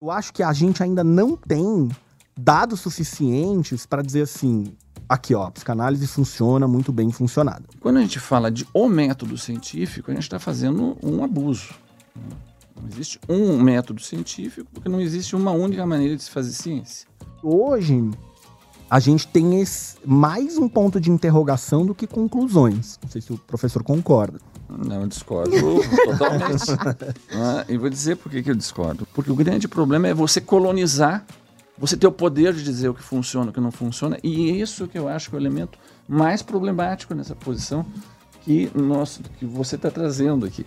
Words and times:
Eu 0.00 0.12
acho 0.12 0.32
que 0.32 0.44
a 0.44 0.52
gente 0.52 0.80
ainda 0.80 1.02
não 1.02 1.36
tem 1.36 1.88
dados 2.38 2.78
suficientes 2.78 3.84
para 3.84 4.00
dizer 4.00 4.22
assim, 4.22 4.72
aqui 5.08 5.34
ó, 5.34 5.46
a 5.46 5.50
psicanálise 5.50 6.06
funciona 6.06 6.68
muito 6.68 6.92
bem 6.92 7.10
funcionada. 7.10 7.64
Quando 7.80 7.96
a 7.96 8.00
gente 8.00 8.20
fala 8.20 8.48
de 8.48 8.64
o 8.72 8.88
método 8.88 9.36
científico, 9.36 10.12
a 10.12 10.14
gente 10.14 10.22
está 10.22 10.38
fazendo 10.38 10.96
um 11.02 11.24
abuso. 11.24 11.74
Não 12.80 12.88
existe 12.88 13.18
um 13.28 13.60
método 13.60 14.00
científico, 14.00 14.70
porque 14.72 14.88
não 14.88 15.00
existe 15.00 15.34
uma 15.34 15.50
única 15.50 15.84
maneira 15.84 16.14
de 16.14 16.22
se 16.22 16.30
fazer 16.30 16.52
ciência. 16.52 17.08
Hoje, 17.42 18.08
a 18.88 19.00
gente 19.00 19.26
tem 19.26 19.60
esse, 19.60 19.96
mais 20.06 20.56
um 20.58 20.68
ponto 20.68 21.00
de 21.00 21.10
interrogação 21.10 21.84
do 21.84 21.92
que 21.92 22.06
conclusões. 22.06 23.00
Não 23.02 23.10
sei 23.10 23.20
se 23.20 23.32
o 23.32 23.38
professor 23.38 23.82
concorda. 23.82 24.38
Não, 24.68 25.02
eu 25.02 25.06
discordo 25.06 25.50
totalmente. 26.04 26.70
ah, 27.32 27.64
e 27.68 27.78
vou 27.78 27.88
dizer 27.88 28.16
por 28.16 28.30
que, 28.30 28.42
que 28.42 28.50
eu 28.50 28.54
discordo. 28.54 29.06
Porque 29.14 29.30
o 29.30 29.34
grande 29.34 29.66
problema 29.66 30.08
é 30.08 30.14
você 30.14 30.40
colonizar, 30.40 31.24
você 31.78 31.96
ter 31.96 32.06
o 32.06 32.12
poder 32.12 32.52
de 32.52 32.62
dizer 32.62 32.88
o 32.90 32.94
que 32.94 33.02
funciona 33.02 33.46
e 33.46 33.50
o 33.50 33.52
que 33.52 33.60
não 33.60 33.72
funciona, 33.72 34.18
e 34.22 34.50
é 34.50 34.54
isso 34.56 34.86
que 34.86 34.98
eu 34.98 35.08
acho 35.08 35.30
que 35.30 35.36
é 35.36 35.38
o 35.38 35.40
elemento 35.40 35.78
mais 36.06 36.42
problemático 36.42 37.14
nessa 37.14 37.34
posição 37.34 37.86
que, 38.42 38.70
nós, 38.74 39.20
que 39.38 39.46
você 39.46 39.76
está 39.76 39.90
trazendo 39.90 40.44
aqui. 40.44 40.66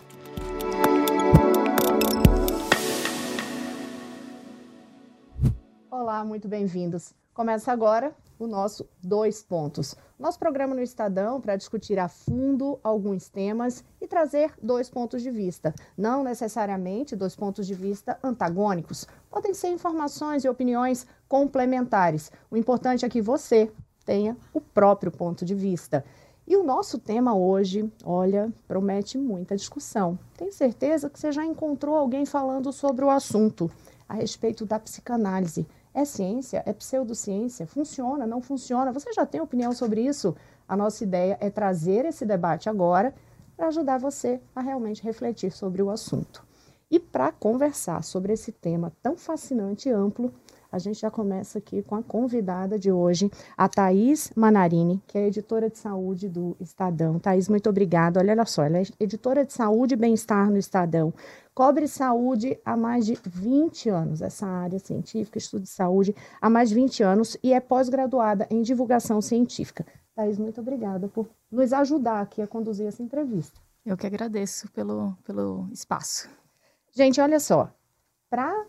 Olá, 5.89 6.23
muito 6.23 6.47
bem-vindos. 6.47 7.13
Começa 7.33 7.71
agora 7.71 8.13
o 8.39 8.47
nosso 8.47 8.87
Dois 9.01 9.43
Pontos. 9.43 9.95
Nosso 10.21 10.37
programa 10.37 10.75
no 10.75 10.83
Estadão 10.83 11.41
para 11.41 11.55
discutir 11.55 11.97
a 11.97 12.07
fundo 12.07 12.79
alguns 12.83 13.27
temas 13.27 13.83
e 13.99 14.05
trazer 14.05 14.53
dois 14.61 14.87
pontos 14.87 15.23
de 15.23 15.31
vista. 15.31 15.73
Não 15.97 16.23
necessariamente 16.23 17.15
dois 17.15 17.35
pontos 17.35 17.65
de 17.65 17.73
vista 17.73 18.19
antagônicos. 18.21 19.07
Podem 19.31 19.55
ser 19.55 19.69
informações 19.69 20.45
e 20.45 20.47
opiniões 20.47 21.07
complementares. 21.27 22.31
O 22.51 22.55
importante 22.55 23.03
é 23.03 23.09
que 23.09 23.19
você 23.19 23.71
tenha 24.05 24.37
o 24.53 24.61
próprio 24.61 25.11
ponto 25.11 25.43
de 25.43 25.55
vista. 25.55 26.05
E 26.45 26.55
o 26.55 26.61
nosso 26.61 26.99
tema 26.99 27.35
hoje, 27.35 27.91
olha, 28.05 28.53
promete 28.67 29.17
muita 29.17 29.55
discussão. 29.55 30.19
Tenho 30.37 30.53
certeza 30.53 31.09
que 31.09 31.19
você 31.19 31.31
já 31.31 31.43
encontrou 31.43 31.95
alguém 31.95 32.27
falando 32.27 32.71
sobre 32.71 33.03
o 33.03 33.09
assunto 33.09 33.71
a 34.07 34.13
respeito 34.13 34.67
da 34.67 34.77
psicanálise. 34.77 35.65
É 35.93 36.05
ciência? 36.05 36.63
É 36.65 36.71
pseudociência? 36.71 37.67
Funciona? 37.67 38.25
Não 38.25 38.41
funciona? 38.41 38.93
Você 38.93 39.11
já 39.13 39.25
tem 39.25 39.41
opinião 39.41 39.73
sobre 39.73 40.01
isso? 40.01 40.35
A 40.67 40.77
nossa 40.77 41.03
ideia 41.03 41.37
é 41.41 41.49
trazer 41.49 42.05
esse 42.05 42.25
debate 42.25 42.69
agora 42.69 43.13
para 43.57 43.67
ajudar 43.67 43.97
você 43.97 44.39
a 44.55 44.61
realmente 44.61 45.03
refletir 45.03 45.51
sobre 45.51 45.81
o 45.81 45.89
assunto. 45.89 46.45
E 46.89 46.99
para 46.99 47.31
conversar 47.31 48.03
sobre 48.03 48.33
esse 48.33 48.51
tema 48.51 48.91
tão 49.01 49.17
fascinante 49.17 49.89
e 49.89 49.91
amplo, 49.91 50.33
a 50.71 50.79
gente 50.79 51.01
já 51.01 51.11
começa 51.11 51.57
aqui 51.57 51.81
com 51.81 51.95
a 51.95 52.01
convidada 52.03 52.79
de 52.79 52.91
hoje, 52.91 53.29
a 53.57 53.67
Thaís 53.67 54.31
Manarini, 54.35 55.01
que 55.05 55.17
é 55.17 55.27
editora 55.27 55.69
de 55.69 55.77
saúde 55.77 56.29
do 56.29 56.55
Estadão. 56.61 57.19
Thaís, 57.19 57.49
muito 57.49 57.69
obrigada. 57.69 58.21
Olha 58.21 58.45
só, 58.45 58.63
ela 58.63 58.77
é 58.77 58.83
editora 58.99 59.45
de 59.45 59.51
saúde 59.51 59.95
e 59.95 59.97
bem-estar 59.97 60.49
no 60.49 60.57
Estadão. 60.57 61.13
Cobre 61.53 61.85
saúde 61.87 62.57
há 62.63 62.77
mais 62.77 63.05
de 63.05 63.17
20 63.25 63.89
anos, 63.89 64.21
essa 64.21 64.47
área 64.47 64.79
científica, 64.79 65.37
estudo 65.37 65.63
de 65.63 65.69
saúde 65.69 66.15
há 66.41 66.49
mais 66.49 66.69
de 66.69 66.75
20 66.75 67.03
anos 67.03 67.37
e 67.43 67.53
é 67.53 67.59
pós-graduada 67.59 68.47
em 68.49 68.61
divulgação 68.61 69.21
científica. 69.21 69.85
Thaís, 70.15 70.37
muito 70.37 70.61
obrigada 70.61 71.09
por 71.09 71.27
nos 71.51 71.73
ajudar 71.73 72.21
aqui 72.21 72.41
a 72.41 72.47
conduzir 72.47 72.87
essa 72.87 73.03
entrevista. 73.03 73.59
Eu 73.85 73.97
que 73.97 74.07
agradeço 74.07 74.71
pelo, 74.71 75.13
pelo 75.25 75.67
espaço. 75.71 76.29
Gente, 76.93 77.19
olha 77.19 77.39
só, 77.39 77.69
para 78.29 78.65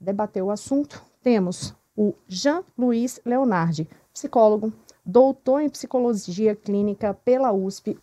debater 0.00 0.42
o 0.42 0.50
assunto, 0.50 1.02
temos 1.22 1.74
o 1.94 2.14
Jean-Louis 2.26 3.20
Leonardi, 3.26 3.88
psicólogo, 4.12 4.72
doutor 5.04 5.60
em 5.60 5.68
psicologia 5.68 6.56
clínica 6.56 7.12
pela 7.12 7.52
USP. 7.52 7.98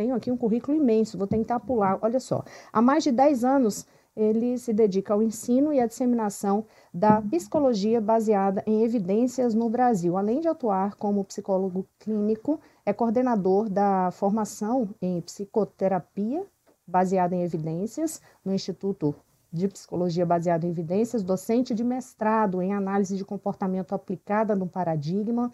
Tenho 0.00 0.14
aqui 0.14 0.32
um 0.32 0.36
currículo 0.36 0.74
imenso, 0.74 1.18
vou 1.18 1.26
tentar 1.26 1.60
pular. 1.60 1.98
Olha 2.00 2.18
só, 2.18 2.42
há 2.72 2.80
mais 2.80 3.04
de 3.04 3.12
10 3.12 3.44
anos 3.44 3.86
ele 4.16 4.56
se 4.56 4.72
dedica 4.72 5.12
ao 5.12 5.22
ensino 5.22 5.74
e 5.74 5.78
à 5.78 5.86
disseminação 5.86 6.64
da 6.92 7.20
psicologia 7.20 8.00
baseada 8.00 8.64
em 8.66 8.82
evidências 8.82 9.52
no 9.52 9.68
Brasil. 9.68 10.16
Além 10.16 10.40
de 10.40 10.48
atuar 10.48 10.94
como 10.94 11.22
psicólogo 11.22 11.86
clínico, 11.98 12.58
é 12.86 12.94
coordenador 12.94 13.68
da 13.68 14.10
formação 14.10 14.88
em 15.02 15.20
psicoterapia 15.20 16.46
baseada 16.86 17.36
em 17.36 17.42
evidências 17.42 18.22
no 18.42 18.54
Instituto 18.54 19.14
de 19.52 19.68
Psicologia 19.68 20.24
Baseada 20.24 20.66
em 20.66 20.70
Evidências, 20.70 21.22
docente 21.22 21.74
de 21.74 21.84
mestrado 21.84 22.62
em 22.62 22.72
Análise 22.72 23.18
de 23.18 23.24
Comportamento 23.24 23.94
Aplicada 23.94 24.56
no 24.56 24.66
Paradigma, 24.66 25.52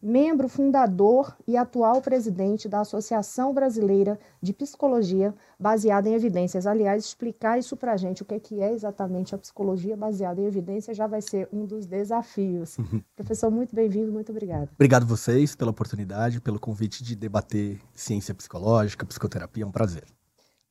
membro 0.00 0.48
fundador 0.48 1.36
e 1.46 1.56
atual 1.56 2.00
presidente 2.00 2.68
da 2.68 2.80
Associação 2.80 3.52
Brasileira 3.52 4.18
de 4.40 4.52
Psicologia 4.52 5.34
Baseada 5.58 6.08
em 6.08 6.14
Evidências. 6.14 6.66
Aliás, 6.66 7.04
explicar 7.04 7.58
isso 7.58 7.76
para 7.76 7.92
a 7.92 7.96
gente, 7.96 8.22
o 8.22 8.24
que 8.24 8.60
é 8.60 8.72
exatamente 8.72 9.34
a 9.34 9.38
psicologia 9.38 9.96
baseada 9.96 10.40
em 10.40 10.44
evidências, 10.44 10.96
já 10.96 11.06
vai 11.06 11.20
ser 11.20 11.48
um 11.52 11.66
dos 11.66 11.84
desafios. 11.84 12.78
Uhum. 12.78 13.02
Professor, 13.16 13.50
muito 13.50 13.74
bem-vindo, 13.74 14.12
muito 14.12 14.30
obrigado. 14.30 14.70
Obrigado 14.74 15.04
vocês 15.04 15.56
pela 15.56 15.72
oportunidade, 15.72 16.40
pelo 16.40 16.60
convite 16.60 17.02
de 17.02 17.16
debater 17.16 17.80
ciência 17.92 18.34
psicológica, 18.34 19.04
psicoterapia, 19.04 19.64
é 19.64 19.66
um 19.66 19.72
prazer. 19.72 20.04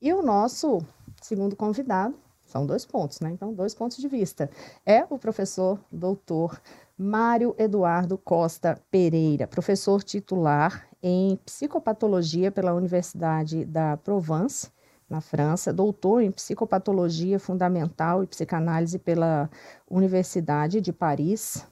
E 0.00 0.12
o 0.12 0.22
nosso 0.22 0.78
segundo 1.20 1.54
convidado, 1.54 2.14
são 2.48 2.64
dois 2.64 2.86
pontos, 2.86 3.20
né? 3.20 3.30
Então, 3.30 3.52
dois 3.52 3.74
pontos 3.74 3.98
de 3.98 4.08
vista. 4.08 4.50
É 4.86 5.04
o 5.10 5.18
professor 5.18 5.78
doutor 5.92 6.58
Mário 6.98 7.54
Eduardo 7.56 8.18
Costa 8.18 8.76
Pereira, 8.90 9.46
professor 9.46 10.02
titular 10.02 10.88
em 11.00 11.36
psicopatologia 11.46 12.50
pela 12.50 12.74
Universidade 12.74 13.64
da 13.64 13.96
Provence, 13.96 14.68
na 15.08 15.20
França, 15.20 15.72
doutor 15.72 16.22
em 16.22 16.32
psicopatologia 16.32 17.38
fundamental 17.38 18.24
e 18.24 18.26
psicanálise 18.26 18.98
pela 18.98 19.48
Universidade 19.88 20.80
de 20.80 20.92
Paris. 20.92 21.64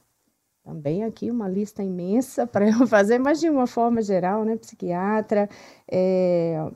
Também 0.63 1.03
aqui 1.03 1.29
uma 1.29 1.49
lista 1.49 1.83
imensa 1.83 2.47
para 2.47 2.69
eu 2.69 2.87
fazer, 2.87 3.19
mas 3.19 3.39
de 3.39 3.49
uma 3.49 3.67
forma 3.67 4.01
geral, 4.01 4.45
né? 4.45 4.55
Psiquiatra, 4.55 5.49
é, 5.91 6.71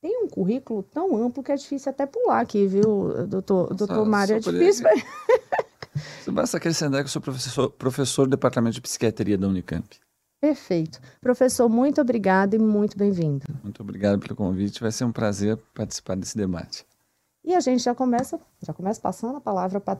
tem 0.00 0.22
um 0.22 0.28
currículo 0.28 0.82
tão 0.82 1.16
amplo 1.16 1.42
que 1.42 1.50
é 1.50 1.56
difícil 1.56 1.90
até 1.90 2.06
pular 2.06 2.40
aqui, 2.40 2.66
viu, 2.66 3.26
doutor, 3.26 3.74
doutor 3.74 4.04
Mário? 4.06 4.36
É 4.36 4.40
difícil. 4.40 4.86
Só 6.28 6.32
basta 6.32 6.58
acrescentar 6.58 7.00
que 7.00 7.06
eu 7.06 7.10
sou 7.10 7.22
professor, 7.22 7.70
professor 7.70 8.26
do 8.26 8.30
Departamento 8.32 8.74
de 8.74 8.82
Psiquiatria 8.82 9.38
da 9.38 9.48
Unicamp. 9.48 9.98
Perfeito. 10.38 11.00
Professor, 11.22 11.70
muito 11.70 12.02
obrigado 12.02 12.52
e 12.52 12.58
muito 12.58 12.98
bem-vindo. 12.98 13.46
Muito 13.62 13.80
obrigado 13.80 14.20
pelo 14.20 14.36
convite. 14.36 14.82
Vai 14.82 14.92
ser 14.92 15.04
um 15.04 15.10
prazer 15.10 15.56
participar 15.74 16.16
desse 16.16 16.36
debate. 16.36 16.84
E 17.42 17.54
a 17.54 17.60
gente 17.60 17.82
já 17.82 17.94
começa, 17.94 18.38
já 18.60 18.74
começa 18.74 19.00
passando 19.00 19.38
a 19.38 19.40
palavra 19.40 19.80
para 19.80 19.98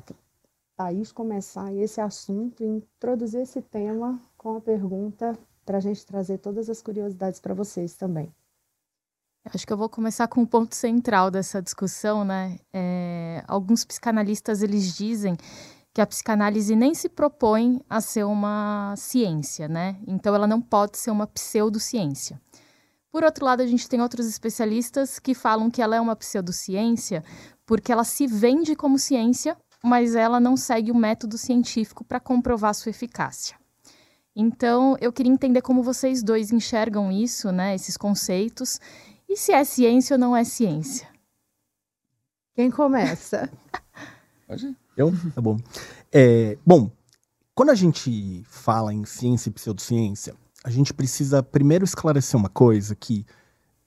Thaís 0.77 1.11
começar 1.13 1.73
esse 1.73 1.99
assunto 1.99 2.63
e 2.63 2.67
introduzir 2.67 3.41
esse 3.41 3.63
tema 3.63 4.21
com 4.37 4.59
a 4.59 4.61
pergunta 4.61 5.33
para 5.65 5.79
a 5.79 5.81
gente 5.81 6.05
trazer 6.05 6.37
todas 6.37 6.69
as 6.69 6.83
curiosidades 6.83 7.41
para 7.41 7.55
vocês 7.55 7.95
também. 7.95 8.31
Acho 9.47 9.67
que 9.67 9.73
eu 9.73 9.79
vou 9.79 9.89
começar 9.89 10.29
com 10.29 10.43
o 10.43 10.47
ponto 10.47 10.75
central 10.75 11.31
dessa 11.31 11.63
discussão, 11.63 12.23
né? 12.23 12.59
É, 12.71 13.43
alguns 13.49 13.83
psicanalistas 13.83 14.63
eles 14.63 14.95
dizem 14.95 15.39
que 15.93 16.01
a 16.01 16.07
psicanálise 16.07 16.77
nem 16.77 16.95
se 16.95 17.09
propõe 17.09 17.81
a 17.89 18.01
ser 18.01 18.25
uma 18.25 18.95
ciência, 18.97 19.69
né? 19.69 19.97
Então 20.07 20.35
ela 20.35 20.47
não 20.47 20.61
pode 20.61 20.99
ser 20.99 21.11
uma 21.11 21.27
pseudociência. 21.27 22.41
Por 23.11 23.25
outro 23.25 23.45
lado, 23.45 23.63
a 23.63 23.67
gente 23.67 23.89
tem 23.89 24.01
outros 24.01 24.27
especialistas 24.27 25.19
que 25.19 25.35
falam 25.35 25.71
que 25.71 25.81
ela 25.83 25.97
é 25.97 26.01
uma 26.01 26.15
pseudociência 26.15 27.25
porque 27.65 27.91
ela 27.91 28.05
se 28.05 28.27
vende 28.27 28.77
como 28.77 28.99
ciência, 28.99 29.57
mas 29.83 30.15
ela 30.15 30.39
não 30.39 30.57
segue 30.57 30.91
o 30.91 30.95
método 30.95 31.37
científico 31.37 32.05
para 32.05 32.21
comprovar 32.21 32.75
sua 32.75 32.91
eficácia. 32.91 33.57
Então, 34.35 34.97
eu 35.01 35.13
queria 35.13 35.33
entender 35.33 35.63
como 35.63 35.83
vocês 35.83 36.23
dois 36.23 36.53
enxergam 36.53 37.11
isso, 37.11 37.51
né, 37.51 37.75
esses 37.75 37.97
conceitos, 37.97 38.81
e 39.29 39.37
se 39.37 39.53
é 39.53 39.65
ciência 39.65 40.15
ou 40.15 40.21
não 40.21 40.37
é 40.37 40.45
ciência? 40.45 41.09
Quem 42.55 42.71
começa? 42.71 43.51
Pode? 44.47 44.77
Eu? 44.99 45.15
Tá 45.33 45.41
bom. 45.41 45.57
É, 46.13 46.59
bom, 46.67 46.91
quando 47.55 47.71
a 47.71 47.75
gente 47.75 48.45
fala 48.51 48.93
em 48.93 49.05
ciência 49.05 49.49
e 49.49 49.53
pseudociência, 49.53 50.35
a 50.65 50.71
gente 50.71 50.93
precisa 50.93 51.41
primeiro 51.41 51.85
esclarecer 51.85 52.39
uma 52.39 52.49
coisa 52.49 52.97
que 52.97 53.25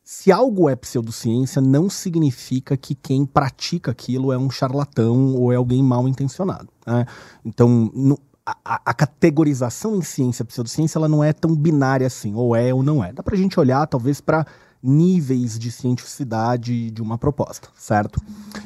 se 0.04 0.32
algo 0.32 0.70
é 0.70 0.76
pseudociência, 0.76 1.62
não 1.62 1.90
significa 1.90 2.76
que 2.78 2.96
quem 2.96 3.26
pratica 3.26 3.92
aquilo 3.92 4.32
é 4.32 4.38
um 4.38 4.50
charlatão 4.50 5.36
ou 5.36 5.52
é 5.52 5.58
alguém 5.58 5.84
mal 5.84 6.08
intencionado. 6.08 6.70
Né? 6.88 7.06
Então, 7.46 7.92
no, 7.94 8.18
a, 8.46 8.82
a, 8.86 8.94
categorização 8.94 9.96
em 9.98 10.02
ciência 10.02 10.44
e 10.44 10.46
pseudociência 10.46 10.98
ela 10.98 11.08
não 11.08 11.24
é 11.24 11.34
tão 11.34 11.56
binária 11.56 12.08
assim, 12.08 12.34
ou 12.34 12.56
é 12.56 12.74
ou 12.74 12.82
não 12.82 13.04
é. 13.04 13.12
Dá 13.12 13.22
pra 13.22 13.36
gente 13.36 13.60
olhar, 13.60 13.86
talvez, 13.86 14.20
para 14.20 14.46
níveis 14.82 15.60
de 15.60 15.72
cientificidade 15.72 16.90
de 16.90 17.02
uma 17.02 17.18
proposta, 17.18 17.68
certo? 17.78 18.20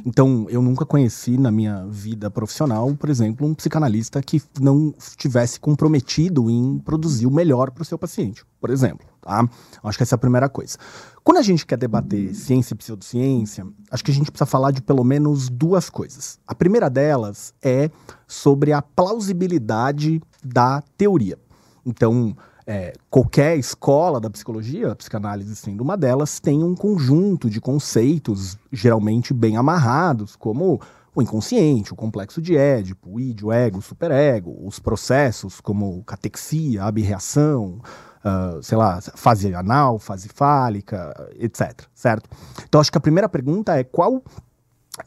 Então, 0.06 0.46
eu 0.50 0.62
nunca 0.62 0.86
conheci 0.86 1.36
na 1.36 1.52
minha 1.52 1.84
vida 1.88 2.30
profissional, 2.30 2.94
por 2.96 3.10
exemplo, 3.10 3.48
um 3.48 3.56
psicanalista 3.56 4.22
que 4.22 4.40
não 4.62 4.94
estivesse 5.00 5.60
comprometido 5.60 6.48
em 6.48 6.78
produzir 6.78 7.25
o 7.25 7.31
melhor 7.31 7.72
para 7.72 7.81
o 7.81 7.86
seu 7.86 7.98
paciente, 7.98 8.46
por 8.62 8.69
exemplo. 8.69 9.07
Tá? 9.19 9.50
Acho 9.84 9.98
que 9.98 10.04
essa 10.04 10.13
é 10.13 10.18
a 10.18 10.19
primeira 10.19 10.48
coisa. 10.48 10.78
Quando 11.24 11.40
a 11.40 11.42
gente 11.42 11.66
quer 11.66 11.78
debater 11.78 12.36
ciência 12.36 12.75
e 12.75 12.78
pseudociência, 12.78 13.66
acho 13.90 14.04
que 14.04 14.12
a 14.12 14.13
gente 14.13 14.31
precisa 14.31 14.46
falar 14.46 14.69
de 14.69 14.84
pelo 14.84 15.04
menos 15.04 15.50
duas 15.50 15.90
coisas. 15.90 16.38
A 16.46 16.54
primeira 16.54 16.88
delas 16.88 17.52
é 17.60 17.90
sobre 18.28 18.74
a 18.74 18.84
plausibilidade 18.84 20.22
da 20.44 20.84
teoria. 20.96 21.40
Então, 21.84 22.38
é, 22.67 22.94
qualquer 23.09 23.57
escola 23.57 24.19
da 24.19 24.29
psicologia, 24.29 24.91
a 24.91 24.95
psicanálise 24.95 25.56
sendo 25.56 25.81
uma 25.81 25.95
delas, 25.95 26.39
tem 26.39 26.63
um 26.63 26.75
conjunto 26.75 27.50
de 27.50 27.62
conceitos 27.62 28.57
geralmente 28.71 29.33
bem 29.33 29.56
amarrados, 29.56 30.35
como 30.35 30.81
o 31.13 31.21
inconsciente, 31.21 31.94
o 31.94 31.95
complexo 31.95 32.41
de 32.41 32.57
Édipo, 32.57 33.12
o 33.13 33.19
id, 33.19 33.44
o 33.44 33.51
ego, 33.51 33.77
o 33.77 33.81
superego, 33.81 34.57
os 34.65 34.79
processos 34.79 35.62
como 35.62 36.03
catexia, 36.03 36.83
abreação, 36.83 37.79
uh, 38.25 38.62
sei 38.62 38.77
lá, 38.77 39.00
fase 39.01 39.53
anal, 39.53 39.97
fase 39.97 40.27
fálica, 40.27 41.13
etc. 41.39 41.83
Certo? 41.94 42.29
Então 42.68 42.81
acho 42.81 42.91
que 42.91 42.97
a 42.97 43.01
primeira 43.01 43.29
pergunta 43.29 43.77
é 43.77 43.83
qual 43.83 44.21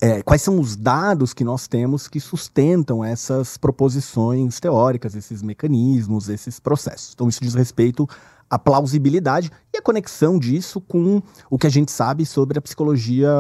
é, 0.01 0.23
quais 0.23 0.43
são 0.43 0.61
os 0.61 0.77
dados 0.77 1.33
que 1.33 1.45
nós 1.45 1.67
temos 1.67 2.09
que 2.09 2.21
sustentam 2.21 3.05
essas 3.05 3.57
proposições 3.57 4.61
teóricas, 4.61 5.15
esses 5.15 5.43
mecanismos, 5.43 6.29
esses 6.29 6.61
processos. 6.61 7.13
Então, 7.15 7.29
isso 7.29 7.43
diz 7.43 7.55
respeito 7.55 8.09
à 8.51 8.59
plausibilidade 8.59 9.51
e 9.73 9.79
a 9.79 9.83
conexão 9.83 10.39
disso 10.39 10.81
com 10.81 11.23
o 11.51 11.59
que 11.59 11.67
a 11.67 11.71
gente 11.71 11.91
sabe 11.91 12.25
sobre 12.25 12.59
a 12.59 12.63
psicologia 12.63 13.31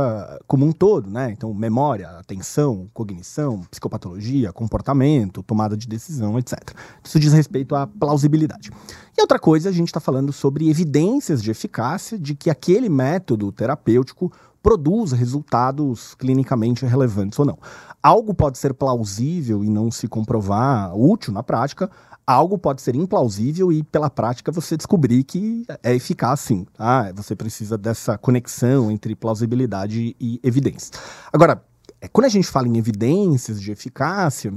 como 0.47 0.67
um 0.67 0.73
todo, 0.73 1.09
né? 1.09 1.31
Então, 1.31 1.53
memória, 1.55 2.09
atenção, 2.19 2.89
cognição, 2.93 3.63
psicopatologia, 3.71 4.53
comportamento, 4.53 5.43
tomada 5.43 5.77
de 5.77 5.89
decisão, 5.89 6.39
etc. 6.39 6.59
Isso 7.03 7.19
diz 7.19 7.33
respeito 7.33 7.75
à 7.75 7.87
plausibilidade. 7.87 8.71
E 9.17 9.21
outra 9.21 9.39
coisa, 9.39 9.69
a 9.69 9.73
gente 9.73 9.89
está 9.89 10.01
falando 10.01 10.33
sobre 10.33 10.69
evidências 10.69 11.43
de 11.43 11.51
eficácia 11.51 12.19
de 12.19 12.35
que 12.35 12.51
aquele 12.51 12.89
método 12.89 13.51
terapêutico 13.51 14.31
produz 14.63 15.13
resultados 15.13 16.15
clinicamente 16.15 16.85
relevantes 16.85 17.39
ou 17.39 17.45
não. 17.45 17.59
Algo 18.03 18.35
pode 18.35 18.59
ser 18.59 18.75
plausível 18.75 19.65
e 19.65 19.69
não 19.69 19.91
se 19.91 20.07
comprovar 20.09 20.95
útil 20.97 21.33
na 21.33 21.43
prática, 21.43 21.91
algo 22.27 22.59
pode 22.59 22.83
ser 22.83 22.95
implausível 22.95 23.73
e 23.73 23.83
pela 23.83 24.11
prática 24.11 24.53
você 24.53 24.77
descobrir 24.77 25.25
que 25.25 25.65
é 25.83 25.95
eficaz 25.95 26.41
sim. 26.41 26.67
Tá? 26.75 27.11
Você 27.13 27.35
precisa 27.35 27.79
dessa 27.79 28.19
conexão 28.19 28.91
entre 28.91 29.15
plausibilidade 29.15 30.15
e 30.21 30.39
evidência. 30.43 30.93
Agora, 31.33 31.65
é, 32.01 32.07
quando 32.07 32.27
a 32.27 32.29
gente 32.29 32.47
fala 32.47 32.69
em 32.69 32.77
evidências 32.77 33.61
de 33.61 33.73
eficácia, 33.73 34.53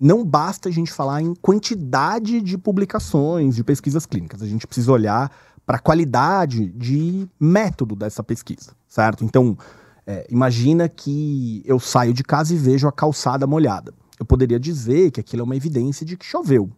não 0.00 0.24
basta 0.24 0.70
a 0.70 0.72
gente 0.72 0.90
falar 0.90 1.20
em 1.20 1.34
quantidade 1.34 2.40
de 2.40 2.56
publicações, 2.56 3.54
de 3.54 3.62
pesquisas 3.62 4.06
clínicas. 4.06 4.40
A 4.40 4.46
gente 4.46 4.66
precisa 4.66 4.90
olhar 4.90 5.30
para 5.70 5.76
a 5.76 5.80
qualidade 5.80 6.66
de 6.70 7.28
método 7.38 7.94
dessa 7.94 8.24
pesquisa, 8.24 8.72
certo? 8.88 9.24
Então, 9.24 9.56
é, 10.04 10.26
imagina 10.28 10.88
que 10.88 11.62
eu 11.64 11.78
saio 11.78 12.12
de 12.12 12.24
casa 12.24 12.52
e 12.52 12.56
vejo 12.56 12.88
a 12.88 12.92
calçada 12.92 13.46
molhada. 13.46 13.94
Eu 14.18 14.26
poderia 14.26 14.58
dizer 14.58 15.12
que 15.12 15.20
aquilo 15.20 15.42
é 15.42 15.44
uma 15.44 15.54
evidência 15.54 16.04
de 16.04 16.16
que 16.16 16.26
choveu. 16.26 16.72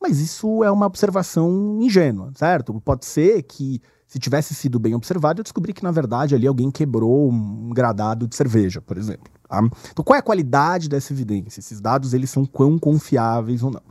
Mas 0.00 0.20
isso 0.20 0.62
é 0.62 0.70
uma 0.70 0.86
observação 0.86 1.80
ingênua, 1.82 2.30
certo? 2.36 2.80
Pode 2.84 3.04
ser 3.04 3.42
que, 3.42 3.82
se 4.10 4.18
tivesse 4.18 4.56
sido 4.56 4.80
bem 4.80 4.92
observado, 4.92 5.38
eu 5.38 5.44
descobri 5.44 5.72
que, 5.72 5.84
na 5.84 5.92
verdade, 5.92 6.34
ali 6.34 6.44
alguém 6.44 6.68
quebrou 6.68 7.30
um 7.30 7.70
gradado 7.70 8.26
de 8.26 8.34
cerveja, 8.34 8.80
por 8.80 8.98
exemplo. 8.98 9.30
Tá? 9.48 9.62
Então, 9.92 10.04
qual 10.04 10.16
é 10.16 10.18
a 10.18 10.22
qualidade 10.22 10.88
dessa 10.88 11.12
evidência? 11.12 11.60
Esses 11.60 11.80
dados, 11.80 12.12
eles 12.12 12.28
são 12.28 12.44
quão 12.44 12.76
confiáveis 12.76 13.62
ou 13.62 13.70
não? 13.70 13.82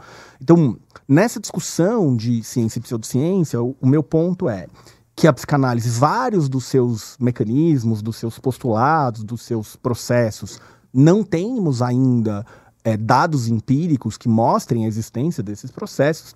Então, 0.41 0.77
nessa 1.07 1.39
discussão 1.39 2.17
de 2.17 2.43
ciência 2.43 2.79
e 2.79 2.81
pseudociência, 2.81 3.61
o, 3.61 3.77
o 3.79 3.87
meu 3.87 4.03
ponto 4.03 4.49
é 4.49 4.67
que 5.15 5.25
a 5.25 5.31
psicanálise, 5.31 5.89
vários 5.89 6.49
dos 6.49 6.65
seus 6.65 7.15
mecanismos, 7.17 8.01
dos 8.01 8.17
seus 8.17 8.37
postulados, 8.37 9.23
dos 9.23 9.41
seus 9.43 9.77
processos, 9.77 10.59
não 10.93 11.23
temos 11.23 11.81
ainda 11.81 12.45
é, 12.83 12.97
dados 12.97 13.47
empíricos 13.47 14.17
que 14.17 14.27
mostrem 14.27 14.83
a 14.83 14.87
existência 14.89 15.41
desses 15.41 15.71
processos. 15.71 16.35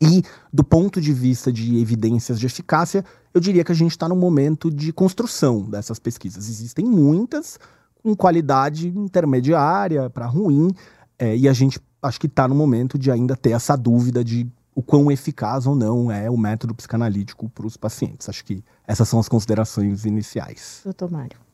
E, 0.00 0.22
do 0.52 0.64
ponto 0.64 1.00
de 1.00 1.12
vista 1.12 1.52
de 1.52 1.78
evidências 1.78 2.40
de 2.40 2.46
eficácia, 2.46 3.04
eu 3.34 3.40
diria 3.40 3.62
que 3.62 3.72
a 3.72 3.74
gente 3.74 3.90
está 3.90 4.08
no 4.08 4.16
momento 4.16 4.70
de 4.70 4.92
construção 4.92 5.62
dessas 5.62 5.98
pesquisas. 5.98 6.48
Existem 6.48 6.84
muitas, 6.84 7.58
com 8.02 8.16
qualidade 8.16 8.88
intermediária 8.88 10.08
para 10.08 10.26
ruim, 10.26 10.70
é, 11.18 11.36
e 11.36 11.46
a 11.46 11.52
gente 11.52 11.78
acho 12.02 12.18
que 12.18 12.26
está 12.26 12.48
no 12.48 12.54
momento 12.54 12.98
de 12.98 13.10
ainda 13.10 13.36
ter 13.36 13.50
essa 13.50 13.76
dúvida 13.76 14.24
de 14.24 14.50
o 14.74 14.82
quão 14.82 15.10
eficaz 15.10 15.66
ou 15.66 15.76
não 15.76 16.10
é 16.10 16.30
o 16.30 16.36
método 16.36 16.74
psicanalítico 16.74 17.50
para 17.50 17.66
os 17.66 17.76
pacientes. 17.76 18.28
Acho 18.28 18.42
que 18.44 18.64
essas 18.86 19.06
são 19.06 19.20
as 19.20 19.28
considerações 19.28 20.06
iniciais. 20.06 20.80
Doutor 20.82 21.10
Mário. 21.10 21.49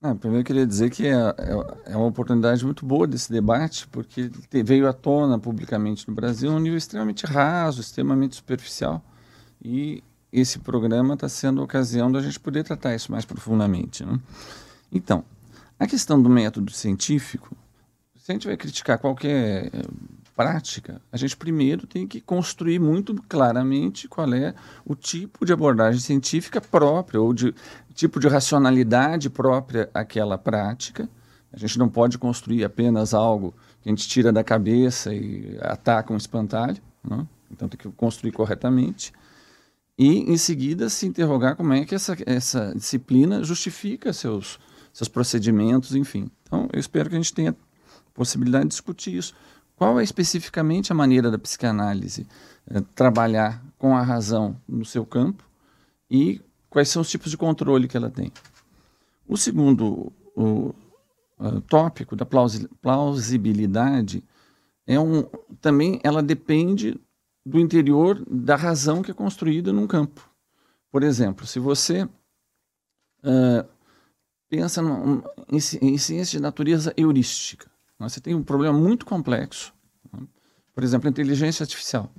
Ah, 0.00 0.14
primeiro 0.14 0.42
eu 0.42 0.44
queria 0.44 0.64
dizer 0.64 0.90
que 0.90 1.08
é, 1.08 1.12
é, 1.12 1.92
é, 1.92 1.96
uma 1.96 2.06
oportunidade 2.06 2.64
muito 2.64 2.86
boa 2.86 3.04
desse 3.04 3.32
debate, 3.32 3.88
porque 3.88 4.30
veio 4.64 4.88
à 4.88 4.92
tona 4.92 5.40
publicamente 5.40 6.08
no 6.08 6.14
Brasil 6.14 6.52
um 6.52 6.58
nível 6.60 6.78
extremamente 6.78 7.26
raso, 7.26 7.80
extremamente 7.80 8.36
superficial, 8.36 9.04
e 9.60 10.04
esse 10.32 10.60
programa 10.60 11.14
está 11.14 11.28
sendo 11.28 11.60
a 11.60 11.64
ocasião 11.64 12.12
da 12.12 12.20
gente 12.20 12.38
poder 12.38 12.62
tratar 12.62 12.94
isso 12.94 13.10
mais 13.10 13.24
profundamente. 13.24 14.04
Né? 14.04 14.20
Então, 14.92 15.24
a 15.76 15.84
questão 15.84 16.22
do 16.22 16.30
método 16.30 16.70
científico, 16.70 17.56
se 18.14 18.30
a 18.30 18.34
gente 18.34 18.46
vai 18.46 18.56
criticar 18.56 19.00
qualquer 19.00 19.66
eh, 19.66 19.82
prática, 20.38 21.02
a 21.10 21.16
gente 21.16 21.36
primeiro 21.36 21.84
tem 21.84 22.06
que 22.06 22.20
construir 22.20 22.78
muito 22.78 23.12
claramente 23.28 24.06
qual 24.06 24.32
é 24.32 24.54
o 24.84 24.94
tipo 24.94 25.44
de 25.44 25.52
abordagem 25.52 26.00
científica 26.00 26.60
própria 26.60 27.20
ou 27.20 27.34
de 27.34 27.52
tipo 27.92 28.20
de 28.20 28.28
racionalidade 28.28 29.28
própria 29.28 29.90
àquela 29.92 30.38
prática. 30.38 31.08
A 31.52 31.58
gente 31.58 31.76
não 31.76 31.88
pode 31.88 32.18
construir 32.18 32.62
apenas 32.62 33.14
algo 33.14 33.52
que 33.82 33.88
a 33.88 33.90
gente 33.90 34.06
tira 34.06 34.30
da 34.30 34.44
cabeça 34.44 35.12
e 35.12 35.58
ataca 35.60 36.12
um 36.12 36.16
espantalho. 36.16 36.80
Né? 37.02 37.26
Então 37.50 37.68
tem 37.68 37.76
que 37.76 37.90
construir 37.96 38.30
corretamente. 38.30 39.12
E, 39.98 40.18
em 40.32 40.36
seguida, 40.36 40.88
se 40.88 41.04
interrogar 41.04 41.56
como 41.56 41.72
é 41.72 41.84
que 41.84 41.96
essa, 41.96 42.16
essa 42.24 42.72
disciplina 42.76 43.42
justifica 43.42 44.12
seus, 44.12 44.60
seus 44.92 45.08
procedimentos, 45.08 45.96
enfim. 45.96 46.30
Então, 46.44 46.68
eu 46.72 46.78
espero 46.78 47.10
que 47.10 47.16
a 47.16 47.18
gente 47.18 47.34
tenha 47.34 47.56
possibilidade 48.14 48.66
de 48.66 48.70
discutir 48.70 49.16
isso. 49.16 49.34
Qual 49.78 50.00
é 50.00 50.02
especificamente 50.02 50.90
a 50.90 50.94
maneira 50.94 51.30
da 51.30 51.38
psicanálise 51.38 52.26
é, 52.66 52.80
trabalhar 52.94 53.64
com 53.78 53.96
a 53.96 54.02
razão 54.02 54.60
no 54.68 54.84
seu 54.84 55.06
campo 55.06 55.48
e 56.10 56.42
quais 56.68 56.88
são 56.88 57.00
os 57.00 57.08
tipos 57.08 57.30
de 57.30 57.36
controle 57.36 57.88
que 57.88 57.96
ela 57.96 58.10
tem. 58.10 58.32
O 59.26 59.36
segundo 59.36 60.12
o, 60.34 60.74
uh, 61.38 61.60
tópico 61.68 62.16
da 62.16 62.26
plausibilidade 62.26 64.24
é 64.86 64.98
um 64.98 65.22
também 65.60 66.00
ela 66.02 66.22
depende 66.22 66.98
do 67.44 67.58
interior 67.58 68.22
da 68.28 68.56
razão 68.56 69.00
que 69.00 69.10
é 69.10 69.14
construída 69.14 69.72
num 69.72 69.86
campo. 69.86 70.28
Por 70.90 71.02
exemplo, 71.02 71.46
se 71.46 71.58
você 71.58 72.02
uh, 72.02 73.68
pensa 74.48 74.82
em, 74.82 75.56
em, 75.56 75.98
ciência 75.98 76.38
de 76.38 76.42
natureza 76.42 76.92
heurística? 76.96 77.70
Você 77.98 78.20
tem 78.20 78.34
um 78.34 78.42
problema 78.42 78.78
muito 78.78 79.04
complexo. 79.04 79.72
Né? 80.12 80.20
Por 80.74 80.84
exemplo, 80.84 81.08
inteligência 81.08 81.64
artificial. 81.64 82.12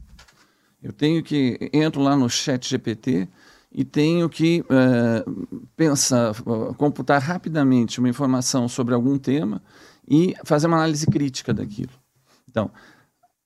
Eu 0.81 0.91
tenho 0.91 1.23
que 1.23 1.69
entro 1.73 2.01
lá 2.01 2.15
no 2.15 2.29
Chat 2.29 2.69
GPT 2.69 3.27
e 3.71 3.83
tenho 3.83 4.29
que 4.29 4.61
uh, 4.61 5.67
pensar, 5.75 6.31
uh, 6.41 6.73
computar 6.75 7.21
rapidamente 7.21 7.99
uma 7.99 8.09
informação 8.09 8.67
sobre 8.67 8.93
algum 8.93 9.17
tema 9.17 9.61
e 10.07 10.35
fazer 10.43 10.67
uma 10.67 10.77
análise 10.77 11.05
crítica 11.05 11.53
daquilo. 11.53 11.91
Então, 12.49 12.71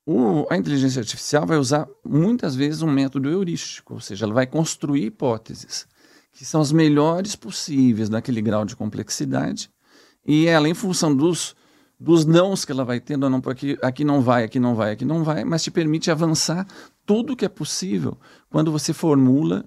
o, 0.06 0.46
a 0.50 0.58
inteligência 0.58 1.02
artificial 1.02 1.46
vai 1.46 1.58
usar 1.58 1.88
muitas 2.04 2.56
vezes 2.56 2.82
um 2.82 2.92
método 2.92 3.30
heurístico, 3.30 3.96
ou 3.96 4.00
seja, 4.00 4.26
ela 4.26 4.34
vai 4.34 4.48
construir 4.48 5.06
hipóteses 5.06 5.88
que 6.32 6.44
são 6.44 6.62
as 6.62 6.72
melhores 6.72 7.36
possíveis 7.36 8.10
naquele 8.10 8.42
grau 8.42 8.66
de 8.66 8.76
complexidade 8.76 9.70
e 10.26 10.48
ela, 10.48 10.68
em 10.68 10.74
função 10.74 11.16
dos 11.16 11.56
dos 12.04 12.26
nãos 12.26 12.66
que 12.66 12.72
ela 12.72 12.84
vai 12.84 13.00
tendo, 13.00 13.30
não, 13.30 13.42
aqui, 13.46 13.78
aqui 13.82 14.04
não 14.04 14.22
vai, 14.22 14.44
aqui 14.44 14.60
não 14.60 14.76
vai, 14.76 14.92
aqui 14.92 15.06
não 15.06 15.24
vai, 15.24 15.46
mas 15.46 15.64
te 15.64 15.72
permite 15.72 16.12
avançar 16.12 16.68
tudo 17.06 17.36
que 17.36 17.46
é 17.46 17.50
possível 17.50 18.18
quando 18.50 18.72
você 18.72 18.92
formula 18.94 19.64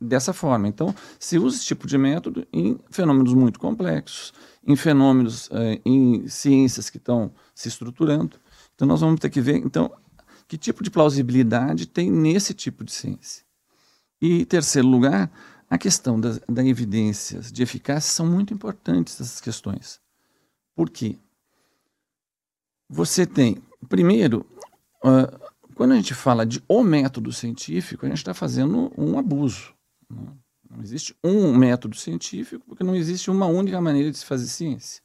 dessa 0.00 0.32
forma. 0.32 0.68
Então, 0.68 0.94
se 1.18 1.36
usa 1.36 1.56
esse 1.56 1.66
tipo 1.66 1.86
de 1.86 1.98
método 1.98 2.46
em 2.52 2.78
fenômenos 2.90 3.34
muito 3.34 3.58
complexos, 3.58 4.32
em 4.64 4.76
fenômenos, 4.76 5.48
eh, 5.52 5.80
em 5.84 6.28
ciências 6.28 6.88
que 6.88 6.96
estão 6.98 7.32
se 7.54 7.66
estruturando. 7.68 8.36
Então, 8.74 8.86
nós 8.86 9.00
vamos 9.00 9.18
ter 9.20 9.28
que 9.28 9.40
ver, 9.40 9.56
então, 9.56 9.90
que 10.46 10.56
tipo 10.56 10.82
de 10.84 10.90
plausibilidade 10.90 11.86
tem 11.86 12.10
nesse 12.10 12.54
tipo 12.54 12.84
de 12.84 12.92
ciência. 12.92 13.44
E, 14.22 14.42
em 14.42 14.44
terceiro 14.44 14.86
lugar, 14.88 15.30
A 15.70 15.78
questão 15.78 16.20
das 16.20 16.40
da 16.48 16.64
evidências 16.66 17.52
de 17.52 17.62
eficácia 17.62 18.12
são 18.12 18.26
muito 18.26 18.52
importantes 18.52 19.20
essas 19.20 19.40
questões. 19.40 20.00
Por 20.74 20.90
quê? 20.90 21.16
Você 22.92 23.24
tem, 23.24 23.56
primeiro, 23.88 24.44
uh, 25.04 25.40
quando 25.76 25.92
a 25.92 25.96
gente 25.96 26.12
fala 26.12 26.44
de 26.44 26.60
o 26.68 26.82
método 26.82 27.32
científico, 27.32 28.04
a 28.04 28.08
gente 28.08 28.18
está 28.18 28.34
fazendo 28.34 28.92
um 28.98 29.16
abuso. 29.16 29.72
Né? 30.10 30.26
Não 30.68 30.82
existe 30.82 31.14
um 31.22 31.56
método 31.56 31.94
científico, 31.96 32.64
porque 32.66 32.82
não 32.82 32.96
existe 32.96 33.30
uma 33.30 33.46
única 33.46 33.80
maneira 33.80 34.10
de 34.10 34.18
se 34.18 34.24
fazer 34.24 34.46
ciência. 34.46 35.00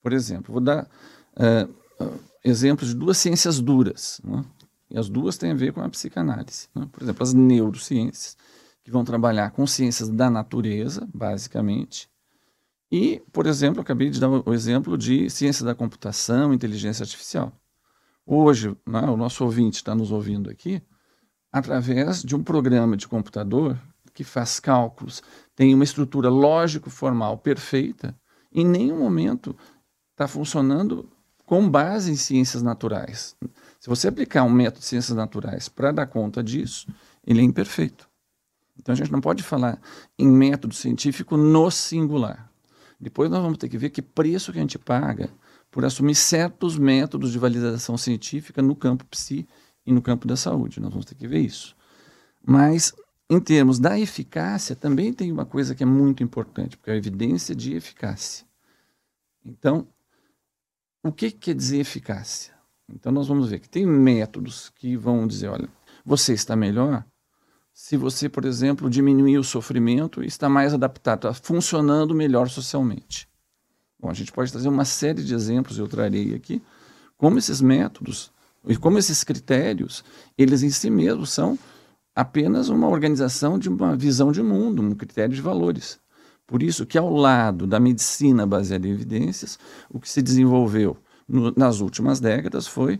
Por 0.00 0.12
exemplo, 0.12 0.52
vou 0.52 0.60
dar 0.60 0.88
uh, 1.36 2.14
exemplos 2.44 2.90
de 2.90 2.94
duas 2.94 3.18
ciências 3.18 3.60
duras. 3.60 4.20
Né? 4.22 4.44
E 4.88 4.96
as 4.96 5.08
duas 5.08 5.36
têm 5.36 5.50
a 5.50 5.54
ver 5.54 5.72
com 5.72 5.80
a 5.80 5.88
psicanálise. 5.88 6.68
Né? 6.72 6.88
Por 6.92 7.02
exemplo, 7.02 7.24
as 7.24 7.34
neurociências, 7.34 8.36
que 8.84 8.90
vão 8.92 9.04
trabalhar 9.04 9.50
com 9.50 9.66
ciências 9.66 10.08
da 10.08 10.30
natureza, 10.30 11.08
basicamente. 11.12 12.08
E, 12.90 13.22
por 13.32 13.46
exemplo, 13.46 13.80
acabei 13.80 14.10
de 14.10 14.20
dar 14.20 14.28
o 14.28 14.54
exemplo 14.54 14.96
de 14.96 15.28
ciência 15.28 15.64
da 15.64 15.74
computação, 15.74 16.52
inteligência 16.52 17.02
artificial. 17.02 17.52
Hoje, 18.24 18.76
né, 18.86 19.02
o 19.02 19.16
nosso 19.16 19.44
ouvinte 19.44 19.76
está 19.76 19.94
nos 19.94 20.10
ouvindo 20.12 20.50
aqui 20.50 20.82
através 21.52 22.22
de 22.22 22.36
um 22.36 22.42
programa 22.42 22.96
de 22.96 23.08
computador 23.08 23.78
que 24.12 24.24
faz 24.24 24.60
cálculos, 24.60 25.22
tem 25.54 25.74
uma 25.74 25.84
estrutura 25.84 26.28
lógico-formal 26.28 27.38
perfeita, 27.38 28.14
em 28.52 28.64
nenhum 28.64 28.98
momento 28.98 29.56
está 30.12 30.26
funcionando 30.26 31.08
com 31.44 31.68
base 31.68 32.10
em 32.10 32.16
ciências 32.16 32.62
naturais. 32.62 33.36
Se 33.78 33.88
você 33.88 34.08
aplicar 34.08 34.42
um 34.42 34.50
método 34.50 34.80
de 34.80 34.86
ciências 34.86 35.16
naturais 35.16 35.68
para 35.68 35.92
dar 35.92 36.06
conta 36.06 36.42
disso, 36.42 36.86
ele 37.26 37.40
é 37.40 37.44
imperfeito. 37.44 38.08
Então 38.78 38.92
a 38.92 38.96
gente 38.96 39.12
não 39.12 39.20
pode 39.20 39.42
falar 39.42 39.80
em 40.18 40.26
método 40.26 40.74
científico 40.74 41.36
no 41.36 41.70
singular. 41.70 42.50
Depois 42.98 43.30
nós 43.30 43.42
vamos 43.42 43.58
ter 43.58 43.68
que 43.68 43.78
ver 43.78 43.90
que 43.90 44.00
preço 44.00 44.52
que 44.52 44.58
a 44.58 44.60
gente 44.62 44.78
paga 44.78 45.30
por 45.70 45.84
assumir 45.84 46.14
certos 46.14 46.78
métodos 46.78 47.32
de 47.32 47.38
validação 47.38 47.98
científica 47.98 48.62
no 48.62 48.74
campo 48.74 49.04
psi 49.06 49.46
e 49.84 49.92
no 49.92 50.00
campo 50.00 50.26
da 50.26 50.36
saúde. 50.36 50.80
Nós 50.80 50.90
vamos 50.90 51.04
ter 51.04 51.14
que 51.14 51.28
ver 51.28 51.40
isso. 51.40 51.76
Mas 52.42 52.94
em 53.28 53.40
termos 53.40 53.78
da 53.78 53.98
eficácia, 53.98 54.76
também 54.76 55.12
tem 55.12 55.32
uma 55.32 55.44
coisa 55.44 55.74
que 55.74 55.82
é 55.82 55.86
muito 55.86 56.22
importante, 56.22 56.76
porque 56.76 56.90
é 56.90 56.94
a 56.94 56.96
evidência 56.96 57.54
de 57.54 57.74
eficácia. 57.74 58.46
Então, 59.44 59.86
o 61.02 61.12
que 61.12 61.30
quer 61.30 61.54
dizer 61.54 61.80
eficácia? 61.80 62.54
Então, 62.88 63.10
nós 63.10 63.26
vamos 63.26 63.50
ver 63.50 63.58
que 63.58 63.68
tem 63.68 63.84
métodos 63.84 64.70
que 64.70 64.96
vão 64.96 65.26
dizer: 65.26 65.48
olha, 65.48 65.68
você 66.04 66.32
está 66.34 66.54
melhor 66.54 67.04
se 67.78 67.94
você, 67.94 68.26
por 68.26 68.46
exemplo, 68.46 68.88
diminuir 68.88 69.36
o 69.36 69.44
sofrimento 69.44 70.24
está 70.24 70.48
mais 70.48 70.72
adaptado, 70.72 71.28
está 71.28 71.34
funcionando 71.34 72.14
melhor 72.14 72.48
socialmente. 72.48 73.28
Bom, 74.00 74.08
a 74.08 74.14
gente 74.14 74.32
pode 74.32 74.50
trazer 74.50 74.66
uma 74.70 74.86
série 74.86 75.22
de 75.22 75.34
exemplos, 75.34 75.78
eu 75.78 75.86
trarei 75.86 76.34
aqui, 76.34 76.62
como 77.18 77.38
esses 77.38 77.60
métodos 77.60 78.32
e 78.66 78.78
como 78.78 78.96
esses 78.96 79.22
critérios, 79.22 80.02
eles 80.38 80.62
em 80.62 80.70
si 80.70 80.88
mesmos 80.88 81.28
são 81.28 81.58
apenas 82.14 82.70
uma 82.70 82.88
organização 82.88 83.58
de 83.58 83.68
uma 83.68 83.94
visão 83.94 84.32
de 84.32 84.42
mundo, 84.42 84.80
um 84.80 84.94
critério 84.94 85.34
de 85.34 85.42
valores. 85.42 86.00
Por 86.46 86.62
isso 86.62 86.86
que 86.86 86.96
ao 86.96 87.14
lado 87.14 87.66
da 87.66 87.78
medicina 87.78 88.46
baseada 88.46 88.88
em 88.88 88.92
evidências, 88.92 89.58
o 89.90 90.00
que 90.00 90.08
se 90.08 90.22
desenvolveu 90.22 90.96
no, 91.28 91.52
nas 91.54 91.80
últimas 91.80 92.20
décadas 92.20 92.66
foi 92.66 92.98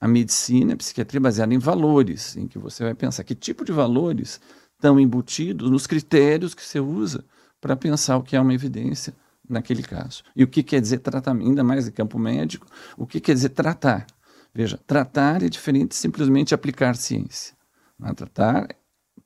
a 0.00 0.06
medicina 0.06 0.74
a 0.74 0.76
psiquiatria 0.76 1.20
baseada 1.20 1.52
em 1.52 1.58
valores, 1.58 2.36
em 2.36 2.46
que 2.46 2.58
você 2.58 2.84
vai 2.84 2.94
pensar 2.94 3.24
que 3.24 3.34
tipo 3.34 3.64
de 3.64 3.72
valores 3.72 4.40
estão 4.74 4.98
embutidos 4.98 5.70
nos 5.70 5.86
critérios 5.86 6.54
que 6.54 6.64
você 6.64 6.78
usa 6.78 7.24
para 7.60 7.76
pensar 7.76 8.16
o 8.16 8.22
que 8.22 8.36
é 8.36 8.40
uma 8.40 8.54
evidência 8.54 9.14
naquele 9.48 9.82
caso. 9.82 10.22
E 10.36 10.44
o 10.44 10.48
que 10.48 10.62
quer 10.62 10.80
dizer 10.80 10.98
tratamento, 10.98 11.48
ainda 11.48 11.64
mais 11.64 11.88
em 11.88 11.90
campo 11.90 12.18
médico, 12.18 12.66
o 12.96 13.06
que 13.06 13.20
quer 13.20 13.34
dizer 13.34 13.50
tratar. 13.50 14.06
Veja, 14.54 14.78
tratar 14.86 15.42
é 15.42 15.48
diferente 15.48 15.90
de 15.90 15.96
simplesmente 15.96 16.54
aplicar 16.54 16.96
ciência. 16.96 17.54
Né? 17.98 18.12
Tratar 18.14 18.68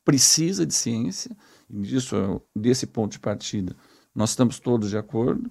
precisa 0.05 0.65
de 0.65 0.75
ciência, 0.75 1.37
e 1.69 1.81
disso, 1.81 2.41
desse 2.57 2.87
ponto 2.87 3.13
de 3.13 3.21
partida, 3.21 3.77
nós 4.15 4.31
estamos 4.31 4.59
todos 4.59 4.91
de 4.91 4.97
acordo 4.97 5.51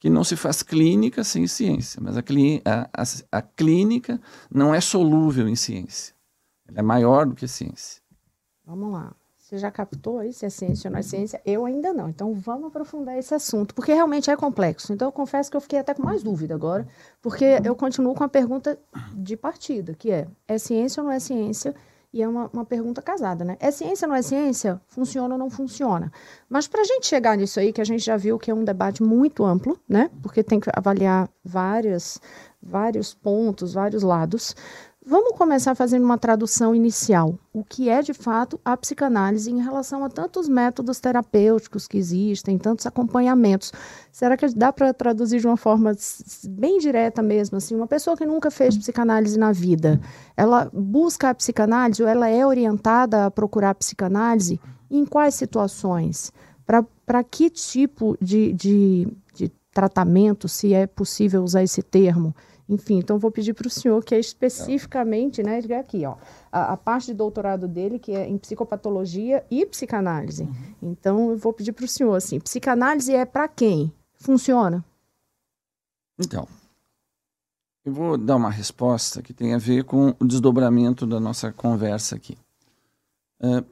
que 0.00 0.08
não 0.08 0.24
se 0.24 0.34
faz 0.34 0.62
clínica 0.62 1.22
sem 1.22 1.46
ciência, 1.46 2.00
mas 2.02 2.16
a, 2.16 2.22
a, 2.64 3.02
a, 3.02 3.38
a 3.38 3.42
clínica 3.42 4.18
não 4.50 4.74
é 4.74 4.80
solúvel 4.80 5.46
em 5.46 5.54
ciência. 5.54 6.14
Ela 6.66 6.78
é 6.78 6.82
maior 6.82 7.26
do 7.26 7.34
que 7.34 7.46
ciência. 7.46 8.00
Vamos 8.64 8.92
lá. 8.92 9.14
Você 9.36 9.58
já 9.58 9.70
captou 9.70 10.20
aí 10.20 10.32
se 10.32 10.46
é 10.46 10.48
ciência 10.48 10.88
ou 10.88 10.92
não 10.92 11.00
é 11.00 11.02
ciência? 11.02 11.42
Eu 11.44 11.66
ainda 11.66 11.92
não. 11.92 12.08
Então 12.08 12.32
vamos 12.32 12.68
aprofundar 12.68 13.18
esse 13.18 13.34
assunto, 13.34 13.74
porque 13.74 13.92
realmente 13.92 14.30
é 14.30 14.36
complexo. 14.36 14.92
Então 14.92 15.08
eu 15.08 15.12
confesso 15.12 15.50
que 15.50 15.56
eu 15.56 15.60
fiquei 15.60 15.80
até 15.80 15.92
com 15.92 16.02
mais 16.02 16.22
dúvida 16.22 16.54
agora, 16.54 16.86
porque 17.20 17.60
eu 17.64 17.74
continuo 17.74 18.14
com 18.14 18.24
a 18.24 18.28
pergunta 18.28 18.78
de 19.12 19.36
partida, 19.36 19.92
que 19.92 20.10
é: 20.10 20.28
é 20.46 20.56
ciência 20.56 21.02
ou 21.02 21.08
não 21.08 21.12
é 21.12 21.18
ciência? 21.18 21.74
E 22.12 22.22
é 22.22 22.28
uma, 22.28 22.50
uma 22.52 22.64
pergunta 22.64 23.00
casada, 23.00 23.44
né? 23.44 23.56
É 23.60 23.70
ciência 23.70 24.06
ou 24.06 24.10
não 24.10 24.16
é 24.16 24.22
ciência? 24.22 24.80
Funciona 24.88 25.34
ou 25.34 25.38
não 25.38 25.48
funciona? 25.48 26.10
Mas 26.48 26.66
para 26.66 26.80
a 26.80 26.84
gente 26.84 27.06
chegar 27.06 27.36
nisso 27.36 27.60
aí, 27.60 27.72
que 27.72 27.80
a 27.80 27.84
gente 27.84 28.04
já 28.04 28.16
viu 28.16 28.36
que 28.36 28.50
é 28.50 28.54
um 28.54 28.64
debate 28.64 29.00
muito 29.00 29.44
amplo, 29.44 29.78
né? 29.88 30.10
Porque 30.20 30.42
tem 30.42 30.58
que 30.58 30.68
avaliar 30.74 31.28
várias, 31.44 32.20
vários 32.60 33.14
pontos, 33.14 33.74
vários 33.74 34.02
lados. 34.02 34.56
Vamos 35.06 35.32
começar 35.38 35.74
fazendo 35.74 36.04
uma 36.04 36.18
tradução 36.18 36.74
inicial. 36.74 37.38
O 37.54 37.64
que 37.64 37.88
é 37.88 38.02
de 38.02 38.12
fato 38.12 38.60
a 38.62 38.76
psicanálise 38.76 39.50
em 39.50 39.58
relação 39.58 40.04
a 40.04 40.10
tantos 40.10 40.46
métodos 40.46 41.00
terapêuticos 41.00 41.88
que 41.88 41.96
existem, 41.96 42.58
tantos 42.58 42.84
acompanhamentos? 42.84 43.72
Será 44.12 44.36
que 44.36 44.46
dá 44.48 44.70
para 44.70 44.92
traduzir 44.92 45.40
de 45.40 45.46
uma 45.46 45.56
forma 45.56 45.96
bem 46.44 46.78
direta 46.78 47.22
mesmo? 47.22 47.56
Assim, 47.56 47.74
uma 47.74 47.86
pessoa 47.86 48.14
que 48.14 48.26
nunca 48.26 48.50
fez 48.50 48.76
psicanálise 48.76 49.38
na 49.38 49.52
vida, 49.52 49.98
ela 50.36 50.70
busca 50.70 51.30
a 51.30 51.34
psicanálise 51.34 52.02
ou 52.02 52.08
ela 52.08 52.28
é 52.28 52.46
orientada 52.46 53.24
a 53.24 53.30
procurar 53.30 53.70
a 53.70 53.74
psicanálise? 53.74 54.60
Em 54.90 55.06
quais 55.06 55.34
situações? 55.34 56.30
Para 57.06 57.24
que 57.24 57.48
tipo 57.48 58.18
de, 58.20 58.52
de, 58.52 59.08
de 59.34 59.50
tratamento, 59.72 60.46
se 60.46 60.74
é 60.74 60.86
possível 60.86 61.42
usar 61.42 61.62
esse 61.62 61.82
termo? 61.82 62.34
Enfim, 62.70 62.98
então 62.98 63.18
vou 63.18 63.32
pedir 63.32 63.52
para 63.52 63.66
o 63.66 63.70
senhor 63.70 64.04
que 64.04 64.14
é 64.14 64.20
especificamente, 64.20 65.42
né, 65.42 65.58
aqui, 65.76 66.06
ó, 66.06 66.14
a, 66.52 66.74
a, 66.74 66.76
parte 66.76 67.06
de 67.06 67.14
doutorado 67.14 67.66
dele, 67.66 67.98
que 67.98 68.12
é 68.12 68.28
em 68.28 68.38
psicopatologia 68.38 69.44
e 69.50 69.66
psicanálise. 69.66 70.44
Uhum. 70.44 70.74
Então 70.80 71.30
eu 71.32 71.36
vou 71.36 71.52
pedir 71.52 71.72
para 71.72 71.84
o 71.84 71.88
senhor, 71.88 72.14
assim, 72.14 72.38
psicanálise 72.38 73.12
é 73.12 73.24
para 73.24 73.48
quem? 73.48 73.92
Funciona? 74.14 74.84
Então, 76.16 76.46
eu 77.84 77.92
vou 77.92 78.16
dar 78.16 78.36
uma 78.36 78.52
resposta 78.52 79.20
que 79.20 79.34
tem 79.34 79.52
a 79.52 79.58
ver 79.58 79.82
com 79.82 80.14
o 80.20 80.24
desdobramento 80.24 81.08
da 81.08 81.18
nossa 81.18 81.52
conversa 81.52 82.14
aqui. 82.14 82.38
Uh, 83.40 83.66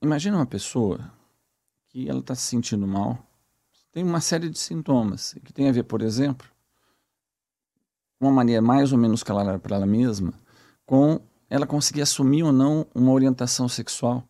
imagina 0.00 0.38
uma 0.38 0.46
pessoa 0.46 1.12
que 1.88 2.08
ela 2.08 2.20
está 2.20 2.34
se 2.34 2.42
sentindo 2.42 2.86
mal, 2.86 3.18
tem 3.92 4.02
uma 4.02 4.20
série 4.22 4.48
de 4.48 4.58
sintomas, 4.58 5.34
que 5.44 5.52
tem 5.52 5.68
a 5.68 5.72
ver, 5.72 5.82
por 5.82 6.00
exemplo, 6.00 6.48
uma 8.20 8.30
maneira 8.30 8.60
mais 8.60 8.92
ou 8.92 8.98
menos 8.98 9.22
clara 9.22 9.58
para 9.58 9.76
ela 9.76 9.86
mesma, 9.86 10.34
com 10.84 11.20
ela 11.48 11.66
conseguir 11.66 12.02
assumir 12.02 12.42
ou 12.42 12.52
não 12.52 12.86
uma 12.94 13.12
orientação 13.12 13.68
sexual 13.68 14.22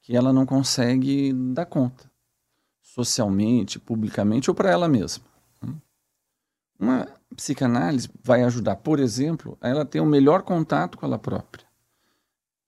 que 0.00 0.16
ela 0.16 0.32
não 0.32 0.46
consegue 0.46 1.32
dar 1.32 1.66
conta, 1.66 2.10
socialmente, 2.80 3.78
publicamente 3.78 4.50
ou 4.50 4.54
para 4.54 4.70
ela 4.70 4.88
mesma. 4.88 5.24
Uma 6.80 7.06
psicanálise 7.36 8.08
vai 8.22 8.42
ajudar, 8.44 8.76
por 8.76 9.00
exemplo, 9.00 9.58
a 9.60 9.68
ela 9.68 9.84
ter 9.84 10.00
um 10.00 10.06
melhor 10.06 10.42
contato 10.42 10.96
com 10.96 11.04
ela 11.04 11.18
própria. 11.18 11.66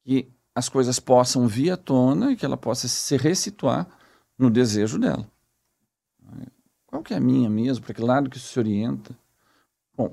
Que 0.04 0.28
as 0.54 0.68
coisas 0.68 1.00
possam 1.00 1.46
vir 1.46 1.70
à 1.70 1.76
tona 1.76 2.32
e 2.32 2.36
que 2.36 2.44
ela 2.44 2.56
possa 2.56 2.88
se 2.88 3.16
resituar 3.16 3.88
no 4.36 4.50
desejo 4.50 4.98
dela. 4.98 5.26
Qual 6.86 7.02
que 7.02 7.14
é 7.14 7.16
a 7.16 7.20
minha 7.20 7.48
mesmo? 7.48 7.84
Para 7.84 7.94
que 7.94 8.02
lado 8.02 8.28
que 8.28 8.36
isso 8.36 8.52
se 8.52 8.58
orienta? 8.58 9.16
Bom, 9.96 10.12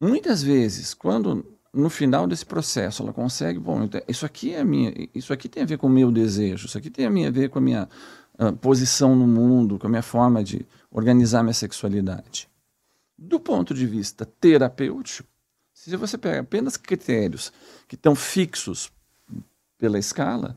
Muitas 0.00 0.42
vezes, 0.42 0.92
quando 0.92 1.44
no 1.72 1.90
final 1.90 2.26
desse 2.26 2.44
processo 2.44 3.02
ela 3.02 3.12
consegue, 3.12 3.58
bom, 3.58 3.88
isso 4.08 4.24
aqui 4.24 4.54
é 4.54 4.64
minha, 4.64 4.92
isso 5.14 5.32
aqui 5.32 5.48
tem 5.48 5.62
a 5.62 5.66
ver 5.66 5.78
com 5.78 5.86
o 5.86 5.90
meu 5.90 6.10
desejo, 6.10 6.66
isso 6.66 6.78
aqui 6.78 6.90
tem 6.90 7.06
a 7.06 7.30
ver 7.30 7.50
com 7.50 7.58
a 7.58 7.62
minha 7.62 7.88
uh, 8.38 8.52
posição 8.56 9.14
no 9.14 9.26
mundo, 9.26 9.78
com 9.78 9.86
a 9.86 9.90
minha 9.90 10.02
forma 10.02 10.42
de 10.42 10.66
organizar 10.90 11.42
minha 11.42 11.54
sexualidade. 11.54 12.48
Do 13.18 13.40
ponto 13.40 13.74
de 13.74 13.86
vista 13.86 14.24
terapêutico, 14.24 15.28
se 15.72 15.94
você 15.96 16.18
pega 16.18 16.40
apenas 16.40 16.76
critérios 16.76 17.52
que 17.86 17.94
estão 17.94 18.14
fixos 18.14 18.90
pela 19.78 19.98
escala, 19.98 20.56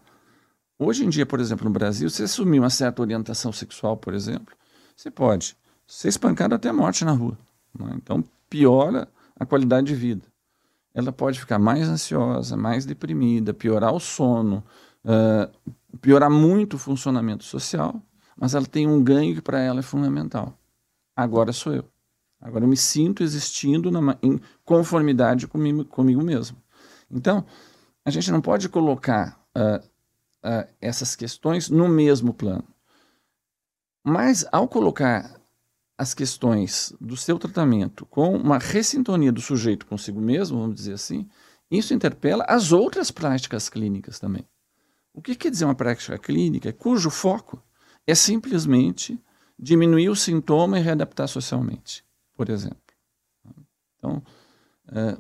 hoje 0.78 1.06
em 1.06 1.10
dia, 1.10 1.26
por 1.26 1.40
exemplo, 1.40 1.66
no 1.66 1.72
Brasil, 1.72 2.10
se 2.10 2.24
assumir 2.24 2.60
uma 2.60 2.70
certa 2.70 3.02
orientação 3.02 3.52
sexual, 3.52 3.98
por 3.98 4.14
exemplo, 4.14 4.56
você 4.96 5.12
pode 5.12 5.56
ser 5.86 6.10
espancado 6.10 6.56
até 6.56 6.70
a 6.70 6.74
morte 6.74 7.06
na 7.06 7.12
rua. 7.12 7.38
Né? 7.78 7.94
Então, 7.96 8.24
piora 8.50 9.08
a 9.40 9.46
qualidade 9.46 9.88
de 9.88 9.96
vida. 9.96 10.28
Ela 10.94 11.12
pode 11.12 11.40
ficar 11.40 11.58
mais 11.58 11.88
ansiosa, 11.88 12.58
mais 12.58 12.86
deprimida, 12.86 13.54
piorar 13.54 13.94
o 13.94 14.00
sono, 14.00 14.64
uh, 15.06 15.98
piorar 16.02 16.30
muito 16.30 16.76
o 16.76 16.80
funcionamento 16.80 17.44
social, 17.44 18.02
mas 18.36 18.54
ela 18.54 18.66
tem 18.66 18.88
um 18.88 19.02
ganho 19.04 19.36
que 19.36 19.42
para 19.42 19.60
ela 19.60 19.80
é 19.80 19.84
fundamental. 19.84 20.58
Agora 21.16 21.54
sou 21.54 21.74
eu. 21.74 21.86
Agora 22.42 22.64
eu 22.64 22.70
me 22.70 22.78
sinto 22.78 23.24
existindo 23.24 23.92
na, 23.92 24.18
em 24.24 24.40
conformidade 24.64 25.48
comigo, 25.48 25.86
comigo 25.86 26.24
mesmo. 26.24 26.58
Então, 27.12 27.46
a 28.06 28.10
gente 28.10 28.32
não 28.32 28.42
pode 28.42 28.70
colocar 28.70 29.40
uh, 29.56 29.86
uh, 30.46 30.68
essas 30.82 31.16
questões 31.16 31.70
no 31.70 31.88
mesmo 31.88 32.34
plano. 32.34 32.64
Mas, 34.04 34.46
ao 34.52 34.68
colocar 34.68 35.39
as 36.00 36.14
questões 36.14 36.94
do 37.02 37.18
seu 37.18 37.38
tratamento 37.38 38.06
com 38.06 38.34
uma 38.34 38.58
ressintonia 38.58 39.34
do 39.34 39.42
sujeito 39.42 39.86
consigo 39.86 40.22
mesmo, 40.22 40.58
vamos 40.58 40.76
dizer 40.76 40.94
assim, 40.94 41.28
isso 41.70 41.94
interpela 41.94 42.46
as 42.48 42.72
outras 42.72 43.12
práticas 43.12 43.68
clínicas 43.68 44.18
também. 44.18 44.48
O 45.14 45.22
que 45.22 45.36
quer 45.36 45.52
dizer 45.52 45.66
uma 45.66 45.76
prática 45.76 46.18
clínica 46.18 46.72
cujo 46.72 47.10
foco 47.10 47.62
é 48.08 48.16
simplesmente 48.16 49.22
diminuir 49.60 50.08
o 50.08 50.16
sintoma 50.16 50.80
e 50.80 50.82
readaptar 50.82 51.28
socialmente, 51.28 52.06
por 52.34 52.48
exemplo. 52.48 52.78
Então, 53.98 54.24
é, 54.94 55.18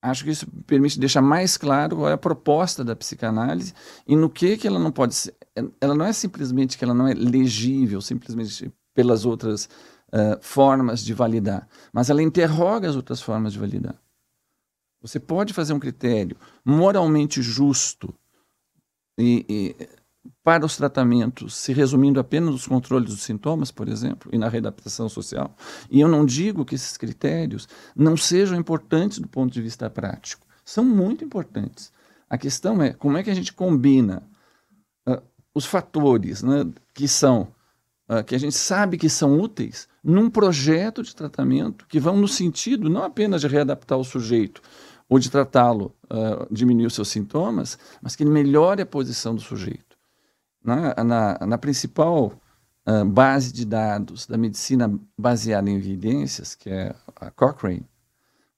acho 0.00 0.22
que 0.22 0.30
isso 0.30 0.46
permite 0.64 1.00
deixar 1.00 1.22
mais 1.22 1.56
claro 1.56 1.96
qual 1.96 2.08
é 2.08 2.12
a 2.12 2.18
proposta 2.18 2.84
da 2.84 2.94
psicanálise 2.94 3.74
e 4.06 4.14
no 4.14 4.30
que, 4.30 4.56
que 4.56 4.68
ela 4.68 4.78
não 4.78 4.92
pode 4.92 5.16
ser. 5.16 5.34
Ela 5.80 5.96
não 5.96 6.06
é 6.06 6.12
simplesmente 6.12 6.78
que 6.78 6.84
ela 6.84 6.94
não 6.94 7.08
é 7.08 7.14
legível, 7.14 8.00
simplesmente 8.00 8.72
pelas 8.96 9.26
outras 9.26 9.68
uh, 10.08 10.38
formas 10.40 11.04
de 11.04 11.12
validar, 11.12 11.68
mas 11.92 12.10
ela 12.10 12.22
interroga 12.22 12.88
as 12.88 12.96
outras 12.96 13.20
formas 13.20 13.52
de 13.52 13.58
validar. 13.58 13.94
Você 15.02 15.20
pode 15.20 15.52
fazer 15.52 15.74
um 15.74 15.78
critério 15.78 16.36
moralmente 16.64 17.42
justo 17.42 18.12
e, 19.18 19.44
e, 19.48 19.88
para 20.42 20.64
os 20.64 20.76
tratamentos, 20.76 21.54
se 21.54 21.72
resumindo 21.72 22.18
apenas 22.18 22.50
nos 22.50 22.66
controles 22.66 23.10
dos 23.10 23.22
sintomas, 23.22 23.70
por 23.70 23.88
exemplo, 23.88 24.30
e 24.32 24.38
na 24.38 24.48
readaptação 24.48 25.08
social. 25.08 25.54
E 25.90 26.00
eu 26.00 26.08
não 26.08 26.24
digo 26.24 26.64
que 26.64 26.74
esses 26.74 26.96
critérios 26.96 27.68
não 27.94 28.16
sejam 28.16 28.58
importantes 28.58 29.18
do 29.18 29.28
ponto 29.28 29.52
de 29.52 29.62
vista 29.62 29.88
prático. 29.90 30.46
São 30.64 30.84
muito 30.84 31.24
importantes. 31.24 31.92
A 32.28 32.36
questão 32.36 32.82
é 32.82 32.92
como 32.92 33.16
é 33.16 33.22
que 33.22 33.30
a 33.30 33.34
gente 33.34 33.52
combina 33.52 34.22
uh, 35.06 35.22
os 35.54 35.66
fatores 35.66 36.42
né, 36.42 36.66
que 36.92 37.06
são 37.06 37.54
uh, 38.08 38.24
que 38.24 38.34
a 38.34 38.38
gente 38.38 38.54
sabe 38.54 38.96
que 38.96 39.08
são 39.08 39.38
úteis 39.38 39.88
num 40.02 40.30
projeto 40.30 41.02
de 41.02 41.14
tratamento 41.14 41.86
que 41.86 42.00
vão 42.00 42.16
no 42.16 42.28
sentido 42.28 42.88
não 42.88 43.04
apenas 43.04 43.40
de 43.40 43.48
readaptar 43.48 43.98
o 43.98 44.04
sujeito 44.04 44.62
ou 45.08 45.18
de 45.18 45.30
tratá-lo, 45.30 45.94
uh, 46.04 46.52
diminuir 46.52 46.86
os 46.86 46.94
seus 46.94 47.08
sintomas, 47.08 47.78
mas 48.02 48.16
que 48.16 48.24
ele 48.24 48.30
melhore 48.30 48.82
a 48.82 48.86
posição 48.86 49.34
do 49.34 49.40
sujeito. 49.40 49.96
Na, 50.62 50.94
na, 51.04 51.38
na 51.46 51.58
principal 51.58 52.32
uh, 52.88 53.04
base 53.04 53.52
de 53.52 53.64
dados 53.64 54.26
da 54.26 54.36
medicina 54.36 54.92
baseada 55.16 55.70
em 55.70 55.76
evidências, 55.76 56.56
que 56.56 56.68
é 56.68 56.94
a 57.14 57.30
Cochrane, 57.30 57.86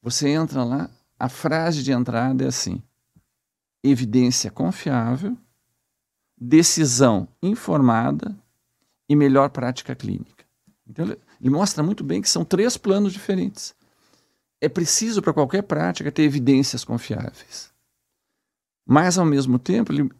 você 0.02 0.28
entra 0.30 0.64
lá, 0.64 0.90
a 1.18 1.28
frase 1.28 1.82
de 1.82 1.92
entrada 1.92 2.44
é 2.44 2.48
assim: 2.48 2.82
evidência 3.82 4.50
confiável, 4.50 5.36
decisão 6.40 7.28
informada 7.42 8.34
e 9.08 9.16
melhor 9.16 9.50
prática 9.50 9.94
clínica. 9.94 10.44
Então, 10.88 11.06
ele, 11.06 11.50
mostra 11.50 11.82
muito 11.82 12.02
bem 12.04 12.20
que 12.20 12.28
são 12.28 12.44
três 12.44 12.76
planos 12.76 13.12
diferentes 13.12 13.74
é 14.60 14.68
preciso 14.68 15.22
para 15.22 15.32
qualquer 15.32 15.62
prática 15.62 16.10
ter 16.10 16.22
evidências 16.22 16.84
confiáveis. 16.84 17.70
Mas, 18.86 19.18
ao 19.18 19.26
mesmo 19.26 19.58
tempo, 19.58 19.92
ele, 19.92 20.10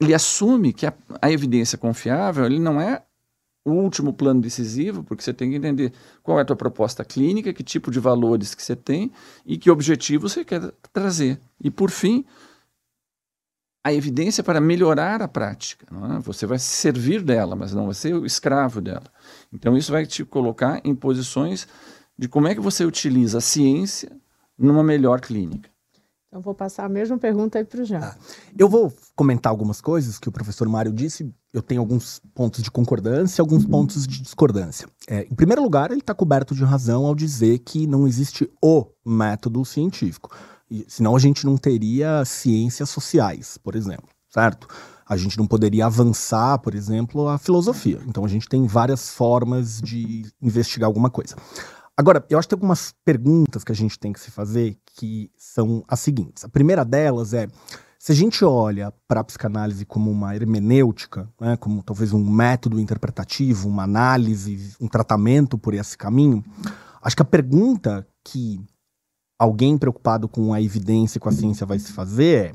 ele 0.00 0.14
assume 0.14 0.72
que 0.72 0.86
a, 0.86 0.92
a, 1.20 1.30
evidência 1.30 1.78
confiável 1.78 2.44
ele 2.44 2.58
não 2.58 2.80
é 2.80 3.02
o 3.64 3.72
último 3.72 4.12
plano 4.12 4.40
decisivo, 4.40 5.02
porque 5.02 5.22
você 5.22 5.32
tem 5.32 5.50
que 5.50 5.56
entender 5.56 5.92
qual 6.22 6.38
é 6.38 6.42
a 6.42 6.44
tua 6.44 6.56
proposta 6.56 7.04
clínica, 7.04 7.52
que 7.52 7.62
tipo 7.62 7.90
de 7.90 8.00
valores 8.00 8.54
que 8.54 8.62
você 8.62 8.76
tem 8.76 9.10
e 9.44 9.58
que 9.58 9.70
objetivo 9.70 10.28
você 10.28 10.44
quer 10.44 10.72
trazer. 10.92 11.40
E, 11.60 11.70
por 11.70 11.90
fim, 11.90 12.24
a 13.88 13.94
evidência 13.94 14.44
para 14.44 14.60
melhorar 14.60 15.22
a 15.22 15.28
prática. 15.28 15.86
É? 15.90 16.18
Você 16.20 16.46
vai 16.46 16.58
se 16.58 16.66
servir 16.66 17.22
dela, 17.22 17.56
mas 17.56 17.72
não 17.72 17.86
vai 17.86 17.94
ser 17.94 18.14
o 18.14 18.26
escravo 18.26 18.80
dela. 18.80 19.04
Então, 19.52 19.76
isso 19.76 19.90
vai 19.90 20.06
te 20.06 20.24
colocar 20.24 20.80
em 20.84 20.94
posições 20.94 21.66
de 22.16 22.28
como 22.28 22.48
é 22.48 22.54
que 22.54 22.60
você 22.60 22.84
utiliza 22.84 23.38
a 23.38 23.40
ciência 23.40 24.10
numa 24.58 24.82
melhor 24.82 25.20
clínica. 25.20 25.70
Então, 26.28 26.42
vou 26.42 26.54
passar 26.54 26.84
a 26.84 26.88
mesma 26.88 27.16
pergunta 27.16 27.58
aí 27.58 27.64
para 27.64 27.80
o 27.80 27.84
Jean. 27.84 28.00
Ah, 28.00 28.14
eu 28.58 28.68
vou 28.68 28.92
comentar 29.16 29.50
algumas 29.50 29.80
coisas 29.80 30.18
que 30.18 30.28
o 30.28 30.32
professor 30.32 30.68
Mário 30.68 30.92
disse. 30.92 31.32
Eu 31.54 31.62
tenho 31.62 31.80
alguns 31.80 32.20
pontos 32.34 32.62
de 32.62 32.70
concordância 32.70 33.40
e 33.40 33.42
alguns 33.42 33.64
pontos 33.64 34.06
de 34.06 34.20
discordância. 34.20 34.86
É, 35.08 35.22
em 35.22 35.34
primeiro 35.34 35.62
lugar, 35.62 35.90
ele 35.90 36.00
está 36.00 36.12
coberto 36.12 36.54
de 36.54 36.62
razão 36.64 37.06
ao 37.06 37.14
dizer 37.14 37.60
que 37.60 37.86
não 37.86 38.06
existe 38.06 38.50
o 38.62 38.84
método 39.06 39.64
científico. 39.64 40.30
Senão 40.86 41.16
a 41.16 41.18
gente 41.18 41.44
não 41.44 41.56
teria 41.56 42.24
ciências 42.24 42.90
sociais, 42.90 43.58
por 43.58 43.74
exemplo, 43.74 44.08
certo? 44.28 44.68
A 45.06 45.16
gente 45.16 45.38
não 45.38 45.46
poderia 45.46 45.86
avançar, 45.86 46.58
por 46.58 46.74
exemplo, 46.74 47.28
a 47.28 47.38
filosofia. 47.38 48.00
Então 48.06 48.24
a 48.24 48.28
gente 48.28 48.48
tem 48.48 48.66
várias 48.66 49.10
formas 49.10 49.80
de 49.80 50.26
investigar 50.42 50.86
alguma 50.86 51.08
coisa. 51.08 51.34
Agora, 51.96 52.24
eu 52.30 52.38
acho 52.38 52.46
que 52.46 52.54
tem 52.54 52.56
algumas 52.58 52.94
perguntas 53.04 53.64
que 53.64 53.72
a 53.72 53.74
gente 53.74 53.98
tem 53.98 54.12
que 54.12 54.20
se 54.20 54.30
fazer 54.30 54.78
que 54.94 55.32
são 55.36 55.82
as 55.88 55.98
seguintes. 55.98 56.44
A 56.44 56.48
primeira 56.48 56.84
delas 56.84 57.34
é: 57.34 57.48
se 57.98 58.12
a 58.12 58.14
gente 58.14 58.44
olha 58.44 58.92
para 59.08 59.20
a 59.20 59.24
psicanálise 59.24 59.84
como 59.84 60.08
uma 60.08 60.36
hermenêutica, 60.36 61.28
né, 61.40 61.56
como 61.56 61.82
talvez 61.82 62.12
um 62.12 62.24
método 62.24 62.78
interpretativo, 62.78 63.68
uma 63.68 63.82
análise, 63.82 64.76
um 64.80 64.86
tratamento 64.86 65.58
por 65.58 65.74
esse 65.74 65.98
caminho, 65.98 66.44
acho 67.02 67.16
que 67.16 67.22
a 67.22 67.24
pergunta 67.24 68.06
que 68.22 68.60
alguém 69.38 69.78
preocupado 69.78 70.28
com 70.28 70.52
a 70.52 70.60
evidência 70.60 71.18
e 71.18 71.20
com 71.20 71.28
a 71.28 71.32
ciência 71.32 71.64
vai 71.64 71.78
se 71.78 71.92
fazer 71.92 72.54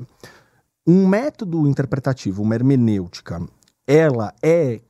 um 0.86 1.06
método 1.08 1.66
interpretativo, 1.66 2.42
uma 2.42 2.54
hermenêutica, 2.54 3.40
ela 3.86 4.34
é. 4.42 4.80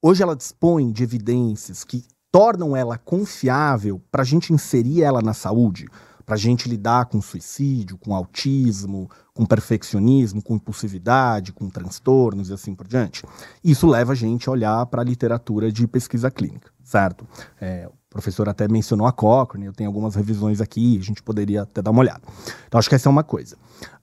Hoje 0.00 0.22
ela 0.22 0.36
dispõe 0.36 0.92
de 0.92 1.02
evidências 1.02 1.82
que 1.82 2.04
tornam 2.30 2.76
ela 2.76 2.96
confiável 2.96 4.00
para 4.12 4.22
a 4.22 4.24
gente 4.24 4.52
inserir 4.52 5.02
ela 5.02 5.20
na 5.20 5.34
saúde, 5.34 5.88
para 6.24 6.36
a 6.36 6.38
gente 6.38 6.68
lidar 6.68 7.06
com 7.06 7.20
suicídio, 7.20 7.98
com 7.98 8.14
autismo, 8.14 9.10
com 9.34 9.44
perfeccionismo, 9.44 10.40
com 10.40 10.54
impulsividade, 10.54 11.52
com 11.52 11.68
transtornos 11.68 12.50
e 12.50 12.52
assim 12.52 12.76
por 12.76 12.86
diante. 12.86 13.24
Isso 13.64 13.88
leva 13.88 14.12
a 14.12 14.14
gente 14.14 14.48
a 14.48 14.52
olhar 14.52 14.86
para 14.86 15.02
a 15.02 15.04
literatura 15.04 15.72
de 15.72 15.88
pesquisa 15.88 16.30
clínica, 16.30 16.70
certo? 16.84 17.26
É, 17.60 17.90
o 18.08 18.10
professor 18.10 18.48
até 18.48 18.66
mencionou 18.66 19.06
a 19.06 19.12
Cochrane, 19.12 19.66
eu 19.66 19.72
tenho 19.72 19.88
algumas 19.88 20.14
revisões 20.14 20.60
aqui, 20.60 20.98
a 20.98 21.04
gente 21.04 21.22
poderia 21.22 21.62
até 21.62 21.82
dar 21.82 21.90
uma 21.90 22.00
olhada. 22.00 22.22
Então 22.66 22.78
acho 22.78 22.88
que 22.88 22.94
essa 22.94 23.08
é 23.08 23.10
uma 23.10 23.22
coisa. 23.22 23.56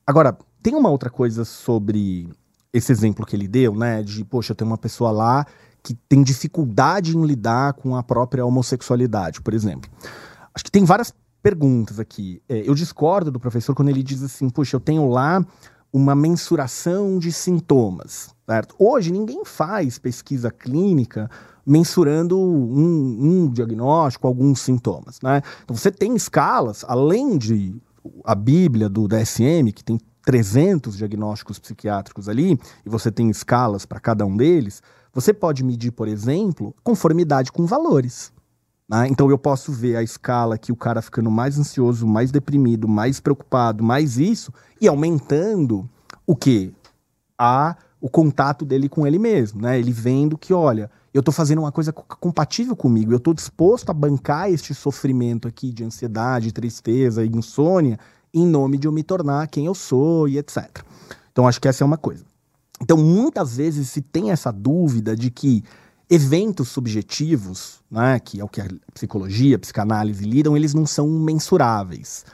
Agora, 0.06 0.38
tem 0.62 0.76
uma 0.76 0.90
outra 0.90 1.10
coisa 1.10 1.44
sobre 1.44 2.30
esse 2.72 2.92
exemplo 2.92 3.26
que 3.26 3.36
ele 3.36 3.48
deu, 3.48 3.74
né? 3.76 4.04
De, 4.04 4.24
poxa, 4.24 4.52
eu 4.52 4.56
tenho 4.56 4.70
uma 4.70 4.78
pessoa 4.78 5.12
lá 5.12 5.46
que 5.82 5.96
tem 6.08 6.22
dificuldade 6.22 7.18
em 7.18 7.26
lidar 7.26 7.74
com 7.74 7.96
a 7.96 8.04
própria 8.04 8.46
homossexualidade, 8.46 9.42
por 9.42 9.54
exemplo. 9.54 9.90
Acho 10.54 10.64
que 10.64 10.72
tem 10.72 10.84
várias 10.84 11.14
perguntas 11.42 12.00
aqui. 12.00 12.42
É, 12.48 12.68
eu 12.68 12.76
discordo 12.76 13.32
do 13.32 13.40
professor 13.40 13.74
quando 13.74 13.90
ele 13.90 14.04
diz 14.04 14.22
assim: 14.22 14.50
puxa, 14.50 14.76
eu 14.76 14.80
tenho 14.80 15.10
lá 15.10 15.44
uma 15.92 16.14
mensuração 16.14 17.18
de 17.18 17.32
sintomas. 17.32 18.36
Certo? 18.48 18.76
Hoje 18.78 19.12
ninguém 19.12 19.44
faz 19.44 19.98
pesquisa 19.98 20.52
clínica 20.52 21.30
mensurando 21.66 22.40
um, 22.40 23.18
um 23.46 23.52
diagnóstico, 23.52 24.28
alguns 24.28 24.60
sintomas. 24.60 25.20
Né? 25.22 25.42
Então 25.64 25.76
você 25.76 25.92
tem 25.92 26.16
escalas, 26.16 26.86
além 26.88 27.38
de 27.38 27.76
a 28.24 28.36
Bíblia 28.36 28.88
do 28.88 29.08
DSM, 29.08 29.72
que 29.74 29.84
tem 29.84 30.00
300 30.24 30.98
diagnósticos 30.98 31.60
psiquiátricos 31.60 32.30
ali, 32.30 32.60
e 32.86 32.90
você 32.90 33.12
tem 33.12 33.30
escalas 33.30 33.86
para 33.86 34.00
cada 34.00 34.26
um 34.26 34.36
deles, 34.36 34.82
você 35.14 35.34
pode 35.34 35.64
medir, 35.64 35.92
por 35.92 36.08
exemplo, 36.08 36.76
conformidade 36.84 37.52
com 37.52 37.66
valores. 37.66 38.34
Né? 38.88 39.08
Então 39.08 39.30
eu 39.30 39.38
posso 39.38 39.72
ver 39.72 39.96
a 39.96 40.04
escala 40.04 40.58
que 40.58 40.72
o 40.72 40.76
cara 40.76 41.02
ficando 41.02 41.32
mais 41.32 41.58
ansioso, 41.58 42.06
mais 42.06 42.32
deprimido, 42.32 42.88
mais 42.88 43.20
preocupado, 43.20 43.84
mais 43.84 44.18
isso, 44.18 44.54
e 44.80 44.88
aumentando 44.88 45.90
o 46.28 46.36
que? 46.36 46.74
A, 47.38 47.76
o 48.00 48.10
contato 48.10 48.66
dele 48.66 48.88
com 48.88 49.06
ele 49.06 49.18
mesmo, 49.18 49.62
né? 49.62 49.80
Ele 49.80 49.92
vendo 49.92 50.38
que, 50.38 50.54
olha, 50.54 50.90
eu 51.16 51.22
estou 51.22 51.34
fazendo 51.34 51.60
uma 51.60 51.72
coisa 51.72 51.94
compatível 51.94 52.76
comigo, 52.76 53.14
eu 53.14 53.18
estou 53.18 53.34
disposto 53.34 53.90
a 53.90 53.94
bancar 53.94 54.52
este 54.52 54.74
sofrimento 54.74 55.48
aqui 55.48 55.72
de 55.72 55.82
ansiedade, 55.82 56.52
tristeza 56.52 57.24
e 57.24 57.30
insônia 57.30 57.98
em 58.34 58.46
nome 58.46 58.78
de 58.78 58.86
eu 58.86 58.92
me 58.92 59.02
tornar 59.02 59.48
quem 59.48 59.66
eu 59.66 59.74
sou 59.74 60.28
e 60.28 60.38
etc. 60.38 60.84
Então 61.32 61.48
acho 61.48 61.62
que 61.62 61.70
essa 61.70 61.86
é 61.86 61.88
uma 61.88 61.98
coisa. 61.98 62.26
Então, 62.82 62.98
muitas 62.98 63.56
vezes 63.56 63.90
se 63.90 64.02
tem 64.02 64.32
essa 64.32 64.52
dúvida 64.52 65.16
de 65.16 65.32
que 65.32 65.64
eventos 66.10 66.68
subjetivos, 66.68 67.80
né, 67.90 68.20
que 68.20 68.42
é 68.42 68.44
o 68.44 68.50
que 68.50 68.60
a 68.60 68.68
psicologia, 68.94 69.56
a 69.56 69.60
psicanálise 69.60 70.26
lidam, 70.26 70.58
eles 70.58 70.74
não 70.74 70.86
são 70.86 71.08
mensuráveis. 71.08 72.26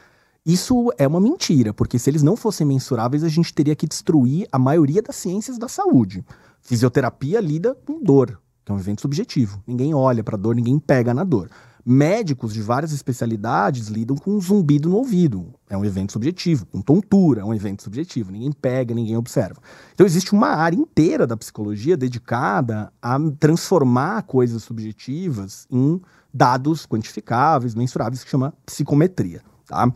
Isso 0.43 0.91
é 0.97 1.07
uma 1.07 1.21
mentira, 1.21 1.71
porque 1.71 1.99
se 1.99 2.09
eles 2.09 2.23
não 2.23 2.35
fossem 2.35 2.65
mensuráveis, 2.65 3.23
a 3.23 3.29
gente 3.29 3.53
teria 3.53 3.75
que 3.75 3.85
destruir 3.85 4.47
a 4.51 4.57
maioria 4.57 5.03
das 5.03 5.17
ciências 5.17 5.59
da 5.59 5.67
saúde. 5.67 6.25
Fisioterapia 6.61 7.39
lida 7.39 7.75
com 7.85 8.03
dor, 8.03 8.41
é 8.71 8.75
um 8.75 8.79
evento 8.79 9.01
subjetivo. 9.01 9.61
Ninguém 9.67 9.93
olha 9.93 10.23
para 10.23 10.37
dor, 10.37 10.55
ninguém 10.55 10.79
pega 10.79 11.13
na 11.13 11.23
dor. 11.23 11.49
Médicos 11.83 12.53
de 12.53 12.61
várias 12.61 12.91
especialidades 12.91 13.87
lidam 13.87 14.15
com 14.15 14.31
um 14.31 14.41
zumbido 14.41 14.87
no 14.87 14.97
ouvido. 14.97 15.51
É 15.67 15.75
um 15.75 15.83
evento 15.83 16.13
subjetivo. 16.13 16.65
Com 16.67 16.79
tontura, 16.79 17.41
é 17.41 17.43
um 17.43 17.53
evento 17.53 17.81
subjetivo. 17.81 18.31
Ninguém 18.31 18.51
pega, 18.51 18.93
ninguém 18.93 19.17
observa. 19.17 19.59
Então 19.93 20.05
existe 20.05 20.31
uma 20.31 20.49
área 20.49 20.77
inteira 20.77 21.25
da 21.25 21.35
psicologia 21.35 21.97
dedicada 21.97 22.93
a 23.01 23.17
transformar 23.39 24.23
coisas 24.23 24.63
subjetivas 24.63 25.65
em 25.71 25.99
dados 26.31 26.85
quantificáveis, 26.85 27.73
mensuráveis, 27.73 28.23
que 28.23 28.29
chama 28.29 28.53
psicometria. 28.63 29.41
Tá? 29.65 29.91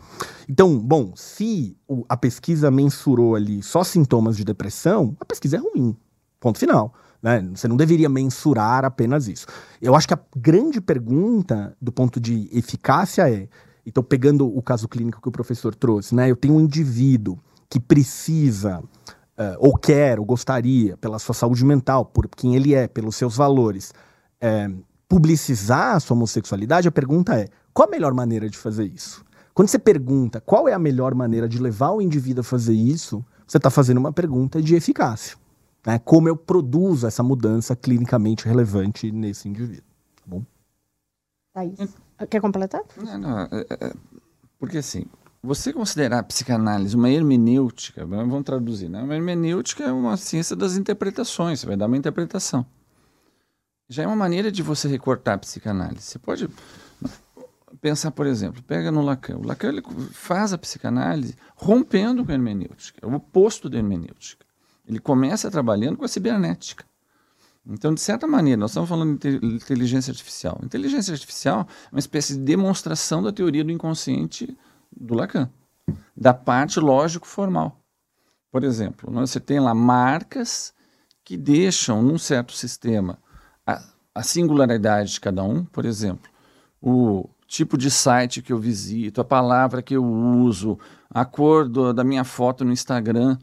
Então, 0.50 0.80
bom, 0.80 1.12
se 1.16 1.78
a 2.10 2.18
pesquisa 2.18 2.72
mensurou 2.72 3.36
ali 3.36 3.62
só 3.62 3.84
sintomas 3.84 4.38
de 4.38 4.44
depressão, 4.44 5.16
a 5.20 5.26
pesquisa 5.26 5.58
é 5.58 5.60
ruim. 5.60 5.96
Ponto 6.40 6.58
final. 6.58 6.94
Né? 7.26 7.44
Você 7.56 7.68
não 7.68 7.76
deveria 7.76 8.08
mensurar 8.08 8.86
apenas 8.86 9.28
isso. 9.28 9.48
Eu 9.82 9.96
acho 9.96 10.08
que 10.08 10.14
a 10.14 10.20
grande 10.38 10.80
pergunta 10.80 11.76
do 11.82 11.92
ponto 11.92 12.20
de 12.20 12.48
eficácia 12.54 13.28
é, 13.28 13.48
então 13.84 14.04
pegando 14.04 14.46
o 14.48 14.62
caso 14.62 14.88
clínico 14.88 15.20
que 15.20 15.28
o 15.28 15.32
professor 15.32 15.74
trouxe, 15.74 16.14
né? 16.14 16.30
Eu 16.30 16.36
tenho 16.36 16.54
um 16.54 16.60
indivíduo 16.60 17.40
que 17.68 17.80
precisa 17.80 18.80
uh, 18.80 19.58
ou 19.58 19.76
quer 19.76 20.20
ou 20.20 20.26
gostaria 20.26 20.96
pela 20.98 21.18
sua 21.18 21.34
saúde 21.34 21.66
mental, 21.66 22.06
por 22.06 22.28
quem 22.28 22.56
ele 22.56 22.76
é, 22.76 22.88
pelos 22.88 23.16
seus 23.16 23.36
valores, 23.36 23.92
é, 24.40 24.70
publicizar 25.10 25.96
a 25.96 26.00
sua 26.00 26.16
homossexualidade. 26.16 26.88
A 26.88 26.92
pergunta 26.92 27.34
é: 27.34 27.48
qual 27.74 27.88
a 27.88 27.92
melhor 27.92 28.14
maneira 28.14 28.48
de 28.48 28.58
fazer 28.60 28.86
isso? 28.86 29.26
Quando 29.52 29.70
você 29.70 29.80
pergunta 29.80 30.40
qual 30.42 30.70
é 30.70 30.74
a 30.74 30.80
melhor 30.80 31.16
maneira 31.16 31.50
de 31.50 31.58
levar 31.58 31.90
o 31.90 32.04
indivíduo 32.04 32.42
a 32.42 32.44
fazer 32.44 32.74
isso, 32.76 33.26
você 33.48 33.58
está 33.58 33.72
fazendo 33.72 33.98
uma 33.98 34.14
pergunta 34.14 34.62
de 34.62 34.76
eficácia. 34.76 35.36
Né? 35.86 36.00
Como 36.00 36.28
eu 36.28 36.36
produzo 36.36 37.06
essa 37.06 37.22
mudança 37.22 37.76
clinicamente 37.76 38.46
relevante 38.46 39.12
nesse 39.12 39.48
indivíduo. 39.48 39.84
Tá 40.16 40.24
bom? 40.26 40.44
Thaís, 41.54 41.96
quer 42.30 42.42
completar? 42.42 42.82
Não, 42.98 43.18
não, 43.18 43.40
é, 43.40 43.48
é, 43.70 43.94
porque 44.60 44.80
assim, 44.80 45.06
você 45.42 45.72
considerar 45.72 46.20
a 46.20 46.24
psicanálise 46.24 46.96
uma 46.96 47.10
hermenêutica, 47.10 48.06
vamos 48.06 48.44
traduzir, 48.44 48.90
né? 48.90 49.02
Uma 49.04 49.16
hermenêutica 49.16 49.84
é 49.84 49.92
uma 49.92 50.18
ciência 50.18 50.56
das 50.56 50.76
interpretações, 50.76 51.60
você 51.60 51.68
vai 51.68 51.78
dar 51.78 51.86
uma 51.86 51.98
interpretação. 51.98 52.66
Já 53.88 54.04
é 54.04 54.08
uma 54.08 54.16
maneira 54.16 54.52
de 54.52 54.64
você 54.64 54.88
recortar 54.88 55.36
a 55.36 55.38
psicanálise. 55.38 56.02
Você 56.02 56.18
pode 56.18 56.50
pensar, 57.80 58.10
por 58.10 58.26
exemplo, 58.26 58.64
pega 58.64 58.92
no 58.92 59.02
Lacan. 59.02 59.38
O 59.38 59.46
Lacan 59.46 59.70
ele 59.70 59.84
faz 60.12 60.52
a 60.52 60.58
psicanálise 60.58 61.36
rompendo 61.56 62.26
com 62.26 62.32
a 62.32 62.34
hermenêutica, 62.34 63.00
é 63.04 63.08
o 63.08 63.14
oposto 63.14 63.70
da 63.70 63.78
hermenêutica. 63.78 64.45
Ele 64.88 65.00
começa 65.00 65.50
trabalhando 65.50 65.98
com 65.98 66.06
a 66.06 66.08
cibernética. 66.08 66.86
Então, 67.68 67.94
de 67.94 68.00
certa 68.00 68.28
maneira, 68.28 68.60
nós 68.60 68.72
estamos 68.72 68.88
falando 68.88 69.18
de 69.18 69.44
inteligência 69.44 70.12
artificial. 70.12 70.60
Inteligência 70.64 71.12
artificial 71.12 71.68
é 71.92 71.96
uma 71.96 72.00
espécie 72.00 72.34
de 72.34 72.42
demonstração 72.42 73.24
da 73.24 73.32
teoria 73.32 73.64
do 73.64 73.72
inconsciente 73.72 74.56
do 74.96 75.16
Lacan, 75.16 75.50
da 76.16 76.34
parte 76.34 76.80
lógico-formal. 76.80 77.82
Por 78.52 78.64
exemplo, 78.64 79.12
você 79.12 79.40
tem 79.40 79.60
lá 79.60 79.74
marcas 79.74 80.74
que 81.24 81.36
deixam, 81.36 82.04
num 82.04 82.20
certo 82.20 82.54
sistema, 82.54 83.18
a, 83.66 83.84
a 84.14 84.22
singularidade 84.22 85.14
de 85.14 85.20
cada 85.20 85.44
um. 85.44 85.66
Por 85.66 85.86
exemplo, 85.86 86.30
o 86.80 87.28
tipo 87.48 87.78
de 87.78 87.90
site 87.90 88.44
que 88.44 88.54
eu 88.54 88.60
visito, 88.60 89.20
a 89.20 89.26
palavra 89.26 89.82
que 89.82 89.96
eu 89.96 90.06
uso, 90.06 90.78
a 91.10 91.26
cor 91.26 91.68
do, 91.68 91.92
da 91.92 92.04
minha 92.04 92.24
foto 92.24 92.64
no 92.64 92.72
Instagram. 92.72 93.38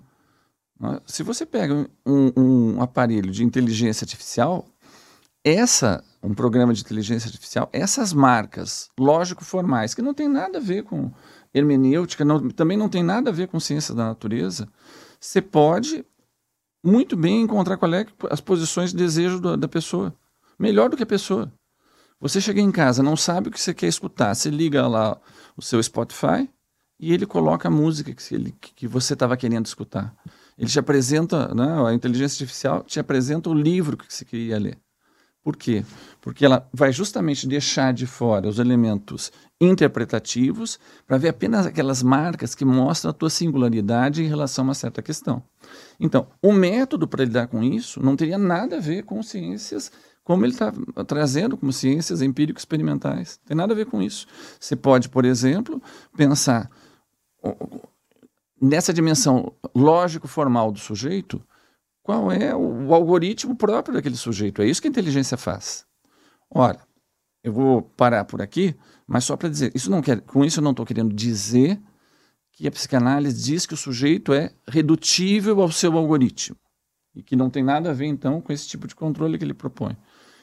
Né? 0.83 1.01
Se 1.07 1.23
você 1.23 1.47
pega 1.47 1.89
um, 2.05 2.33
um, 2.37 2.83
aparelho 2.83 3.31
de 3.31 3.45
inteligência 3.45 4.05
artificial, 4.05 4.67
essa, 5.45 6.03
um 6.21 6.35
programa 6.35 6.75
de 6.75 6.83
inteligência 6.83 7.29
artificial, 7.29 7.71
essas 7.73 8.13
marcas 8.13 8.91
lógico-formais, 8.99 9.95
que 9.95 10.03
não 10.03 10.13
tem 10.13 10.29
nada 10.29 10.59
a 10.59 10.61
ver 10.61 10.83
com 10.83 11.13
hermenêutica, 11.55 12.25
não, 12.25 12.49
também 12.51 12.77
não 12.77 12.89
tem 12.89 13.03
nada 13.03 13.31
a 13.31 13.33
ver 13.33 13.47
com 13.47 13.61
ciência 13.61 13.95
da 13.95 14.07
natureza, 14.07 14.69
você 15.21 15.41
pode 15.41 16.05
muito 16.85 17.17
bem 17.17 17.43
encontrar 17.43 17.77
qual 17.77 17.95
é 17.95 18.05
as 18.29 18.41
posições 18.41 18.91
de 18.91 18.97
desejo 18.97 19.39
da, 19.57 19.69
pessoa. 19.69 20.13
Melhor 20.59 20.91
do 20.91 20.97
que 20.97 21.03
a 21.05 21.07
pessoa. 21.07 21.53
Você 22.21 22.41
chega 22.41 22.61
em 22.61 22.73
casa, 22.73 23.03
não 23.03 23.17
sabe 23.17 23.49
o 23.49 23.51
que 23.53 23.61
você 23.61 23.73
quer 23.73 23.87
escutar, 23.87 24.35
você 24.35 24.51
liga 24.51 24.87
lá 24.87 25.21
o 25.57 25.63
seu 25.63 25.83
Spotify 25.83 26.49
e 26.99 27.13
ele 27.13 27.27
coloca 27.27 27.69
a 27.69 27.71
música 27.71 28.13
que, 28.13 28.35
ele, 28.35 28.55
que 28.61 28.87
você 28.87 29.15
estava 29.15 29.37
querendo 29.37 29.67
escutar. 29.67 30.15
Ele 30.59 30.69
te 30.69 30.79
apresenta, 30.79 31.55
né, 31.55 31.89
a 31.89 31.95
inteligência 31.95 32.45
artificial 32.45 32.83
te 32.85 33.01
apresenta 33.01 33.51
o 33.51 33.55
livro 33.55 33.97
que 33.97 34.13
você 34.13 34.25
queria 34.25 34.59
ler. 34.59 34.79
Por 35.43 35.57
quê? 35.57 35.85
Porque 36.21 36.45
ela 36.45 36.69
vai 36.73 36.93
justamente 36.93 37.49
deixar 37.49 37.93
de 37.93 38.07
fora 38.07 38.49
os 38.49 38.61
elementos 38.61 39.33
interpretativos 39.61 40.79
para 41.05 41.19
ver 41.19 41.31
apenas 41.31 41.67
aquelas 41.67 42.01
marcas 42.01 42.55
que 42.55 42.65
mostram 42.65 43.11
a 43.11 43.15
tua 43.15 43.29
singularidade 43.29 44.23
em 44.23 44.29
relação 44.29 44.65
a 44.65 44.69
uma 44.69 44.75
certa 44.75 45.03
questão. 45.03 45.43
Então, 45.99 46.29
o 46.41 46.53
método 46.53 47.09
para 47.09 47.25
lidar 47.25 47.49
com 47.49 47.63
isso 47.63 48.01
não 48.01 48.15
teria 48.15 48.39
nada 48.39 48.77
a 48.77 48.81
ver 48.81 49.03
com 49.03 49.21
ciências 49.21 49.91
como 50.25 50.45
ele 50.45 50.53
está 50.53 50.73
trazendo 51.07 51.57
como 51.57 51.73
ciências 51.73 52.23
empírico-experimentais. 52.23 53.41
Tem 53.45 53.57
nada 53.57 53.73
a 53.73 53.77
ver 53.77 53.87
com 53.87 54.01
isso. 54.01 54.27
Você 54.61 54.77
pode, 54.77 55.09
por 55.09 55.25
exemplo, 55.25 55.83
pensar 56.17 56.71
nessa 58.63 58.93
dimensão 58.93 59.53
lógico-formal 59.75 60.71
do 60.71 60.79
sujeito, 60.79 61.43
qual 62.01 62.31
é 62.31 62.55
o, 62.55 62.95
algoritmo 62.95 63.57
próprio 63.57 63.95
daquele 63.95 64.17
sujeito. 64.17 64.63
É 64.63 64.67
isso 64.67 64.81
que 64.81 64.87
a 64.87 64.91
inteligência 64.91 65.37
faz. 65.37 65.85
Ora, 66.49 66.79
eu 67.43 67.53
vou 67.53 67.83
parar 67.83 68.25
por 68.25 68.41
aqui, 68.41 68.77
mas 69.07 69.25
só 69.25 69.37
para 69.37 69.49
dizer, 69.49 69.73
isso 69.75 69.91
não 69.91 70.01
quer, 70.01 70.21
com 70.21 70.45
isso 70.45 70.61
eu 70.61 70.65
não 70.65 70.71
estou 70.71 70.87
querendo 70.87 71.13
dizer 71.13 71.81
que 72.53 72.69
a 72.69 72.71
psicanálise 72.71 73.43
diz 73.43 73.67
que 73.67 73.75
o 73.75 73.77
sujeito 73.77 74.33
é 74.33 74.53
redutível 74.69 75.61
ao 75.61 75.73
seu 75.73 75.97
algoritmo 75.97 76.57
e 77.15 77.23
que 77.23 77.35
não 77.35 77.51
tem 77.51 77.65
nada 77.65 77.91
a 77.91 77.95
ver 77.95 78.07
então 78.07 78.41
com 78.41 78.53
esse 78.53 78.69
tipo 78.69 78.87
de 78.87 78.95
controle 78.95 79.39
que 79.39 79.45
ele 79.45 79.55
propõe. 79.55 79.97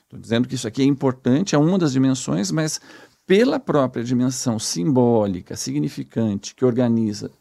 Estou 0.03 0.19
dizendo 0.19 0.47
que 0.47 0.55
isso 0.55 0.67
aqui 0.67 0.81
é 0.81 0.85
importante, 0.85 1.55
é 1.55 1.57
uma 1.57 1.77
das 1.77 1.93
dimensões, 1.93 2.51
mas 2.51 2.81
pela 3.25 3.59
própria 3.59 4.03
dimensão 4.03 4.57
simbólica, 4.57 5.55
significante, 5.55 6.55
que 6.55 6.65
organiza 6.65 7.31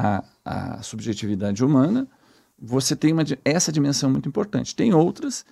a, 0.00 0.24
a 0.44 0.82
subjetividade 0.82 1.62
humana, 1.62 2.08
você 2.58 2.96
tem 2.96 3.12
uma, 3.12 3.22
essa 3.44 3.70
dimensão 3.70 4.10
muito 4.10 4.28
importante. 4.28 4.74
Tem 4.74 4.94
outras 4.94 5.44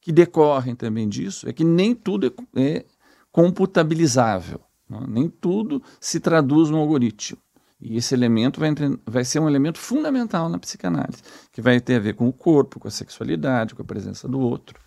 que 0.00 0.12
decorrem 0.12 0.74
também 0.74 1.08
disso, 1.08 1.48
é 1.48 1.52
que 1.52 1.64
nem 1.64 1.94
tudo 1.94 2.26
é, 2.54 2.62
é 2.62 2.84
computabilizável, 3.32 4.60
não? 4.88 5.04
É? 5.04 5.06
nem 5.08 5.28
tudo 5.28 5.82
se 5.98 6.20
traduz 6.20 6.68
no 6.68 6.76
algoritmo. 6.76 7.38
E 7.80 7.96
esse 7.96 8.14
elemento 8.14 8.60
vai, 8.60 8.68
entre, 8.68 8.98
vai 9.06 9.24
ser 9.24 9.40
um 9.40 9.48
elemento 9.48 9.78
fundamental 9.78 10.48
na 10.48 10.58
psicanálise, 10.58 11.22
que 11.50 11.60
vai 11.60 11.80
ter 11.80 11.96
a 11.96 12.00
ver 12.00 12.14
com 12.14 12.28
o 12.28 12.32
corpo, 12.32 12.78
com 12.78 12.88
a 12.88 12.90
sexualidade, 12.90 13.74
com 13.74 13.82
a 13.82 13.86
presença 13.86 14.28
do 14.28 14.38
outro, 14.38 14.78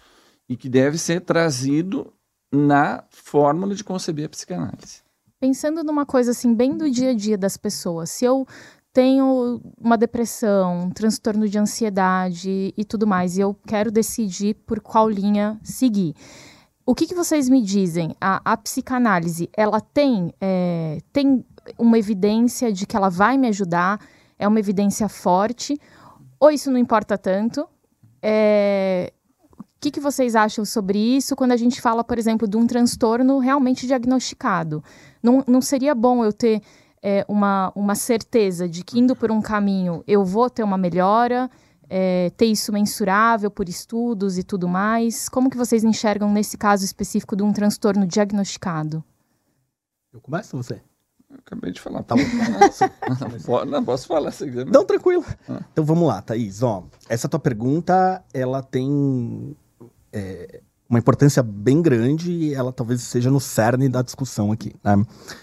e 0.47 0.55
que 0.55 0.69
deve 0.69 0.97
ser 0.97 1.21
trazido 1.21 2.13
na 2.51 3.03
fórmula 3.09 3.75
de 3.75 3.83
conceber 3.83 4.25
a 4.25 4.29
psicanálise. 4.29 5.01
Pensando 5.39 5.83
numa 5.83 6.05
coisa 6.05 6.31
assim, 6.31 6.55
bem 6.55 6.75
do 6.75 6.89
dia 6.89 7.11
a 7.11 7.13
dia 7.13 7.37
das 7.37 7.57
pessoas, 7.57 8.09
se 8.09 8.25
eu 8.25 8.47
tenho 8.97 9.61
uma 9.79 9.95
depressão, 9.95 10.85
um 10.85 10.89
transtorno 10.89 11.47
de 11.47 11.59
ansiedade 11.59 12.73
e 12.75 12.83
tudo 12.83 13.05
mais, 13.05 13.37
e 13.37 13.41
eu 13.41 13.55
quero 13.67 13.91
decidir 13.91 14.55
por 14.65 14.79
qual 14.79 15.07
linha 15.07 15.59
seguir. 15.61 16.15
O 16.83 16.95
que, 16.95 17.05
que 17.05 17.13
vocês 17.13 17.47
me 17.47 17.61
dizem? 17.61 18.15
A, 18.19 18.41
a 18.43 18.57
psicanálise, 18.57 19.51
ela 19.55 19.79
tem, 19.79 20.33
é, 20.41 20.97
tem 21.13 21.45
uma 21.77 21.99
evidência 21.99 22.73
de 22.73 22.87
que 22.87 22.97
ela 22.97 23.07
vai 23.07 23.37
me 23.37 23.47
ajudar? 23.49 23.99
É 24.39 24.47
uma 24.47 24.59
evidência 24.59 25.07
forte? 25.07 25.79
Ou 26.39 26.49
isso 26.49 26.71
não 26.71 26.79
importa 26.79 27.19
tanto? 27.19 27.69
É, 28.19 29.13
o 29.59 29.63
que, 29.79 29.91
que 29.91 29.99
vocês 29.99 30.35
acham 30.35 30.65
sobre 30.65 30.97
isso 30.97 31.35
quando 31.35 31.51
a 31.51 31.57
gente 31.57 31.79
fala, 31.79 32.03
por 32.03 32.17
exemplo, 32.17 32.47
de 32.47 32.57
um 32.57 32.65
transtorno 32.65 33.37
realmente 33.37 33.85
diagnosticado? 33.85 34.83
Não, 35.21 35.43
não 35.45 35.61
seria 35.61 35.93
bom 35.93 36.25
eu 36.25 36.33
ter 36.33 36.63
é, 37.07 37.25
uma, 37.25 37.71
uma 37.73 37.95
certeza 37.95 38.67
de 38.67 38.83
que 38.83 38.99
indo 38.99 39.15
por 39.15 39.31
um 39.31 39.41
caminho 39.41 40.03
eu 40.05 40.25
vou 40.25 40.49
ter 40.49 40.61
uma 40.61 40.77
melhora, 40.77 41.49
é, 41.89 42.29
ter 42.31 42.47
isso 42.47 42.73
mensurável 42.73 43.49
por 43.49 43.69
estudos 43.69 44.37
e 44.37 44.43
tudo 44.43 44.67
mais? 44.67 45.29
Como 45.29 45.49
que 45.49 45.55
vocês 45.55 45.85
enxergam 45.85 46.29
nesse 46.29 46.57
caso 46.57 46.83
específico 46.83 47.33
de 47.33 47.43
um 47.43 47.53
transtorno 47.53 48.05
diagnosticado? 48.05 49.01
Eu 50.11 50.19
começo 50.19 50.57
você? 50.57 50.81
Eu 51.29 51.37
acabei 51.37 51.71
de 51.71 51.79
falar. 51.79 52.03
Tá 52.03 52.13
bom. 52.15 52.21
não, 53.65 53.85
posso 53.85 54.05
falar 54.05 54.31
se 54.31 54.45
quiser. 54.45 54.65
Não, 54.65 54.83
tranquilo. 54.83 55.23
Ah. 55.47 55.61
Então 55.71 55.85
vamos 55.85 56.09
lá, 56.09 56.21
Thaís. 56.21 56.61
Ó, 56.61 56.83
essa 57.07 57.29
tua 57.29 57.39
pergunta, 57.39 58.21
ela 58.33 58.61
tem 58.61 59.55
é, 60.11 60.61
uma 60.89 60.99
importância 60.99 61.43
bem 61.43 61.81
grande 61.81 62.31
e 62.31 62.53
ela 62.53 62.71
talvez 62.71 63.01
seja 63.01 63.29
no 63.29 63.39
cerne 63.39 63.89
da 63.89 64.01
discussão 64.01 64.51
aqui. 64.51 64.73
Né? 64.83 64.93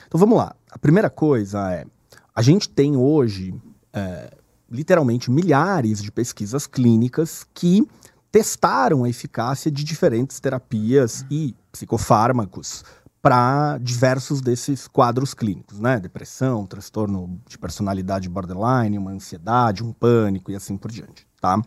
Então 0.06 0.18
vamos 0.18 0.36
lá. 0.36 0.54
A 0.74 0.78
primeira 0.78 1.08
coisa 1.08 1.72
é 1.72 1.86
a 2.34 2.42
gente 2.42 2.68
tem 2.68 2.96
hoje, 2.96 3.54
é, 3.92 4.36
literalmente, 4.68 5.30
milhares 5.30 6.02
de 6.02 6.10
pesquisas 6.10 6.66
clínicas 6.66 7.46
que 7.54 7.88
testaram 8.32 9.04
a 9.04 9.08
eficácia 9.08 9.70
de 9.70 9.84
diferentes 9.84 10.40
terapias 10.40 11.24
e 11.30 11.54
psicofármacos 11.70 12.84
para 13.22 13.78
diversos 13.78 14.40
desses 14.40 14.88
quadros 14.88 15.32
clínicos, 15.32 15.78
né? 15.78 16.00
Depressão, 16.00 16.66
transtorno 16.66 17.40
de 17.48 17.56
personalidade 17.56 18.28
borderline, 18.28 18.98
uma 18.98 19.12
ansiedade, 19.12 19.84
um 19.84 19.92
pânico 19.92 20.50
e 20.50 20.56
assim 20.56 20.76
por 20.76 20.90
diante, 20.90 21.24
tá? 21.40 21.62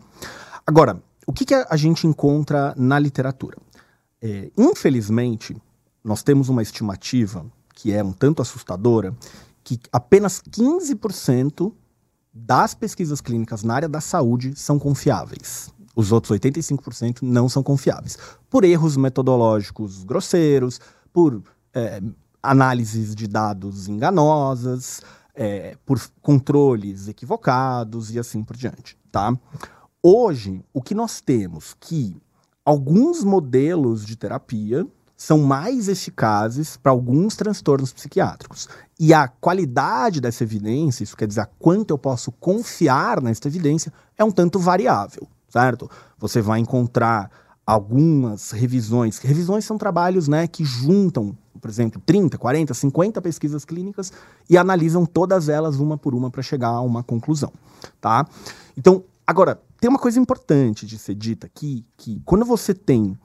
Agora, 0.66 1.02
o 1.26 1.32
que, 1.32 1.46
que 1.46 1.54
a 1.54 1.76
gente 1.76 2.06
encontra 2.06 2.74
na 2.76 2.98
literatura? 2.98 3.56
É, 4.20 4.50
infelizmente, 4.54 5.56
nós 6.04 6.22
temos 6.22 6.50
uma 6.50 6.60
estimativa 6.60 7.46
que 7.78 7.92
é 7.92 8.02
um 8.02 8.12
tanto 8.12 8.42
assustadora, 8.42 9.14
que 9.62 9.78
apenas 9.92 10.42
15% 10.42 11.72
das 12.34 12.74
pesquisas 12.74 13.20
clínicas 13.20 13.62
na 13.62 13.72
área 13.72 13.88
da 13.88 14.00
saúde 14.00 14.58
são 14.58 14.80
confiáveis. 14.80 15.72
Os 15.94 16.10
outros 16.10 16.36
85% 16.36 17.22
não 17.22 17.48
são 17.48 17.62
confiáveis. 17.62 18.18
Por 18.50 18.64
erros 18.64 18.96
metodológicos 18.96 20.02
grosseiros, 20.02 20.80
por 21.12 21.40
é, 21.72 22.02
análises 22.42 23.14
de 23.14 23.28
dados 23.28 23.86
enganosas, 23.86 25.00
é, 25.32 25.76
por 25.86 26.00
controles 26.20 27.06
equivocados 27.06 28.10
e 28.10 28.18
assim 28.18 28.42
por 28.42 28.56
diante, 28.56 28.98
tá? 29.12 29.38
Hoje, 30.02 30.64
o 30.72 30.82
que 30.82 30.96
nós 30.96 31.20
temos 31.20 31.76
que 31.78 32.16
alguns 32.64 33.22
modelos 33.22 34.04
de 34.04 34.16
terapia 34.16 34.84
são 35.18 35.38
mais 35.38 35.88
eficazes 35.88 36.76
para 36.76 36.92
alguns 36.92 37.34
transtornos 37.34 37.92
psiquiátricos. 37.92 38.68
E 39.00 39.12
a 39.12 39.26
qualidade 39.26 40.20
dessa 40.20 40.44
evidência, 40.44 41.02
isso 41.02 41.16
quer 41.16 41.26
dizer, 41.26 41.50
quanto 41.58 41.90
eu 41.90 41.98
posso 41.98 42.30
confiar 42.30 43.20
nessa 43.20 43.48
evidência, 43.48 43.92
é 44.16 44.22
um 44.22 44.30
tanto 44.30 44.60
variável, 44.60 45.26
certo? 45.48 45.90
Você 46.18 46.40
vai 46.40 46.60
encontrar 46.60 47.32
algumas 47.66 48.52
revisões. 48.52 49.18
Revisões 49.18 49.64
são 49.64 49.76
trabalhos 49.76 50.28
né, 50.28 50.46
que 50.46 50.64
juntam, 50.64 51.36
por 51.60 51.68
exemplo, 51.68 52.00
30, 52.06 52.38
40, 52.38 52.72
50 52.72 53.20
pesquisas 53.20 53.64
clínicas 53.64 54.12
e 54.48 54.56
analisam 54.56 55.04
todas 55.04 55.48
elas 55.48 55.80
uma 55.80 55.98
por 55.98 56.14
uma 56.14 56.30
para 56.30 56.42
chegar 56.42 56.68
a 56.68 56.80
uma 56.80 57.02
conclusão. 57.02 57.52
Tá? 58.00 58.24
Então, 58.76 59.02
agora, 59.26 59.60
tem 59.80 59.90
uma 59.90 59.98
coisa 59.98 60.20
importante 60.20 60.86
de 60.86 60.96
ser 60.96 61.16
dita 61.16 61.48
aqui, 61.48 61.84
que 61.96 62.22
quando 62.24 62.44
você 62.44 62.72
tem 62.72 63.18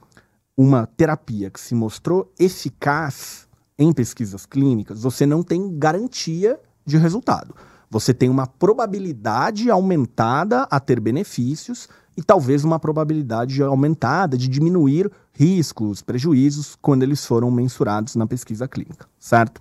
uma 0.56 0.86
terapia 0.86 1.50
que 1.50 1.60
se 1.60 1.74
mostrou 1.74 2.32
eficaz 2.38 3.48
em 3.78 3.92
pesquisas 3.92 4.46
clínicas, 4.46 5.02
você 5.02 5.26
não 5.26 5.42
tem 5.42 5.78
garantia 5.78 6.58
de 6.86 6.96
resultado. 6.96 7.54
Você 7.90 8.14
tem 8.14 8.28
uma 8.28 8.46
probabilidade 8.46 9.70
aumentada 9.70 10.62
a 10.70 10.80
ter 10.80 11.00
benefícios 11.00 11.88
e 12.16 12.22
talvez 12.22 12.64
uma 12.64 12.78
probabilidade 12.78 13.62
aumentada 13.62 14.36
de 14.36 14.48
diminuir 14.48 15.10
riscos, 15.32 16.00
prejuízos, 16.00 16.76
quando 16.80 17.02
eles 17.02 17.24
foram 17.26 17.50
mensurados 17.50 18.14
na 18.14 18.26
pesquisa 18.26 18.68
clínica, 18.68 19.06
certo? 19.18 19.60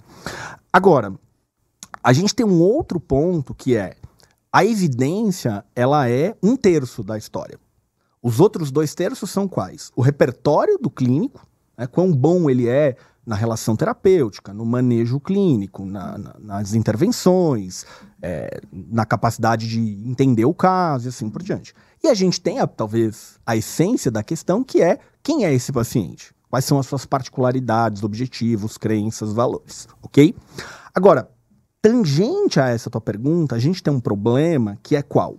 Agora, 0.71 1.13
a 2.03 2.13
gente 2.13 2.35
tem 2.35 2.45
um 2.45 2.59
outro 2.61 2.99
ponto 2.99 3.55
que 3.55 3.75
é 3.75 3.95
a 4.51 4.63
evidência, 4.63 5.65
ela 5.75 6.07
é 6.07 6.35
um 6.43 6.55
terço 6.55 7.03
da 7.03 7.17
história. 7.17 7.59
Os 8.23 8.39
outros 8.39 8.71
dois 8.71 8.95
terços 8.95 9.29
são 9.29 9.49
quais? 9.49 9.91
O 9.97 10.01
repertório 10.01 10.77
do 10.77 10.89
clínico, 10.89 11.45
né, 11.77 11.85
quão 11.85 12.09
bom 12.09 12.49
ele 12.49 12.69
é 12.69 12.95
na 13.25 13.35
relação 13.35 13.75
terapêutica, 13.75 14.53
no 14.53 14.65
manejo 14.65 15.19
clínico, 15.19 15.85
na, 15.85 16.17
na, 16.17 16.35
nas 16.39 16.73
intervenções, 16.73 17.85
é, 18.21 18.61
na 18.71 19.05
capacidade 19.05 19.67
de 19.67 19.79
entender 20.09 20.45
o 20.45 20.53
caso 20.53 21.07
e 21.07 21.09
assim 21.09 21.29
por 21.29 21.43
diante. 21.43 21.73
E 22.01 22.07
a 22.07 22.13
gente 22.13 22.39
tem, 22.39 22.59
a, 22.59 22.67
talvez, 22.67 23.37
a 23.45 23.57
essência 23.57 24.09
da 24.09 24.23
questão, 24.23 24.63
que 24.63 24.81
é 24.81 24.99
quem 25.21 25.45
é 25.45 25.53
esse 25.53 25.71
paciente? 25.73 26.33
Quais 26.49 26.63
são 26.63 26.79
as 26.79 26.85
suas 26.85 27.05
particularidades, 27.05 28.03
objetivos, 28.03 28.77
crenças, 28.77 29.33
valores, 29.33 29.87
ok? 30.01 30.33
Agora, 30.93 31.29
tangente 31.81 32.59
a 32.59 32.69
essa 32.69 32.89
tua 32.89 33.01
pergunta, 33.01 33.55
a 33.55 33.59
gente 33.59 33.83
tem 33.83 33.93
um 33.93 33.99
problema 33.99 34.77
que 34.81 34.95
é 34.95 35.01
qual? 35.01 35.37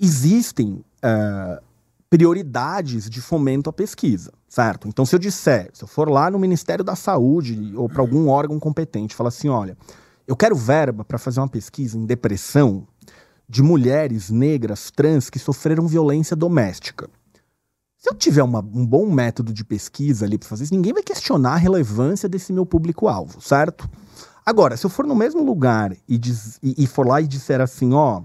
Existem 0.00 0.84
uh, 1.04 1.62
prioridades 2.08 3.10
de 3.10 3.20
fomento 3.20 3.68
à 3.68 3.72
pesquisa, 3.72 4.32
certo? 4.48 4.88
Então, 4.88 5.04
se 5.04 5.14
eu 5.14 5.18
disser, 5.18 5.70
se 5.72 5.84
eu 5.84 5.88
for 5.88 6.08
lá 6.08 6.30
no 6.30 6.38
Ministério 6.38 6.84
da 6.84 6.96
Saúde 6.96 7.72
ou 7.76 7.88
para 7.88 8.00
algum 8.00 8.28
órgão 8.28 8.58
competente, 8.58 9.14
falar 9.14 9.28
assim, 9.28 9.48
olha, 9.48 9.76
eu 10.26 10.36
quero 10.36 10.56
verba 10.56 11.04
para 11.04 11.18
fazer 11.18 11.40
uma 11.40 11.48
pesquisa 11.48 11.98
em 11.98 12.06
depressão, 12.06 12.86
de 13.48 13.62
mulheres 13.62 14.30
negras 14.30 14.90
trans 14.90 15.28
que 15.28 15.38
sofreram 15.38 15.86
violência 15.86 16.34
doméstica. 16.34 17.10
Se 17.98 18.10
eu 18.10 18.14
tiver 18.14 18.42
uma, 18.42 18.60
um 18.60 18.86
bom 18.86 19.10
método 19.10 19.52
de 19.52 19.64
pesquisa 19.64 20.24
ali 20.24 20.38
para 20.38 20.48
fazer 20.48 20.64
isso, 20.64 20.74
ninguém 20.74 20.92
vai 20.92 21.02
questionar 21.02 21.54
a 21.54 21.56
relevância 21.56 22.28
desse 22.28 22.52
meu 22.52 22.64
público-alvo, 22.64 23.40
certo? 23.40 23.88
Agora, 24.44 24.76
se 24.76 24.84
eu 24.84 24.90
for 24.90 25.06
no 25.06 25.14
mesmo 25.14 25.42
lugar 25.42 25.96
e, 26.08 26.18
diz, 26.18 26.58
e, 26.62 26.84
e 26.84 26.86
for 26.86 27.06
lá 27.06 27.20
e 27.20 27.26
disser 27.26 27.60
assim, 27.60 27.92
ó, 27.94 28.22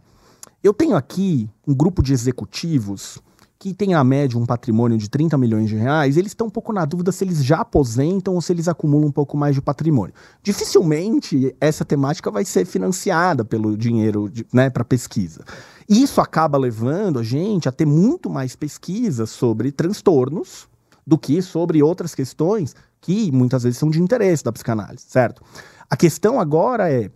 eu 0.63 0.73
tenho 0.73 0.95
aqui 0.95 1.49
um 1.67 1.73
grupo 1.73 2.01
de 2.03 2.13
executivos 2.13 3.21
que 3.59 3.73
tem 3.73 3.93
a 3.93 4.01
média 4.05 4.39
um 4.39 4.45
patrimônio 4.45 4.97
de 4.97 5.09
30 5.09 5.37
milhões 5.37 5.67
de 5.67 5.75
reais, 5.75 6.15
eles 6.15 6.31
estão 6.31 6.47
um 6.47 6.49
pouco 6.49 6.71
na 6.71 6.85
dúvida 6.85 7.11
se 7.11 7.25
eles 7.25 7.43
já 7.43 7.59
aposentam 7.59 8.35
ou 8.35 8.41
se 8.41 8.53
eles 8.53 8.69
acumulam 8.69 9.09
um 9.09 9.11
pouco 9.11 9.35
mais 9.35 9.53
de 9.53 9.61
patrimônio. 9.61 10.13
Dificilmente 10.41 11.53
essa 11.59 11.83
temática 11.83 12.31
vai 12.31 12.45
ser 12.45 12.65
financiada 12.65 13.43
pelo 13.43 13.77
dinheiro 13.77 14.31
né, 14.53 14.69
para 14.69 14.85
pesquisa. 14.85 15.43
Isso 15.89 16.21
acaba 16.21 16.57
levando 16.57 17.19
a 17.19 17.23
gente 17.23 17.67
a 17.67 17.71
ter 17.71 17.85
muito 17.85 18.29
mais 18.29 18.55
pesquisa 18.55 19.25
sobre 19.25 19.73
transtornos 19.73 20.69
do 21.05 21.17
que 21.17 21.41
sobre 21.41 21.83
outras 21.83 22.15
questões 22.15 22.73
que 23.01 23.29
muitas 23.31 23.63
vezes 23.63 23.77
são 23.77 23.89
de 23.89 24.01
interesse 24.01 24.43
da 24.43 24.53
psicanálise, 24.53 25.03
certo? 25.07 25.41
A 25.89 25.97
questão 25.97 26.39
agora 26.39 26.89
é 26.89 27.09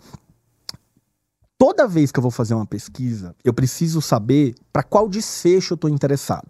toda 1.63 1.87
vez 1.87 2.11
que 2.11 2.19
eu 2.19 2.21
vou 2.21 2.29
fazer 2.29 2.53
uma 2.53 2.65
pesquisa, 2.65 3.33
eu 3.41 3.53
preciso 3.53 4.01
saber 4.01 4.53
para 4.73 4.83
qual 4.83 5.07
desfecho 5.07 5.71
eu 5.71 5.75
estou 5.75 5.89
interessado, 5.89 6.49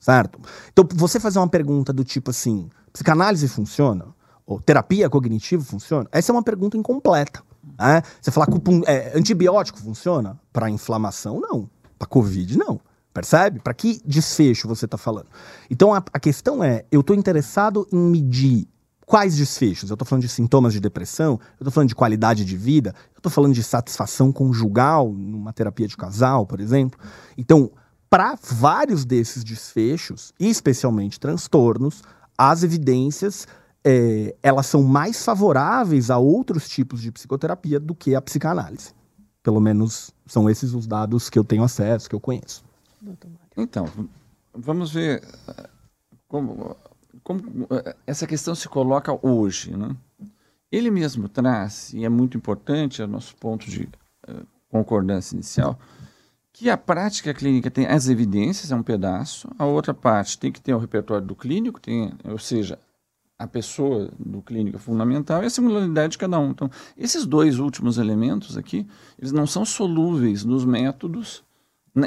certo? 0.00 0.40
Então, 0.72 0.88
você 0.94 1.20
fazer 1.20 1.38
uma 1.38 1.48
pergunta 1.50 1.92
do 1.92 2.02
tipo 2.02 2.30
assim, 2.30 2.70
psicanálise 2.90 3.46
funciona? 3.46 4.06
Ou 4.46 4.58
terapia 4.58 5.10
cognitiva 5.10 5.62
funciona? 5.62 6.08
Essa 6.10 6.32
é 6.32 6.34
uma 6.34 6.42
pergunta 6.42 6.78
incompleta. 6.78 7.42
Né? 7.78 8.00
Você 8.22 8.30
falar 8.30 8.46
é, 8.86 9.12
antibiótico 9.14 9.78
funciona? 9.78 10.40
Para 10.50 10.70
inflamação, 10.70 11.38
não. 11.38 11.68
Para 11.98 12.08
Covid, 12.08 12.56
não. 12.56 12.80
Percebe? 13.12 13.60
Para 13.60 13.74
que 13.74 14.00
desfecho 14.02 14.66
você 14.66 14.86
está 14.86 14.96
falando? 14.96 15.26
Então, 15.68 15.92
a, 15.92 16.02
a 16.10 16.18
questão 16.18 16.64
é, 16.64 16.86
eu 16.90 17.02
estou 17.02 17.14
interessado 17.14 17.86
em 17.92 17.98
medir 17.98 18.66
Quais 19.06 19.36
desfechos? 19.36 19.90
Eu 19.90 19.94
estou 19.94 20.06
falando 20.06 20.22
de 20.22 20.28
sintomas 20.28 20.72
de 20.72 20.80
depressão, 20.80 21.38
eu 21.58 21.64
estou 21.64 21.72
falando 21.72 21.88
de 21.88 21.94
qualidade 21.94 22.44
de 22.44 22.56
vida, 22.56 22.94
eu 23.14 23.18
estou 23.18 23.30
falando 23.30 23.52
de 23.52 23.62
satisfação 23.62 24.32
conjugal 24.32 25.12
numa 25.12 25.52
terapia 25.52 25.86
de 25.86 25.96
casal, 25.96 26.46
por 26.46 26.60
exemplo. 26.60 26.98
Então, 27.36 27.70
para 28.08 28.38
vários 28.40 29.04
desses 29.04 29.44
desfechos, 29.44 30.32
e 30.38 30.48
especialmente 30.48 31.20
transtornos, 31.20 32.02
as 32.38 32.62
evidências 32.62 33.46
é, 33.84 34.34
elas 34.42 34.66
são 34.66 34.82
mais 34.82 35.22
favoráveis 35.22 36.10
a 36.10 36.16
outros 36.16 36.68
tipos 36.68 37.00
de 37.00 37.12
psicoterapia 37.12 37.78
do 37.78 37.94
que 37.94 38.14
a 38.14 38.22
psicanálise. 38.22 38.94
Pelo 39.42 39.60
menos 39.60 40.10
são 40.26 40.48
esses 40.48 40.72
os 40.72 40.86
dados 40.86 41.28
que 41.28 41.38
eu 41.38 41.44
tenho 41.44 41.62
acesso, 41.62 42.08
que 42.08 42.14
eu 42.14 42.20
conheço. 42.20 42.64
Então, 43.56 43.86
vamos 44.54 44.90
ver 44.92 45.22
como 46.26 46.74
como 47.22 47.66
eh, 47.70 47.96
essa 48.06 48.26
questão 48.26 48.54
se 48.54 48.68
coloca 48.68 49.18
hoje, 49.26 49.76
né? 49.76 49.94
Ele 50.70 50.90
mesmo 50.90 51.28
traz, 51.28 51.92
e 51.92 52.04
é 52.04 52.08
muito 52.08 52.36
importante, 52.36 53.00
é 53.00 53.04
o 53.04 53.08
nosso 53.08 53.36
ponto 53.36 53.70
de 53.70 53.88
uh, 54.28 54.44
concordância 54.68 55.34
inicial, 55.34 55.78
que 56.52 56.68
a 56.68 56.76
prática 56.76 57.32
clínica 57.32 57.70
tem 57.70 57.86
as 57.86 58.08
evidências, 58.08 58.72
é 58.72 58.74
um 58.74 58.82
pedaço, 58.82 59.48
a 59.58 59.64
outra 59.64 59.94
parte 59.94 60.38
tem 60.38 60.50
que 60.50 60.60
ter 60.60 60.74
o 60.74 60.78
repertório 60.78 61.26
do 61.26 61.36
clínico, 61.36 61.80
tem, 61.80 62.12
ou 62.24 62.38
seja, 62.38 62.78
a 63.38 63.46
pessoa 63.46 64.10
do 64.18 64.40
clínico 64.42 64.76
é 64.76 64.80
fundamental 64.80 65.42
e 65.42 65.46
a 65.46 65.50
singularidade 65.50 66.12
de 66.12 66.18
cada 66.18 66.38
um. 66.38 66.50
Então, 66.50 66.70
esses 66.96 67.26
dois 67.26 67.58
últimos 67.58 67.98
elementos 67.98 68.56
aqui, 68.56 68.86
eles 69.18 69.32
não 69.32 69.46
são 69.46 69.64
solúveis 69.64 70.44
nos 70.44 70.64
métodos, 70.64 71.44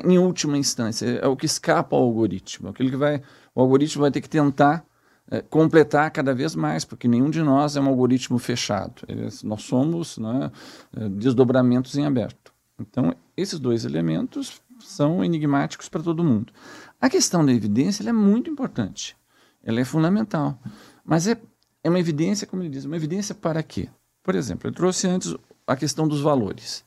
em 0.06 0.18
última 0.18 0.58
instância, 0.58 1.06
é 1.06 1.28
o 1.28 1.36
que 1.36 1.46
escapa 1.46 1.96
ao 1.96 2.04
algoritmo, 2.04 2.70
aquele 2.70 2.90
que 2.90 2.98
vai, 2.98 3.22
o 3.56 3.62
algoritmo 3.62 4.02
vai 4.02 4.12
ter 4.12 4.22
que 4.22 4.30
tentar 4.30 4.86
é, 5.30 5.42
completar 5.42 6.10
cada 6.12 6.34
vez 6.34 6.56
mais, 6.56 6.86
porque 6.86 7.08
nenhum 7.08 7.30
de 7.30 7.42
nós 7.42 7.76
é 7.76 7.82
um 7.82 7.88
algoritmo 7.88 8.40
fechado. 8.40 9.04
Eles, 9.08 9.44
nós 9.44 9.64
somos 9.64 10.18
né, 10.18 10.52
é, 10.96 11.10
desdobramentos 11.10 11.96
em 11.98 12.06
aberto. 12.06 12.54
Então, 12.80 13.14
esses 13.36 13.60
dois 13.60 13.86
elementos 13.86 14.62
são 14.80 15.24
enigmáticos 15.24 15.90
para 15.90 16.04
todo 16.04 16.24
mundo. 16.24 16.54
A 17.02 17.10
questão 17.10 17.46
da 17.46 17.52
evidência 17.52 18.08
é 18.08 18.14
muito 18.14 18.50
importante. 18.50 19.18
Ela 19.64 19.82
é 19.82 19.86
fundamental. 19.86 20.58
Mas 21.04 21.28
é, 21.28 21.38
é 21.84 21.90
uma 21.90 22.00
evidência, 22.00 22.48
como 22.48 22.64
ele 22.64 22.70
diz, 22.70 22.86
uma 22.86 22.96
evidência 22.96 23.36
para 23.36 23.62
quê? 23.64 23.90
Por 24.24 24.36
exemplo, 24.36 24.70
eu 24.70 24.74
trouxe 24.74 25.08
antes 25.08 25.36
a 25.66 25.76
questão 25.76 26.08
dos 26.08 26.22
valores. 26.22 26.86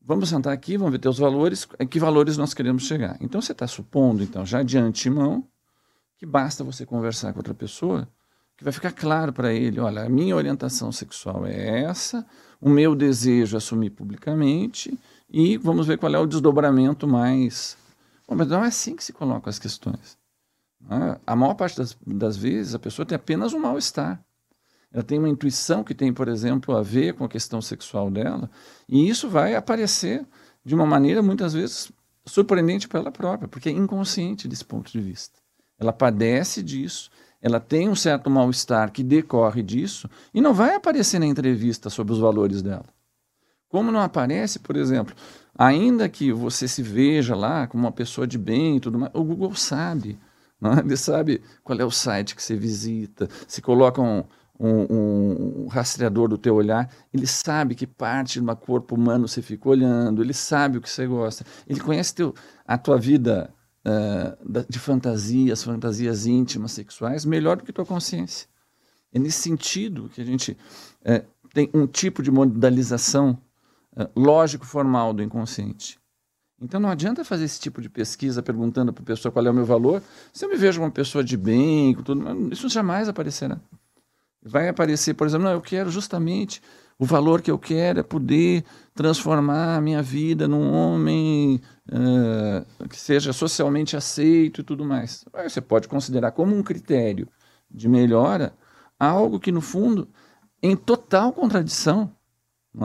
Vamos 0.00 0.28
sentar 0.28 0.52
aqui, 0.52 0.76
vamos 0.76 0.92
ver 0.92 0.98
teus 0.98 1.18
valores, 1.18 1.66
em 1.80 1.86
que 1.86 1.98
valores 1.98 2.36
nós 2.36 2.52
queremos 2.52 2.84
chegar. 2.84 3.16
Então 3.20 3.40
você 3.40 3.52
está 3.52 3.66
supondo, 3.66 4.22
então, 4.22 4.44
já 4.44 4.62
de 4.62 4.76
antemão, 4.76 5.48
que 6.16 6.26
basta 6.26 6.64
você 6.64 6.86
conversar 6.86 7.32
com 7.32 7.38
outra 7.38 7.54
pessoa, 7.54 8.08
que 8.56 8.64
vai 8.64 8.72
ficar 8.72 8.92
claro 8.92 9.32
para 9.32 9.52
ele, 9.52 9.80
olha, 9.80 10.02
a 10.02 10.08
minha 10.08 10.36
orientação 10.36 10.92
sexual 10.92 11.44
é 11.46 11.82
essa, 11.82 12.24
o 12.60 12.68
meu 12.68 12.94
desejo 12.94 13.56
é 13.56 13.58
assumir 13.58 13.90
publicamente 13.90 14.96
e 15.28 15.56
vamos 15.56 15.86
ver 15.86 15.98
qual 15.98 16.14
é 16.14 16.18
o 16.18 16.26
desdobramento 16.26 17.06
mais. 17.06 17.76
Bom, 18.28 18.36
mas 18.36 18.48
não 18.48 18.64
é 18.64 18.68
assim 18.68 18.94
que 18.94 19.04
se 19.04 19.12
colocam 19.12 19.50
as 19.50 19.58
questões. 19.58 20.16
Né? 20.80 21.18
A 21.26 21.34
maior 21.34 21.54
parte 21.54 21.76
das, 21.76 21.96
das 22.06 22.36
vezes 22.36 22.74
a 22.74 22.78
pessoa 22.78 23.04
tem 23.04 23.16
apenas 23.16 23.52
um 23.52 23.58
mal-estar 23.58 24.24
ela 24.94 25.02
tem 25.02 25.18
uma 25.18 25.28
intuição 25.28 25.82
que 25.82 25.92
tem, 25.92 26.14
por 26.14 26.28
exemplo, 26.28 26.76
a 26.76 26.80
ver 26.80 27.14
com 27.14 27.24
a 27.24 27.28
questão 27.28 27.60
sexual 27.60 28.08
dela, 28.08 28.48
e 28.88 29.08
isso 29.08 29.28
vai 29.28 29.56
aparecer 29.56 30.24
de 30.64 30.72
uma 30.72 30.86
maneira 30.86 31.20
muitas 31.20 31.52
vezes 31.52 31.90
surpreendente 32.24 32.86
para 32.86 33.00
ela 33.00 33.10
própria, 33.10 33.48
porque 33.48 33.68
é 33.68 33.72
inconsciente 33.72 34.46
desse 34.46 34.64
ponto 34.64 34.92
de 34.92 35.00
vista. 35.00 35.40
Ela 35.78 35.92
padece 35.92 36.62
disso, 36.62 37.10
ela 37.40 37.60
tem 37.60 37.88
um 37.88 37.94
certo 37.94 38.30
mal-estar 38.30 38.90
que 38.90 39.02
decorre 39.02 39.62
disso 39.62 40.08
e 40.32 40.40
não 40.40 40.54
vai 40.54 40.74
aparecer 40.74 41.18
na 41.18 41.26
entrevista 41.26 41.90
sobre 41.90 42.12
os 42.12 42.18
valores 42.18 42.62
dela. 42.62 42.86
Como 43.68 43.90
não 43.90 44.00
aparece, 44.00 44.58
por 44.58 44.76
exemplo, 44.76 45.14
ainda 45.58 46.08
que 46.08 46.32
você 46.32 46.66
se 46.68 46.82
veja 46.82 47.34
lá 47.34 47.66
como 47.66 47.84
uma 47.84 47.92
pessoa 47.92 48.26
de 48.26 48.38
bem 48.38 48.76
e 48.76 48.80
tudo 48.80 48.98
mais, 48.98 49.12
o 49.14 49.22
Google 49.22 49.54
sabe. 49.54 50.18
Não 50.60 50.72
é? 50.72 50.80
Ele 50.86 50.96
sabe 50.96 51.42
qual 51.62 51.78
é 51.78 51.84
o 51.84 51.90
site 51.90 52.34
que 52.34 52.42
você 52.42 52.56
visita, 52.56 53.28
se 53.46 53.60
colocam 53.60 54.24
um, 54.58 55.64
um, 55.64 55.66
rastreador 55.66 56.28
do 56.28 56.38
teu 56.38 56.54
olhar, 56.54 56.88
ele 57.12 57.26
sabe 57.26 57.74
que 57.74 57.86
parte 57.86 58.40
do 58.40 58.56
corpo 58.56 58.94
humano 58.94 59.26
você 59.26 59.42
fica 59.42 59.68
olhando, 59.68 60.22
ele 60.22 60.32
sabe 60.32 60.78
o 60.78 60.80
que 60.80 60.88
você 60.88 61.06
gosta, 61.06 61.44
ele 61.66 61.80
conhece 61.80 62.14
teu, 62.14 62.34
a 62.64 62.78
tua 62.78 62.96
vida 62.96 63.52
uh, 63.84 64.66
de 64.68 64.78
fantasias, 64.78 65.62
fantasias 65.62 66.26
íntimas, 66.26 66.72
sexuais, 66.72 67.24
melhor 67.24 67.56
do 67.56 67.64
que 67.64 67.72
tua 67.72 67.84
consciência. 67.84 68.48
É 69.12 69.18
nesse 69.18 69.42
sentido 69.42 70.08
que 70.08 70.20
a 70.20 70.24
gente 70.24 70.52
uh, 71.02 71.24
tem 71.52 71.70
um 71.72 71.86
tipo 71.86 72.22
de 72.22 72.30
modalização 72.30 73.38
uh, 73.96 74.08
lógico-formal 74.16 75.12
do 75.12 75.22
inconsciente. 75.22 75.98
Então 76.60 76.80
não 76.80 76.88
adianta 76.88 77.24
fazer 77.24 77.44
esse 77.44 77.60
tipo 77.60 77.82
de 77.82 77.88
pesquisa 77.88 78.42
perguntando 78.42 78.92
para 78.92 79.02
a 79.02 79.06
pessoa 79.06 79.30
qual 79.30 79.46
é 79.46 79.50
o 79.50 79.54
meu 79.54 79.66
valor. 79.66 80.02
Se 80.32 80.44
eu 80.44 80.48
me 80.48 80.56
vejo 80.56 80.80
uma 80.80 80.90
pessoa 80.90 81.22
de 81.22 81.36
bem, 81.36 81.94
tudo, 81.96 82.52
isso 82.52 82.68
jamais 82.68 83.08
aparecerá. 83.08 83.60
Vai 84.42 84.68
aparecer, 84.68 85.14
por 85.14 85.26
exemplo, 85.26 85.44
não, 85.44 85.52
eu 85.52 85.60
quero 85.60 85.90
justamente 85.90 86.62
o 86.98 87.04
valor 87.04 87.42
que 87.42 87.50
eu 87.50 87.58
quero 87.58 88.00
é 88.00 88.02
poder 88.02 88.64
transformar 88.94 89.76
a 89.76 89.80
minha 89.80 90.02
vida 90.02 90.46
num 90.46 90.72
homem 90.72 91.60
uh, 91.90 92.88
que 92.88 92.96
seja 92.96 93.32
socialmente 93.32 93.96
aceito 93.96 94.60
e 94.60 94.64
tudo 94.64 94.84
mais. 94.84 95.24
Você 95.42 95.60
pode 95.60 95.88
considerar 95.88 96.30
como 96.30 96.56
um 96.56 96.62
critério 96.62 97.28
de 97.70 97.88
melhora 97.88 98.54
algo 98.98 99.40
que, 99.40 99.50
no 99.50 99.60
fundo, 99.60 100.08
é 100.62 100.68
em 100.68 100.76
total 100.76 101.32
contradição 101.32 102.10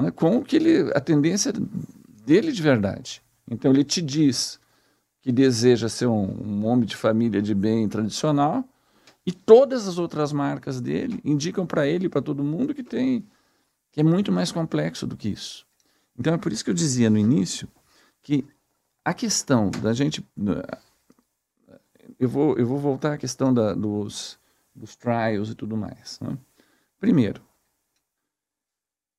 é? 0.05 0.11
com 0.11 0.37
o 0.37 0.43
que 0.43 0.55
ele, 0.55 0.91
a 0.93 0.99
tendência 0.99 1.53
dele 2.25 2.51
de 2.51 2.61
verdade. 2.61 3.21
Então, 3.49 3.71
ele 3.71 3.83
te 3.83 4.01
diz 4.01 4.59
que 5.21 5.31
deseja 5.31 5.89
ser 5.89 6.07
um, 6.07 6.25
um 6.43 6.65
homem 6.65 6.85
de 6.85 6.95
família 6.95 7.41
de 7.41 7.53
bem 7.53 7.87
tradicional, 7.87 8.63
e 9.25 9.31
todas 9.31 9.87
as 9.87 9.99
outras 9.99 10.31
marcas 10.31 10.81
dele 10.81 11.19
indicam 11.23 11.65
para 11.65 11.85
ele 11.85 12.07
e 12.07 12.09
para 12.09 12.21
todo 12.21 12.43
mundo 12.43 12.73
que 12.73 12.81
tem 12.81 13.27
que 13.91 13.99
é 13.99 14.04
muito 14.04 14.32
mais 14.32 14.52
complexo 14.52 15.08
do 15.08 15.17
que 15.17 15.30
isso. 15.30 15.65
Então 16.17 16.34
é 16.34 16.38
por 16.38 16.52
isso 16.52 16.63
que 16.63 16.69
eu 16.69 16.75
dizia 16.75 17.10
no 17.10 17.17
início 17.17 17.67
que 18.21 18.45
a 19.04 19.13
questão 19.13 19.71
da 19.71 19.93
gente 19.93 20.25
eu 22.19 22.28
vou 22.28 22.58
eu 22.58 22.67
vou 22.67 22.78
voltar 22.78 23.13
à 23.13 23.17
questão 23.17 23.54
da, 23.54 23.73
dos 23.73 24.38
dos 24.75 24.95
trials 24.95 25.49
e 25.49 25.56
tudo 25.56 25.75
mais. 25.75 26.19
Né? 26.19 26.38
Primeiro, 26.99 27.41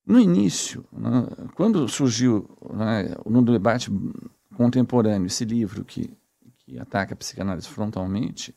no 0.07 0.19
início, 0.19 0.85
né, 0.93 1.27
quando 1.55 1.87
surgiu 1.89 2.49
né, 2.73 3.15
no 3.25 3.43
debate 3.43 3.91
contemporâneo 4.57 5.27
esse 5.27 5.45
livro 5.45 5.85
que, 5.85 6.11
que 6.59 6.79
ataca 6.79 7.15
a 7.15 7.17
psicanálise 7.17 7.69
frontalmente, 7.69 8.55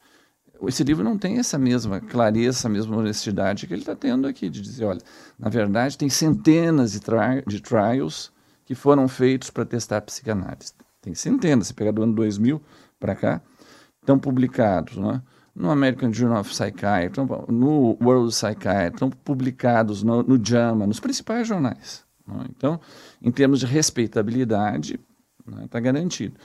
esse 0.67 0.83
livro 0.83 1.03
não 1.03 1.17
tem 1.17 1.39
essa 1.39 1.57
mesma 1.57 1.99
clareza, 1.99 2.59
essa 2.59 2.69
mesma 2.69 2.97
honestidade 2.97 3.67
que 3.67 3.73
ele 3.73 3.81
está 3.81 3.95
tendo 3.95 4.27
aqui, 4.27 4.49
de 4.49 4.61
dizer, 4.61 4.85
olha, 4.85 5.01
na 5.37 5.49
verdade 5.49 5.97
tem 5.97 6.09
centenas 6.09 6.91
de, 6.91 6.99
tri 6.99 7.43
de 7.47 7.61
trials 7.61 8.31
que 8.65 8.75
foram 8.75 9.07
feitos 9.07 9.49
para 9.49 9.65
testar 9.65 9.97
a 9.97 10.01
psicanálise. 10.01 10.73
Tem 11.01 11.13
centenas, 11.13 11.67
se 11.67 11.73
pegar 11.73 11.91
do 11.91 12.03
ano 12.03 12.13
2000 12.13 12.61
para 12.99 13.15
cá, 13.15 13.41
estão 14.01 14.17
publicados, 14.17 14.97
né? 14.97 15.21
no 15.55 15.69
American 15.69 16.11
Journal 16.11 16.41
of 16.41 16.49
Psychiatry, 16.49 17.21
no 17.49 17.97
World 18.01 18.33
Psychiatry, 18.33 18.93
estão 18.93 19.09
publicados 19.09 20.01
no, 20.01 20.23
no 20.23 20.43
JAMA, 20.43 20.87
nos 20.87 20.99
principais 20.99 21.47
jornais. 21.47 22.03
Né? 22.27 22.45
Então, 22.49 22.79
em 23.21 23.31
termos 23.31 23.59
de 23.59 23.65
respeitabilidade, 23.65 24.99
está 25.39 25.61
né, 25.61 25.67
tá 25.69 25.79
garantido. 25.79 26.35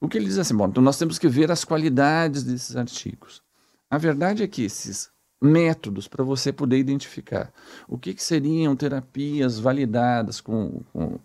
O 0.00 0.08
que 0.08 0.18
ele 0.18 0.26
diz 0.26 0.38
assim, 0.38 0.56
bom, 0.56 0.66
então 0.66 0.82
nós 0.82 0.98
temos 0.98 1.18
que 1.18 1.28
ver 1.28 1.50
as 1.50 1.64
qualidades 1.64 2.42
desses 2.42 2.76
artigos. 2.76 3.42
A 3.90 3.98
verdade 3.98 4.44
é 4.44 4.46
que 4.46 4.62
esses 4.62 5.10
métodos 5.42 6.06
para 6.06 6.22
você 6.22 6.52
poder 6.52 6.78
identificar 6.78 7.52
o 7.88 7.98
que, 7.98 8.14
que 8.14 8.22
seriam 8.22 8.76
terapias 8.76 9.58
validadas 9.58 10.40
com, 10.40 10.84
com, 10.92 11.18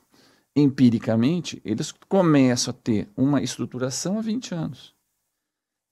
empiricamente, 0.56 1.62
eles 1.64 1.92
começam 1.92 2.72
a 2.72 2.78
ter 2.82 3.10
uma 3.16 3.42
estruturação 3.42 4.18
há 4.18 4.22
20 4.22 4.56
anos. 4.56 4.96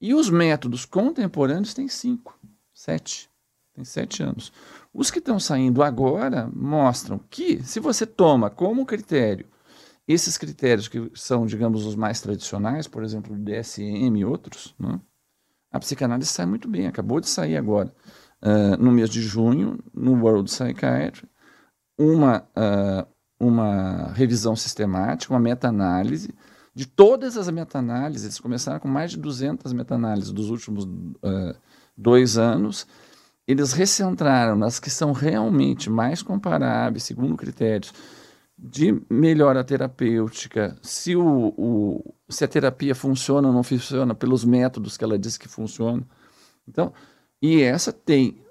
E 0.01 0.15
os 0.15 0.29
métodos 0.29 0.83
contemporâneos 0.83 1.73
têm 1.73 1.88
5, 1.88 2.39
7. 2.73 3.29
Tem 3.73 3.83
7 3.83 4.23
anos. 4.23 4.51
Os 4.93 5.12
que 5.12 5.19
estão 5.19 5.39
saindo 5.39 5.83
agora 5.83 6.49
mostram 6.53 7.19
que, 7.29 7.63
se 7.63 7.79
você 7.79 8.05
toma 8.05 8.49
como 8.49 8.86
critério 8.86 9.47
esses 10.07 10.38
critérios 10.38 10.88
que 10.88 11.12
são, 11.13 11.45
digamos, 11.45 11.86
os 11.86 11.95
mais 11.95 12.19
tradicionais, 12.19 12.88
por 12.88 13.03
exemplo, 13.03 13.36
o 13.36 13.39
DSM 13.39 14.19
e 14.19 14.25
outros, 14.25 14.75
né? 14.77 14.99
A 15.73 15.79
psicanálise 15.79 16.29
sai 16.29 16.45
muito 16.45 16.67
bem, 16.67 16.86
acabou 16.86 17.19
de 17.19 17.27
sair 17.27 17.57
agora, 17.57 17.91
uh, 18.43 18.81
no 18.81 18.91
mês 18.91 19.09
de 19.09 19.23
junho, 19.23 19.79
no 19.91 20.13
World 20.21 20.43
Psychiatry, 20.49 21.27
uma, 21.97 22.45
uh, 22.55 23.07
uma 23.39 24.13
revisão 24.13 24.55
sistemática, 24.55 25.33
uma 25.33 25.39
meta-análise 25.39 26.31
de 26.75 26.86
todas 26.86 27.38
as 27.38 27.49
meta-análises. 27.49 28.25
Eles 28.25 28.39
começaram 28.39 28.79
com 28.79 28.88
mais 28.88 29.12
de 29.12 29.17
200 29.17 29.73
meta-análises 29.73 30.31
dos 30.31 30.51
últimos 30.51 30.86
uh, 30.86 31.55
dois 31.97 32.38
anos. 32.38 32.86
Eles 33.47 33.73
recentraram 33.73 34.55
nas 34.55 34.79
que 34.79 34.91
são 34.91 35.12
realmente 35.12 35.89
mais 35.89 36.21
comparáveis, 36.21 37.03
segundo 37.03 37.36
critérios 37.36 37.91
de 38.65 38.97
melhora 39.10 39.62
terapêutica, 39.62 40.78
se, 40.82 41.17
o, 41.17 41.54
o, 41.58 42.15
se 42.30 42.45
a 42.45 42.47
terapia 42.47 42.95
funciona 42.95 43.49
ou 43.49 43.54
não 43.54 43.62
funciona 43.62 44.15
pelos 44.15 44.45
métodos 44.45 44.95
que 44.95 45.04
ela 45.04 45.19
diz 45.19 45.38
que 45.38 45.49
funciona. 45.49 46.02
Então, 46.65 46.93
e 47.41 47.62
essa 47.62 47.91
tem 47.91 48.41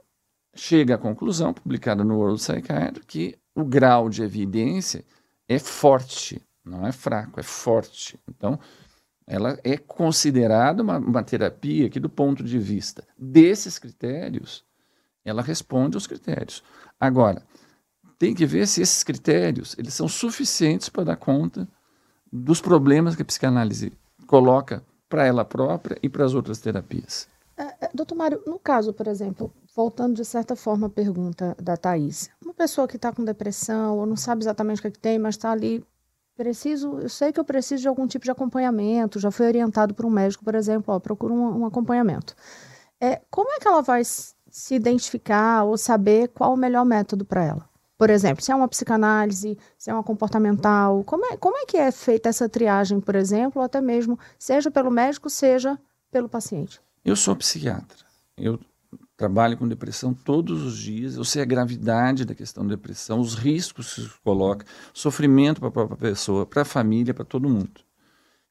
chega 0.55 0.97
à 0.97 0.99
conclusão, 0.99 1.55
publicada 1.55 2.05
no 2.05 2.19
World 2.19 2.39
Psychiatry, 2.39 3.03
que 3.07 3.39
o 3.55 3.65
grau 3.65 4.11
de 4.11 4.23
evidência 4.23 5.03
é 5.49 5.59
forte, 5.59 6.43
não 6.63 6.87
é 6.87 6.93
fraco, 6.93 7.41
é 7.41 7.43
forte. 7.43 8.21
Então, 8.29 8.61
ela 9.27 9.59
é 9.65 9.79
considerada 9.79 10.83
uma, 10.83 10.99
uma 10.99 11.23
terapia 11.23 11.89
que, 11.89 11.99
do 11.99 12.11
ponto 12.11 12.45
de 12.45 12.59
vista 12.59 13.03
desses 13.17 13.79
critérios, 13.79 14.63
ela 15.25 15.41
responde 15.41 15.97
aos 15.97 16.07
critérios. 16.07 16.63
Agora, 17.01 17.43
tem 18.23 18.37
que 18.37 18.47
ver 18.47 18.69
se 18.69 18.81
esses 18.81 19.03
critérios 19.03 19.75
eles 19.77 19.93
são 19.95 20.07
suficientes 20.07 20.89
para 20.89 21.03
dar 21.03 21.17
conta 21.17 21.67
dos 22.33 22.61
problemas 22.61 23.17
que 23.17 23.23
a 23.23 23.25
psicanálise 23.25 23.93
coloca 24.29 24.81
para 25.09 25.27
ela 25.27 25.45
própria 25.45 25.99
e 26.01 26.09
para 26.09 26.25
as 26.25 26.33
outras 26.33 26.61
terapias. 26.61 27.27
É, 27.57 27.87
é, 27.87 27.91
doutor 27.93 28.15
Mário, 28.15 28.41
no 28.47 28.61
caso, 28.61 28.93
por 28.93 29.09
exemplo, 29.09 29.53
voltando 29.75 30.15
de 30.15 30.25
certa 30.25 30.55
forma 30.55 30.87
à 30.87 30.89
pergunta 30.89 31.57
da 31.61 31.77
Thais, 31.77 32.31
uma 32.41 32.55
pessoa 32.55 32.87
que 32.87 32.95
está 32.95 33.11
com 33.13 33.25
depressão 33.25 33.99
ou 33.99 34.07
não 34.07 34.15
sabe 34.15 34.45
exatamente 34.45 34.79
o 34.79 34.83
que, 34.83 34.89
é 34.89 34.91
que 34.93 35.01
tem, 35.01 35.19
mas 35.19 35.35
está 35.35 35.51
ali, 35.51 35.85
preciso, 36.37 37.01
eu 37.01 37.09
sei 37.09 37.33
que 37.33 37.41
eu 37.41 37.45
preciso 37.45 37.83
de 37.83 37.89
algum 37.89 38.07
tipo 38.07 38.25
de 38.25 38.31
acompanhamento, 38.31 39.19
já 39.19 39.33
foi 39.33 39.49
orientado 39.49 39.95
por 39.95 40.07
um 40.07 40.11
médico, 40.11 40.45
por 40.45 40.55
exemplo, 40.55 41.01
procura 41.01 41.35
um, 41.35 41.63
um 41.63 41.67
acompanhamento. 41.67 42.37
É, 43.01 43.21
como 43.29 43.51
é 43.51 43.59
que 43.59 43.67
ela 43.67 43.83
vai 43.83 44.05
se 44.05 44.75
identificar 44.77 45.65
ou 45.65 45.77
saber 45.77 46.29
qual 46.29 46.55
o 46.55 46.57
melhor 46.57 46.85
método 46.85 47.25
para 47.25 47.45
ela? 47.45 47.72
Por 48.03 48.11
exemplo, 48.11 48.43
se 48.43 48.51
é 48.51 48.55
uma 48.57 48.67
psicanálise, 48.67 49.57
se 49.79 49.89
é 49.89 49.95
uma 49.95 50.03
comportamental, 50.03 51.05
como 51.05 51.25
é, 51.25 51.37
como 51.37 51.57
é 51.57 51.65
que 51.65 51.77
é 51.77 51.93
feita 51.93 52.29
essa 52.29 52.49
triagem, 52.49 53.01
por 53.01 53.15
exemplo, 53.15 53.63
ou 53.63 53.65
até 53.65 53.81
mesmo, 53.81 54.19
seja 54.37 54.73
pelo 54.73 54.91
médico, 54.91 55.31
seja 55.31 55.79
pelo 56.11 56.29
paciente? 56.29 56.81
Eu 57.05 57.15
sou 57.15 57.37
psiquiatra. 57.37 58.05
Eu 58.37 58.59
trabalho 59.17 59.57
com 59.57 59.69
depressão 59.69 60.13
todos 60.13 60.65
os 60.65 60.77
dias, 60.77 61.15
eu 61.15 61.23
sei 61.23 61.43
a 61.43 61.45
gravidade 61.45 62.25
da 62.25 62.35
questão 62.35 62.67
da 62.67 62.75
depressão, 62.75 63.21
os 63.21 63.37
riscos 63.37 63.95
que 63.95 64.01
isso 64.01 64.21
coloca, 64.25 64.67
sofrimento 64.93 65.61
para 65.61 65.69
a 65.69 65.73
própria 65.73 65.97
pessoa, 65.97 66.45
para 66.45 66.63
a 66.63 66.65
família, 66.65 67.15
para 67.15 67.25
todo 67.25 67.49
mundo. 67.49 67.83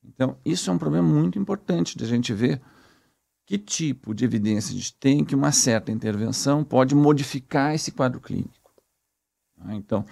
Então, 0.02 0.38
isso 0.45 0.70
é 0.70 0.74
um 0.74 0.78
problema 0.78 1.10
muito 1.10 1.38
importante 1.38 1.97
de 1.97 2.06
a 2.06 2.08
gente 2.08 2.34
ver 2.34 2.62
que 3.45 3.58
tipo 3.58 4.16
de 4.16 4.24
evidência 4.24 4.74
a 4.74 4.78
gente 4.78 4.95
tem 4.95 5.26
que 5.26 5.36
uma 5.36 5.52
certa 5.52 5.91
intervenção 5.91 6.64
pode 6.64 6.95
modificar 6.95 7.76
esse 7.76 7.91
quadro 7.91 8.22
clínico. 8.22 8.61
Tá? 9.64 9.74
Então, 9.76 10.05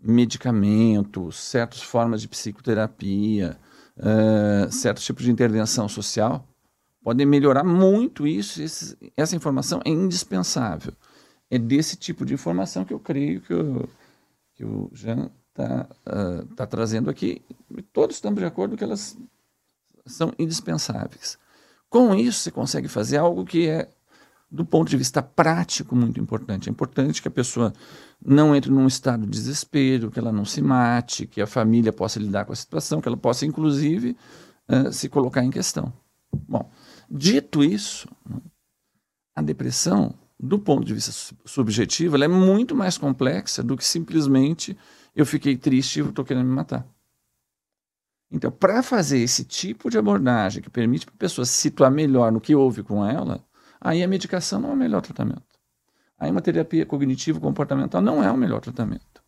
medicamentos, 0.00 1.36
certas 1.36 1.82
formas 1.82 2.20
de 2.20 2.28
psicoterapia, 2.28 3.58
uh, 3.96 4.70
certos 4.70 5.04
tipos 5.04 5.24
de 5.24 5.30
intervenção 5.30 5.88
social 5.88 6.46
podem 7.02 7.26
melhorar 7.26 7.64
muito 7.64 8.26
isso. 8.26 8.62
Esse, 8.62 8.96
essa 9.16 9.36
informação 9.36 9.80
é 9.84 9.90
indispensável. 9.90 10.92
É 11.48 11.58
desse 11.58 11.96
tipo 11.96 12.26
de 12.26 12.34
informação 12.34 12.84
que 12.84 12.92
eu 12.92 12.98
creio 12.98 13.40
que 13.40 13.54
o, 13.54 13.88
que 14.54 14.64
o 14.64 14.90
Jean 14.92 15.30
está 15.50 15.88
uh, 16.06 16.46
tá 16.54 16.66
trazendo 16.66 17.08
aqui. 17.08 17.42
Todos 17.92 18.16
estamos 18.16 18.40
de 18.40 18.44
acordo 18.44 18.76
que 18.76 18.82
elas 18.82 19.16
são 20.04 20.32
indispensáveis. 20.38 21.38
Com 21.88 22.14
isso, 22.14 22.40
você 22.40 22.50
consegue 22.50 22.88
fazer 22.88 23.18
algo 23.18 23.44
que 23.44 23.68
é, 23.68 23.88
do 24.50 24.64
ponto 24.64 24.88
de 24.88 24.96
vista 24.96 25.22
prático, 25.22 25.94
muito 25.94 26.20
importante. 26.20 26.68
É 26.68 26.72
importante 26.72 27.22
que 27.22 27.28
a 27.28 27.30
pessoa 27.30 27.72
não 28.24 28.54
entre 28.54 28.70
num 28.70 28.86
estado 28.86 29.24
de 29.24 29.30
desespero, 29.30 30.10
que 30.10 30.18
ela 30.18 30.32
não 30.32 30.44
se 30.44 30.60
mate, 30.62 31.26
que 31.26 31.40
a 31.40 31.46
família 31.46 31.92
possa 31.92 32.18
lidar 32.18 32.44
com 32.44 32.52
a 32.52 32.56
situação, 32.56 33.00
que 33.00 33.08
ela 33.08 33.16
possa, 33.16 33.46
inclusive, 33.46 34.16
uh, 34.68 34.92
se 34.92 35.08
colocar 35.08 35.44
em 35.44 35.50
questão. 35.50 35.92
Bom, 36.48 36.70
Dito 37.08 37.62
isso, 37.62 38.08
a 39.34 39.40
depressão, 39.40 40.14
do 40.38 40.58
ponto 40.58 40.84
de 40.84 40.92
vista 40.92 41.34
subjetivo, 41.44 42.16
ela 42.16 42.24
é 42.24 42.28
muito 42.28 42.74
mais 42.74 42.98
complexa 42.98 43.62
do 43.62 43.76
que 43.76 43.84
simplesmente 43.84 44.76
eu 45.14 45.24
fiquei 45.24 45.56
triste 45.56 46.00
e 46.00 46.02
estou 46.02 46.24
querendo 46.24 46.46
me 46.46 46.52
matar. 46.52 46.86
Então, 48.30 48.50
para 48.50 48.82
fazer 48.82 49.18
esse 49.18 49.44
tipo 49.44 49.88
de 49.88 49.96
abordagem 49.96 50.60
que 50.60 50.68
permite 50.68 51.06
para 51.06 51.14
a 51.14 51.18
pessoa 51.18 51.44
se 51.44 51.52
situar 51.52 51.92
melhor 51.92 52.32
no 52.32 52.40
que 52.40 52.56
houve 52.56 52.82
com 52.82 53.06
ela, 53.06 53.44
aí 53.80 54.02
a 54.02 54.08
medicação 54.08 54.60
não 54.60 54.70
é 54.70 54.72
o 54.72 54.76
melhor 54.76 55.00
tratamento. 55.00 55.45
Aí 56.18 56.30
uma 56.30 56.40
terapia 56.40 56.86
cognitivo-comportamental 56.86 58.00
não 58.00 58.22
é 58.22 58.30
o 58.30 58.36
melhor 58.36 58.60
tratamento. 58.60 59.22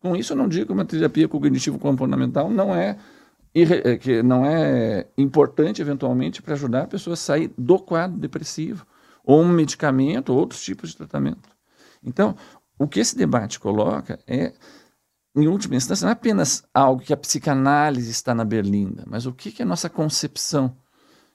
Com 0.00 0.16
isso, 0.16 0.32
eu 0.32 0.36
não 0.36 0.48
digo 0.48 0.66
que 0.66 0.72
uma 0.72 0.84
terapia 0.84 1.28
cognitivo-comportamental 1.28 2.50
não 2.50 2.74
é 2.74 2.98
é, 3.54 3.96
que 3.96 4.20
não 4.20 4.44
é 4.44 5.06
importante 5.16 5.80
eventualmente 5.80 6.42
para 6.42 6.54
ajudar 6.54 6.82
a 6.82 6.86
pessoa 6.88 7.14
a 7.14 7.16
sair 7.16 7.52
do 7.56 7.78
quadro 7.78 8.18
depressivo, 8.18 8.84
ou 9.22 9.40
um 9.40 9.48
medicamento, 9.48 10.30
ou 10.30 10.38
outros 10.40 10.60
tipos 10.62 10.90
de 10.90 10.96
tratamento. 10.96 11.48
Então, 12.02 12.34
o 12.76 12.88
que 12.88 12.98
esse 12.98 13.16
debate 13.16 13.60
coloca 13.60 14.18
é, 14.26 14.52
em 15.36 15.46
última 15.46 15.76
instância, 15.76 16.04
não 16.04 16.10
é 16.10 16.12
apenas 16.14 16.64
algo 16.74 17.00
que 17.00 17.12
a 17.12 17.16
psicanálise 17.16 18.10
está 18.10 18.34
na 18.34 18.44
berlinda, 18.44 19.04
mas 19.06 19.24
o 19.24 19.32
que, 19.32 19.52
que 19.52 19.62
a 19.62 19.66
nossa 19.66 19.88
concepção 19.88 20.76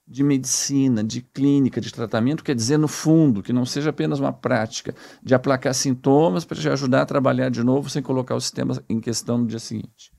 de 0.10 0.24
medicina, 0.24 1.04
de 1.04 1.22
clínica, 1.22 1.80
de 1.80 1.94
tratamento 1.94 2.44
quer 2.44 2.56
dizer 2.56 2.78
no 2.78 2.88
fundo, 2.88 3.44
que 3.44 3.54
não 3.54 3.64
seja 3.64 3.92
apenas 3.92 4.20
uma 4.20 4.34
prática 4.34 4.96
de 5.22 5.36
aplacar 5.36 5.74
sintomas 5.76 6.44
para 6.44 6.60
te 6.60 6.68
ajudar 6.68 7.04
a 7.04 7.06
trabalhar 7.06 7.50
de 7.50 7.64
novo 7.64 7.90
sem 7.90 8.02
colocar 8.02 8.36
o 8.36 8.42
sistema 8.42 8.82
em 8.90 9.00
questão 9.00 9.38
no 9.38 9.46
dia 9.46 9.60
seguinte. 9.60 10.12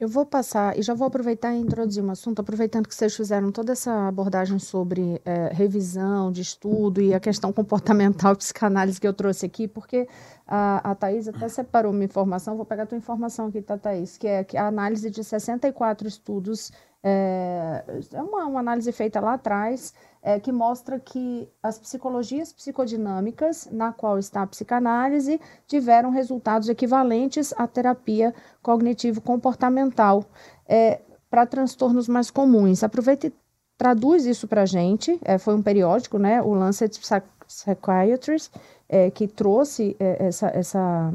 Eu 0.00 0.06
vou 0.08 0.24
passar 0.24 0.78
e 0.78 0.82
já 0.82 0.94
vou 0.94 1.08
aproveitar 1.08 1.52
e 1.52 1.58
introduzir 1.58 2.04
um 2.04 2.10
assunto, 2.12 2.38
aproveitando 2.38 2.86
que 2.86 2.94
vocês 2.94 3.16
fizeram 3.16 3.50
toda 3.50 3.72
essa 3.72 4.06
abordagem 4.06 4.56
sobre 4.60 5.20
é, 5.24 5.48
revisão 5.52 6.30
de 6.30 6.40
estudo 6.40 7.00
e 7.00 7.12
a 7.12 7.18
questão 7.18 7.52
comportamental 7.52 8.34
psicanálise 8.38 9.00
que 9.00 9.08
eu 9.08 9.12
trouxe 9.12 9.46
aqui, 9.46 9.66
porque 9.66 10.06
a, 10.46 10.92
a 10.92 10.94
Thais 10.94 11.26
até 11.26 11.48
separou 11.48 11.90
uma 11.90 12.04
informação, 12.04 12.56
vou 12.56 12.64
pegar 12.64 12.84
a 12.84 12.86
tua 12.86 12.96
informação 12.96 13.48
aqui, 13.48 13.60
tá, 13.60 13.76
Thaís, 13.76 14.16
que 14.16 14.28
é 14.28 14.46
a 14.54 14.68
análise 14.68 15.10
de 15.10 15.24
64 15.24 16.06
estudos, 16.06 16.70
é, 17.02 17.82
é 18.12 18.22
uma, 18.22 18.46
uma 18.46 18.60
análise 18.60 18.92
feita 18.92 19.18
lá 19.18 19.34
atrás, 19.34 19.92
é, 20.28 20.38
que 20.38 20.52
mostra 20.52 21.00
que 21.00 21.48
as 21.62 21.78
psicologias 21.78 22.52
psicodinâmicas, 22.52 23.66
na 23.72 23.94
qual 23.94 24.18
está 24.18 24.42
a 24.42 24.46
psicanálise, 24.46 25.40
tiveram 25.66 26.10
resultados 26.10 26.68
equivalentes 26.68 27.54
à 27.56 27.66
terapia 27.66 28.34
cognitivo-comportamental 28.60 30.22
é, 30.68 31.00
para 31.30 31.46
transtornos 31.46 32.08
mais 32.08 32.30
comuns. 32.30 32.84
Aproveita 32.84 33.28
e 33.28 33.32
traduz 33.78 34.26
isso 34.26 34.46
para 34.46 34.62
a 34.62 34.66
gente. 34.66 35.18
É, 35.24 35.38
foi 35.38 35.54
um 35.54 35.62
periódico, 35.62 36.18
né, 36.18 36.42
o 36.42 36.52
Lancet 36.52 37.00
Psychiatrist, 37.46 38.52
é, 38.86 39.10
que 39.10 39.26
trouxe 39.26 39.96
é, 39.98 40.26
essa, 40.26 40.48
essa 40.48 41.14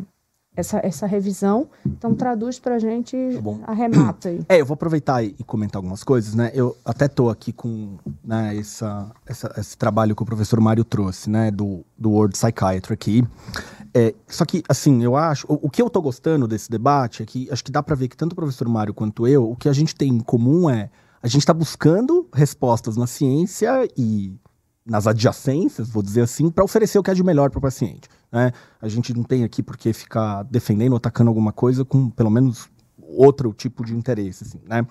essa, 0.56 0.80
essa 0.84 1.06
revisão. 1.06 1.68
Então 1.86 2.14
traduz 2.16 2.60
pra 2.60 2.80
gente, 2.80 3.18
tá 3.66 3.72
arremata 3.72 4.30
aí. 4.30 4.46
É, 4.48 4.62
eu 4.62 4.66
vou 4.66 4.76
aproveitar 4.76 5.24
e, 5.24 5.34
comentar 5.46 5.78
algumas 5.78 6.04
coisas, 6.04 6.34
né? 6.34 6.52
Eu 6.54 6.76
até 6.86 7.08
tô 7.08 7.30
aqui 7.30 7.52
com 7.52 7.98
né, 8.24 8.56
essa, 8.58 9.12
essa, 9.26 9.54
esse 9.58 9.78
trabalho 9.78 10.16
que 10.16 10.24
o 10.24 10.26
professor 10.26 10.60
Mário 10.60 10.84
trouxe, 10.84 11.30
né? 11.30 11.52
Do, 11.52 11.86
do 11.98 12.12
World 12.12 12.34
Psychiatry 12.34 12.94
aqui. 12.94 13.28
É, 13.94 14.14
só 14.28 14.44
que, 14.44 14.64
assim, 14.68 15.04
eu 15.04 15.16
acho. 15.16 15.46
O, 15.48 15.68
o, 15.68 15.70
que 15.70 15.82
eu 15.82 15.90
tô 15.90 16.02
gostando 16.02 16.48
desse 16.48 16.70
debate 16.70 17.22
é 17.22 17.26
que 17.26 17.48
acho 17.52 17.64
que 17.64 17.72
dá 17.72 17.84
para 17.84 17.96
ver 17.96 18.08
que 18.08 18.18
tanto 18.18 18.34
o 18.34 18.36
professor 18.36 18.68
Mário 18.68 18.94
quanto 18.94 19.28
eu, 19.28 19.52
o 19.52 19.56
que 19.56 19.70
a 19.70 19.74
gente 19.74 19.96
tem 19.96 20.10
em 20.10 20.20
comum 20.20 20.70
é 20.70 20.90
a 21.22 21.28
gente 21.28 21.42
está 21.42 21.54
buscando 21.54 22.28
respostas 22.34 22.98
na 22.98 23.08
ciência 23.08 23.88
e 23.98 24.36
nas 24.86 25.08
adjacências, 25.08 25.90
vou 25.90 26.04
dizer 26.04 26.22
assim, 26.22 26.50
para 26.50 26.64
oferecer 26.64 27.00
o 27.00 27.04
que 27.04 27.10
é 27.10 27.14
de 27.14 27.24
melhor 27.24 27.50
para 27.50 27.60
o 27.60 27.62
paciente. 27.62 28.10
Né? 28.32 28.52
A 28.82 28.88
gente 28.88 29.14
não 29.14 29.24
tem 29.24 29.44
aqui 29.44 29.64
por 29.64 29.78
que 29.78 29.94
ficar 29.94 30.44
defendendo 30.44 30.92
ou 30.92 30.98
atacando 30.98 31.30
alguma 31.30 31.54
coisa 31.54 31.86
com 31.86 32.10
pelo 32.10 32.30
menos 32.30 32.70
outro 32.98 33.54
tipo 33.54 33.86
de 33.86 33.96
interesse. 33.96 34.44
Assim, 34.44 34.60
né? 34.68 34.86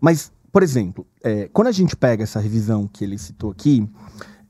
Mas, 0.00 0.30
por 0.52 0.62
exemplo, 0.62 1.06
é, 1.22 1.48
quando 1.52 1.68
a 1.68 1.72
gente 1.72 1.96
pega 1.96 2.22
essa 2.22 2.40
revisão 2.40 2.86
que 2.86 3.04
ele 3.04 3.16
citou 3.16 3.50
aqui, 3.50 3.88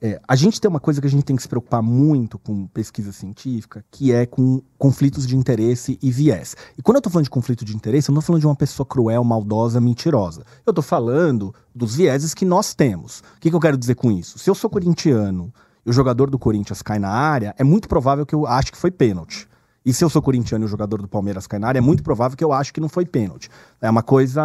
é, 0.03 0.19
a 0.27 0.35
gente 0.35 0.59
tem 0.59 0.69
uma 0.69 0.81
coisa 0.81 0.99
que 1.01 1.07
a 1.07 1.11
gente 1.11 1.25
tem 1.25 1.37
que 1.37 1.43
se 1.43 1.49
preocupar 1.49 1.83
muito 1.83 2.39
com 2.39 2.67
pesquisa 2.67 3.13
científica, 3.13 3.85
que 3.91 4.13
é 4.13 4.25
com 4.25 4.63
conflitos 4.79 5.27
de 5.27 5.37
interesse 5.37 5.99
e 6.03 6.11
viés. 6.11 6.57
E 6.79 6.83
quando 6.83 6.97
eu 6.97 7.01
estou 7.01 7.13
falando 7.13 7.25
de 7.25 7.31
conflito 7.31 7.65
de 7.67 7.77
interesse, 7.77 8.09
eu 8.09 8.15
não 8.15 8.21
estou 8.21 8.33
falando 8.33 8.41
de 8.41 8.47
uma 8.47 8.57
pessoa 8.57 8.87
cruel, 8.87 9.23
maldosa, 9.23 9.79
mentirosa. 9.79 10.43
Eu 10.65 10.71
estou 10.71 10.83
falando 10.83 11.55
dos 11.75 11.97
vieses 11.97 12.33
que 12.33 12.47
nós 12.47 12.73
temos. 12.73 13.21
O 13.37 13.41
que, 13.41 13.51
que 13.51 13.57
eu 13.57 13.61
quero 13.61 13.77
dizer 13.77 13.95
com 13.95 14.11
isso? 14.11 14.39
Se 14.39 14.49
eu 14.49 14.55
sou 14.55 14.71
corintiano 14.71 15.53
e 15.85 15.91
o 15.91 15.93
jogador 15.93 16.31
do 16.31 16.39
Corinthians 16.39 16.81
cai 16.81 16.99
na 16.99 17.11
área, 17.11 17.55
é 17.59 17.65
muito 17.65 17.87
provável 17.87 18.25
que 18.25 18.35
eu 18.35 18.47
ache 18.47 18.73
que 18.73 18.79
foi 18.79 18.91
pênalti. 18.91 19.47
E 19.85 19.93
se 19.93 20.05
eu 20.05 20.09
sou 20.09 20.23
corintiano 20.23 20.65
e 20.65 20.67
o 20.67 20.69
jogador 20.69 21.01
do 21.01 21.09
Palmeiras 21.09 21.47
cai 21.47 21.59
na 21.59 21.69
área, 21.69 21.79
é 21.79 21.83
muito 21.83 22.03
provável 22.03 22.37
que 22.37 22.45
eu 22.45 22.53
ache 22.53 22.73
que 22.73 22.81
não 22.81 22.89
foi 22.89 23.05
pênalti. 23.05 23.51
É 23.81 23.91
uma 23.91 24.03
coisa 24.03 24.43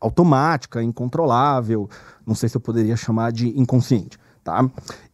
automática, 0.00 0.82
incontrolável. 0.82 1.88
Não 2.26 2.34
sei 2.34 2.48
se 2.48 2.56
eu 2.56 2.60
poderia 2.60 2.96
chamar 2.96 3.32
de 3.32 3.48
inconsciente. 3.58 4.18
Tá? 4.46 4.64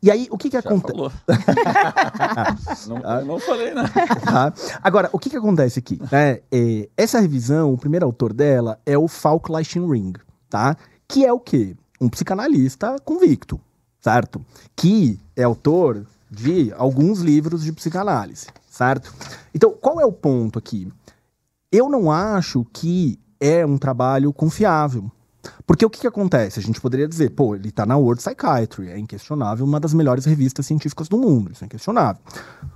E 0.03 0.11
aí, 0.11 0.28
o 0.30 0.37
que 0.37 0.51
que 0.51 0.59
acontece? 0.59 0.93
não, 2.87 3.24
não 3.24 3.41
falei, 3.41 3.72
né? 3.72 3.85
Tá? 4.22 4.53
Agora, 4.83 5.09
o 5.11 5.18
que 5.18 5.30
que 5.30 5.39
acontece 5.39 5.78
aqui? 5.78 5.99
É, 6.12 6.43
é, 6.53 6.91
essa 6.99 7.18
revisão, 7.18 7.72
o 7.72 7.78
primeiro 7.78 8.05
autor 8.05 8.35
dela 8.35 8.78
é 8.85 8.99
o 8.99 9.09
Falk 9.09 9.51
Ring, 9.51 10.12
tá? 10.51 10.76
Que 11.09 11.24
é 11.24 11.33
o 11.33 11.41
quê? 11.41 11.74
Um 11.99 12.11
psicanalista 12.11 12.97
convicto, 13.07 13.59
certo? 14.03 14.45
Que 14.76 15.18
é 15.35 15.45
autor 15.45 16.05
de 16.30 16.70
alguns 16.76 17.20
livros 17.20 17.62
de 17.64 17.72
psicanálise, 17.72 18.49
certo? 18.68 19.14
Então, 19.55 19.70
qual 19.80 19.99
é 19.99 20.05
o 20.05 20.12
ponto 20.12 20.59
aqui? 20.59 20.93
Eu 21.72 21.89
não 21.89 22.12
acho 22.12 22.66
que 22.70 23.18
é 23.41 23.64
um 23.64 23.78
trabalho 23.78 24.30
confiável, 24.30 25.11
porque 25.66 25.84
o 25.84 25.90
que, 25.90 26.01
que 26.01 26.07
acontece? 26.07 26.59
A 26.59 26.62
gente 26.62 26.80
poderia 26.80 27.09
dizer, 27.09 27.30
pô, 27.30 27.55
ele 27.55 27.68
está 27.68 27.84
na 27.84 27.97
World 27.97 28.22
Psychiatry, 28.22 28.88
é 28.88 28.99
inquestionável 28.99 29.64
uma 29.64 29.80
das 29.80 29.95
melhores 29.95 30.24
revistas 30.24 30.66
científicas 30.66 31.09
do 31.09 31.18
mundo, 31.18 31.53
isso 31.53 31.64
é 31.64 31.66
inquestionável. 31.66 32.22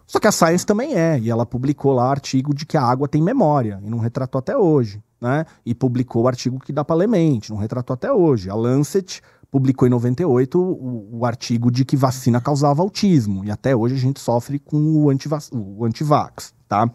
Só 0.07 0.19
que 0.19 0.27
a 0.27 0.33
Science 0.33 0.65
também 0.65 0.95
é, 0.95 1.19
e 1.19 1.31
ela 1.31 1.45
publicou 1.45 1.93
lá 1.93 2.11
artigo 2.11 2.55
de 2.55 2.65
que 2.65 2.77
a 2.77 2.83
água 2.83 3.09
tem 3.09 3.23
memória, 3.23 3.81
e 3.83 3.91
não 3.91 3.99
retratou 3.99 4.39
até 4.39 4.57
hoje, 4.57 5.03
né? 5.21 5.45
E 5.65 5.75
publicou 5.75 6.25
o 6.25 6.29
artigo 6.29 6.59
que 6.61 6.73
dá 6.73 6.85
para 6.85 6.97
ler 6.97 7.09
mente, 7.09 7.51
não 7.51 7.59
retratou 7.59 7.95
até 7.95 8.13
hoje. 8.13 8.51
A 8.51 8.55
Lancet 8.55 9.23
publicou 9.51 9.87
em 9.87 9.91
98 9.91 10.61
o, 10.61 11.19
o, 11.19 11.25
artigo 11.25 11.71
de 11.71 11.85
que 11.85 11.97
vacina 11.97 12.41
causava 12.41 12.83
autismo, 12.83 13.45
e 13.45 13.51
até 13.51 13.75
hoje 13.75 13.95
a 13.95 13.99
gente 13.99 14.21
sofre 14.21 14.59
com 14.59 14.77
o, 14.77 15.11
antivax, 15.11 15.51
o 15.53 15.85
antivax, 15.85 16.53
tá? 16.69 16.91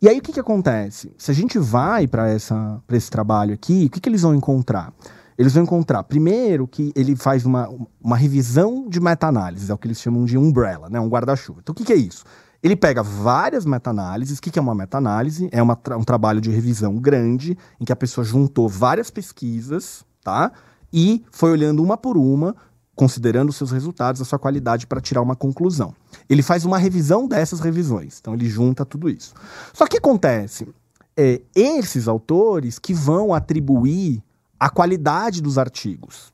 E 0.00 0.08
aí 0.08 0.18
o 0.18 0.22
que, 0.22 0.32
que 0.32 0.40
acontece? 0.40 1.12
Se 1.16 1.30
a 1.30 1.34
gente 1.34 1.58
vai 1.58 2.06
para 2.06 2.34
esse 2.34 3.10
trabalho 3.10 3.54
aqui, 3.54 3.86
o 3.86 3.90
que, 3.90 4.00
que 4.00 4.08
eles 4.08 4.22
vão 4.22 4.34
encontrar? 4.34 4.92
Eles 5.38 5.52
vão 5.52 5.62
encontrar, 5.62 6.02
primeiro, 6.02 6.66
que 6.66 6.92
ele 6.94 7.14
faz 7.14 7.44
uma, 7.44 7.68
uma 8.02 8.16
revisão 8.16 8.88
de 8.88 9.00
meta-análise, 9.00 9.70
é 9.70 9.74
o 9.74 9.78
que 9.78 9.86
eles 9.86 10.00
chamam 10.00 10.24
de 10.24 10.38
umbrella, 10.38 10.88
né? 10.88 10.98
um 10.98 11.08
guarda-chuva. 11.08 11.60
Então 11.62 11.72
o 11.72 11.76
que, 11.76 11.84
que 11.84 11.92
é 11.92 11.96
isso? 11.96 12.24
Ele 12.62 12.74
pega 12.74 13.02
várias 13.02 13.64
meta-análises. 13.64 14.38
O 14.38 14.42
que, 14.42 14.50
que 14.50 14.58
é 14.58 14.62
uma 14.62 14.74
meta-análise? 14.74 15.48
É 15.52 15.62
uma, 15.62 15.78
um 15.96 16.04
trabalho 16.04 16.40
de 16.40 16.50
revisão 16.50 16.96
grande, 16.96 17.56
em 17.80 17.84
que 17.84 17.92
a 17.92 17.96
pessoa 17.96 18.24
juntou 18.24 18.68
várias 18.68 19.10
pesquisas, 19.10 20.04
tá? 20.22 20.50
E 20.92 21.24
foi 21.30 21.50
olhando 21.50 21.82
uma 21.82 21.96
por 21.96 22.16
uma, 22.16 22.56
considerando 22.96 23.50
os 23.50 23.56
seus 23.56 23.70
resultados, 23.70 24.22
a 24.22 24.24
sua 24.24 24.38
qualidade 24.38 24.86
para 24.86 25.02
tirar 25.02 25.20
uma 25.20 25.36
conclusão. 25.36 25.94
Ele 26.28 26.42
faz 26.42 26.64
uma 26.64 26.78
revisão 26.78 27.28
dessas 27.28 27.60
revisões, 27.60 28.18
então 28.18 28.32
ele 28.32 28.48
junta 28.48 28.86
tudo 28.86 29.10
isso. 29.10 29.34
Só 29.74 29.86
que 29.86 29.98
acontece, 29.98 30.66
é, 31.14 31.42
esses 31.54 32.08
autores 32.08 32.78
que 32.78 32.94
vão 32.94 33.34
atribuir 33.34 34.22
a 34.58 34.70
qualidade 34.70 35.42
dos 35.42 35.58
artigos, 35.58 36.32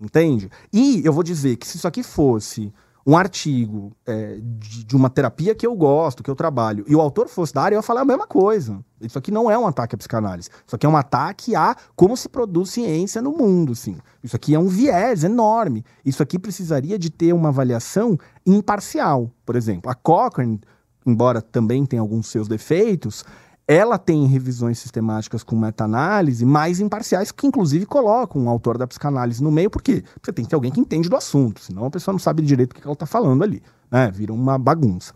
entende? 0.00 0.48
E 0.72 1.02
eu 1.04 1.12
vou 1.12 1.24
dizer 1.24 1.56
que 1.56 1.66
se 1.66 1.76
isso 1.76 1.88
aqui 1.88 2.04
fosse 2.04 2.72
um 3.06 3.16
artigo 3.16 3.92
é, 4.06 4.38
de, 4.40 4.84
de, 4.84 4.96
uma 4.96 5.10
terapia 5.10 5.54
que 5.54 5.66
eu 5.66 5.74
gosto, 5.74 6.22
que 6.22 6.30
eu 6.30 6.34
trabalho, 6.34 6.84
e 6.88 6.96
o 6.96 7.00
autor 7.00 7.28
fosse 7.28 7.52
da 7.52 7.62
área, 7.62 7.74
eu 7.74 7.78
ia 7.78 7.82
falar 7.82 8.00
a 8.00 8.04
mesma 8.04 8.26
coisa. 8.26 8.82
Isso 9.00 9.18
aqui 9.18 9.30
não 9.30 9.50
é 9.50 9.58
um 9.58 9.66
ataque 9.66 9.94
à 9.94 9.98
psicanálise. 9.98 10.48
Isso 10.66 10.74
aqui 10.74 10.86
é 10.86 10.88
um 10.88 10.96
ataque 10.96 11.54
a 11.54 11.76
como 11.94 12.16
se 12.16 12.28
produz 12.28 12.70
ciência 12.70 13.20
no 13.20 13.32
mundo, 13.32 13.72
assim. 13.72 13.98
Isso 14.22 14.34
aqui 14.34 14.54
é 14.54 14.58
um 14.58 14.68
viés 14.68 15.22
enorme. 15.22 15.84
Isso 16.04 16.22
aqui 16.22 16.38
precisaria 16.38 16.98
de 16.98 17.10
ter 17.10 17.34
uma 17.34 17.50
avaliação 17.50 18.18
imparcial. 18.46 19.30
Por 19.44 19.56
exemplo, 19.56 19.90
a 19.90 19.94
Cochrane, 19.94 20.60
embora 21.04 21.42
também 21.42 21.84
tenha 21.84 22.00
alguns 22.00 22.28
seus 22.28 22.48
defeitos, 22.48 23.24
ela 23.66 23.96
tem 23.98 24.26
revisões 24.26 24.78
sistemáticas 24.78 25.42
com 25.42 25.56
meta-análise 25.56 26.44
mais 26.44 26.80
imparciais, 26.80 27.32
que 27.32 27.46
inclusive 27.46 27.86
colocam 27.86 28.42
um 28.42 28.48
autor 28.48 28.76
da 28.76 28.86
psicanálise 28.86 29.42
no 29.42 29.50
meio, 29.50 29.70
por 29.70 29.82
quê? 29.82 30.04
Porque 30.14 30.32
tem 30.32 30.44
que 30.44 30.50
ter 30.50 30.54
alguém 30.54 30.70
que 30.70 30.80
entende 30.80 31.08
do 31.08 31.16
assunto, 31.16 31.60
senão 31.60 31.86
a 31.86 31.90
pessoa 31.90 32.12
não 32.12 32.18
sabe 32.18 32.42
direito 32.42 32.72
o 32.72 32.74
que 32.74 32.82
ela 32.82 32.92
está 32.92 33.06
falando 33.06 33.42
ali. 33.42 33.62
Né? 33.90 34.10
Vira 34.10 34.32
uma 34.32 34.58
bagunça. 34.58 35.14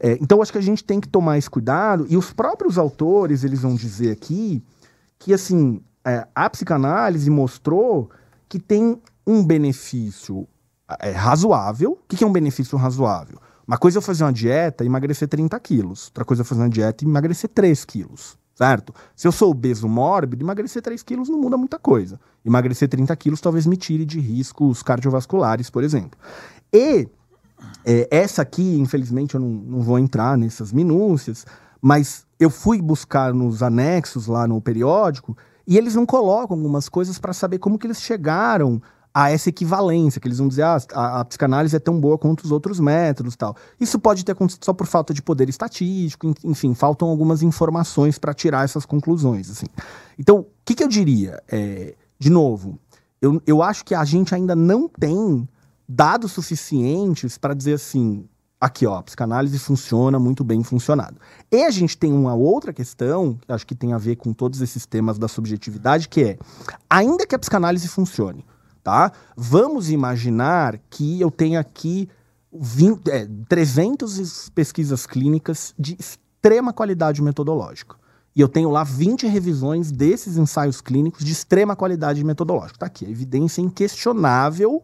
É, 0.00 0.16
então, 0.22 0.40
acho 0.40 0.52
que 0.52 0.58
a 0.58 0.62
gente 0.62 0.82
tem 0.82 1.00
que 1.00 1.08
tomar 1.08 1.36
esse 1.36 1.50
cuidado, 1.50 2.06
e 2.08 2.16
os 2.16 2.32
próprios 2.32 2.78
autores, 2.78 3.44
eles 3.44 3.60
vão 3.60 3.74
dizer 3.74 4.10
aqui 4.10 4.62
que, 5.18 5.34
assim, 5.34 5.80
é, 6.04 6.26
a 6.34 6.48
psicanálise 6.48 7.28
mostrou 7.28 8.10
que 8.48 8.58
tem 8.58 8.98
um 9.26 9.44
benefício 9.44 10.48
é, 10.98 11.10
razoável. 11.10 11.92
O 11.92 12.08
que, 12.08 12.16
que 12.16 12.24
é 12.24 12.26
um 12.26 12.32
benefício 12.32 12.78
razoável? 12.78 13.38
Uma 13.72 13.78
coisa 13.78 13.96
é 13.96 14.00
eu 14.00 14.02
fazer 14.02 14.22
uma 14.22 14.32
dieta 14.34 14.84
e 14.84 14.86
emagrecer 14.86 15.26
30 15.26 15.58
quilos. 15.58 16.08
Outra 16.08 16.26
coisa 16.26 16.42
é 16.42 16.44
eu 16.44 16.46
fazer 16.46 16.60
uma 16.60 16.68
dieta 16.68 17.02
e 17.02 17.08
emagrecer 17.08 17.48
3 17.48 17.86
quilos. 17.86 18.36
Certo? 18.54 18.94
Se 19.16 19.26
eu 19.26 19.32
sou 19.32 19.50
obeso 19.50 19.88
mórbido, 19.88 20.44
emagrecer 20.44 20.82
3 20.82 21.02
quilos 21.02 21.30
não 21.30 21.40
muda 21.40 21.56
muita 21.56 21.78
coisa. 21.78 22.20
Emagrecer 22.44 22.86
30 22.86 23.16
quilos 23.16 23.40
talvez 23.40 23.66
me 23.66 23.74
tire 23.78 24.04
de 24.04 24.20
riscos 24.20 24.82
cardiovasculares, 24.82 25.70
por 25.70 25.82
exemplo. 25.82 26.20
E 26.70 27.08
é, 27.82 28.08
essa 28.10 28.42
aqui, 28.42 28.78
infelizmente, 28.78 29.36
eu 29.36 29.40
não, 29.40 29.48
não 29.48 29.80
vou 29.80 29.98
entrar 29.98 30.36
nessas 30.36 30.70
minúcias, 30.70 31.46
mas 31.80 32.26
eu 32.38 32.50
fui 32.50 32.82
buscar 32.82 33.32
nos 33.32 33.62
anexos 33.62 34.26
lá 34.26 34.46
no 34.46 34.60
periódico 34.60 35.34
e 35.66 35.78
eles 35.78 35.94
não 35.94 36.04
colocam 36.04 36.58
algumas 36.58 36.90
coisas 36.90 37.18
para 37.18 37.32
saber 37.32 37.58
como 37.58 37.78
que 37.78 37.86
eles 37.86 38.02
chegaram 38.02 38.82
a 39.14 39.30
essa 39.30 39.48
equivalência, 39.48 40.20
que 40.20 40.26
eles 40.26 40.38
vão 40.38 40.48
dizer, 40.48 40.62
ah, 40.62 40.78
a, 40.94 41.20
a, 41.20 41.24
psicanálise 41.24 41.76
é 41.76 41.78
tão 41.78 42.00
boa 42.00 42.16
quanto 42.16 42.44
os 42.44 42.50
outros 42.50 42.80
métodos 42.80 43.36
tal. 43.36 43.54
Isso 43.78 43.98
pode 43.98 44.24
ter 44.24 44.32
acontecido 44.32 44.64
só 44.64 44.72
por 44.72 44.86
falta 44.86 45.12
de 45.12 45.20
poder 45.20 45.48
estatístico, 45.48 46.32
enfim, 46.44 46.74
faltam 46.74 47.08
algumas 47.08 47.42
informações 47.42 48.18
para 48.18 48.32
tirar 48.32 48.64
essas 48.64 48.86
conclusões. 48.86 49.50
Assim. 49.50 49.66
Então, 50.18 50.38
o 50.38 50.46
que, 50.64 50.74
que 50.74 50.82
eu 50.82 50.88
diria? 50.88 51.42
É, 51.50 51.94
de 52.18 52.30
novo, 52.30 52.78
eu, 53.20 53.40
eu 53.46 53.62
acho 53.62 53.84
que 53.84 53.94
a 53.94 54.04
gente 54.04 54.34
ainda 54.34 54.56
não 54.56 54.88
tem 54.88 55.46
dados 55.86 56.32
suficientes 56.32 57.36
para 57.36 57.52
dizer 57.52 57.74
assim, 57.74 58.26
aqui 58.58 58.86
ó, 58.86 58.96
a 58.96 59.02
psicanálise 59.02 59.58
funciona 59.58 60.18
muito 60.18 60.42
bem 60.42 60.62
funcionado. 60.62 61.16
E 61.50 61.64
a 61.64 61.70
gente 61.70 61.98
tem 61.98 62.12
uma 62.12 62.34
outra 62.34 62.72
questão, 62.72 63.34
que 63.34 63.52
acho 63.52 63.66
que 63.66 63.74
tem 63.74 63.92
a 63.92 63.98
ver 63.98 64.16
com 64.16 64.32
todos 64.32 64.62
esses 64.62 64.86
temas 64.86 65.18
da 65.18 65.28
subjetividade, 65.28 66.08
que 66.08 66.22
é, 66.22 66.38
ainda 66.88 67.26
que 67.26 67.34
a 67.34 67.38
psicanálise 67.38 67.88
funcione, 67.88 68.44
tá? 68.82 69.12
Vamos 69.36 69.90
imaginar 69.90 70.78
que 70.90 71.20
eu 71.20 71.30
tenho 71.30 71.58
aqui 71.58 72.08
20, 72.52 73.08
é, 73.08 73.28
300 73.48 74.50
pesquisas 74.50 75.06
clínicas 75.06 75.74
de 75.78 75.96
extrema 75.98 76.72
qualidade 76.72 77.22
metodológica. 77.22 77.96
E 78.34 78.40
eu 78.40 78.48
tenho 78.48 78.70
lá 78.70 78.82
20 78.82 79.26
revisões 79.26 79.92
desses 79.92 80.36
ensaios 80.36 80.80
clínicos 80.80 81.24
de 81.24 81.32
extrema 81.32 81.76
qualidade 81.76 82.24
metodológica. 82.24 82.76
Está 82.76 82.86
aqui, 82.86 83.06
a 83.06 83.10
evidência 83.10 83.60
inquestionável, 83.60 84.82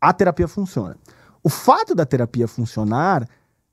a 0.00 0.12
terapia 0.12 0.48
funciona. 0.48 0.96
O 1.42 1.48
fato 1.48 1.94
da 1.94 2.04
terapia 2.04 2.48
funcionar 2.48 3.28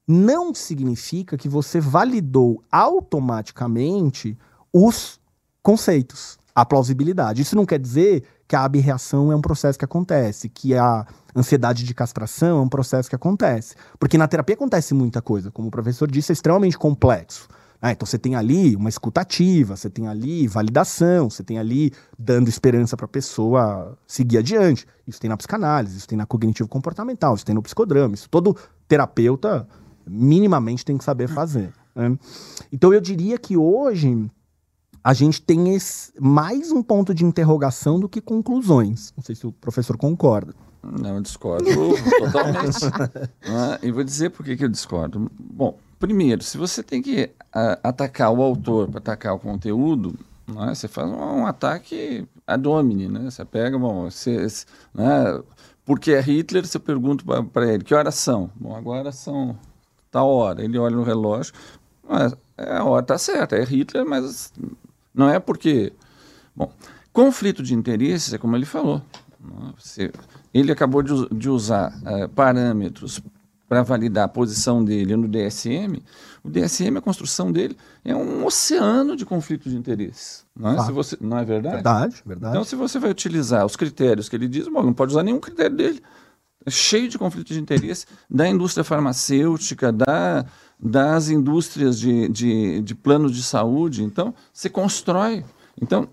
não 0.08 0.56
significa 0.56 1.38
que 1.38 1.50
você 1.50 1.80
validou 1.80 2.64
automaticamente 2.72 4.38
os 4.74 5.20
conceitos, 5.62 6.39
a 6.62 6.66
plausibilidade. 6.66 7.42
Isso 7.42 7.56
não 7.56 7.66
quer 7.66 7.80
dizer 7.80 8.24
que 8.48 8.56
a 8.56 8.64
abreação 8.64 9.32
é 9.32 9.36
um 9.36 9.42
processo 9.42 9.78
que 9.78 9.86
acontece, 9.86 10.50
que 10.50 10.76
a 10.76 11.06
ansiedade 11.36 11.84
de 11.84 11.94
castração 11.94 12.60
é 12.60 12.62
um 12.62 12.70
processo 12.70 13.10
que 13.10 13.16
acontece. 13.16 13.76
Porque 14.00 14.18
na 14.18 14.28
terapia 14.28 14.56
acontece 14.56 14.94
muita 14.94 15.22
coisa, 15.22 15.52
como 15.52 15.68
o 15.68 15.72
professor 15.72 16.10
disse, 16.10 16.32
é 16.32 16.34
extremamente 16.34 16.78
complexo. 16.78 17.48
Né? 17.82 17.92
Então 17.92 18.06
você 18.06 18.18
tem 18.18 18.36
ali 18.36 18.76
uma 18.76 18.90
escutativa, 18.90 19.78
você 19.78 19.90
tem 19.90 20.08
ali 20.08 20.48
validação, 20.48 21.30
você 21.30 21.44
tem 21.44 21.58
ali 21.58 21.94
dando 22.18 22.50
esperança 22.50 22.98
para 22.98 23.06
a 23.06 23.10
pessoa 23.10 23.98
seguir 24.06 24.40
adiante. 24.40 24.86
Isso 25.08 25.20
tem 25.20 25.30
na 25.30 25.38
psicanálise, 25.38 25.98
isso 25.98 26.08
tem 26.08 26.18
na 26.18 26.26
cognitivo 26.26 26.68
comportamental, 26.68 27.36
isso 27.36 27.46
tem 27.46 27.56
no 27.56 27.62
psicodrama, 27.62 28.16
isso 28.16 28.30
todo 28.30 28.56
terapeuta 28.88 29.68
minimamente 30.06 30.84
tem 30.84 30.98
que 30.98 31.04
saber 31.04 31.28
fazer. 31.28 31.72
Né? 31.96 32.18
Então 32.72 32.94
eu 32.94 33.00
diria 33.00 33.38
que 33.38 33.56
hoje 33.56 34.30
a 35.04 35.14
gente 35.14 35.42
tem 35.42 35.76
esse, 35.76 36.12
mais 36.20 36.72
um 36.72 36.84
ponto 36.84 37.14
de 37.14 37.24
interrogação 37.24 38.00
do 38.00 38.10
que 38.10 38.22
conclusões. 38.22 39.14
Não 39.16 39.24
sei 39.24 39.36
se 39.36 39.48
o 39.48 39.52
professor 39.52 39.98
concorda. 39.98 40.54
Não, 40.84 41.16
eu 41.16 41.22
discordo 41.22 41.66
totalmente. 42.20 42.86
ah, 43.44 43.80
e 43.82 43.92
vou 43.92 44.04
dizer 44.04 44.30
por 44.30 44.46
que, 44.46 44.56
que 44.56 44.64
eu 44.64 44.70
discordo. 44.70 45.30
Bom, 45.38 45.78
primeiro, 46.00 46.44
se 46.44 46.58
você 46.58 46.82
tem 46.82 47.02
que 47.02 47.30
atacar 47.84 48.32
o 48.32 48.42
autor 48.42 48.88
para 48.88 49.00
atacar 49.00 49.36
o 49.36 49.40
conteúdo, 49.40 50.18
né, 50.48 50.74
você 50.74 50.88
faz 50.88 51.10
um, 51.10 51.16
um, 51.16 51.46
ataque 51.46 52.26
ad 52.48 52.68
hominem, 52.68 53.10
né? 53.10 53.30
Você 53.30 53.44
pega, 53.46 53.78
bom, 53.78 54.10
você, 54.10 54.48
né, 54.94 55.42
porque 55.86 56.12
é 56.12 56.22
Hitler, 56.22 56.66
você 56.66 56.80
pergunta 56.80 57.24
para 57.44 57.74
ele, 57.74 57.84
que 57.84 57.94
horas 57.94 58.16
são? 58.16 58.50
Bom, 58.56 58.76
agora 58.76 59.12
são 59.12 59.58
tal 60.12 60.30
hora. 60.30 60.64
Ele 60.64 60.78
olha 60.78 60.96
no 60.96 61.04
relógio, 61.04 61.54
mas 62.08 62.36
é, 62.58 62.78
a 62.78 62.84
hora 62.84 63.04
está 63.04 63.18
certa, 63.18 63.56
é 63.56 63.64
Hitler, 63.64 64.06
mas 64.06 64.54
não 65.14 65.30
é 65.30 65.40
porque. 65.40 65.94
Bom, 66.56 66.72
conflito 67.14 67.64
de 67.64 67.74
interesses 67.74 68.34
é 68.34 68.38
como 68.38 68.56
ele 68.56 68.66
falou. 68.66 69.02
Você, 69.78 70.12
ele 70.54 70.72
acabou 70.72 71.02
de, 71.02 71.14
de 71.30 71.50
usar 71.50 71.94
uh, 72.00 72.28
parâmetros 72.30 73.22
para 73.70 73.84
validar 73.84 74.26
a 74.26 74.28
posição 74.28 74.84
dele 74.84 75.16
no 75.16 75.28
DSM. 75.28 76.02
O 76.44 76.50
DSM, 76.50 76.98
a 76.98 77.02
construção 77.02 77.52
dele, 77.52 77.78
é 78.04 78.16
um 78.16 78.44
oceano 78.44 79.16
de 79.16 79.26
conflito 79.26 79.70
de 79.70 79.78
interesses. 79.78 80.44
Não 80.56 80.72
é, 80.72 80.92
você, 80.92 81.16
não 81.22 81.38
é 81.38 81.46
verdade? 81.46 81.76
Verdade, 81.76 82.24
verdade. 82.26 82.54
Então, 82.54 82.64
se 82.64 82.76
você 82.76 82.98
vai 82.98 83.12
utilizar 83.12 83.66
os 83.66 83.76
critérios 83.76 84.28
que 84.28 84.36
ele 84.36 84.48
diz, 84.48 84.68
bom, 84.68 84.82
não 84.82 84.94
pode 84.94 85.12
usar 85.12 85.22
nenhum 85.22 85.40
critério 85.40 85.78
dele. 85.78 86.02
É 86.66 86.72
cheio 86.72 87.08
de 87.08 87.18
conflito 87.18 87.54
de 87.54 87.60
interesse 87.60 88.06
da 88.30 88.50
indústria 88.50 88.84
farmacêutica, 88.84 89.92
da 89.92 90.46
das 90.80 91.30
indústrias 91.30 92.00
de, 92.00 92.30
de, 92.30 92.82
de 92.82 92.96
planos 92.96 93.36
de 93.36 93.44
saúde. 93.44 94.04
Então, 94.04 94.34
você 94.54 94.70
constrói. 94.70 95.44
Então, 95.82 96.08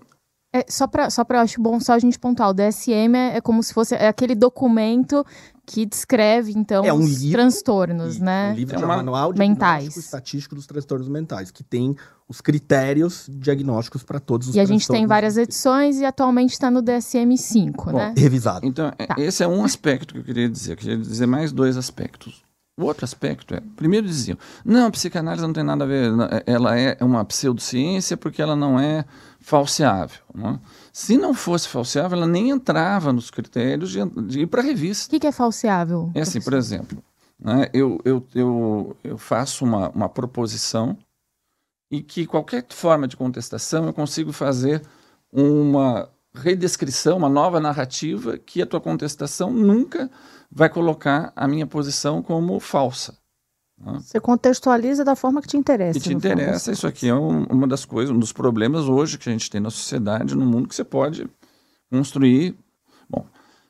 é, 0.53 0.65
só 0.69 0.87
para 0.87 1.09
só 1.09 1.23
para 1.23 1.41
acho 1.41 1.61
bom 1.61 1.79
só 1.79 1.93
a 1.93 1.99
gente 1.99 2.17
pontuar, 2.17 2.49
o 2.49 2.53
DSM 2.53 3.15
é, 3.15 3.37
é, 3.37 3.41
como 3.41 3.61
se 3.61 3.73
fosse 3.73 3.93
é 3.95 4.07
aquele 4.07 4.33
documento 4.33 5.25
que 5.65 5.85
descreve 5.85 6.53
então 6.55 6.85
é 6.85 6.93
um 6.93 6.99
os 6.99 7.21
livro, 7.21 7.37
transtornos, 7.37 8.17
né? 8.17 8.51
Um 8.53 8.55
livro 8.55 8.75
é 8.75 8.79
um 8.79 8.87
manual 8.87 9.33
de 9.33 9.39
mentais. 9.39 9.97
estatístico 9.97 10.55
dos 10.55 10.65
transtornos 10.65 11.09
mentais, 11.09 11.51
que 11.51 11.63
tem 11.63 11.95
os 12.29 12.39
critérios 12.39 13.25
diagnósticos 13.29 14.03
para 14.03 14.21
todos 14.21 14.47
os 14.47 14.55
E 14.55 14.59
a 14.61 14.65
gente 14.65 14.87
tem 14.87 15.05
várias 15.05 15.37
edições 15.37 15.99
e 15.99 16.05
atualmente 16.05 16.53
está 16.53 16.71
no 16.71 16.81
DSM-5, 16.81 17.93
né? 17.93 18.13
Revisado. 18.17 18.65
Então, 18.65 18.91
tá. 18.91 19.15
esse 19.17 19.43
é 19.43 19.47
um 19.47 19.63
aspecto 19.63 20.13
que 20.13 20.19
eu 20.21 20.23
queria 20.23 20.49
dizer. 20.49 20.73
Eu 20.73 20.77
queria 20.77 20.97
dizer 20.97 21.25
mais 21.25 21.51
dois 21.51 21.75
aspectos. 21.75 22.46
O 22.79 22.85
outro 22.85 23.05
aspecto 23.05 23.55
é, 23.55 23.61
primeiro 23.75 24.05
diziam, 24.05 24.37
não, 24.63 24.85
a 24.85 24.91
psicanálise 24.91 25.41
não 25.41 25.51
tem 25.51 25.63
nada 25.63 25.83
a 25.83 25.87
ver, 25.87 26.11
ela 26.45 26.77
é 26.77 26.95
uma 27.01 27.25
pseudociência 27.25 28.15
porque 28.15 28.39
ela 28.39 28.55
não 28.55 28.79
é 28.79 29.03
falseável. 29.41 30.19
Não 30.33 30.51
é? 30.51 30.59
Se 30.93 31.17
não 31.17 31.33
fosse 31.33 31.67
falseável, 31.67 32.19
ela 32.19 32.27
nem 32.27 32.51
entrava 32.51 33.11
nos 33.11 33.31
critérios 33.31 33.89
de, 33.89 34.05
de 34.27 34.41
ir 34.41 34.45
para 34.45 34.61
a 34.61 34.63
revista. 34.63 35.07
O 35.07 35.09
que, 35.09 35.21
que, 35.21 35.25
é 35.25 35.31
falseável? 35.31 36.11
É 36.13 36.21
assim, 36.21 36.39
por 36.39 36.53
exemplo, 36.53 37.03
né, 37.39 37.67
eu, 37.73 37.99
eu, 38.05 38.23
eu, 38.35 38.95
eu 39.03 39.17
faço 39.17 39.65
uma, 39.65 39.89
uma 39.89 40.07
proposição 40.07 40.95
e 41.89 42.03
que 42.03 42.27
qualquer 42.27 42.63
forma 42.69 43.07
de 43.07 43.17
contestação 43.17 43.87
eu 43.87 43.93
consigo 43.93 44.31
fazer 44.31 44.83
uma 45.31 46.07
redescrição, 46.35 47.17
uma 47.17 47.29
nova 47.29 47.59
narrativa 47.59 48.37
que 48.37 48.61
a 48.61 48.67
tua 48.67 48.79
contestação 48.79 49.51
nunca 49.51 50.11
vai 50.51 50.69
colocar 50.69 51.31
a 51.35 51.47
minha 51.47 51.67
posição 51.67 52.21
como 52.21 52.59
falsa. 52.59 53.17
Né? 53.77 53.99
Você 54.01 54.19
contextualiza 54.19 55.03
da 55.03 55.15
forma 55.15 55.41
que 55.41 55.47
te 55.47 55.57
interessa. 55.57 55.99
Que 55.99 56.09
te 56.09 56.13
interessa, 56.13 56.71
isso 56.71 56.87
aqui 56.87 57.07
é 57.07 57.15
um, 57.15 57.43
uma 57.43 57.67
das 57.67 57.85
coisas, 57.85 58.15
um 58.15 58.19
dos 58.19 58.33
problemas 58.33 58.85
hoje 58.85 59.17
que 59.17 59.29
a 59.29 59.31
gente 59.31 59.49
tem 59.49 59.61
na 59.61 59.69
sociedade, 59.69 60.35
no 60.35 60.45
mundo, 60.45 60.67
que 60.67 60.75
você 60.75 60.83
pode 60.83 61.29
construir. 61.89 62.55
Bom, 63.09 63.25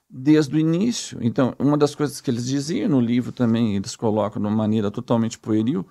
desde 0.09 0.55
o 0.55 0.59
início. 0.59 1.17
Então, 1.21 1.53
uma 1.59 1.78
das 1.78 1.93
coisas 1.93 2.21
que 2.21 2.32
eles 2.32 2.45
diziam 2.45 2.89
no 2.89 2.99
livro 2.99 3.32
também, 3.32 3.75
eles 3.75 3.95
colocam 3.95 4.41
de 4.41 4.47
uma 4.47 4.55
maneira 4.55 4.89
totalmente 4.89 5.38
pueril, 5.38 5.86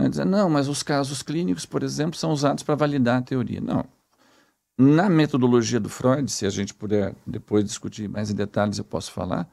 é? 0.00 0.08
Dizer, 0.08 0.26
não, 0.26 0.50
mas 0.50 0.68
os 0.68 0.82
casos 0.82 1.22
clínicos, 1.22 1.64
por 1.64 1.82
exemplo, 1.82 2.16
são 2.16 2.30
usados 2.30 2.62
para 2.62 2.74
validar 2.74 3.18
a 3.18 3.22
teoria. 3.22 3.60
Não. 3.60 3.84
Na 4.78 5.08
metodologia 5.08 5.80
do 5.80 5.88
Freud, 5.88 6.30
se 6.30 6.46
a 6.46 6.50
gente 6.50 6.74
puder 6.74 7.14
depois 7.26 7.64
discutir 7.64 8.08
mais 8.08 8.30
em 8.30 8.34
detalhes, 8.34 8.78
eu 8.78 8.84
posso 8.84 9.10
falar, 9.10 9.48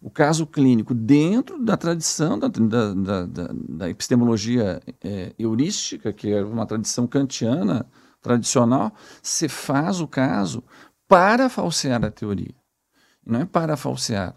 o 0.00 0.10
caso 0.10 0.46
clínico 0.46 0.94
dentro 0.94 1.62
da 1.62 1.76
tradição 1.76 2.38
da, 2.38 2.48
da, 2.48 2.94
da, 2.94 3.26
da 3.52 3.90
epistemologia 3.90 4.80
é, 5.02 5.34
heurística, 5.38 6.12
que 6.12 6.32
é 6.32 6.42
uma 6.42 6.66
tradição 6.66 7.06
kantiana 7.06 7.86
tradicional, 8.20 8.92
se 9.22 9.48
faz 9.48 10.00
o 10.00 10.06
caso 10.06 10.62
para 11.06 11.48
falsear 11.48 12.04
a 12.04 12.10
teoria. 12.10 12.54
Não 13.26 13.40
é 13.40 13.44
para 13.44 13.76
falsear, 13.76 14.34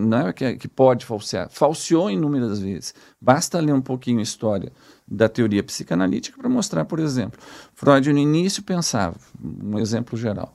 não 0.00 0.18
é 0.18 0.32
que, 0.32 0.56
que 0.56 0.68
pode 0.68 1.04
falsear. 1.04 1.50
Falseou 1.50 2.10
inúmeras 2.10 2.60
vezes. 2.60 2.94
Basta 3.20 3.60
ler 3.60 3.74
um 3.74 3.82
pouquinho 3.82 4.20
a 4.20 4.22
história 4.22 4.72
da 5.06 5.28
teoria 5.28 5.62
psicanalítica 5.62 6.38
para 6.38 6.48
mostrar, 6.48 6.86
por 6.86 6.98
exemplo, 6.98 7.38
Freud 7.74 8.10
no 8.10 8.18
início 8.18 8.62
pensava, 8.62 9.16
um 9.38 9.78
exemplo 9.78 10.16
geral, 10.16 10.54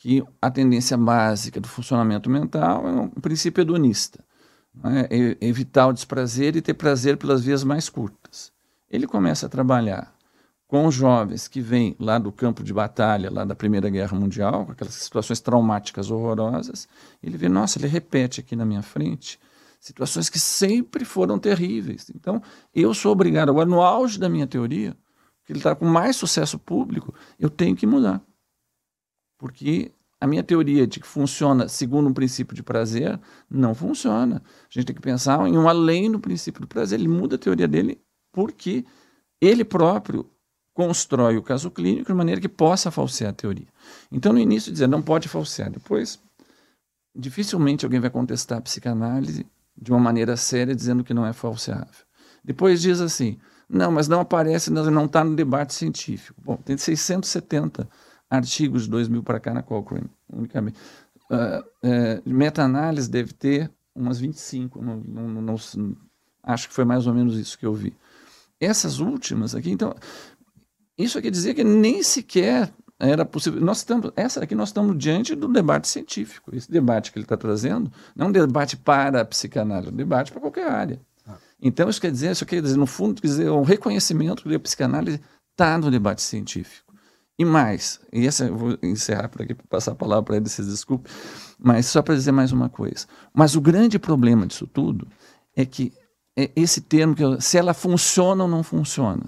que 0.00 0.24
a 0.40 0.50
tendência 0.50 0.96
básica 0.96 1.60
do 1.60 1.68
funcionamento 1.68 2.30
mental 2.30 2.88
é 2.88 2.90
um 2.90 3.08
princípio 3.10 3.60
hedonista. 3.60 4.24
É? 4.82 5.36
Evitar 5.46 5.88
o 5.88 5.92
desprazer 5.92 6.56
e 6.56 6.62
ter 6.62 6.72
prazer 6.72 7.18
pelas 7.18 7.44
vias 7.44 7.62
mais 7.62 7.90
curtas. 7.90 8.50
Ele 8.90 9.06
começa 9.06 9.44
a 9.44 9.48
trabalhar 9.48 10.14
com 10.66 10.86
os 10.86 10.94
jovens 10.94 11.48
que 11.48 11.60
vêm 11.60 11.94
lá 12.00 12.18
do 12.18 12.32
campo 12.32 12.62
de 12.62 12.72
batalha, 12.72 13.30
lá 13.30 13.44
da 13.44 13.54
Primeira 13.54 13.90
Guerra 13.90 14.18
Mundial, 14.18 14.64
com 14.64 14.72
aquelas 14.72 14.94
situações 14.94 15.38
traumáticas 15.40 16.10
horrorosas, 16.10 16.88
ele 17.22 17.36
vê, 17.36 17.48
nossa, 17.48 17.78
ele 17.78 17.88
repete 17.88 18.40
aqui 18.40 18.56
na 18.56 18.64
minha 18.64 18.82
frente 18.82 19.38
situações 19.80 20.30
que 20.30 20.38
sempre 20.38 21.04
foram 21.04 21.38
terríveis. 21.38 22.10
Então, 22.14 22.40
eu 22.74 22.94
sou 22.94 23.12
obrigado, 23.12 23.50
agora 23.50 23.68
no 23.68 23.82
auge 23.82 24.18
da 24.18 24.28
minha 24.28 24.46
teoria, 24.46 24.96
que 25.44 25.52
ele 25.52 25.58
está 25.58 25.74
com 25.74 25.84
mais 25.84 26.16
sucesso 26.16 26.58
público, 26.58 27.12
eu 27.38 27.50
tenho 27.50 27.76
que 27.76 27.86
mudar. 27.86 28.22
Porque 29.40 29.90
a 30.20 30.26
minha 30.26 30.42
teoria 30.42 30.86
de 30.86 31.00
que 31.00 31.06
funciona 31.06 31.66
segundo 31.66 32.10
um 32.10 32.12
princípio 32.12 32.54
de 32.54 32.62
prazer 32.62 33.18
não 33.50 33.74
funciona. 33.74 34.42
A 34.44 34.68
gente 34.68 34.84
tem 34.84 34.94
que 34.94 35.00
pensar 35.00 35.48
em 35.48 35.56
um 35.56 35.66
além 35.66 36.12
do 36.12 36.20
princípio 36.20 36.60
do 36.60 36.66
prazer. 36.68 37.00
Ele 37.00 37.08
muda 37.08 37.36
a 37.36 37.38
teoria 37.38 37.66
dele 37.66 37.98
porque 38.30 38.84
ele 39.40 39.64
próprio 39.64 40.28
constrói 40.74 41.38
o 41.38 41.42
caso 41.42 41.70
clínico 41.70 42.12
de 42.12 42.14
maneira 42.14 42.38
que 42.38 42.50
possa 42.50 42.90
falsear 42.90 43.30
a 43.30 43.34
teoria. 43.34 43.66
Então, 44.12 44.34
no 44.34 44.38
início, 44.38 44.70
dizer 44.70 44.86
não 44.86 45.00
pode 45.00 45.26
falsear. 45.26 45.70
Depois, 45.70 46.20
dificilmente 47.16 47.86
alguém 47.86 47.98
vai 47.98 48.10
contestar 48.10 48.58
a 48.58 48.62
psicanálise 48.62 49.46
de 49.74 49.90
uma 49.90 49.98
maneira 49.98 50.36
séria 50.36 50.74
dizendo 50.74 51.02
que 51.02 51.14
não 51.14 51.24
é 51.24 51.32
falseável. 51.32 52.04
Depois 52.44 52.82
diz 52.82 53.00
assim, 53.00 53.38
não, 53.66 53.90
mas 53.90 54.06
não 54.06 54.20
aparece, 54.20 54.70
não 54.70 55.06
está 55.06 55.24
no 55.24 55.34
debate 55.34 55.72
científico. 55.72 56.38
Bom, 56.44 56.56
tem 56.56 56.76
670 56.76 57.88
artigos 58.30 58.84
de 58.84 58.90
2000 58.90 59.22
para 59.22 59.40
cá 59.40 59.52
na 59.52 59.62
Cochrane, 59.62 60.08
unicamente. 60.32 60.78
Uh, 61.28 61.60
uh, 61.86 62.22
Meta-análise 62.24 63.10
deve 63.10 63.32
ter 63.32 63.70
umas 63.94 64.20
25, 64.20 64.80
não, 64.82 64.96
não, 64.96 65.42
não, 65.42 65.56
acho 66.42 66.68
que 66.68 66.74
foi 66.74 66.84
mais 66.84 67.06
ou 67.06 67.14
menos 67.14 67.36
isso 67.36 67.58
que 67.58 67.66
eu 67.66 67.74
vi. 67.74 67.94
Essas 68.60 69.00
últimas 69.00 69.54
aqui, 69.54 69.70
então, 69.70 69.94
isso 70.96 71.20
quer 71.20 71.30
dizer 71.30 71.54
que 71.54 71.64
nem 71.64 72.02
sequer 72.02 72.72
era 72.98 73.24
possível. 73.24 73.60
Nós 73.60 73.78
estamos, 73.78 74.12
essa 74.14 74.42
aqui 74.44 74.54
nós 74.54 74.68
estamos 74.68 74.96
diante 74.98 75.34
do 75.34 75.48
debate 75.48 75.88
científico. 75.88 76.54
Esse 76.54 76.70
debate 76.70 77.10
que 77.10 77.18
ele 77.18 77.24
está 77.24 77.36
trazendo 77.36 77.90
não 78.14 78.26
é 78.26 78.28
um 78.28 78.32
debate 78.32 78.76
para 78.76 79.22
a 79.22 79.24
psicanálise, 79.24 79.88
é 79.88 79.92
um 79.92 79.96
debate 79.96 80.30
para 80.30 80.40
qualquer 80.40 80.70
área. 80.70 81.00
Ah. 81.26 81.36
Então, 81.60 81.88
isso 81.88 82.00
quer 82.00 82.12
dizer, 82.12 82.32
isso 82.32 82.44
quer 82.44 82.60
dizer, 82.60 82.76
no 82.76 82.86
fundo, 82.86 83.20
quer 83.20 83.28
dizer, 83.28 83.50
um 83.50 83.62
reconhecimento 83.62 84.42
que 84.42 84.54
a 84.54 84.60
psicanálise 84.60 85.20
está 85.52 85.78
no 85.78 85.90
debate 85.90 86.20
científico. 86.20 86.89
E 87.40 87.44
mais, 87.46 87.98
e 88.12 88.26
essa 88.26 88.44
eu 88.44 88.54
vou 88.54 88.78
encerrar 88.82 89.30
por 89.30 89.40
aqui 89.40 89.54
passar 89.54 89.92
a 89.92 89.94
palavra 89.94 90.22
para 90.22 90.36
ele, 90.36 90.46
vocês 90.46 90.68
desculpem, 90.68 91.10
mas 91.58 91.86
só 91.86 92.02
para 92.02 92.14
dizer 92.14 92.32
mais 92.32 92.52
uma 92.52 92.68
coisa. 92.68 93.06
Mas 93.32 93.56
o 93.56 93.62
grande 93.62 93.98
problema 93.98 94.46
disso 94.46 94.66
tudo 94.66 95.08
é 95.56 95.64
que 95.64 95.90
é 96.36 96.50
esse 96.54 96.82
termo, 96.82 97.14
que 97.14 97.24
eu, 97.24 97.40
se 97.40 97.56
ela 97.56 97.72
funciona 97.72 98.44
ou 98.44 98.50
não 98.50 98.62
funciona. 98.62 99.22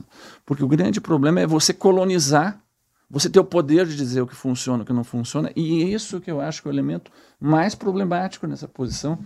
Porque 0.45 0.63
o 0.63 0.69
grande 0.69 1.01
problema 1.01 1.41
é 1.41 1.47
você 1.47 1.73
colonizar, 1.73 2.61
você 3.09 3.31
ter 3.31 3.41
o 3.41 3.45
poder 3.47 3.87
de 3.87 3.97
dizer 3.97 4.21
o 4.21 4.27
que 4.27 4.37
funciona 4.37 4.83
o 4.83 4.87
que 4.87 4.93
não 4.93 5.05
funciona, 5.05 5.51
e 5.57 5.91
isso 5.91 6.21
que 6.21 6.31
eu 6.31 6.39
acho 6.39 6.61
que 6.61 6.69
é 6.69 6.71
o 6.71 6.75
elemento 6.75 7.11
mais 7.41 7.75
problemático 7.75 8.47
nessa 8.47 8.69
posição 8.69 9.19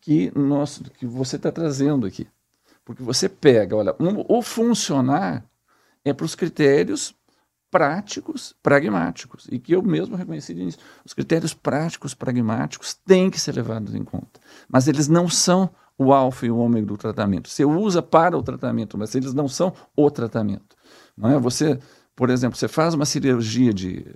que, 0.00 0.32
nós, 0.34 0.80
que 0.98 1.04
você 1.04 1.36
está 1.36 1.52
trazendo 1.52 2.06
aqui. 2.06 2.26
Porque 2.86 3.02
você 3.02 3.28
pega, 3.28 3.76
olha, 3.76 3.94
um, 4.00 4.24
o 4.26 4.40
funcionar 4.40 5.44
é 6.02 6.14
para 6.14 6.24
os 6.24 6.34
critérios 6.34 7.14
práticos, 7.70 8.54
pragmáticos, 8.62 9.46
e 9.50 9.58
que 9.58 9.74
eu 9.74 9.82
mesmo 9.82 10.16
reconheci 10.16 10.54
de 10.54 10.62
início. 10.62 10.80
Os 11.04 11.14
critérios 11.14 11.54
práticos, 11.54 12.14
pragmáticos 12.14 12.94
têm 12.94 13.30
que 13.30 13.40
ser 13.40 13.54
levados 13.54 13.94
em 13.94 14.02
conta, 14.02 14.40
mas 14.68 14.88
eles 14.88 15.08
não 15.08 15.28
são 15.28 15.70
o 15.96 16.12
alfa 16.12 16.46
e 16.46 16.50
o 16.50 16.58
ômega 16.58 16.86
do 16.86 16.96
tratamento. 16.96 17.48
Você 17.48 17.64
usa 17.64 18.00
para 18.00 18.36
o 18.36 18.42
tratamento, 18.42 18.96
mas 18.96 19.14
eles 19.14 19.34
não 19.34 19.46
são 19.46 19.72
o 19.94 20.10
tratamento. 20.10 20.76
Não 21.16 21.30
é? 21.30 21.38
Você, 21.38 21.78
por 22.16 22.30
exemplo, 22.30 22.58
você 22.58 22.68
faz 22.68 22.94
uma 22.94 23.04
cirurgia 23.04 23.72
de, 23.72 24.06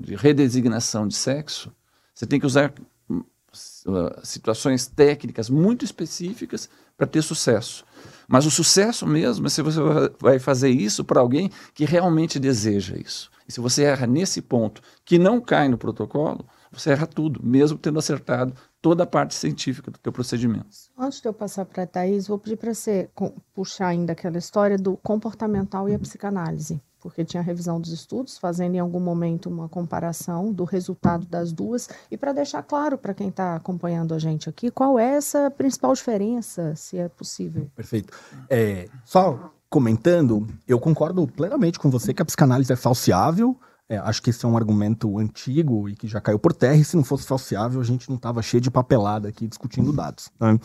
de 0.00 0.16
redesignação 0.16 1.06
de 1.06 1.14
sexo, 1.14 1.72
você 2.12 2.26
tem 2.26 2.40
que 2.40 2.46
usar 2.46 2.74
uh, 3.10 4.20
situações 4.22 4.86
técnicas 4.86 5.48
muito 5.48 5.84
específicas 5.84 6.68
para 6.96 7.06
ter 7.06 7.22
sucesso. 7.22 7.84
Mas 8.28 8.46
o 8.46 8.50
sucesso 8.50 9.06
mesmo 9.06 9.46
é 9.46 9.50
se 9.50 9.62
você 9.62 9.80
vai 10.18 10.38
fazer 10.38 10.70
isso 10.70 11.04
para 11.04 11.20
alguém 11.20 11.50
que 11.74 11.84
realmente 11.84 12.38
deseja 12.38 12.96
isso. 12.96 13.30
E 13.48 13.52
se 13.52 13.60
você 13.60 13.82
erra 13.82 14.06
nesse 14.06 14.40
ponto 14.40 14.80
que 15.04 15.18
não 15.18 15.40
cai 15.40 15.68
no 15.68 15.76
protocolo, 15.76 16.46
você 16.70 16.90
erra 16.90 17.06
tudo, 17.06 17.40
mesmo 17.42 17.76
tendo 17.76 17.98
acertado 17.98 18.54
toda 18.80 19.02
a 19.02 19.06
parte 19.06 19.34
científica 19.34 19.90
do 19.90 19.98
teu 19.98 20.12
procedimento. 20.12 20.68
Antes 20.96 21.20
de 21.20 21.28
eu 21.28 21.32
passar 21.32 21.64
para 21.64 21.82
a 21.82 21.86
Thais, 21.86 22.28
vou 22.28 22.38
pedir 22.38 22.56
para 22.56 22.72
você 22.72 23.10
puxar 23.52 23.88
ainda 23.88 24.12
aquela 24.12 24.38
história 24.38 24.78
do 24.78 24.96
comportamental 24.96 25.88
e 25.88 25.94
a 25.94 25.98
psicanálise, 25.98 26.80
porque 27.00 27.24
tinha 27.24 27.42
revisão 27.42 27.80
dos 27.80 27.92
estudos, 27.92 28.38
fazendo 28.38 28.74
em 28.74 28.78
algum 28.78 29.00
momento 29.00 29.48
uma 29.48 29.68
comparação 29.68 30.52
do 30.52 30.64
resultado 30.64 31.26
das 31.26 31.52
duas, 31.52 31.88
e 32.10 32.16
para 32.16 32.32
deixar 32.32 32.62
claro 32.62 32.98
para 32.98 33.14
quem 33.14 33.28
está 33.28 33.56
acompanhando 33.56 34.14
a 34.14 34.18
gente 34.18 34.48
aqui, 34.48 34.70
qual 34.70 34.98
é 34.98 35.16
essa 35.16 35.50
principal 35.50 35.92
diferença, 35.94 36.74
se 36.76 36.98
é 36.98 37.08
possível. 37.08 37.70
Perfeito. 37.74 38.12
É, 38.48 38.88
só 39.04 39.52
comentando, 39.68 40.46
eu 40.66 40.80
concordo 40.80 41.26
plenamente 41.26 41.78
com 41.78 41.88
você 41.88 42.12
que 42.12 42.20
a 42.20 42.24
psicanálise 42.24 42.72
é 42.72 42.76
falseável, 42.76 43.56
é, 43.90 43.98
acho 43.98 44.22
que 44.22 44.30
esse 44.30 44.44
é 44.44 44.48
um 44.48 44.56
argumento 44.56 45.18
antigo 45.18 45.88
e 45.88 45.96
que 45.96 46.06
já 46.06 46.20
caiu 46.20 46.38
por 46.38 46.52
terra, 46.52 46.76
e 46.76 46.84
se 46.84 46.94
não 46.94 47.02
fosse 47.02 47.26
falseável, 47.26 47.80
a 47.80 47.84
gente 47.84 48.08
não 48.08 48.14
estava 48.14 48.40
cheio 48.40 48.60
de 48.60 48.70
papelada 48.70 49.28
aqui 49.28 49.48
discutindo 49.48 49.92
dados. 49.92 50.30
Né? 50.38 50.56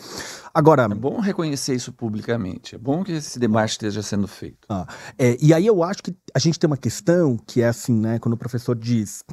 Agora. 0.53 0.83
É 0.83 0.89
bom 0.89 1.19
reconhecer 1.19 1.73
isso 1.73 1.91
publicamente. 1.91 2.75
É 2.75 2.77
bom 2.77 3.03
que 3.03 3.13
esse 3.13 3.39
debate 3.39 3.71
esteja 3.71 4.03
sendo 4.03 4.27
feito. 4.27 4.67
Ah, 4.69 4.85
é, 5.17 5.35
e 5.41 5.55
aí 5.55 5.65
eu 5.65 5.83
acho 5.83 6.03
que 6.03 6.15
a 6.35 6.37
gente 6.37 6.59
tem 6.59 6.67
uma 6.67 6.77
questão 6.77 7.35
que 7.35 7.63
é 7.63 7.67
assim, 7.67 7.99
né? 7.99 8.19
Quando 8.19 8.35
o 8.35 8.37
professor 8.37 8.75
diz 8.75 9.23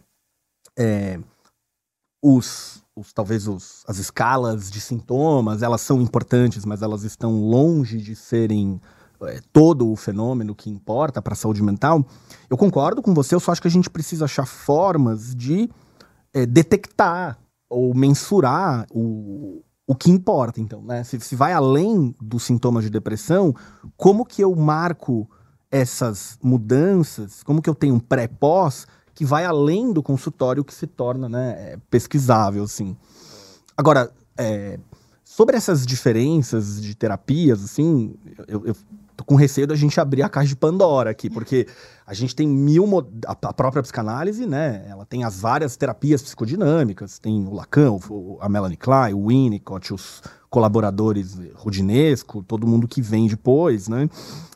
é, 0.79 1.21
os, 2.25 2.83
os, 2.97 3.13
talvez 3.13 3.47
os, 3.47 3.85
as 3.87 3.99
escalas 3.99 4.71
de 4.71 4.81
sintomas, 4.81 5.63
elas 5.63 5.83
são 5.83 6.01
importantes, 6.01 6.65
mas 6.65 6.81
elas 6.81 7.03
estão 7.03 7.39
longe 7.39 7.99
de 7.99 8.17
serem 8.17 8.81
é, 9.27 9.41
todo 9.53 9.91
o 9.91 9.97
fenômeno 9.97 10.55
que 10.55 10.71
importa 10.71 11.21
para 11.21 11.35
a 11.35 11.37
saúde 11.37 11.63
mental, 11.63 12.05
eu 12.49 12.57
concordo 12.57 13.03
com 13.03 13.15
você, 13.15 13.35
eu 13.35 13.41
só 13.41 13.53
acho 13.53 13.63
que 13.63 13.69
a 13.69 13.71
gente 13.71 13.91
precisa 13.91 14.25
achar 14.25 14.47
formas 14.47 15.35
de 15.35 15.71
é, 16.33 16.47
detectar 16.47 17.39
ou 17.69 17.95
mensurar 17.95 18.87
o, 18.91 19.63
o 19.87 19.95
que 19.95 20.11
importa, 20.11 20.61
então, 20.61 20.83
né? 20.83 21.05
Se, 21.05 21.19
se 21.21 21.35
vai 21.35 21.53
além 21.53 22.15
dos 22.21 22.43
sintomas 22.43 22.85
de 22.85 22.91
depressão, 22.91 23.55
como 23.97 24.25
que 24.25 24.43
eu 24.43 24.55
marco 24.55 25.29
essas 25.71 26.39
mudanças, 26.43 27.43
como 27.43 27.63
que 27.63 27.71
eu 27.71 27.75
tenho 27.75 27.95
um 27.95 28.01
pré-pós 28.01 28.87
que 29.15 29.25
vai 29.25 29.45
além 29.45 29.93
do 29.93 30.03
consultório 30.03 30.65
que 30.65 30.75
se 30.75 30.87
torna 30.87 31.29
né, 31.29 31.51
é, 31.59 31.79
pesquisável, 31.91 32.65
assim. 32.65 32.97
Agora, 33.77 34.13
é, 34.37 34.79
sobre 35.25 35.57
essas 35.57 35.87
diferenças 35.87 36.81
de 36.81 36.95
terapias, 36.95 37.65
assim, 37.65 38.15
eu, 38.47 38.67
eu 38.67 38.77
tô 39.23 39.25
com 39.25 39.35
receio 39.37 39.67
da 39.67 39.75
gente 39.75 39.99
abrir 40.01 40.23
a 40.23 40.29
caixa 40.29 40.49
de 40.49 40.57
Pandora 40.57 41.11
aqui, 41.11 41.31
porque 41.31 41.67
a 42.07 42.13
gente 42.13 42.35
tem 42.35 42.47
mil. 42.47 42.83
A 43.27 43.53
própria 43.53 43.83
psicanálise, 43.83 44.45
né? 44.45 44.85
Ela 44.89 45.07
tem 45.07 45.25
as 45.25 45.41
várias 45.41 45.77
terapias 45.77 46.21
psicodinâmicas, 46.21 47.19
tem 47.19 47.47
o 47.47 47.55
Lacan, 47.55 47.97
a 48.41 48.49
Melanie 48.49 48.77
Klein, 48.77 49.15
o 49.15 49.29
Winnicott, 49.29 49.95
os 49.95 50.23
colaboradores 50.51 51.39
Rudinesco, 51.55 52.43
todo 52.43 52.67
mundo 52.67 52.87
que 52.87 53.01
vem 53.01 53.27
depois, 53.27 53.89
né? 53.89 54.09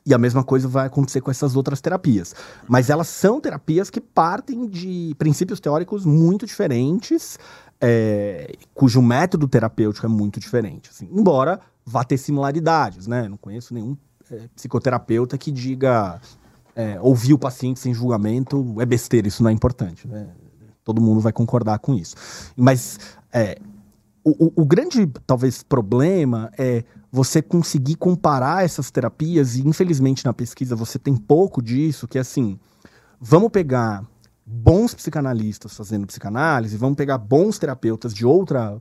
E 0.05 0.13
a 0.13 0.19
mesma 0.19 0.45
coisa 0.45 0.69
vai 0.69 0.87
acontecer 0.87 1.21
com 1.21 1.31
essas 1.31 1.57
outras 1.57 1.81
terapias. 1.81 2.35
Mas 2.69 2.91
elas 2.91 3.09
são 3.09 3.41
terapias 3.41 3.89
que 3.89 4.01
partem 4.01 4.67
de 4.69 5.15
princípios 5.19 5.59
teóricos 5.59 6.05
muito 6.05 6.45
diferentes 6.45 7.39
é, 7.81 8.55
cujo 8.75 9.03
método 9.03 9.49
terapêutico 9.49 10.07
é 10.07 10.09
muito 10.09 10.41
diferente. 10.41 10.91
Assim, 10.91 11.09
embora 11.11 11.61
vá 11.85 12.05
ter 12.05 12.19
similaridades, 12.19 13.07
né? 13.07 13.29
Não 13.29 13.37
conheço 13.37 13.73
nenhum 13.73 13.97
é, 14.31 14.49
psicoterapeuta 14.55 15.39
que 15.39 15.51
diga 15.51 16.21
é, 16.75 17.01
ouvir 17.01 17.33
o 17.33 17.39
paciente 17.39 17.81
sem 17.81 17.95
julgamento 17.95 18.75
é 18.81 18.87
besteira, 18.87 19.29
isso 19.29 19.43
não 19.43 19.51
é 19.51 19.53
importante. 19.53 20.07
Né? 20.07 20.29
Todo 20.85 21.01
mundo 21.01 21.21
vai 21.21 21.33
concordar 21.33 21.79
com 21.79 21.95
isso. 21.95 22.15
Mas 22.57 22.99
é, 23.33 23.59
o, 24.23 24.63
o, 24.63 24.67
grande, 24.67 25.07
talvez, 25.27 25.63
problema 25.63 26.51
é 26.59 26.83
você 27.13 27.41
conseguir 27.41 27.95
comparar 27.95 28.65
essas 28.65 28.91
terapias, 28.91 29.55
e 29.55 29.67
infelizmente 29.67 30.25
na 30.25 30.33
pesquisa 30.33 30.75
você 30.75 30.99
tem 30.99 31.15
pouco 31.17 31.63
disso, 31.63 32.09
que 32.09 32.19
é 32.19 32.21
assim, 32.21 32.59
vamos 33.21 33.51
pegar 33.51 34.05
bons 34.45 34.95
psicanalistas 34.95 35.77
fazendo 35.77 36.07
psicanálise, 36.07 36.77
vamos 36.77 36.97
pegar 36.97 37.19
bons 37.19 37.59
terapeutas 37.59 38.13
de 38.13 38.27
outra 38.27 38.81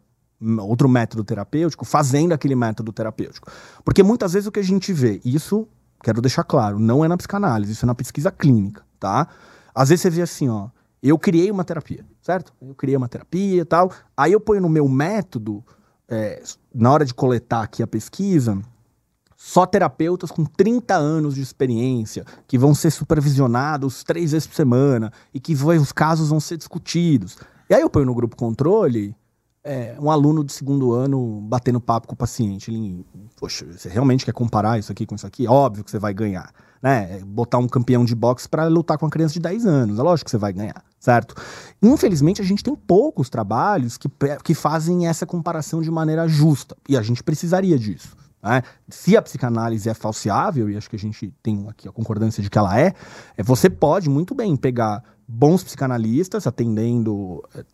outro 0.60 0.88
método 0.90 1.24
terapêutico 1.24 1.86
fazendo 1.86 2.34
aquele 2.34 2.56
método 2.56 2.92
terapêutico. 2.92 3.52
Porque 3.84 4.04
muitas 4.04 4.34
vezes 4.34 4.48
o 4.48 4.52
que 4.52 4.60
a 4.60 4.64
gente 4.64 4.92
vê, 4.94 5.22
isso 5.24 5.68
quero 6.04 6.22
deixar 6.22 6.44
claro, 6.44 6.78
não 6.78 7.04
é 7.04 7.08
na 7.08 7.18
psicanálise, 7.18 7.72
isso 7.72 7.86
é 7.86 7.88
na 7.88 7.96
pesquisa 7.96 8.32
clínica, 8.32 8.84
tá? 9.00 9.28
Às 9.74 9.90
vezes 9.90 10.04
você 10.04 10.10
vê 10.10 10.22
assim, 10.22 10.48
ó, 10.50 10.70
eu 11.02 11.18
criei 11.18 11.52
uma 11.52 11.64
terapia, 11.64 12.06
certo? 12.22 12.54
Eu 12.62 12.76
criei 12.76 12.96
uma 12.96 13.08
terapia 13.08 13.62
e 13.62 13.66
tal. 13.66 13.92
Aí 14.16 14.32
eu 14.32 14.40
ponho 14.40 14.62
no 14.62 14.70
meu 14.70 14.88
método, 14.88 15.64
é, 16.08 16.42
na 16.74 16.92
hora 16.92 17.06
de 17.06 17.14
coletar 17.14 17.64
aqui 17.64 17.84
a 17.84 17.88
pesquisa, 17.88 18.60
só 19.36 19.66
terapeutas 19.66 20.32
com 20.32 20.46
30 20.46 20.96
anos 20.96 21.36
de 21.36 21.42
experiência, 21.42 22.26
que 22.48 22.58
vão 22.58 22.74
ser 22.74 22.90
supervisionados 22.90 24.04
três 24.04 24.32
vezes 24.32 24.48
por 24.48 24.56
semana 24.56 25.12
e 25.34 25.40
que 25.40 25.54
vai, 25.54 25.78
os 25.78 25.92
casos 25.92 26.30
vão 26.30 26.40
ser 26.40 26.58
discutidos. 26.58 27.38
E 27.70 27.74
aí 27.74 27.82
eu 27.82 27.90
ponho 27.90 28.06
no 28.06 28.16
grupo 28.16 28.36
controle 28.36 29.16
é, 29.66 29.98
um 30.00 30.12
aluno 30.12 30.44
do 30.44 30.52
segundo 30.52 30.94
ano 30.94 31.42
batendo 31.42 31.82
papo 31.82 32.08
com 32.08 32.14
o 32.14 32.18
paciente. 32.18 32.72
Ele, 32.72 33.06
poxa, 33.36 33.66
você 33.66 33.90
realmente 33.90 34.24
quer 34.24 34.32
comparar 34.32 34.80
isso 34.80 34.92
aqui 34.92 35.06
com 35.06 35.16
isso 35.16 35.28
aqui? 35.28 35.48
Óbvio 35.48 35.84
que 35.84 35.92
você 35.92 36.00
vai 36.00 36.14
ganhar 36.14 36.54
né, 36.86 37.20
botar 37.26 37.58
um 37.58 37.68
campeão 37.68 38.06
de 38.06 38.14
boxe 38.14 38.48
para 38.48 38.68
lutar 38.68 39.00
com 39.00 39.06
uma 39.06 39.12
criança 39.12 39.34
de 39.34 39.40
10 39.40 39.66
anos. 39.66 39.98
É 39.98 40.04
lógico 40.04 40.26
que 40.26 40.30
você 40.30 40.38
vai 40.38 40.54
ganhar, 40.54 40.84
certo? 41.00 41.34
Infelizmente, 41.82 42.44
a 42.44 42.46
gente 42.46 42.64
tem 42.64 42.76
poucos 42.76 43.28
trabalhos 43.28 43.98
que, 43.98 44.08
que 44.44 44.54
fazem 44.54 45.08
essa 45.08 45.26
comparação 45.26 45.82
de 45.82 45.90
maneira 45.90 46.28
justa. 46.28 46.78
E 46.88 46.96
a 46.96 47.02
gente 47.02 47.24
precisaria 47.24 47.80
disso. 47.80 48.16
Né? 48.44 48.62
Se 48.88 49.18
a 49.18 49.22
psicanálise 49.24 49.90
é 49.90 49.96
falseável, 49.96 50.70
e 50.70 50.78
acho 50.78 50.88
que 50.88 50.96
a 50.96 51.00
gente 51.00 51.34
tem 51.42 51.68
aqui 51.68 51.88
a 51.88 51.92
concordância 51.92 52.44
de 52.44 52.52
que 52.52 52.58
ela 52.60 52.80
é, 52.80 52.94
é 53.36 53.42
você 53.42 53.68
pode 53.68 54.08
muito 54.08 54.36
bem 54.36 54.56
pegar 54.56 55.04
bons 55.28 55.64
psicanalistas 55.64 56.46
atendendo 56.46 57.44
é, 57.56 57.66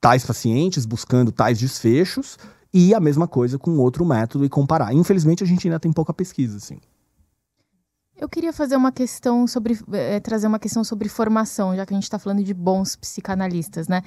tais 0.00 0.24
pacientes, 0.24 0.86
buscando 0.86 1.32
tais 1.32 1.58
desfechos, 1.58 2.38
e 2.72 2.94
a 2.94 3.00
mesma 3.00 3.26
coisa 3.26 3.58
com 3.58 3.78
outro 3.78 4.04
método 4.04 4.44
e 4.44 4.48
comparar. 4.48 4.92
Infelizmente, 4.92 5.42
a 5.42 5.46
gente 5.46 5.66
ainda 5.66 5.80
tem 5.80 5.92
pouca 5.92 6.12
pesquisa, 6.12 6.58
assim. 6.58 6.78
Eu 8.16 8.28
queria 8.28 8.52
fazer 8.52 8.76
uma 8.76 8.90
questão 8.90 9.46
sobre 9.46 9.78
é, 9.92 10.18
trazer 10.18 10.48
uma 10.48 10.58
questão 10.58 10.82
sobre 10.82 11.08
formação, 11.08 11.74
já 11.76 11.86
que 11.86 11.94
a 11.94 11.96
gente 11.96 12.04
está 12.04 12.18
falando 12.18 12.42
de 12.42 12.52
bons 12.52 12.96
psicanalistas, 12.96 13.86
né? 13.86 14.02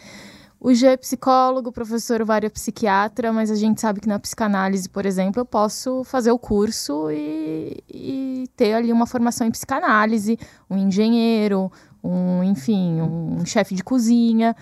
O 0.63 0.73
G 0.75 0.85
é 0.85 0.97
psicólogo, 0.97 1.69
o 1.69 1.71
professor 1.71 2.23
Vário 2.23 2.45
é 2.45 2.49
psiquiatra, 2.49 3.33
mas 3.33 3.49
a 3.49 3.55
gente 3.55 3.81
sabe 3.81 3.99
que 3.99 4.07
na 4.07 4.19
psicanálise, 4.19 4.87
por 4.87 5.07
exemplo, 5.07 5.41
eu 5.41 5.45
posso 5.45 6.03
fazer 6.03 6.31
o 6.31 6.37
curso 6.37 7.09
e, 7.09 7.83
e 7.89 8.47
ter 8.55 8.73
ali 8.73 8.93
uma 8.93 9.07
formação 9.07 9.47
em 9.47 9.49
psicanálise, 9.49 10.37
um 10.69 10.77
engenheiro, 10.77 11.71
um, 12.03 12.43
enfim, 12.43 13.01
um 13.01 13.43
chefe 13.43 13.73
de 13.73 13.83
cozinha. 13.83 14.55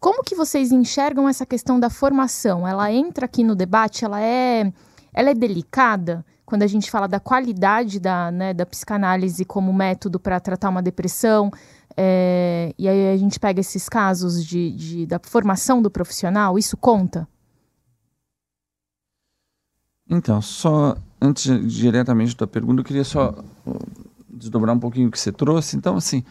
Como 0.00 0.22
que 0.22 0.34
vocês 0.34 0.70
enxergam 0.70 1.28
essa 1.28 1.44
questão 1.44 1.80
da 1.80 1.90
formação? 1.90 2.66
Ela 2.66 2.92
entra 2.92 3.24
aqui 3.24 3.42
no 3.42 3.54
debate? 3.54 4.04
Ela 4.04 4.20
é, 4.20 4.72
ela 5.12 5.30
é 5.30 5.34
delicada? 5.34 6.24
quando 6.48 6.62
a 6.62 6.66
gente 6.66 6.90
fala 6.90 7.06
da 7.06 7.20
qualidade 7.20 8.00
da, 8.00 8.30
né, 8.30 8.54
da 8.54 8.64
psicanálise 8.64 9.44
como 9.44 9.70
método 9.70 10.18
para 10.18 10.40
tratar 10.40 10.70
uma 10.70 10.80
depressão, 10.80 11.52
é, 11.94 12.72
e 12.78 12.88
aí 12.88 13.12
a 13.12 13.16
gente 13.18 13.38
pega 13.38 13.60
esses 13.60 13.86
casos 13.86 14.42
de, 14.42 14.70
de, 14.70 15.06
da 15.06 15.20
formação 15.22 15.82
do 15.82 15.90
profissional, 15.90 16.58
isso 16.58 16.74
conta? 16.74 17.28
Então, 20.08 20.40
só 20.40 20.96
antes 21.20 21.70
diretamente 21.70 22.34
da 22.34 22.46
pergunta, 22.46 22.80
eu 22.80 22.84
queria 22.84 23.04
só 23.04 23.34
uh, 23.66 23.78
desdobrar 24.26 24.74
um 24.74 24.80
pouquinho 24.80 25.08
o 25.08 25.10
que 25.10 25.20
você 25.20 25.30
trouxe. 25.30 25.76
Então, 25.76 25.98
assim, 25.98 26.24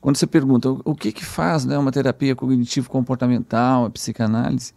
quando 0.00 0.16
você 0.16 0.26
pergunta 0.26 0.70
o, 0.70 0.94
que 0.94 1.10
que 1.12 1.24
faz 1.24 1.64
né, 1.64 1.76
uma 1.76 1.90
terapia 1.90 2.34
cognitivo-comportamental, 2.34 3.86
a 3.86 3.90
psicanálise, 3.90 4.72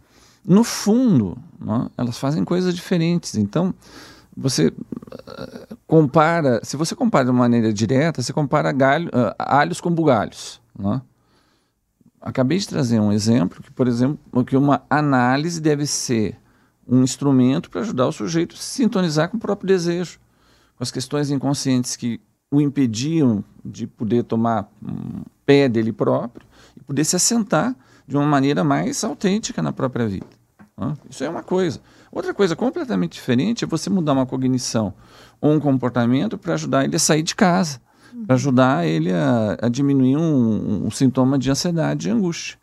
no 0.45 0.63
fundo, 0.63 1.37
né, 1.59 1.87
elas 1.97 2.17
fazem 2.17 2.43
coisas 2.43 2.73
diferentes. 2.73 3.35
Então, 3.35 3.73
você 4.35 4.67
uh, 4.67 5.77
compara, 5.85 6.59
se 6.63 6.75
você 6.75 6.95
compara 6.95 7.25
de 7.25 7.31
maneira 7.31 7.71
direta, 7.71 8.21
você 8.21 8.33
compara 8.33 8.71
galho, 8.71 9.09
uh, 9.09 9.35
alhos 9.37 9.79
com 9.79 9.91
bugalhos. 9.91 10.59
Né? 10.77 11.01
Acabei 12.19 12.57
de 12.57 12.67
trazer 12.67 12.99
um 12.99 13.11
exemplo 13.11 13.61
que, 13.61 13.71
por 13.71 13.87
exemplo, 13.87 14.19
que 14.45 14.57
uma 14.57 14.83
análise 14.89 15.61
deve 15.61 15.85
ser 15.85 16.37
um 16.87 17.03
instrumento 17.03 17.69
para 17.69 17.81
ajudar 17.81 18.07
o 18.07 18.11
sujeito 18.11 18.55
a 18.55 18.57
se 18.57 18.63
sintonizar 18.63 19.29
com 19.29 19.37
o 19.37 19.39
próprio 19.39 19.67
desejo, 19.67 20.19
com 20.75 20.83
as 20.83 20.91
questões 20.91 21.29
inconscientes 21.29 21.95
que 21.95 22.19
o 22.51 22.59
impediam 22.59 23.43
de 23.63 23.87
poder 23.87 24.23
tomar 24.23 24.69
um 24.83 25.23
pé 25.45 25.69
dele 25.69 25.93
próprio 25.93 26.45
e 26.75 26.83
poder 26.83 27.05
se 27.05 27.15
assentar 27.15 27.73
de 28.05 28.17
uma 28.17 28.25
maneira 28.25 28.63
mais 28.63 29.03
autêntica 29.03 29.61
na 29.61 29.71
própria 29.71 30.07
vida. 30.07 30.27
Isso 31.09 31.23
é 31.23 31.29
uma 31.29 31.43
coisa. 31.43 31.79
Outra 32.11 32.33
coisa 32.33 32.55
completamente 32.55 33.13
diferente 33.13 33.63
é 33.63 33.67
você 33.67 33.89
mudar 33.89 34.13
uma 34.13 34.25
cognição 34.25 34.93
ou 35.39 35.51
um 35.51 35.59
comportamento 35.59 36.37
para 36.37 36.55
ajudar 36.55 36.83
ele 36.83 36.95
a 36.95 36.99
sair 36.99 37.23
de 37.23 37.35
casa, 37.35 37.79
para 38.25 38.35
ajudar 38.35 38.85
ele 38.85 39.11
a, 39.11 39.57
a 39.61 39.69
diminuir 39.69 40.17
um, 40.17 40.87
um, 40.87 40.91
sintoma 40.91 41.37
de 41.37 41.49
ansiedade 41.49 42.09
e 42.09 42.11
angústia. 42.11 42.57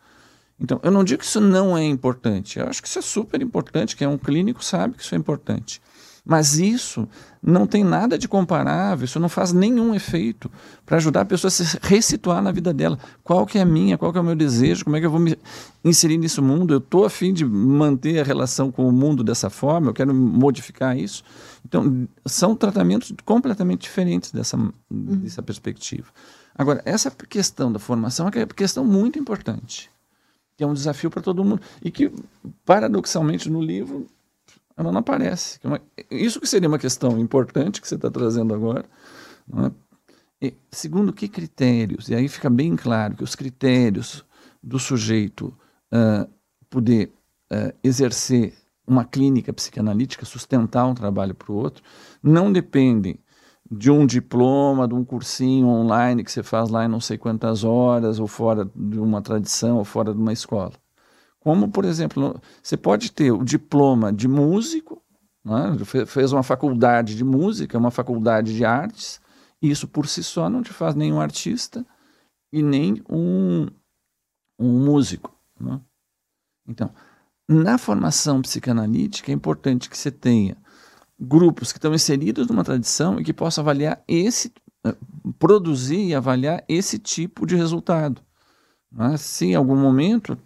Então, 0.60 0.80
eu 0.82 0.90
não 0.90 1.04
digo 1.04 1.20
que 1.20 1.24
isso 1.24 1.40
não 1.40 1.78
é 1.78 1.84
importante, 1.84 2.58
eu 2.58 2.66
acho 2.66 2.82
que 2.82 2.88
isso 2.88 2.98
é 2.98 3.02
super 3.02 3.40
importante, 3.40 3.96
que 3.96 4.02
é 4.02 4.08
um 4.08 4.18
clínico 4.18 4.62
sabe 4.64 4.94
que 4.94 5.02
isso 5.02 5.14
é 5.14 5.18
importante. 5.18 5.80
Mas 6.28 6.58
isso 6.58 7.08
não 7.42 7.66
tem 7.66 7.82
nada 7.82 8.18
de 8.18 8.28
comparável, 8.28 9.06
isso 9.06 9.18
não 9.18 9.30
faz 9.30 9.50
nenhum 9.50 9.94
efeito 9.94 10.50
para 10.84 10.98
ajudar 10.98 11.22
a 11.22 11.24
pessoa 11.24 11.48
a 11.48 11.50
se 11.50 11.78
ressituar 11.80 12.42
na 12.42 12.52
vida 12.52 12.70
dela. 12.74 12.98
Qual 13.24 13.46
que 13.46 13.56
é 13.56 13.62
a 13.62 13.64
minha, 13.64 13.96
qual 13.96 14.12
que 14.12 14.18
é 14.18 14.20
o 14.20 14.24
meu 14.24 14.36
desejo, 14.36 14.84
como 14.84 14.94
é 14.94 15.00
que 15.00 15.06
eu 15.06 15.10
vou 15.10 15.18
me 15.18 15.38
inserir 15.82 16.18
nesse 16.18 16.38
mundo? 16.42 16.74
Eu 16.74 16.78
estou 16.78 17.06
afim 17.06 17.32
de 17.32 17.46
manter 17.46 18.20
a 18.20 18.22
relação 18.22 18.70
com 18.70 18.86
o 18.86 18.92
mundo 18.92 19.24
dessa 19.24 19.48
forma, 19.48 19.88
eu 19.88 19.94
quero 19.94 20.14
modificar 20.14 20.98
isso. 20.98 21.24
Então, 21.64 22.06
são 22.26 22.54
tratamentos 22.54 23.10
completamente 23.24 23.80
diferentes 23.80 24.30
dessa, 24.30 24.58
uhum. 24.58 24.72
dessa 24.90 25.42
perspectiva. 25.42 26.08
Agora, 26.54 26.82
essa 26.84 27.10
questão 27.10 27.72
da 27.72 27.78
formação 27.78 28.28
é 28.28 28.40
uma 28.40 28.46
questão 28.48 28.84
muito 28.84 29.18
importante, 29.18 29.90
que 30.58 30.62
é 30.62 30.66
um 30.66 30.74
desafio 30.74 31.08
para 31.08 31.22
todo 31.22 31.42
mundo, 31.42 31.62
e 31.82 31.90
que, 31.90 32.12
paradoxalmente, 32.66 33.48
no 33.48 33.62
livro 33.62 34.06
ela 34.78 34.92
não 34.92 35.00
aparece. 35.00 35.58
É 35.96 36.16
isso 36.16 36.40
que 36.40 36.46
seria 36.46 36.68
uma 36.68 36.78
questão 36.78 37.18
importante 37.18 37.80
que 37.80 37.88
você 37.88 37.96
está 37.96 38.08
trazendo 38.08 38.54
agora. 38.54 38.84
É? 40.40 40.46
E, 40.46 40.54
segundo 40.70 41.12
que 41.12 41.26
critérios? 41.26 42.08
E 42.08 42.14
aí 42.14 42.28
fica 42.28 42.48
bem 42.48 42.76
claro 42.76 43.16
que 43.16 43.24
os 43.24 43.34
critérios 43.34 44.24
do 44.62 44.78
sujeito 44.78 45.52
uh, 45.92 46.30
poder 46.70 47.12
uh, 47.52 47.74
exercer 47.82 48.54
uma 48.86 49.04
clínica 49.04 49.52
psicanalítica, 49.52 50.24
sustentar 50.24 50.86
um 50.86 50.94
trabalho 50.94 51.34
para 51.34 51.52
o 51.52 51.56
outro, 51.56 51.82
não 52.22 52.52
dependem 52.52 53.18
de 53.70 53.90
um 53.90 54.06
diploma, 54.06 54.86
de 54.86 54.94
um 54.94 55.04
cursinho 55.04 55.66
online 55.66 56.22
que 56.22 56.30
você 56.30 56.42
faz 56.42 56.70
lá 56.70 56.84
em 56.84 56.88
não 56.88 57.00
sei 57.00 57.18
quantas 57.18 57.64
horas, 57.64 58.20
ou 58.20 58.28
fora 58.28 58.64
de 58.74 58.98
uma 58.98 59.20
tradição, 59.20 59.76
ou 59.76 59.84
fora 59.84 60.14
de 60.14 60.20
uma 60.20 60.32
escola. 60.32 60.72
Como, 61.48 61.66
por 61.66 61.86
exemplo, 61.86 62.38
você 62.62 62.76
pode 62.76 63.10
ter 63.10 63.32
o 63.32 63.42
diploma 63.42 64.12
de 64.12 64.28
músico, 64.28 65.02
né? 65.42 65.78
fez 66.06 66.30
uma 66.30 66.42
faculdade 66.42 67.16
de 67.16 67.24
música, 67.24 67.78
uma 67.78 67.90
faculdade 67.90 68.54
de 68.54 68.66
artes, 68.66 69.18
e 69.62 69.70
isso 69.70 69.88
por 69.88 70.06
si 70.06 70.22
só 70.22 70.50
não 70.50 70.62
te 70.62 70.74
faz 70.74 70.94
nenhum 70.94 71.18
artista 71.18 71.86
e 72.52 72.62
nem 72.62 73.02
um, 73.08 73.66
um 74.60 74.84
músico. 74.84 75.34
Né? 75.58 75.80
Então, 76.68 76.92
na 77.48 77.78
formação 77.78 78.42
psicanalítica 78.42 79.32
é 79.32 79.34
importante 79.34 79.88
que 79.88 79.96
você 79.96 80.10
tenha 80.10 80.54
grupos 81.18 81.72
que 81.72 81.78
estão 81.78 81.94
inseridos 81.94 82.46
numa 82.46 82.62
tradição 82.62 83.18
e 83.18 83.24
que 83.24 83.32
possam 83.32 83.62
avaliar 83.62 84.04
esse, 84.06 84.52
eh, 84.84 84.94
produzir 85.38 86.08
e 86.08 86.14
avaliar 86.14 86.62
esse 86.68 86.98
tipo 86.98 87.46
de 87.46 87.56
resultado. 87.56 88.20
Né? 88.92 89.16
Se 89.16 89.46
em 89.46 89.54
algum 89.54 89.76
momento 89.76 90.38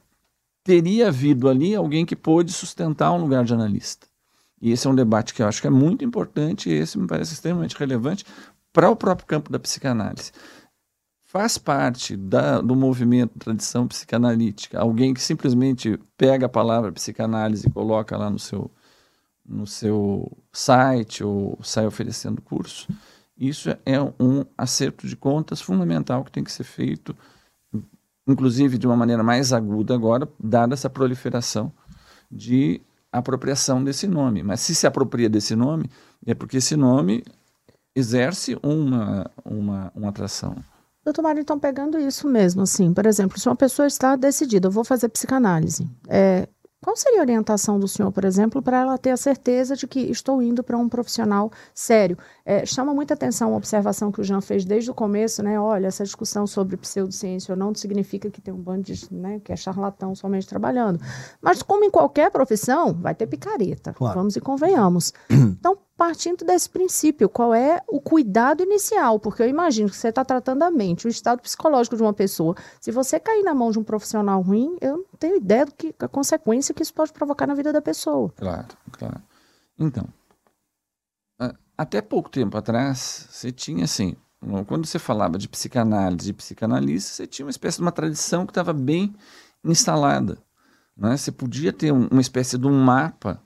teria 0.64 1.08
havido 1.08 1.48
ali 1.48 1.74
alguém 1.74 2.06
que 2.06 2.16
pôde 2.16 2.52
sustentar 2.52 3.12
um 3.12 3.20
lugar 3.20 3.44
de 3.44 3.54
analista. 3.54 4.06
E 4.60 4.70
esse 4.70 4.86
é 4.86 4.90
um 4.90 4.94
debate 4.94 5.34
que 5.34 5.42
eu 5.42 5.48
acho 5.48 5.60
que 5.60 5.66
é 5.66 5.70
muito 5.70 6.04
importante 6.04 6.70
e 6.70 6.72
esse 6.72 6.96
me 6.96 7.06
parece 7.06 7.34
extremamente 7.34 7.76
relevante 7.76 8.24
para 8.72 8.88
o 8.88 8.96
próprio 8.96 9.26
campo 9.26 9.50
da 9.50 9.58
psicanálise. 9.58 10.32
faz 11.24 11.58
parte 11.58 12.16
da, 12.16 12.60
do 12.60 12.76
movimento 12.76 13.38
tradição 13.38 13.88
psicanalítica, 13.88 14.78
alguém 14.78 15.14
que 15.14 15.20
simplesmente 15.20 15.98
pega 16.16 16.46
a 16.46 16.48
palavra 16.48 16.92
psicanálise 16.92 17.66
e 17.66 17.70
coloca 17.70 18.16
lá 18.16 18.30
no 18.30 18.38
seu, 18.38 18.70
no 19.44 19.66
seu 19.66 20.30
site 20.52 21.24
ou 21.24 21.58
sai 21.62 21.86
oferecendo 21.86 22.40
curso, 22.42 22.86
isso 23.36 23.70
é 23.84 24.00
um 24.20 24.44
acerto 24.56 25.06
de 25.08 25.16
contas 25.16 25.60
fundamental 25.60 26.22
que 26.22 26.30
tem 26.30 26.44
que 26.44 26.52
ser 26.52 26.64
feito, 26.64 27.16
inclusive 28.26 28.78
de 28.78 28.86
uma 28.86 28.96
maneira 28.96 29.22
mais 29.22 29.52
aguda 29.52 29.94
agora, 29.94 30.28
dada 30.42 30.74
essa 30.74 30.88
proliferação 30.88 31.72
de 32.30 32.80
apropriação 33.10 33.82
desse 33.82 34.06
nome. 34.06 34.42
Mas 34.42 34.60
se 34.60 34.74
se 34.74 34.86
apropria 34.86 35.28
desse 35.28 35.54
nome, 35.54 35.90
é 36.26 36.34
porque 36.34 36.56
esse 36.56 36.76
nome 36.76 37.22
exerce 37.94 38.58
uma, 38.62 39.30
uma, 39.44 39.92
uma 39.94 40.08
atração. 40.08 40.56
Doutor 41.04 41.22
Mário, 41.22 41.40
então, 41.40 41.58
pegando 41.58 41.98
isso 41.98 42.28
mesmo, 42.28 42.62
assim, 42.62 42.94
por 42.94 43.06
exemplo, 43.06 43.38
se 43.38 43.48
uma 43.48 43.56
pessoa 43.56 43.86
está 43.86 44.14
decidida, 44.14 44.68
eu 44.68 44.70
vou 44.70 44.84
fazer 44.84 45.08
psicanálise, 45.08 45.90
é, 46.08 46.48
qual 46.82 46.96
seria 46.96 47.20
a 47.20 47.22
orientação 47.22 47.78
do 47.78 47.86
senhor, 47.86 48.10
por 48.10 48.24
exemplo, 48.24 48.60
para 48.60 48.80
ela 48.80 48.98
ter 48.98 49.10
a 49.10 49.16
certeza 49.16 49.76
de 49.76 49.86
que 49.86 50.00
estou 50.00 50.42
indo 50.42 50.64
para 50.64 50.76
um 50.76 50.88
profissional 50.88 51.50
sério? 51.72 52.18
É, 52.44 52.66
chama 52.66 52.92
muita 52.92 53.14
atenção 53.14 53.54
a 53.54 53.56
observação 53.56 54.10
que 54.10 54.20
o 54.20 54.24
Jean 54.24 54.40
fez 54.40 54.64
desde 54.64 54.90
o 54.90 54.94
começo, 54.94 55.44
né? 55.44 55.60
Olha, 55.60 55.86
essa 55.86 56.02
discussão 56.02 56.44
sobre 56.44 56.76
pseudociência 56.76 57.52
ou 57.52 57.56
não 57.56 57.72
significa 57.72 58.28
que 58.30 58.40
tem 58.40 58.52
um 58.52 58.60
bando 58.60 58.82
de, 58.82 59.14
né, 59.14 59.40
que 59.44 59.52
é 59.52 59.56
charlatão 59.56 60.12
somente 60.16 60.46
trabalhando. 60.46 61.00
Mas 61.40 61.62
como 61.62 61.84
em 61.84 61.90
qualquer 61.90 62.32
profissão, 62.32 62.92
vai 62.92 63.14
ter 63.14 63.28
picareta. 63.28 63.92
Claro. 63.92 64.18
Vamos 64.18 64.34
e 64.34 64.40
convenhamos. 64.40 65.12
Então, 65.62 65.76
partindo 66.02 66.44
desse 66.44 66.68
princípio, 66.68 67.28
qual 67.28 67.54
é 67.54 67.80
o 67.86 68.00
cuidado 68.00 68.60
inicial? 68.60 69.20
Porque 69.20 69.40
eu 69.40 69.48
imagino 69.48 69.88
que 69.88 69.96
você 69.96 70.08
está 70.08 70.24
tratando 70.24 70.64
a 70.64 70.70
mente, 70.70 71.06
o 71.06 71.08
estado 71.08 71.40
psicológico 71.40 71.94
de 71.94 72.02
uma 72.02 72.12
pessoa. 72.12 72.56
Se 72.80 72.90
você 72.90 73.20
cair 73.20 73.44
na 73.44 73.54
mão 73.54 73.70
de 73.70 73.78
um 73.78 73.84
profissional 73.84 74.42
ruim, 74.42 74.76
eu 74.80 74.96
não 74.96 75.04
tenho 75.16 75.36
ideia 75.36 75.64
do 75.64 75.72
que 75.72 75.94
a 76.00 76.08
consequência 76.08 76.74
que 76.74 76.82
isso 76.82 76.92
pode 76.92 77.12
provocar 77.12 77.46
na 77.46 77.54
vida 77.54 77.72
da 77.72 77.80
pessoa. 77.80 78.32
Claro, 78.34 78.66
claro. 78.90 79.22
Então, 79.78 80.04
até 81.78 82.02
pouco 82.02 82.28
tempo 82.28 82.58
atrás, 82.58 83.28
você 83.30 83.52
tinha 83.52 83.84
assim, 83.84 84.16
quando 84.66 84.84
você 84.86 84.98
falava 84.98 85.38
de 85.38 85.48
psicanálise 85.48 86.30
e 86.30 86.32
psicanalista, 86.32 87.12
você 87.12 87.28
tinha 87.28 87.46
uma 87.46 87.52
espécie 87.52 87.76
de 87.76 87.82
uma 87.82 87.92
tradição 87.92 88.44
que 88.44 88.50
estava 88.50 88.72
bem 88.72 89.14
instalada. 89.64 90.36
Né? 90.96 91.16
Você 91.16 91.30
podia 91.30 91.72
ter 91.72 91.92
um, 91.92 92.08
uma 92.10 92.20
espécie 92.20 92.58
de 92.58 92.66
um 92.66 92.76
mapa 92.76 93.40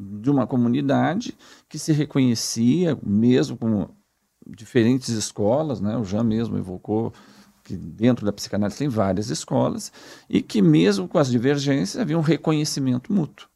de 0.00 0.30
uma 0.30 0.46
comunidade 0.46 1.36
que 1.68 1.78
se 1.78 1.92
reconhecia, 1.92 2.98
mesmo 3.02 3.56
com 3.56 3.88
diferentes 4.46 5.10
escolas, 5.10 5.80
né? 5.80 5.96
o 5.96 6.04
Jean 6.04 6.24
mesmo 6.24 6.56
evocou 6.56 7.12
que 7.62 7.76
dentro 7.76 8.24
da 8.24 8.32
psicanálise 8.32 8.78
tem 8.78 8.88
várias 8.88 9.28
escolas, 9.28 9.92
e 10.28 10.40
que 10.42 10.62
mesmo 10.62 11.06
com 11.06 11.18
as 11.18 11.30
divergências 11.30 12.00
havia 12.00 12.18
um 12.18 12.22
reconhecimento 12.22 13.12
mútuo. 13.12 13.48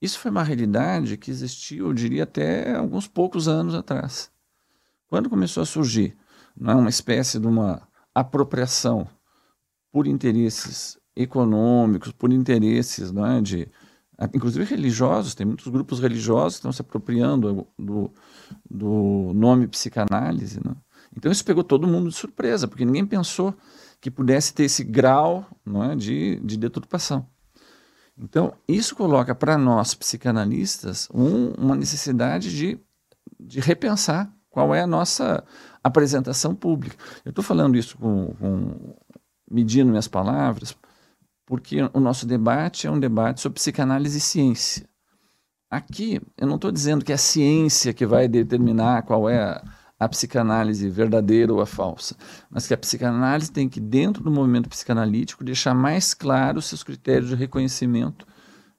Isso 0.00 0.18
foi 0.18 0.30
uma 0.30 0.42
realidade 0.42 1.16
que 1.16 1.30
existiu, 1.30 1.86
eu 1.86 1.92
diria, 1.92 2.24
até 2.24 2.74
alguns 2.74 3.06
poucos 3.06 3.46
anos 3.46 3.74
atrás. 3.74 4.30
Quando 5.06 5.30
começou 5.30 5.62
a 5.62 5.66
surgir 5.66 6.16
né, 6.56 6.74
uma 6.74 6.88
espécie 6.88 7.38
de 7.38 7.46
uma 7.46 7.86
apropriação 8.14 9.06
por 9.92 10.06
interesses 10.06 10.98
econômicos, 11.14 12.10
por 12.10 12.32
interesses 12.32 13.12
né, 13.12 13.40
de 13.40 13.68
inclusive 14.34 14.64
religiosos, 14.64 15.34
tem 15.34 15.46
muitos 15.46 15.66
grupos 15.68 16.00
religiosos 16.00 16.54
que 16.54 16.58
estão 16.60 16.72
se 16.72 16.82
apropriando 16.82 17.66
do, 17.78 18.10
do 18.70 19.32
nome 19.34 19.66
psicanálise. 19.66 20.60
Né? 20.64 20.74
Então 21.16 21.30
isso 21.30 21.44
pegou 21.44 21.64
todo 21.64 21.86
mundo 21.86 22.08
de 22.08 22.14
surpresa, 22.14 22.68
porque 22.68 22.84
ninguém 22.84 23.06
pensou 23.06 23.54
que 24.00 24.10
pudesse 24.10 24.52
ter 24.52 24.64
esse 24.64 24.82
grau 24.82 25.46
não 25.64 25.84
é, 25.84 25.94
de, 25.94 26.40
de 26.44 26.56
deturpação. 26.56 27.26
Então, 28.18 28.52
isso 28.68 28.94
coloca 28.94 29.34
para 29.34 29.56
nós, 29.56 29.94
psicanalistas, 29.94 31.08
um, 31.12 31.52
uma 31.52 31.74
necessidade 31.74 32.54
de, 32.54 32.78
de 33.40 33.58
repensar 33.60 34.32
qual 34.50 34.74
é 34.74 34.82
a 34.82 34.86
nossa 34.86 35.42
apresentação 35.82 36.54
pública. 36.54 36.96
Eu 37.24 37.30
estou 37.30 37.42
falando 37.42 37.76
isso 37.76 37.96
com, 37.96 38.34
com, 38.38 38.94
medindo 39.50 39.90
minhas 39.90 40.08
palavras, 40.08 40.76
porque 41.52 41.76
o 41.92 42.00
nosso 42.00 42.24
debate 42.24 42.86
é 42.86 42.90
um 42.90 42.98
debate 42.98 43.42
sobre 43.42 43.56
psicanálise 43.56 44.16
e 44.16 44.20
ciência. 44.22 44.88
Aqui, 45.70 46.18
eu 46.38 46.46
não 46.46 46.54
estou 46.54 46.72
dizendo 46.72 47.04
que 47.04 47.12
é 47.12 47.14
a 47.14 47.18
ciência 47.18 47.92
que 47.92 48.06
vai 48.06 48.26
determinar 48.26 49.02
qual 49.02 49.28
é 49.28 49.38
a, 49.38 49.62
a, 50.00 50.08
psicanálise 50.08 50.88
verdadeira 50.88 51.52
ou 51.52 51.60
a 51.60 51.66
falsa, 51.66 52.16
mas 52.48 52.66
que 52.66 52.72
a 52.72 52.78
psicanálise 52.78 53.52
tem 53.52 53.68
que, 53.68 53.80
dentro 53.80 54.24
do 54.24 54.30
movimento 54.30 54.66
psicanalítico, 54.66 55.44
deixar 55.44 55.74
mais 55.74 56.14
claros 56.14 56.64
seus 56.64 56.82
critérios 56.82 57.28
de 57.28 57.34
reconhecimento 57.34 58.26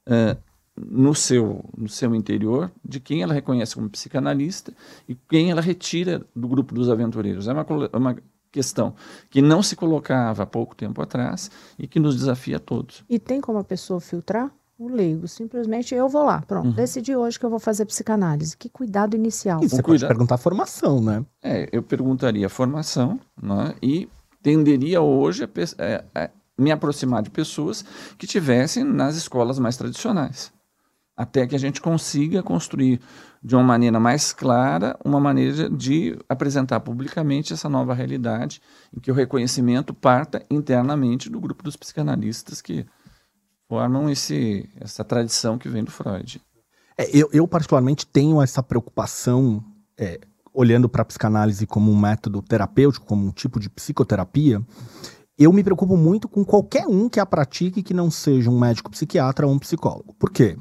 uh, 0.07 0.35
no, 0.75 1.13
seu, 1.13 1.69
no 1.77 1.87
seu 1.87 2.15
interior 2.15 2.71
de 2.83 2.99
quem 2.99 3.21
ela 3.21 3.35
reconhece 3.35 3.75
como 3.75 3.87
psicanalista 3.87 4.73
e 5.07 5.13
quem 5.13 5.51
ela 5.51 5.61
retira 5.61 6.25
do 6.35 6.47
grupo 6.47 6.73
dos 6.73 6.89
aventureiros. 6.89 7.47
É 7.47 7.53
uma, 7.53 7.67
uma 7.93 8.17
questão 8.53 8.93
que 9.29 9.41
não 9.41 9.61
se 9.63 9.75
colocava 9.75 10.43
há 10.43 10.45
pouco 10.45 10.75
tempo 10.75 11.01
atrás 11.01 11.51
e 11.77 11.87
que 11.87 11.99
nos 11.99 12.15
desafia 12.15 12.57
a 12.57 12.59
todos. 12.59 13.03
E 13.09 13.19
tem 13.19 13.41
como 13.41 13.57
a 13.57 13.63
pessoa 13.63 13.99
filtrar? 13.99 14.49
O 14.77 14.87
leigo, 14.87 15.27
simplesmente 15.27 15.93
eu 15.93 16.09
vou 16.09 16.23
lá, 16.23 16.41
pronto, 16.41 16.67
uhum. 16.67 16.73
decidi 16.73 17.15
hoje 17.15 17.39
que 17.39 17.45
eu 17.45 17.49
vou 17.49 17.59
fazer 17.59 17.85
psicanálise. 17.85 18.57
Que 18.57 18.69
cuidado 18.69 19.15
inicial. 19.15 19.63
E 19.63 19.69
você 19.69 19.79
um 19.79 19.83
pode 19.83 20.05
perguntar 20.05 20.35
a 20.35 20.37
formação, 20.37 20.99
né? 20.99 21.23
É, 21.41 21.69
eu 21.71 21.83
perguntaria 21.83 22.45
a 22.45 22.49
formação 22.49 23.19
né, 23.41 23.75
e 23.81 24.09
tenderia 24.41 25.01
hoje 25.01 25.43
a, 25.43 25.49
é, 25.83 26.03
a 26.15 26.29
me 26.57 26.71
aproximar 26.71 27.21
de 27.21 27.29
pessoas 27.29 27.85
que 28.17 28.27
tivessem 28.27 28.83
nas 28.83 29.15
escolas 29.15 29.59
mais 29.59 29.77
tradicionais 29.77 30.51
até 31.15 31.45
que 31.45 31.55
a 31.55 31.59
gente 31.59 31.81
consiga 31.81 32.41
construir 32.41 32.99
de 33.43 33.55
uma 33.55 33.63
maneira 33.63 33.99
mais 33.99 34.33
clara 34.33 34.97
uma 35.03 35.19
maneira 35.19 35.69
de 35.69 36.17
apresentar 36.27 36.79
publicamente 36.79 37.53
essa 37.53 37.69
nova 37.69 37.93
realidade 37.93 38.61
em 38.95 38.99
que 38.99 39.11
o 39.11 39.13
reconhecimento 39.13 39.93
parta 39.93 40.43
internamente 40.49 41.29
do 41.29 41.39
grupo 41.39 41.63
dos 41.63 41.75
psicanalistas 41.75 42.61
que 42.61 42.85
formam 43.67 44.09
esse, 44.09 44.69
essa 44.79 45.03
tradição 45.03 45.57
que 45.57 45.69
vem 45.69 45.83
do 45.83 45.91
Freud. 45.91 46.41
É, 46.97 47.09
eu, 47.15 47.29
eu, 47.33 47.47
particularmente 47.47 48.05
tenho 48.05 48.41
essa 48.41 48.61
preocupação 48.61 49.63
é, 49.97 50.19
olhando 50.53 50.87
para 50.87 51.01
a 51.01 51.05
psicanálise 51.05 51.65
como 51.65 51.91
um 51.91 51.99
método 51.99 52.41
terapêutico, 52.41 53.05
como 53.05 53.25
um 53.25 53.31
tipo 53.31 53.59
de 53.59 53.69
psicoterapia, 53.69 54.61
eu 55.37 55.51
me 55.51 55.63
preocupo 55.63 55.97
muito 55.97 56.29
com 56.29 56.45
qualquer 56.45 56.85
um 56.87 57.09
que 57.09 57.19
a 57.19 57.25
pratique 57.25 57.81
que 57.81 57.93
não 57.93 58.11
seja 58.11 58.49
um 58.49 58.59
médico 58.59 58.91
psiquiatra 58.91 59.47
ou 59.47 59.53
um 59.53 59.59
psicólogo. 59.59 60.13
Por 60.19 60.29
quê? 60.29 60.55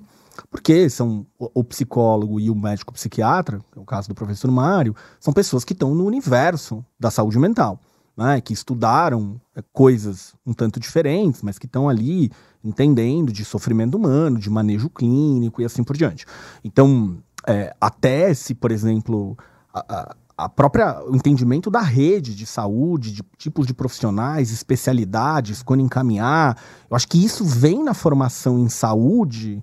Porque 0.50 0.88
são 0.88 1.26
o, 1.38 1.64
psicólogo 1.64 2.40
e 2.40 2.50
o 2.50 2.54
médico 2.54 2.92
psiquiatra, 2.92 3.60
é 3.76 3.80
o 3.80 3.84
caso 3.84 4.08
do 4.08 4.14
professor 4.14 4.50
Mário, 4.50 4.94
são 5.20 5.32
pessoas 5.32 5.64
que 5.64 5.72
estão 5.72 5.94
no 5.94 6.04
universo 6.04 6.84
da 6.98 7.10
saúde 7.10 7.38
mental, 7.38 7.78
né, 8.16 8.40
que 8.40 8.52
estudaram 8.52 9.40
é, 9.54 9.62
coisas 9.72 10.34
um 10.46 10.52
tanto 10.52 10.78
diferentes, 10.78 11.42
mas 11.42 11.58
que 11.58 11.66
estão 11.66 11.88
ali 11.88 12.30
entendendo 12.62 13.32
de 13.32 13.44
sofrimento 13.44 13.96
humano, 13.96 14.38
de 14.38 14.48
manejo 14.48 14.88
clínico 14.88 15.60
e 15.60 15.64
assim 15.64 15.82
por 15.82 15.96
diante. 15.96 16.26
Então, 16.62 17.18
é, 17.46 17.74
até 17.80 18.32
se, 18.34 18.54
por 18.54 18.70
exemplo, 18.70 19.36
a, 19.74 20.14
a 20.36 20.48
própria 20.48 21.02
o 21.04 21.14
entendimento 21.14 21.70
da 21.70 21.80
rede 21.80 22.34
de 22.34 22.46
saúde, 22.46 23.12
de 23.12 23.22
tipos 23.36 23.66
de 23.66 23.74
profissionais, 23.74 24.50
especialidades, 24.50 25.62
quando 25.62 25.80
encaminhar, 25.80 26.56
eu 26.90 26.96
acho 26.96 27.08
que 27.08 27.22
isso 27.22 27.44
vem 27.44 27.82
na 27.82 27.94
formação 27.94 28.58
em 28.58 28.68
saúde 28.68 29.62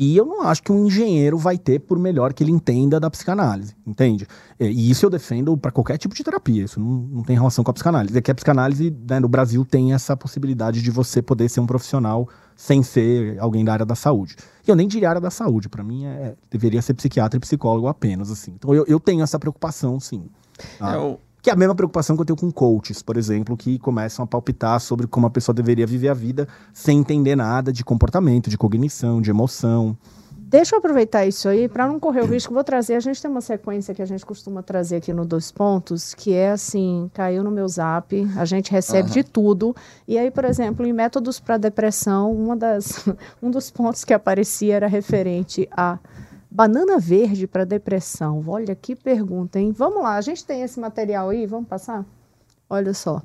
que 0.00 0.16
eu 0.16 0.24
não 0.24 0.40
acho 0.44 0.62
que 0.62 0.72
um 0.72 0.86
engenheiro 0.86 1.36
vai 1.36 1.58
ter 1.58 1.78
por 1.78 1.98
melhor 1.98 2.32
que 2.32 2.42
ele 2.42 2.50
entenda 2.50 2.98
da 2.98 3.10
psicanálise, 3.10 3.76
entende? 3.86 4.26
E 4.58 4.90
isso 4.90 5.04
eu 5.04 5.10
defendo 5.10 5.54
para 5.58 5.70
qualquer 5.70 5.98
tipo 5.98 6.14
de 6.14 6.24
terapia, 6.24 6.64
isso 6.64 6.80
não, 6.80 6.86
não 6.86 7.22
tem 7.22 7.36
relação 7.36 7.62
com 7.62 7.70
a 7.70 7.74
psicanálise. 7.74 8.16
É 8.16 8.22
que 8.22 8.30
a 8.30 8.34
psicanálise 8.34 8.96
né, 9.06 9.20
no 9.20 9.28
Brasil 9.28 9.62
tem 9.62 9.92
essa 9.92 10.16
possibilidade 10.16 10.80
de 10.80 10.90
você 10.90 11.20
poder 11.20 11.50
ser 11.50 11.60
um 11.60 11.66
profissional 11.66 12.26
sem 12.56 12.82
ser 12.82 13.38
alguém 13.38 13.62
da 13.62 13.74
área 13.74 13.84
da 13.84 13.94
saúde. 13.94 14.36
E 14.66 14.70
eu 14.70 14.74
nem 14.74 14.88
diria 14.88 15.10
área 15.10 15.20
da 15.20 15.30
saúde, 15.30 15.68
para 15.68 15.84
mim 15.84 16.06
é, 16.06 16.34
deveria 16.50 16.80
ser 16.80 16.94
psiquiatra 16.94 17.36
e 17.36 17.40
psicólogo 17.40 17.86
apenas, 17.86 18.30
assim. 18.30 18.52
Então 18.52 18.74
eu, 18.74 18.86
eu 18.88 18.98
tenho 18.98 19.22
essa 19.22 19.38
preocupação, 19.38 20.00
sim. 20.00 20.30
Tá? 20.78 20.94
É, 20.94 21.18
que 21.42 21.50
é 21.50 21.52
a 21.52 21.56
mesma 21.56 21.74
preocupação 21.74 22.16
que 22.16 22.22
eu 22.22 22.26
tenho 22.26 22.38
com 22.38 22.50
coaches, 22.50 23.02
por 23.02 23.16
exemplo, 23.16 23.56
que 23.56 23.78
começam 23.78 24.22
a 24.24 24.26
palpitar 24.26 24.80
sobre 24.80 25.06
como 25.06 25.26
a 25.26 25.30
pessoa 25.30 25.54
deveria 25.54 25.86
viver 25.86 26.08
a 26.08 26.14
vida 26.14 26.46
sem 26.72 26.98
entender 26.98 27.36
nada 27.36 27.72
de 27.72 27.84
comportamento, 27.84 28.50
de 28.50 28.58
cognição, 28.58 29.20
de 29.20 29.30
emoção. 29.30 29.96
Deixa 30.50 30.74
eu 30.74 30.80
aproveitar 30.80 31.24
isso 31.24 31.48
aí 31.48 31.68
para 31.68 31.86
não 31.86 32.00
correr 32.00 32.22
o 32.22 32.26
risco. 32.26 32.52
Vou 32.52 32.64
trazer. 32.64 32.96
A 32.96 33.00
gente 33.00 33.22
tem 33.22 33.30
uma 33.30 33.40
sequência 33.40 33.94
que 33.94 34.02
a 34.02 34.04
gente 34.04 34.26
costuma 34.26 34.64
trazer 34.64 34.96
aqui 34.96 35.12
no 35.12 35.24
Dois 35.24 35.52
Pontos, 35.52 36.12
que 36.12 36.32
é 36.34 36.50
assim: 36.50 37.08
caiu 37.14 37.44
no 37.44 37.52
meu 37.52 37.68
zap, 37.68 38.28
a 38.36 38.44
gente 38.44 38.72
recebe 38.72 39.06
uhum. 39.06 39.14
de 39.14 39.22
tudo. 39.22 39.76
E 40.08 40.18
aí, 40.18 40.28
por 40.28 40.44
exemplo, 40.44 40.84
em 40.84 40.92
métodos 40.92 41.38
para 41.38 41.56
depressão, 41.56 42.32
uma 42.32 42.56
das, 42.56 43.08
um 43.40 43.48
dos 43.48 43.70
pontos 43.70 44.04
que 44.04 44.12
aparecia 44.12 44.74
era 44.74 44.88
referente 44.88 45.68
a 45.70 46.00
Banana 46.50 46.98
verde 46.98 47.46
para 47.46 47.64
depressão. 47.64 48.42
Olha 48.46 48.74
que 48.74 48.96
pergunta, 48.96 49.60
hein? 49.60 49.70
Vamos 49.70 50.02
lá, 50.02 50.16
a 50.16 50.20
gente 50.20 50.44
tem 50.44 50.62
esse 50.62 50.80
material 50.80 51.28
aí, 51.28 51.46
vamos 51.46 51.68
passar? 51.68 52.04
Olha 52.68 52.92
só. 52.92 53.22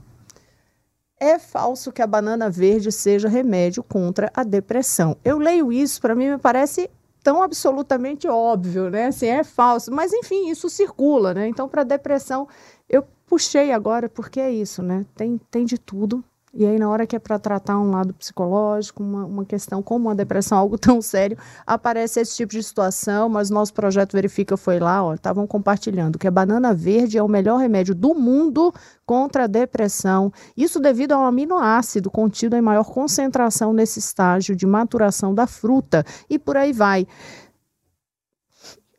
É 1.20 1.40
falso 1.40 1.92
que 1.92 2.02
a 2.02 2.08
banana 2.08 2.50
verde 2.50 2.92
seja 2.92 3.28
remédio 3.28 3.82
contra 3.82 4.32
a 4.34 4.44
depressão. 4.44 5.18
Eu 5.24 5.40
leio 5.40 5.72
isso, 5.72 6.00
para 6.00 6.14
mim 6.14 6.30
me 6.30 6.38
parece 6.38 6.90
tão 7.24 7.42
absolutamente 7.42 8.28
óbvio, 8.28 8.92
né? 8.92 9.08
Assim, 9.08 9.26
é 9.26 9.44
falso, 9.44 9.92
mas 9.92 10.14
enfim, 10.14 10.52
isso 10.52 10.70
circula, 10.70 11.34
né? 11.34 11.48
Então, 11.48 11.68
para 11.68 11.84
depressão, 11.84 12.48
eu 12.88 13.04
puxei 13.26 13.72
agora 13.72 14.08
porque 14.08 14.40
é 14.40 14.52
isso, 14.52 14.84
né? 14.84 15.04
Tem, 15.16 15.40
tem 15.50 15.66
de 15.66 15.80
tudo, 15.80 16.24
e 16.58 16.66
aí, 16.66 16.80
na 16.80 16.90
hora 16.90 17.06
que 17.06 17.18
é 17.18 17.20
para 17.20 17.38
tratar 17.38 17.78
um 17.78 17.92
lado 17.92 18.14
psicológico, 18.14 19.04
uma, 19.04 19.26
uma 19.26 19.46
questão 19.46 19.84
como 19.84 20.10
a 20.10 20.14
depressão, 20.14 20.58
algo 20.58 20.78
tão 20.78 21.02
sério, 21.02 21.38
aparece 21.68 22.22
esse 22.22 22.38
tipo 22.38 22.54
de 22.54 22.64
situação, 22.64 23.28
mas 23.28 23.50
nosso 23.50 23.74
projeto 23.74 24.14
Verifica 24.14 24.56
foi 24.56 24.80
lá, 24.80 25.04
ó, 25.04 25.14
estavam 25.14 25.46
compartilhando 25.46 26.18
que 26.18 26.28
a 26.28 26.32
banana 26.32 26.74
verde 26.74 27.18
é 27.18 27.24
o 27.24 27.28
melhor 27.28 27.58
remédio 27.58 27.94
do 27.94 28.16
mundo 28.16 28.74
contra 29.06 29.44
a 29.44 29.48
depressão. 29.48 30.32
Isso 30.56 30.80
devido 30.80 31.12
ao 31.12 31.26
aminoácido 31.26 32.10
contido 32.10 32.56
em 32.56 32.62
maior 32.62 32.86
concentração 32.86 33.74
nesse 33.74 34.00
estágio 34.00 34.56
de 34.56 34.66
maturação 34.66 35.36
da 35.36 35.46
fruta. 35.46 36.06
E 36.30 36.40
por 36.40 36.56
aí 36.56 36.72
vai. 36.72 37.06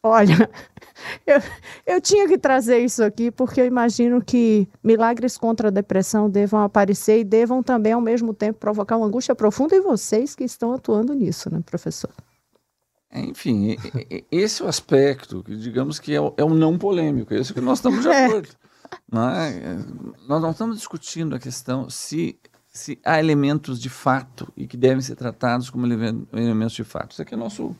Olha, 0.02 0.48
eu, 1.26 1.40
eu 1.86 2.00
tinha 2.00 2.26
que 2.28 2.38
trazer 2.38 2.78
isso 2.78 3.02
aqui 3.02 3.30
porque 3.30 3.60
eu 3.60 3.66
imagino 3.66 4.22
que 4.22 4.68
milagres 4.82 5.36
contra 5.36 5.68
a 5.68 5.70
depressão 5.70 6.28
devam 6.28 6.60
aparecer 6.60 7.20
e 7.20 7.24
devam 7.24 7.62
também, 7.62 7.92
ao 7.92 8.00
mesmo 8.00 8.32
tempo, 8.34 8.58
provocar 8.58 8.96
uma 8.96 9.06
angústia 9.06 9.34
profunda 9.34 9.76
em 9.76 9.80
vocês 9.80 10.34
que 10.34 10.44
estão 10.44 10.72
atuando 10.72 11.14
nisso, 11.14 11.50
né, 11.52 11.62
professor? 11.64 12.10
É, 13.10 13.20
enfim, 13.20 13.76
esse 14.30 14.62
é 14.62 14.64
o 14.64 14.68
aspecto, 14.68 15.42
que 15.42 15.56
digamos 15.56 15.98
que 15.98 16.14
é 16.14 16.20
o, 16.20 16.34
é 16.36 16.44
o 16.44 16.50
não 16.50 16.76
polêmico, 16.76 17.32
é 17.32 17.38
isso 17.38 17.54
que 17.54 17.60
nós 17.60 17.78
estamos 17.78 18.02
de 18.02 18.08
é. 18.12 18.26
acordo. 18.26 18.48
É. 19.12 19.78
Nós 20.28 20.42
não 20.42 20.50
estamos 20.50 20.76
discutindo 20.76 21.34
a 21.34 21.38
questão 21.38 21.88
se, 21.88 22.38
se 22.66 22.98
há 23.04 23.18
elementos 23.18 23.80
de 23.80 23.88
fato 23.88 24.52
e 24.56 24.66
que 24.66 24.76
devem 24.76 25.00
ser 25.00 25.16
tratados 25.16 25.70
como 25.70 25.86
elementos 25.86 26.72
de 26.72 26.84
fato. 26.84 27.12
Isso 27.12 27.22
aqui 27.22 27.34
é 27.34 27.36
nosso 27.36 27.74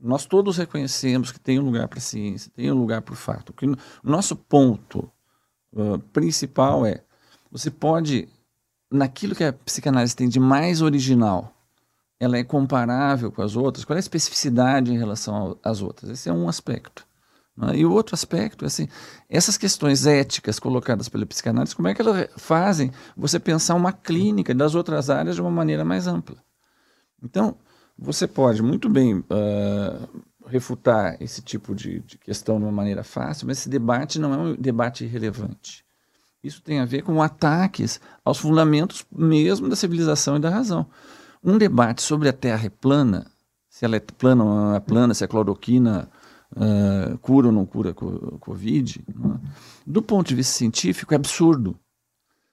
nós 0.00 0.24
todos 0.24 0.56
reconhecemos 0.56 1.32
que 1.32 1.40
tem 1.40 1.58
um 1.58 1.64
lugar 1.64 1.88
para 1.88 1.98
a 1.98 2.02
ciência, 2.02 2.52
tem 2.54 2.70
um 2.70 2.78
lugar 2.78 3.02
para 3.02 3.12
o 3.12 3.16
fato. 3.16 3.54
O 4.02 4.10
nosso 4.10 4.36
ponto 4.36 5.10
uh, 5.72 5.98
principal 6.12 6.86
é: 6.86 7.02
você 7.50 7.70
pode, 7.70 8.28
naquilo 8.90 9.34
que 9.34 9.44
a 9.44 9.52
psicanálise 9.52 10.14
tem 10.14 10.28
de 10.28 10.38
mais 10.38 10.82
original, 10.82 11.52
ela 12.20 12.36
é 12.36 12.44
comparável 12.44 13.32
com 13.32 13.42
as 13.42 13.56
outras? 13.56 13.84
Qual 13.84 13.96
é 13.96 13.98
a 13.98 14.00
especificidade 14.00 14.92
em 14.92 14.98
relação 14.98 15.58
às 15.62 15.82
outras? 15.82 16.10
Esse 16.10 16.28
é 16.28 16.32
um 16.32 16.48
aspecto. 16.48 17.06
Né? 17.56 17.78
E 17.78 17.86
o 17.86 17.92
outro 17.92 18.14
aspecto 18.14 18.64
é 18.64 18.68
assim: 18.68 18.88
essas 19.28 19.56
questões 19.56 20.06
éticas 20.06 20.60
colocadas 20.60 21.08
pela 21.08 21.26
psicanálise, 21.26 21.74
como 21.74 21.88
é 21.88 21.94
que 21.94 22.02
elas 22.02 22.28
fazem 22.36 22.92
você 23.16 23.40
pensar 23.40 23.74
uma 23.74 23.92
clínica 23.92 24.54
das 24.54 24.76
outras 24.76 25.10
áreas 25.10 25.34
de 25.34 25.40
uma 25.40 25.50
maneira 25.50 25.84
mais 25.84 26.06
ampla? 26.06 26.36
Então, 27.20 27.56
você 27.98 28.28
pode 28.28 28.62
muito 28.62 28.88
bem 28.88 29.18
uh, 29.18 30.22
refutar 30.46 31.16
esse 31.20 31.42
tipo 31.42 31.74
de, 31.74 32.00
de, 32.00 32.16
questão 32.16 32.58
de 32.58 32.64
uma 32.64 32.72
maneira 32.72 33.02
fácil, 33.02 33.46
mas 33.46 33.58
esse 33.58 33.68
debate 33.68 34.18
não 34.18 34.32
é 34.32 34.36
um 34.36 34.54
debate 34.54 35.04
irrelevante. 35.04 35.84
Isso 36.42 36.62
tem 36.62 36.78
a 36.78 36.84
ver 36.84 37.02
com 37.02 37.20
ataques 37.20 38.00
aos 38.24 38.38
fundamentos 38.38 39.04
mesmo 39.10 39.68
da 39.68 39.74
civilização 39.74 40.36
e 40.36 40.40
da 40.40 40.48
razão. 40.48 40.86
Um 41.42 41.58
debate 41.58 42.00
sobre 42.00 42.28
a 42.28 42.32
Terra 42.32 42.66
é 42.66 42.70
plana, 42.70 43.26
se 43.68 43.84
ela 43.84 43.96
é 43.96 44.00
plana 44.00 44.44
ou 44.44 44.50
não 44.50 44.74
é 44.74 44.80
plana, 44.80 45.12
se 45.12 45.24
a 45.24 45.28
cloroquina 45.28 46.08
uh, 46.52 47.18
cura 47.18 47.48
ou 47.48 47.52
não 47.52 47.66
cura 47.66 47.90
a 47.90 48.38
Covid, 48.38 49.04
não 49.14 49.34
é? 49.34 49.38
do 49.84 50.00
ponto 50.00 50.28
de 50.28 50.36
vista 50.36 50.56
científico 50.56 51.12
é 51.12 51.16
absurdo. 51.16 51.76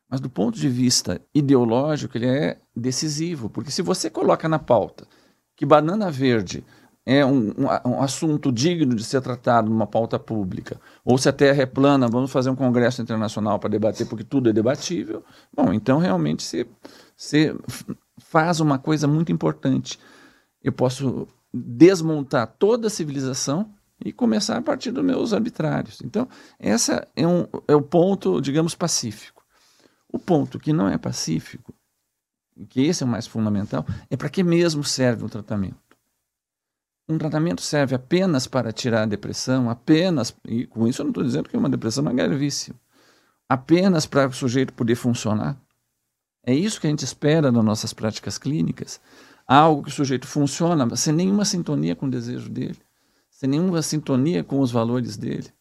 Mas 0.09 0.19
do 0.19 0.29
ponto 0.29 0.57
de 0.57 0.69
vista 0.69 1.19
ideológico, 1.33 2.17
ele 2.17 2.27
é 2.27 2.59
decisivo, 2.75 3.49
porque 3.49 3.71
se 3.71 3.81
você 3.81 4.09
coloca 4.09 4.47
na 4.47 4.59
pauta 4.59 5.07
que 5.55 5.65
banana 5.65 6.11
verde 6.11 6.63
é 7.05 7.23
um, 7.23 7.49
um, 7.49 7.89
um, 7.89 8.01
assunto 8.01 8.51
digno 8.51 8.95
de 8.95 9.03
ser 9.03 9.21
tratado 9.21 9.69
numa 9.69 9.85
pauta 9.85 10.17
pública, 10.17 10.79
ou 11.03 11.17
se 11.17 11.29
a 11.29 11.33
Terra 11.33 11.61
é 11.61 11.65
plana, 11.65 12.07
vamos 12.07 12.31
fazer 12.31 12.49
um 12.49 12.55
congresso 12.55 13.01
internacional 13.01 13.59
para 13.59 13.69
debater, 13.69 14.07
porque 14.07 14.23
tudo 14.23 14.49
é 14.49 14.53
debatível, 14.53 15.23
bom, 15.55 15.71
então 15.71 15.99
realmente 15.99 16.41
você, 16.41 16.67
você 17.15 17.55
faz 18.17 18.59
uma 18.59 18.79
coisa 18.79 19.07
muito 19.07 19.31
importante. 19.31 19.99
Eu 20.63 20.71
posso 20.71 21.27
desmontar 21.53 22.55
toda 22.57 22.87
a 22.87 22.89
civilização 22.89 23.69
e 24.03 24.11
começar 24.11 24.57
a 24.57 24.61
partir 24.61 24.91
dos 24.91 25.05
meus 25.05 25.31
arbitrários. 25.31 26.01
Então, 26.03 26.27
esse 26.59 26.91
é, 27.15 27.27
um, 27.27 27.47
é 27.67 27.75
o 27.75 27.81
ponto, 27.81 28.41
digamos, 28.41 28.75
pacífico. 28.75 29.43
O 30.11 30.19
ponto 30.19 30.59
que 30.59 30.73
não 30.73 30.87
é 30.89 30.97
pacífico 30.97 31.73
que 32.69 32.81
esse 32.81 33.03
é 33.03 33.05
o 33.05 33.09
mais 33.09 33.27
fundamental, 33.27 33.85
é 34.09 34.15
para 34.15 34.29
que 34.29 34.43
mesmo 34.43 34.83
serve 34.83 35.25
o 35.25 35.29
tratamento. 35.29 35.77
Um 37.07 37.17
tratamento 37.17 37.61
serve 37.61 37.95
apenas 37.95 38.47
para 38.47 38.71
tirar 38.71 39.03
a 39.03 39.05
depressão, 39.05 39.69
apenas, 39.69 40.35
e 40.47 40.65
com 40.65 40.87
isso 40.87 41.01
eu 41.01 41.03
não 41.03 41.11
estou 41.11 41.23
dizendo 41.23 41.49
que 41.49 41.57
uma 41.57 41.69
depressão 41.69 42.07
é 42.09 42.13
gravíssima, 42.13 42.79
apenas 43.47 44.05
para 44.05 44.27
o 44.27 44.33
sujeito 44.33 44.73
poder 44.73 44.95
funcionar. 44.95 45.59
É 46.43 46.53
isso 46.53 46.79
que 46.79 46.87
a 46.87 46.89
gente 46.89 47.03
espera 47.03 47.51
nas 47.51 47.63
nossas 47.63 47.93
práticas 47.93 48.37
clínicas. 48.37 48.99
Algo 49.47 49.83
que 49.83 49.89
o 49.89 49.93
sujeito 49.93 50.27
funciona 50.27 50.95
sem 50.95 51.13
nenhuma 51.13 51.45
sintonia 51.45 51.95
com 51.95 52.07
o 52.07 52.09
desejo 52.09 52.49
dele, 52.49 52.79
sem 53.29 53.49
nenhuma 53.49 53.81
sintonia 53.81 54.43
com 54.43 54.59
os 54.59 54.71
valores 54.71 55.17
dele 55.17 55.51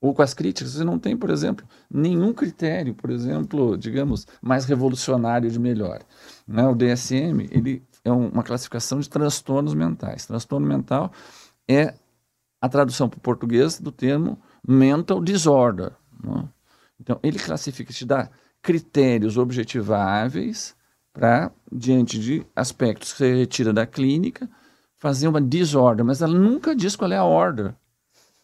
ou 0.00 0.14
com 0.14 0.22
as 0.22 0.32
críticas, 0.32 0.72
você 0.72 0.84
não 0.84 0.98
tem, 0.98 1.16
por 1.16 1.28
exemplo, 1.28 1.66
nenhum 1.90 2.32
critério, 2.32 2.94
por 2.94 3.10
exemplo, 3.10 3.76
digamos, 3.76 4.26
mais 4.40 4.64
revolucionário 4.64 5.50
de 5.50 5.58
melhor. 5.58 6.00
Né? 6.48 6.66
O 6.66 6.74
DSM 6.74 7.46
ele 7.50 7.82
é 8.02 8.10
uma 8.10 8.42
classificação 8.42 8.98
de 8.98 9.10
transtornos 9.10 9.74
mentais. 9.74 10.24
Transtorno 10.24 10.66
mental 10.66 11.12
é 11.68 11.94
a 12.60 12.68
tradução 12.68 13.08
para 13.08 13.18
o 13.18 13.20
português 13.20 13.78
do 13.78 13.92
termo 13.92 14.40
mental 14.66 15.22
disorder. 15.22 15.92
Né? 16.24 16.48
Então, 16.98 17.20
ele 17.22 17.38
classifica, 17.38 17.92
te 17.92 18.06
dá 18.06 18.30
critérios 18.62 19.36
objetiváveis 19.36 20.74
para, 21.12 21.52
diante 21.70 22.18
de 22.18 22.46
aspectos 22.56 23.12
que 23.12 23.18
você 23.18 23.34
retira 23.34 23.72
da 23.72 23.86
clínica, 23.86 24.48
fazer 24.96 25.28
uma 25.28 25.40
disorder, 25.40 26.04
mas 26.04 26.22
ela 26.22 26.38
nunca 26.38 26.74
diz 26.74 26.96
qual 26.96 27.10
é 27.10 27.16
a 27.16 27.24
order 27.24 27.74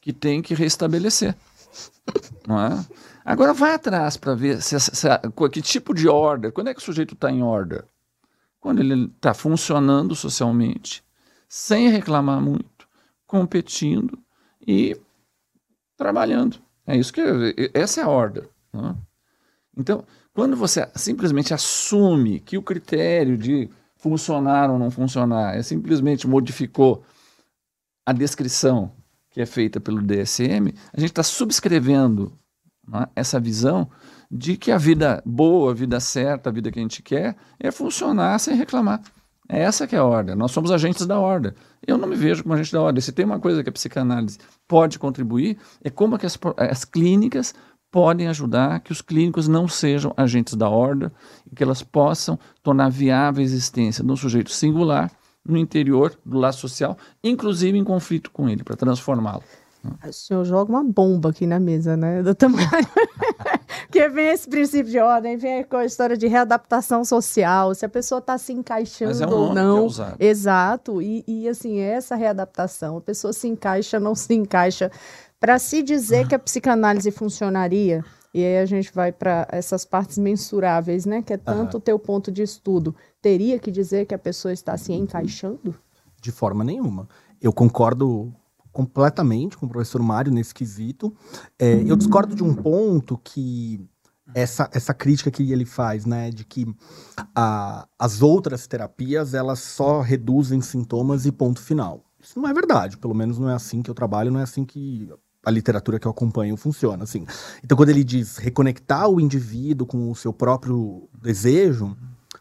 que 0.06 0.12
tem 0.12 0.40
que 0.40 0.54
restabelecer. 0.54 1.34
Não 2.46 2.60
é? 2.60 2.86
Agora 3.24 3.52
vai 3.52 3.74
atrás 3.74 4.16
para 4.16 4.36
ver 4.36 4.62
se, 4.62 4.78
se, 4.78 5.08
que 5.50 5.60
tipo 5.60 5.92
de 5.92 6.06
order, 6.08 6.52
quando 6.52 6.68
é 6.68 6.74
que 6.74 6.78
o 6.78 6.84
sujeito 6.84 7.14
está 7.14 7.28
em 7.28 7.42
order? 7.42 7.84
Quando 8.60 8.78
ele 8.78 9.06
está 9.06 9.34
funcionando 9.34 10.14
socialmente, 10.14 11.02
sem 11.48 11.88
reclamar 11.88 12.40
muito, 12.40 12.86
competindo 13.26 14.16
e 14.64 14.96
trabalhando. 15.96 16.60
É 16.86 16.96
isso 16.96 17.12
que 17.12 17.20
essa 17.74 18.00
é 18.00 18.04
a 18.04 18.08
order. 18.08 18.48
É? 18.74 18.94
Então, 19.76 20.04
quando 20.32 20.56
você 20.56 20.88
simplesmente 20.94 21.52
assume 21.52 22.38
que 22.38 22.56
o 22.56 22.62
critério 22.62 23.36
de 23.36 23.68
funcionar 23.96 24.70
ou 24.70 24.78
não 24.78 24.88
funcionar 24.88 25.56
é 25.56 25.64
simplesmente 25.64 26.28
modificou 26.28 27.04
a 28.06 28.12
descrição 28.12 28.92
que 29.36 29.42
é 29.42 29.44
feita 29.44 29.78
pelo 29.78 30.00
DSM, 30.00 30.72
a 30.94 30.98
gente 30.98 31.10
está 31.10 31.22
subscrevendo 31.22 32.32
né, 32.88 33.06
essa 33.14 33.38
visão 33.38 33.86
de 34.30 34.56
que 34.56 34.72
a 34.72 34.78
vida 34.78 35.22
boa, 35.26 35.72
a 35.72 35.74
vida 35.74 36.00
certa, 36.00 36.48
a 36.48 36.52
vida 36.52 36.72
que 36.72 36.78
a 36.78 36.82
gente 36.82 37.02
quer 37.02 37.36
é 37.60 37.70
funcionar 37.70 38.38
sem 38.38 38.56
reclamar. 38.56 39.02
É 39.46 39.60
essa 39.60 39.86
que 39.86 39.94
é 39.94 39.98
a 39.98 40.04
ordem. 40.04 40.34
Nós 40.34 40.52
somos 40.52 40.70
agentes 40.70 41.04
da 41.04 41.20
ordem. 41.20 41.52
Eu 41.86 41.98
não 41.98 42.08
me 42.08 42.16
vejo 42.16 42.44
como 42.44 42.54
agente 42.54 42.72
da 42.72 42.80
ordem. 42.80 43.02
Se 43.02 43.12
tem 43.12 43.26
uma 43.26 43.38
coisa 43.38 43.62
que 43.62 43.68
a 43.68 43.72
psicanálise 43.72 44.38
pode 44.66 44.98
contribuir, 44.98 45.58
é 45.84 45.90
como 45.90 46.18
que 46.18 46.24
as, 46.24 46.38
as 46.56 46.86
clínicas 46.86 47.54
podem 47.90 48.28
ajudar 48.28 48.80
que 48.80 48.90
os 48.90 49.02
clínicos 49.02 49.46
não 49.46 49.68
sejam 49.68 50.14
agentes 50.16 50.54
da 50.54 50.70
ordem 50.70 51.10
e 51.52 51.54
que 51.54 51.62
elas 51.62 51.82
possam 51.82 52.38
tornar 52.62 52.88
viável 52.88 53.42
a 53.42 53.44
existência 53.44 54.02
de 54.02 54.10
um 54.10 54.16
sujeito 54.16 54.50
singular 54.50 55.12
no 55.46 55.56
interior 55.56 56.18
do 56.24 56.38
laço 56.38 56.60
social, 56.60 56.96
inclusive 57.22 57.76
em 57.76 57.84
conflito 57.84 58.30
com 58.30 58.48
ele, 58.48 58.64
para 58.64 58.76
transformá-lo. 58.76 59.42
O 60.06 60.12
senhor 60.12 60.44
joga 60.44 60.72
uma 60.72 60.82
bomba 60.82 61.30
aqui 61.30 61.46
na 61.46 61.60
mesa, 61.60 61.96
né, 61.96 62.22
doutor 62.22 62.48
Mário? 62.48 62.68
Porque 63.86 64.08
vem 64.08 64.26
esse 64.28 64.48
princípio 64.48 64.90
de 64.90 64.98
ordem, 64.98 65.36
vem 65.36 65.62
com 65.64 65.76
a 65.76 65.84
história 65.84 66.16
de 66.16 66.26
readaptação 66.26 67.04
social, 67.04 67.74
se 67.74 67.84
a 67.84 67.88
pessoa 67.88 68.18
está 68.18 68.36
se 68.36 68.52
encaixando 68.52 69.22
é 69.22 69.26
um 69.26 69.30
ou 69.30 69.54
não. 69.54 69.88
É 70.18 70.26
Exato. 70.26 71.00
E, 71.00 71.24
e, 71.26 71.48
assim, 71.48 71.78
essa 71.78 72.16
readaptação, 72.16 72.96
a 72.96 73.00
pessoa 73.00 73.32
se 73.32 73.46
encaixa, 73.46 74.00
não 74.00 74.14
se 74.14 74.34
encaixa. 74.34 74.90
Para 75.38 75.58
se 75.58 75.82
dizer 75.82 76.26
que 76.26 76.34
a 76.34 76.38
psicanálise 76.38 77.10
funcionaria, 77.10 78.04
e 78.34 78.44
aí 78.44 78.58
a 78.58 78.66
gente 78.66 78.92
vai 78.92 79.12
para 79.12 79.46
essas 79.50 79.84
partes 79.84 80.18
mensuráveis, 80.18 81.06
né? 81.06 81.22
Que 81.22 81.32
é 81.32 81.36
tanto 81.38 81.78
o 81.78 81.80
teu 81.80 81.98
ponto 81.98 82.30
de 82.30 82.42
estudo. 82.42 82.94
Teria 83.26 83.58
que 83.58 83.72
dizer 83.72 84.06
que 84.06 84.14
a 84.14 84.18
pessoa 84.18 84.52
está 84.52 84.76
se 84.76 84.92
encaixando? 84.92 85.74
De 86.22 86.30
forma 86.30 86.62
nenhuma. 86.62 87.08
Eu 87.42 87.52
concordo 87.52 88.32
completamente 88.70 89.56
com 89.56 89.66
o 89.66 89.68
professor 89.68 90.00
Mário 90.00 90.30
nesse 90.30 90.54
quesito. 90.54 91.12
É, 91.58 91.82
eu 91.84 91.96
discordo 91.96 92.36
de 92.36 92.44
um 92.44 92.54
ponto 92.54 93.18
que 93.18 93.84
essa, 94.32 94.70
essa 94.72 94.94
crítica 94.94 95.28
que 95.28 95.50
ele 95.50 95.64
faz, 95.64 96.06
né, 96.06 96.30
de 96.30 96.44
que 96.44 96.72
a, 97.34 97.88
as 97.98 98.22
outras 98.22 98.68
terapias 98.68 99.34
elas 99.34 99.58
só 99.58 100.02
reduzem 100.02 100.60
sintomas 100.60 101.26
e 101.26 101.32
ponto 101.32 101.60
final. 101.60 102.04
Isso 102.22 102.38
não 102.38 102.48
é 102.48 102.54
verdade, 102.54 102.96
pelo 102.96 103.12
menos 103.12 103.40
não 103.40 103.50
é 103.50 103.54
assim 103.54 103.82
que 103.82 103.90
eu 103.90 103.94
trabalho, 103.94 104.30
não 104.30 104.38
é 104.38 104.44
assim 104.44 104.64
que 104.64 105.10
a 105.44 105.50
literatura 105.50 105.98
que 105.98 106.06
eu 106.06 106.12
acompanho 106.12 106.56
funciona, 106.56 107.02
assim. 107.02 107.26
Então, 107.64 107.76
quando 107.76 107.88
ele 107.88 108.04
diz 108.04 108.36
reconectar 108.36 109.08
o 109.08 109.20
indivíduo 109.20 109.84
com 109.84 110.12
o 110.12 110.14
seu 110.14 110.32
próprio 110.32 111.08
desejo, 111.20 111.96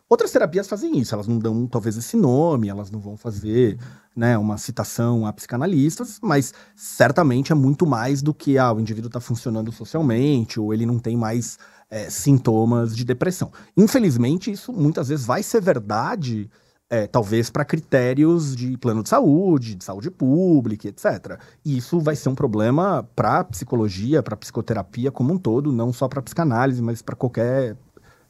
outras 0.10 0.32
terapias 0.32 0.68
fazem 0.68 0.98
isso. 0.98 1.14
Elas 1.14 1.28
não 1.28 1.38
dão, 1.40 1.68
talvez, 1.68 1.98
esse 1.98 2.16
nome, 2.18 2.70
elas 2.70 2.92
não 2.92 3.00
vão 3.00 3.18
fazer 3.18 3.78
né, 4.16 4.38
uma 4.38 4.58
citação 4.58 5.26
a 5.26 5.34
psicanalistas, 5.34 6.20
mas 6.22 6.54
certamente 6.76 7.52
é 7.52 7.56
muito 7.56 7.86
mais 7.86 8.22
do 8.22 8.34
que 8.34 8.58
ah, 8.58 8.72
o 8.72 8.80
indivíduo 8.80 9.08
está 9.08 9.20
funcionando 9.20 9.72
socialmente 9.72 10.60
ou 10.60 10.74
ele 10.74 10.86
não 10.86 11.00
tem 11.00 11.18
mais 11.18 11.58
é, 11.90 12.10
sintomas 12.10 12.96
de 12.96 13.04
depressão. 13.04 13.52
Infelizmente, 13.76 14.52
isso 14.52 14.72
muitas 14.72 15.10
vezes 15.10 15.26
vai 15.26 15.44
ser 15.44 15.62
verdade 15.62 16.50
é, 16.90 17.08
talvez 17.08 17.50
para 17.50 17.66
critérios 17.66 18.56
de 18.56 18.78
plano 18.78 19.02
de 19.02 19.10
saúde, 19.10 19.76
de 19.76 19.84
saúde 19.84 20.12
pública, 20.12 20.88
etc. 20.88 21.40
E 21.64 21.78
isso 21.78 22.00
vai 22.00 22.16
ser 22.16 22.30
um 22.30 22.36
problema 22.36 23.08
para 23.16 23.44
psicologia, 23.44 24.22
para 24.22 24.38
psicoterapia 24.38 25.12
como 25.12 25.34
um 25.34 25.38
todo, 25.38 25.72
não 25.72 25.92
só 25.92 26.08
para 26.08 26.22
psicanálise, 26.22 26.82
mas 26.82 27.02
para 27.02 27.16
qualquer 27.16 27.76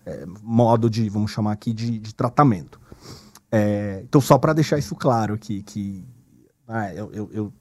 é, 0.05 0.25
modo 0.41 0.89
de, 0.89 1.09
vamos 1.09 1.31
chamar 1.31 1.53
aqui, 1.53 1.73
de, 1.73 1.99
de 1.99 2.13
tratamento. 2.13 2.79
É, 3.51 4.01
então, 4.03 4.21
só 4.21 4.37
para 4.37 4.53
deixar 4.53 4.77
isso 4.77 4.95
claro 4.95 5.33
aqui, 5.33 5.63
que 5.63 6.05
ah, 6.67 6.93
eu, 6.93 7.11
eu, 7.11 7.29
eu, 7.31 7.53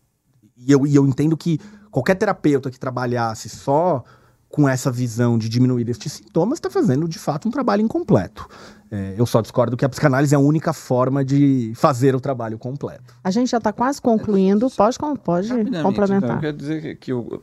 e 0.57 0.72
eu, 0.72 0.86
e 0.86 0.95
eu 0.95 1.07
entendo 1.07 1.36
que 1.36 1.59
qualquer 1.90 2.14
terapeuta 2.16 2.70
que 2.70 2.78
trabalhasse 2.78 3.49
só 3.49 4.03
com 4.49 4.68
essa 4.68 4.90
visão 4.90 5.36
de 5.36 5.49
diminuir 5.49 5.88
estes 5.88 6.12
sintomas 6.12 6.59
está 6.59 6.70
fazendo 6.70 7.09
de 7.09 7.18
fato 7.18 7.49
um 7.49 7.51
trabalho 7.51 7.82
incompleto. 7.82 8.47
É, 8.88 9.14
eu 9.18 9.26
só 9.26 9.40
discordo 9.40 9.76
que 9.76 9.84
a 9.84 9.88
psicanálise 9.88 10.32
é 10.32 10.36
a 10.36 10.40
única 10.40 10.72
forma 10.72 11.24
de 11.24 11.72
fazer 11.74 12.14
o 12.14 12.20
trabalho 12.20 12.57
completo. 12.57 13.16
A 13.24 13.32
gente 13.32 13.51
já 13.51 13.59
está 13.59 13.72
quase 13.72 14.01
concluindo, 14.01 14.70
pode, 14.70 14.97
pode 15.24 15.49
complementar. 15.82 16.30
Então, 16.30 16.38
quer 16.38 16.53
dizer 16.53 16.97
que 16.99 17.11
eu, 17.11 17.42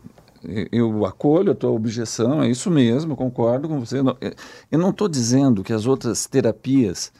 eu 0.71 1.05
acolho 1.05 1.51
a 1.51 1.55
tua 1.55 1.71
objeção, 1.71 2.41
é 2.41 2.49
isso 2.49 2.69
mesmo, 2.69 3.15
concordo 3.15 3.67
com 3.67 3.79
você. 3.79 3.99
Eu 4.71 4.79
não 4.79 4.89
estou 4.89 5.07
dizendo 5.07 5.63
que 5.63 5.73
as 5.73 5.85
outras 5.85 6.25
terapias, 6.25 7.11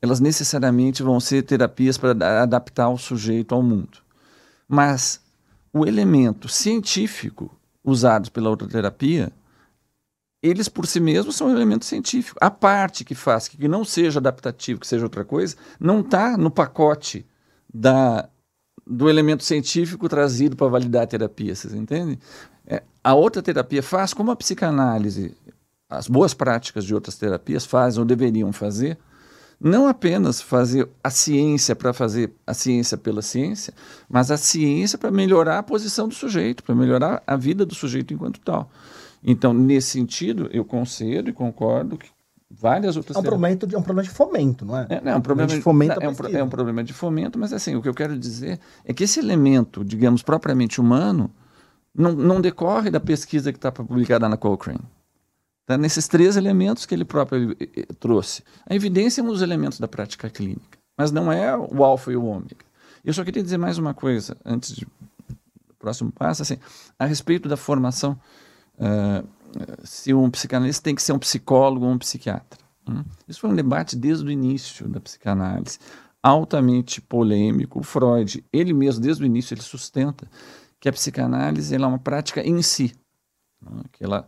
elas 0.00 0.20
necessariamente 0.20 1.02
vão 1.02 1.20
ser 1.20 1.42
terapias 1.42 1.98
para 1.98 2.42
adaptar 2.42 2.88
o 2.88 2.98
sujeito 2.98 3.54
ao 3.54 3.62
mundo. 3.62 3.98
Mas 4.68 5.20
o 5.72 5.86
elemento 5.86 6.48
científico 6.48 7.54
usado 7.84 8.30
pela 8.30 8.50
outra 8.50 8.68
terapia 8.68 9.32
eles 10.42 10.68
por 10.68 10.86
si 10.86 11.00
mesmos 11.00 11.36
são 11.36 11.48
um 11.48 11.54
elemento 11.54 11.84
científico. 11.84 12.38
A 12.40 12.50
parte 12.50 13.04
que 13.04 13.14
faz 13.14 13.46
que 13.46 13.68
não 13.68 13.84
seja 13.84 14.18
adaptativo, 14.18 14.80
que 14.80 14.86
seja 14.86 15.04
outra 15.04 15.24
coisa, 15.24 15.56
não 15.78 16.00
está 16.00 16.36
no 16.36 16.50
pacote 16.50 17.26
da, 17.72 18.28
do 18.86 19.08
elemento 19.08 19.44
científico 19.44 20.08
trazido 20.08 20.56
para 20.56 20.68
validar 20.68 21.02
a 21.02 21.06
terapia, 21.06 21.54
vocês 21.54 21.74
entendem? 21.74 22.18
A 23.02 23.14
outra 23.14 23.42
terapia 23.42 23.82
faz 23.82 24.12
como 24.12 24.30
a 24.30 24.36
psicanálise, 24.36 25.34
as 25.88 26.06
boas 26.06 26.34
práticas 26.34 26.84
de 26.84 26.94
outras 26.94 27.16
terapias 27.16 27.64
fazem 27.64 27.98
ou 27.98 28.04
deveriam 28.04 28.52
fazer, 28.52 28.98
não 29.60 29.86
apenas 29.86 30.40
fazer 30.40 30.88
a 31.04 31.10
ciência 31.10 31.76
para 31.76 31.92
fazer 31.92 32.32
a 32.46 32.54
ciência 32.54 32.96
pela 32.96 33.20
ciência, 33.20 33.74
mas 34.08 34.30
a 34.30 34.36
ciência 34.36 34.96
para 34.96 35.10
melhorar 35.10 35.58
a 35.58 35.62
posição 35.62 36.08
do 36.08 36.14
sujeito, 36.14 36.62
para 36.62 36.74
melhorar 36.74 37.22
a 37.26 37.36
vida 37.36 37.66
do 37.66 37.74
sujeito 37.74 38.14
enquanto 38.14 38.40
tal. 38.40 38.70
Então, 39.22 39.52
nesse 39.52 39.88
sentido, 39.90 40.48
eu 40.50 40.64
concedo 40.64 41.28
e 41.28 41.32
concordo 41.32 41.98
que 41.98 42.08
várias 42.50 42.96
outras... 42.96 43.16
É 43.16 43.20
um, 43.20 43.22
problema 43.22 43.54
de, 43.54 43.74
é 43.74 43.78
um 43.78 43.82
problema 43.82 44.02
de 44.02 44.14
fomento, 44.14 44.64
não 44.64 44.78
é? 44.78 44.86
É, 44.88 45.00
não, 45.02 45.12
é 45.12 45.16
um 45.16 45.20
problema 45.20 45.54
de 45.54 45.60
fomento. 45.60 46.00
É 46.00 46.08
um, 46.08 46.38
é 46.38 46.42
um 46.42 46.48
problema 46.48 46.82
de 46.82 46.92
fomento, 46.94 47.38
mas 47.38 47.52
assim, 47.52 47.76
o 47.76 47.82
que 47.82 47.88
eu 47.88 47.94
quero 47.94 48.18
dizer 48.18 48.58
é 48.84 48.94
que 48.94 49.04
esse 49.04 49.20
elemento, 49.20 49.84
digamos, 49.84 50.22
propriamente 50.22 50.80
humano, 50.80 51.30
não, 51.94 52.12
não 52.12 52.40
decorre 52.40 52.90
da 52.90 53.00
pesquisa 53.00 53.52
que 53.52 53.58
está 53.58 53.70
publicada 53.70 54.28
na 54.28 54.36
Cochrane. 54.36 54.80
Tá 55.66 55.78
nesses 55.78 56.08
três 56.08 56.36
elementos 56.36 56.84
que 56.86 56.94
ele 56.94 57.04
próprio 57.04 57.56
eh, 57.60 57.68
eh, 57.76 57.86
trouxe. 57.98 58.42
A 58.68 58.74
evidência 58.74 59.20
é 59.20 59.24
um 59.24 59.28
dos 59.28 59.42
elementos 59.42 59.78
da 59.78 59.86
prática 59.86 60.28
clínica, 60.28 60.78
mas 60.96 61.12
não 61.12 61.30
é 61.30 61.56
o 61.56 61.84
alfa 61.84 62.10
e 62.10 62.16
o 62.16 62.24
ômega. 62.24 62.64
Eu 63.04 63.12
só 63.12 63.24
queria 63.24 63.42
dizer 63.42 63.56
mais 63.56 63.78
uma 63.78 63.94
coisa, 63.94 64.36
antes 64.44 64.72
do 64.72 64.86
próximo 65.78 66.12
passo, 66.12 66.42
assim, 66.42 66.58
a 66.98 67.06
respeito 67.06 67.48
da 67.48 67.56
formação 67.56 68.18
uh, 68.78 69.26
se 69.84 70.12
um 70.12 70.30
psicanalista 70.30 70.82
tem 70.82 70.94
que 70.94 71.02
ser 71.02 71.12
um 71.12 71.18
psicólogo 71.18 71.86
ou 71.86 71.92
um 71.92 71.98
psiquiatra. 71.98 72.58
Hum? 72.88 73.04
Isso 73.28 73.40
foi 73.40 73.50
um 73.50 73.54
debate 73.54 73.96
desde 73.96 74.24
o 74.24 74.30
início 74.30 74.88
da 74.88 75.00
psicanálise, 75.00 75.78
altamente 76.22 77.00
polêmico. 77.00 77.80
O 77.80 77.82
Freud, 77.82 78.44
ele 78.52 78.72
mesmo, 78.72 79.02
desde 79.02 79.22
o 79.22 79.26
início, 79.26 79.54
ele 79.54 79.62
sustenta 79.62 80.28
que 80.80 80.88
a 80.88 80.92
psicanálise 80.92 81.74
é 81.74 81.78
uma 81.78 81.98
prática 81.98 82.40
em 82.40 82.62
si. 82.62 82.94
Né? 83.60 83.82
Que 83.92 84.02
ela, 84.02 84.26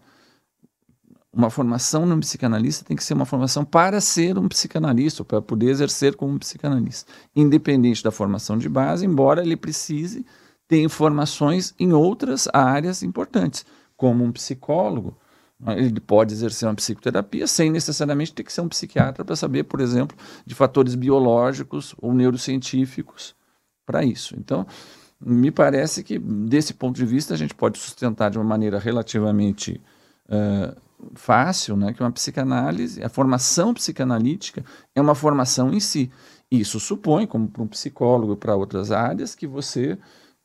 uma 1.32 1.48
formação 1.48 2.04
no 2.04 2.20
psicanalista 2.20 2.84
tem 2.84 2.96
que 2.96 3.02
ser 3.02 3.14
uma 3.14 3.24
formação 3.24 3.64
para 3.64 4.00
ser 4.00 4.38
um 4.38 4.48
psicanalista, 4.48 5.24
para 5.24 5.40
poder 5.40 5.70
exercer 5.70 6.14
como 6.14 6.34
um 6.34 6.38
psicanalista, 6.38 7.10
independente 7.34 8.04
da 8.04 8.10
formação 8.10 8.58
de 8.58 8.68
base, 8.68 9.06
embora 9.06 9.42
ele 9.42 9.56
precise 9.56 10.26
ter 10.68 10.82
informações 10.82 11.74
em 11.78 11.92
outras 11.92 12.46
áreas 12.52 13.02
importantes 13.02 13.64
como 13.96 14.24
um 14.24 14.32
psicólogo, 14.32 15.16
né, 15.58 15.78
ele 15.78 16.00
pode 16.00 16.34
exercer 16.34 16.68
uma 16.68 16.74
psicoterapia 16.74 17.46
sem 17.46 17.70
necessariamente 17.70 18.34
ter 18.34 18.42
que 18.42 18.52
ser 18.52 18.62
um 18.62 18.68
psiquiatra 18.68 19.24
para 19.24 19.36
saber, 19.36 19.64
por 19.64 19.80
exemplo, 19.80 20.16
de 20.44 20.54
fatores 20.54 20.94
biológicos 20.94 21.94
ou 21.98 22.12
neurocientíficos 22.12 23.34
para 23.86 24.04
isso. 24.04 24.34
Então, 24.38 24.66
me 25.24 25.50
parece 25.50 26.02
que, 26.02 26.18
desse 26.18 26.74
ponto 26.74 26.96
de 26.96 27.06
vista, 27.06 27.34
a 27.34 27.36
gente 27.36 27.54
pode 27.54 27.78
sustentar 27.78 28.30
de 28.30 28.38
uma 28.38 28.44
maneira 28.44 28.78
relativamente 28.78 29.80
uh, 30.28 30.74
fácil 31.14 31.76
né, 31.76 31.92
que 31.92 32.02
uma 32.02 32.10
psicanálise, 32.10 33.02
a 33.02 33.08
formação 33.08 33.72
psicanalítica 33.74 34.64
é 34.94 35.00
uma 35.00 35.14
formação 35.14 35.72
em 35.72 35.80
si. 35.80 36.10
Isso 36.50 36.78
supõe, 36.78 37.26
como 37.26 37.48
para 37.48 37.62
um 37.62 37.66
psicólogo 37.66 38.36
para 38.36 38.56
outras 38.56 38.90
áreas, 38.90 39.34
que 39.34 39.46
você 39.46 39.98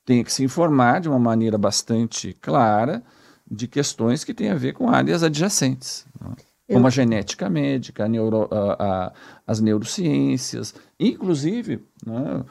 tenha 0.06 0.24
que 0.24 0.32
se 0.32 0.44
informar 0.44 1.02
de 1.02 1.10
uma 1.10 1.20
maneira 1.20 1.58
bastante 1.58 2.34
clara 2.42 3.04
de 3.50 3.68
questões 3.68 4.24
que 4.24 4.34
têm 4.34 4.50
a 4.50 4.56
ver 4.56 4.74
com 4.74 4.90
áreas 4.90 5.24
adjacentes, 5.24 6.06
né? 6.20 6.34
como 6.72 6.88
a 6.88 6.90
genética 6.90 7.50
médica, 7.50 8.06
a 8.06 8.08
neuro, 8.08 8.48
a, 8.52 9.06
a, 9.06 9.14
as 9.46 9.60
neurociências, 9.62 10.76
inclusive 11.00 11.86
né, 12.06 12.44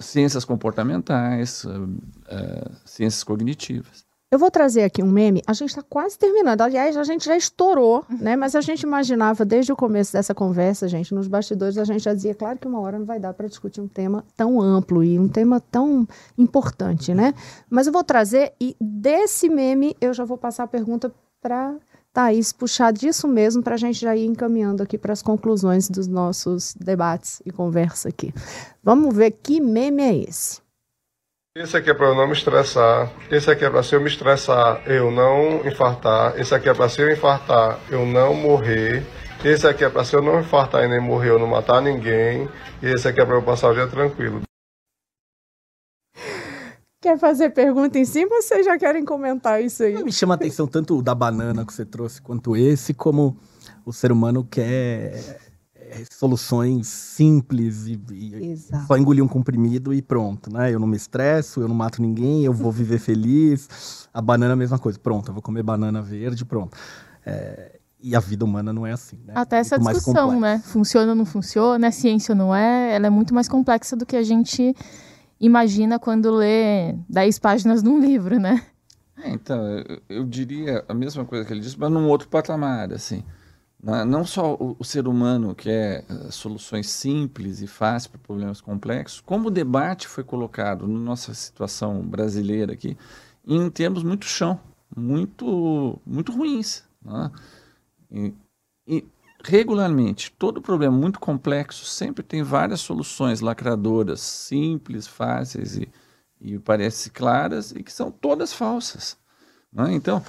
ciências 0.00 0.44
comportamentais, 0.44 1.64
ciências 2.84 3.24
cognitivas. 3.24 4.06
Eu 4.30 4.38
vou 4.38 4.50
trazer 4.50 4.82
aqui 4.82 5.02
um 5.02 5.10
meme. 5.10 5.42
A 5.46 5.54
gente 5.54 5.70
está 5.70 5.82
quase 5.82 6.18
terminando. 6.18 6.60
Aliás, 6.60 6.98
a 6.98 7.02
gente 7.02 7.24
já 7.24 7.34
estourou, 7.34 8.04
né? 8.10 8.36
Mas 8.36 8.54
a 8.54 8.60
gente 8.60 8.82
imaginava 8.82 9.42
desde 9.42 9.72
o 9.72 9.76
começo 9.76 10.12
dessa 10.12 10.34
conversa, 10.34 10.86
gente, 10.86 11.14
nos 11.14 11.26
bastidores, 11.26 11.78
a 11.78 11.84
gente 11.84 12.02
já 12.02 12.12
dizia, 12.12 12.34
claro 12.34 12.58
que 12.58 12.68
uma 12.68 12.78
hora 12.78 12.98
não 12.98 13.06
vai 13.06 13.18
dar 13.18 13.32
para 13.32 13.48
discutir 13.48 13.80
um 13.80 13.88
tema 13.88 14.22
tão 14.36 14.60
amplo 14.60 15.02
e 15.02 15.18
um 15.18 15.28
tema 15.28 15.60
tão 15.60 16.06
importante, 16.36 17.14
né? 17.14 17.32
Mas 17.70 17.86
eu 17.86 17.92
vou 17.92 18.04
trazer, 18.04 18.52
e 18.60 18.76
desse 18.78 19.48
meme 19.48 19.96
eu 19.98 20.12
já 20.12 20.26
vou 20.26 20.36
passar 20.36 20.64
a 20.64 20.68
pergunta 20.68 21.10
para 21.40 21.74
Thaís 22.12 22.52
puxar 22.52 22.92
disso 22.92 23.28
mesmo 23.28 23.62
para 23.62 23.74
a 23.74 23.78
gente 23.78 24.00
já 24.00 24.16
ir 24.16 24.26
encaminhando 24.26 24.82
aqui 24.82 24.98
para 24.98 25.12
as 25.12 25.22
conclusões 25.22 25.88
dos 25.88 26.06
nossos 26.06 26.74
debates 26.74 27.40
e 27.44 27.50
conversa 27.50 28.08
aqui. 28.08 28.32
Vamos 28.82 29.14
ver 29.14 29.30
que 29.30 29.60
meme 29.60 30.02
é 30.02 30.16
esse. 30.28 30.60
Esse 31.56 31.76
aqui 31.76 31.90
é 31.90 31.94
para 31.94 32.06
eu 32.06 32.14
não 32.14 32.26
me 32.26 32.32
estressar. 32.32 33.10
Esse 33.30 33.50
aqui 33.50 33.64
é 33.64 33.70
para 33.70 33.82
se 33.82 33.94
eu 33.94 34.00
me 34.00 34.08
estressar, 34.08 34.82
eu 34.86 35.10
não 35.10 35.66
infartar. 35.66 36.38
Esse 36.38 36.54
aqui 36.54 36.68
é 36.68 36.74
para 36.74 36.88
se 36.88 37.00
eu 37.00 37.10
infartar, 37.10 37.80
eu 37.90 38.06
não 38.06 38.32
morrer. 38.34 39.04
Esse 39.44 39.66
aqui 39.66 39.84
é 39.84 39.88
para 39.88 40.04
se 40.04 40.14
eu 40.14 40.22
não 40.22 40.40
infartar 40.40 40.84
e 40.84 40.88
nem 40.88 41.00
morrer, 41.00 41.30
eu 41.30 41.38
não 41.38 41.46
matar 41.46 41.82
ninguém. 41.82 42.48
E 42.82 42.86
esse 42.86 43.08
aqui 43.08 43.20
é 43.20 43.24
para 43.24 43.36
eu 43.36 43.42
passar 43.42 43.70
o 43.70 43.74
dia 43.74 43.86
tranquilo. 43.86 44.47
Quer 47.00 47.16
fazer 47.16 47.50
pergunta 47.50 47.96
em 47.96 48.04
cima 48.04 48.34
ou 48.34 48.42
vocês 48.42 48.66
já 48.66 48.76
querem 48.76 49.04
comentar 49.04 49.62
isso 49.62 49.84
aí? 49.84 50.02
Me 50.02 50.10
chama 50.10 50.34
a 50.34 50.36
atenção 50.36 50.66
tanto 50.66 50.98
o 50.98 51.02
da 51.02 51.14
banana 51.14 51.64
que 51.64 51.72
você 51.72 51.84
trouxe 51.84 52.20
quanto 52.20 52.56
esse, 52.56 52.92
como 52.92 53.36
o 53.86 53.92
ser 53.92 54.10
humano 54.10 54.42
quer 54.42 55.38
é, 55.76 56.02
soluções 56.10 56.88
simples 56.88 57.86
e, 57.86 58.00
e 58.10 58.56
só 58.86 58.96
engolir 58.96 59.22
um 59.22 59.28
comprimido 59.28 59.94
e 59.94 60.02
pronto, 60.02 60.52
né? 60.52 60.74
Eu 60.74 60.80
não 60.80 60.88
me 60.88 60.96
estresso, 60.96 61.60
eu 61.60 61.68
não 61.68 61.74
mato 61.74 62.02
ninguém, 62.02 62.44
eu 62.44 62.52
vou 62.52 62.72
viver 62.72 62.98
feliz. 62.98 64.08
A 64.12 64.20
banana 64.20 64.52
é 64.52 64.54
a 64.54 64.56
mesma 64.56 64.78
coisa, 64.78 64.98
pronto, 64.98 65.28
eu 65.28 65.34
vou 65.34 65.42
comer 65.42 65.62
banana 65.62 66.02
verde, 66.02 66.44
pronto. 66.44 66.76
É, 67.24 67.78
e 68.00 68.16
a 68.16 68.20
vida 68.20 68.44
humana 68.44 68.72
não 68.72 68.84
é 68.84 68.90
assim, 68.90 69.20
né? 69.24 69.34
Até 69.36 69.58
essa 69.58 69.78
muito 69.78 69.94
discussão, 69.94 70.40
né? 70.40 70.60
Funciona 70.64 71.10
ou 71.10 71.16
não 71.16 71.24
funciona, 71.24 71.86
é 71.86 71.90
ciência 71.92 72.32
ou 72.32 72.36
não 72.36 72.52
é, 72.52 72.96
ela 72.96 73.06
é 73.06 73.10
muito 73.10 73.32
mais 73.32 73.48
complexa 73.48 73.94
do 73.94 74.04
que 74.04 74.16
a 74.16 74.22
gente 74.24 74.74
imagina 75.40 75.98
quando 75.98 76.34
lê 76.34 76.94
10 77.08 77.38
páginas 77.38 77.82
num 77.82 78.00
livro, 78.00 78.38
né? 78.38 78.64
É, 79.16 79.30
então, 79.30 79.58
eu, 79.78 80.02
eu, 80.08 80.24
diria 80.24 80.84
a 80.88 80.94
mesma 80.94 81.24
coisa 81.24 81.44
que 81.44 81.52
ele 81.52 81.60
disse, 81.60 81.78
mas 81.78 81.90
num 81.90 82.08
outro 82.08 82.28
patamar, 82.28 82.92
assim. 82.92 83.24
Não, 83.82 84.04
não 84.04 84.24
só 84.24 84.54
o, 84.54 84.76
o, 84.78 84.84
ser 84.84 85.06
humano 85.06 85.54
quer 85.54 86.04
uh, 86.10 86.32
soluções 86.32 86.88
simples 86.88 87.60
e 87.60 87.66
fáceis 87.66 88.08
para 88.08 88.18
problemas 88.18 88.60
complexos, 88.60 89.20
como 89.20 89.48
o 89.48 89.50
debate 89.50 90.08
foi 90.08 90.24
colocado 90.24 90.86
na 90.86 90.98
nossa 90.98 91.32
situação 91.32 92.02
brasileira 92.02 92.72
aqui, 92.72 92.96
em 93.46 93.70
termos 93.70 94.02
muito 94.02 94.24
chão, 94.24 94.60
muito, 94.96 96.00
muito 96.04 96.32
ruins. 96.32 96.84
Né? 97.04 97.30
E, 98.10 98.34
e, 98.86 99.04
regularmente, 99.44 100.32
todo 100.38 100.60
problema 100.60 100.96
muito 100.96 101.20
complexo 101.20 101.84
sempre 101.84 102.22
tem 102.22 102.42
várias 102.42 102.80
soluções 102.80 103.40
lacradoras, 103.40 104.20
simples, 104.20 105.06
fáceis 105.06 105.76
e, 105.76 105.88
e 106.40 106.58
parece 106.58 107.10
claras, 107.10 107.72
e 107.72 107.82
que 107.82 107.92
são 107.92 108.10
todas 108.10 108.52
falsas. 108.52 109.16
Né? 109.72 109.92
Então, 109.92 110.22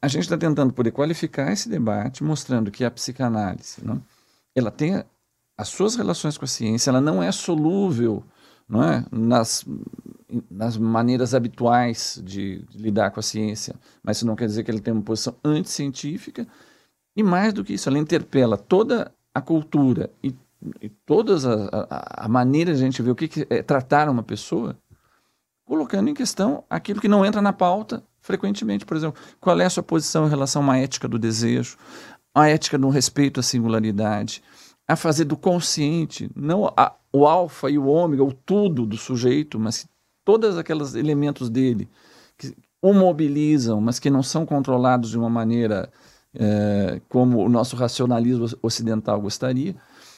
a 0.00 0.08
gente 0.08 0.22
está 0.22 0.36
tentando 0.36 0.72
poder 0.72 0.90
qualificar 0.90 1.52
esse 1.52 1.68
debate, 1.68 2.22
mostrando 2.22 2.70
que 2.70 2.84
a 2.84 2.90
psicanálise, 2.90 3.84
né, 3.84 4.00
ela 4.54 4.70
tem 4.70 5.04
as 5.56 5.68
suas 5.68 5.96
relações 5.96 6.38
com 6.38 6.44
a 6.44 6.48
ciência, 6.48 6.90
ela 6.90 7.00
não 7.00 7.22
é 7.22 7.32
solúvel 7.32 8.24
não 8.68 8.84
é, 8.84 9.04
nas, 9.10 9.64
nas 10.50 10.76
maneiras 10.76 11.34
habituais 11.34 12.20
de, 12.22 12.62
de, 12.64 12.78
lidar 12.78 13.10
com 13.10 13.18
a 13.18 13.22
ciência, 13.22 13.74
mas 14.02 14.18
isso 14.18 14.26
não 14.26 14.36
quer 14.36 14.46
dizer 14.46 14.62
que 14.62 14.70
ele 14.70 14.80
tem 14.80 14.92
uma 14.92 15.02
posição 15.02 15.34
anticientífica, 15.42 16.46
e 17.18 17.22
mais 17.24 17.52
do 17.52 17.64
que 17.64 17.74
isso, 17.74 17.88
ela 17.88 17.98
interpela 17.98 18.56
toda 18.56 19.10
a 19.34 19.40
cultura 19.40 20.08
e, 20.22 20.32
e 20.80 20.88
toda 20.88 21.34
a, 21.34 22.22
a, 22.22 22.26
a, 22.26 22.28
maneira 22.28 22.72
de 22.72 22.80
a 22.80 22.84
gente 22.84 23.02
ver 23.02 23.10
o 23.10 23.16
que, 23.16 23.26
que 23.26 23.44
é 23.50 23.60
tratar 23.60 24.08
uma 24.08 24.22
pessoa, 24.22 24.78
colocando 25.64 26.08
em 26.08 26.14
questão 26.14 26.62
aquilo 26.70 27.00
que 27.00 27.08
não 27.08 27.26
entra 27.26 27.42
na 27.42 27.52
pauta 27.52 28.04
frequentemente. 28.20 28.86
Por 28.86 28.96
exemplo, 28.96 29.20
qual 29.40 29.58
é 29.60 29.64
a 29.64 29.70
sua 29.70 29.82
posição 29.82 30.28
em 30.28 30.30
relação 30.30 30.62
a 30.62 30.64
uma 30.66 30.78
ética 30.78 31.08
do 31.08 31.18
desejo, 31.18 31.76
a 32.32 32.48
ética 32.48 32.78
do 32.78 32.88
respeito 32.88 33.40
à 33.40 33.42
singularidade, 33.42 34.40
a 34.86 34.94
fazer 34.94 35.24
do 35.24 35.36
consciente, 35.36 36.30
não 36.36 36.72
a, 36.76 36.94
o 37.12 37.26
alfa 37.26 37.68
e 37.68 37.76
o 37.76 37.86
ômega, 37.88 38.22
o 38.22 38.32
tudo 38.32 38.86
do 38.86 38.96
sujeito, 38.96 39.58
mas 39.58 39.88
todos 40.24 40.56
aqueles 40.56 40.94
elementos 40.94 41.50
dele 41.50 41.88
que 42.36 42.54
o 42.80 42.94
mobilizam, 42.94 43.80
mas 43.80 43.98
que 43.98 44.08
não 44.08 44.22
são 44.22 44.46
controlados 44.46 45.10
de 45.10 45.18
uma 45.18 45.28
maneira 45.28 45.90
é, 46.38 47.00
como 47.08 47.44
o 47.44 47.48
nosso 47.48 47.74
racionalismo 47.74 48.46
ocidental 48.62 49.20
gostaria, 49.20 49.74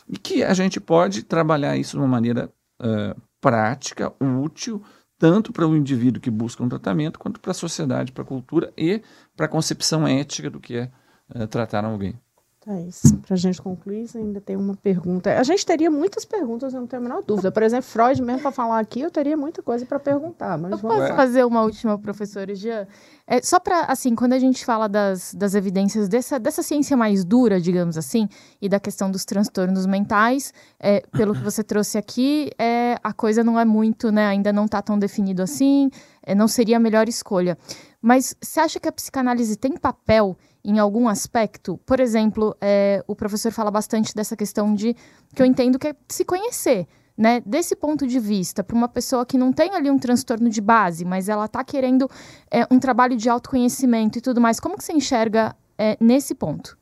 e 0.07 0.19
que 0.19 0.45
a 0.45 0.53
gente 0.53 0.79
pode 0.79 1.23
trabalhar 1.23 1.77
isso 1.77 1.93
de 1.93 2.03
uma 2.03 2.09
maneira 2.09 2.53
é, 2.81 3.17
prática, 3.41 4.13
útil, 4.21 4.83
tanto 5.19 5.53
para 5.53 5.67
o 5.67 5.77
indivíduo 5.77 6.21
que 6.21 6.31
busca 6.31 6.63
um 6.63 6.69
tratamento, 6.69 7.19
quanto 7.19 7.41
para 7.41 7.53
a 7.53 7.55
sociedade, 7.55 8.13
para 8.13 8.23
a 8.23 8.27
cultura 8.27 8.73
e 8.77 9.03
para 9.37 9.47
a 9.47 9.49
concepção 9.49 10.07
ética 10.07 10.51
do 10.51 10.61
que 10.61 10.77
é, 10.77 10.91
é 11.35 11.47
tratar 11.47 11.85
alguém. 11.85 12.19
Thaís, 12.61 13.01
para 13.27 13.35
a 13.35 13.39
gente 13.39 13.61
concluir, 13.63 14.07
ainda 14.15 14.39
tem 14.39 14.55
uma 14.55 14.77
pergunta. 14.77 15.39
A 15.39 15.43
gente 15.43 15.65
teria 15.65 15.91
muitas 15.91 16.27
perguntas, 16.27 16.75
eu 16.75 16.81
não 16.81 16.87
tenho 16.87 17.01
a 17.01 17.09
menor 17.09 17.23
dúvida. 17.23 17.51
Por 17.51 17.63
exemplo, 17.63 17.87
Freud, 17.87 18.21
mesmo 18.21 18.43
para 18.43 18.53
falar 18.53 18.79
aqui, 18.79 19.01
eu 19.01 19.11
teria 19.11 19.35
muita 19.35 19.63
coisa 19.63 19.87
para 19.87 19.99
perguntar. 19.99 20.59
Mas 20.59 20.73
eu 20.73 20.79
posso 20.79 20.99
lá. 20.99 21.17
fazer 21.17 21.45
uma 21.45 21.63
última, 21.63 21.99
professora 21.99 22.55
Jean? 22.55 22.87
É, 23.33 23.41
só 23.41 23.61
para, 23.61 23.83
assim, 23.83 24.17
quando 24.17 24.33
a 24.33 24.41
gente 24.41 24.65
fala 24.65 24.89
das, 24.89 25.33
das 25.35 25.55
evidências 25.55 26.09
dessa, 26.09 26.37
dessa 26.37 26.65
ciência 26.65 26.97
mais 26.97 27.25
dura, 27.25 27.61
digamos 27.61 27.97
assim, 27.97 28.29
e 28.61 28.69
da 28.69 28.81
questão 28.81 29.09
dos 29.09 29.25
transtornos 29.25 29.87
mentais, 29.87 30.53
é, 30.81 31.01
pelo 31.13 31.33
que 31.33 31.41
você 31.41 31.63
trouxe 31.63 31.97
aqui, 31.97 32.51
é, 32.59 32.97
a 33.05 33.13
coisa 33.13 33.45
não 33.45 33.57
é 33.57 33.65
muito, 33.65 34.11
né, 34.11 34.27
ainda 34.27 34.53
não 34.53 34.65
está 34.65 34.83
tão 34.83 34.99
definido 34.99 35.43
assim, 35.43 35.93
é, 36.25 36.35
não 36.35 36.49
seria 36.49 36.79
a 36.79 36.81
melhor 36.81 37.09
escolha. 37.09 37.57
Mas 38.03 38.35
você 38.43 38.59
acha 38.59 38.81
que 38.81 38.89
a 38.89 38.93
psicanálise 38.93 39.55
tem 39.57 39.77
papel 39.77 40.37
em 40.65 40.81
algum 40.81 41.07
aspecto? 41.07 41.79
Por 41.87 42.01
exemplo, 42.01 42.57
é, 42.61 43.01
o 43.07 43.15
professor 43.15 43.53
fala 43.53 43.71
bastante 43.71 44.13
dessa 44.13 44.37
questão 44.37 44.75
de 44.75 44.93
que 45.37 45.41
eu 45.41 45.47
entendo 45.47 45.79
que 45.79 45.87
é 45.87 45.95
se 46.09 46.25
conhecer. 46.25 46.89
Né, 47.21 47.43
desse 47.45 47.77
ponto 47.77 48.07
de 48.07 48.19
vista, 48.19 48.65
para 48.65 48.75
uma 48.75 48.89
pessoa 48.89 49.27
que 49.27 49.37
não 49.37 49.53
tem 49.53 49.75
ali 49.75 49.91
um 49.91 49.99
transtorno 49.99 50.49
de 50.49 50.59
base, 50.59 51.05
mas 51.05 51.29
ela 51.29 51.45
está 51.45 51.63
querendo 51.63 52.09
é, 52.51 52.67
um 52.71 52.79
trabalho 52.79 53.15
de 53.15 53.29
autoconhecimento 53.29 54.17
e 54.17 54.23
tudo 54.23 54.41
mais, 54.41 54.59
como 54.59 54.75
que 54.75 54.83
você 54.83 54.95
enxerga 54.95 55.55
é, 55.77 55.99
nesse 56.01 56.35
ponto? 56.35 56.79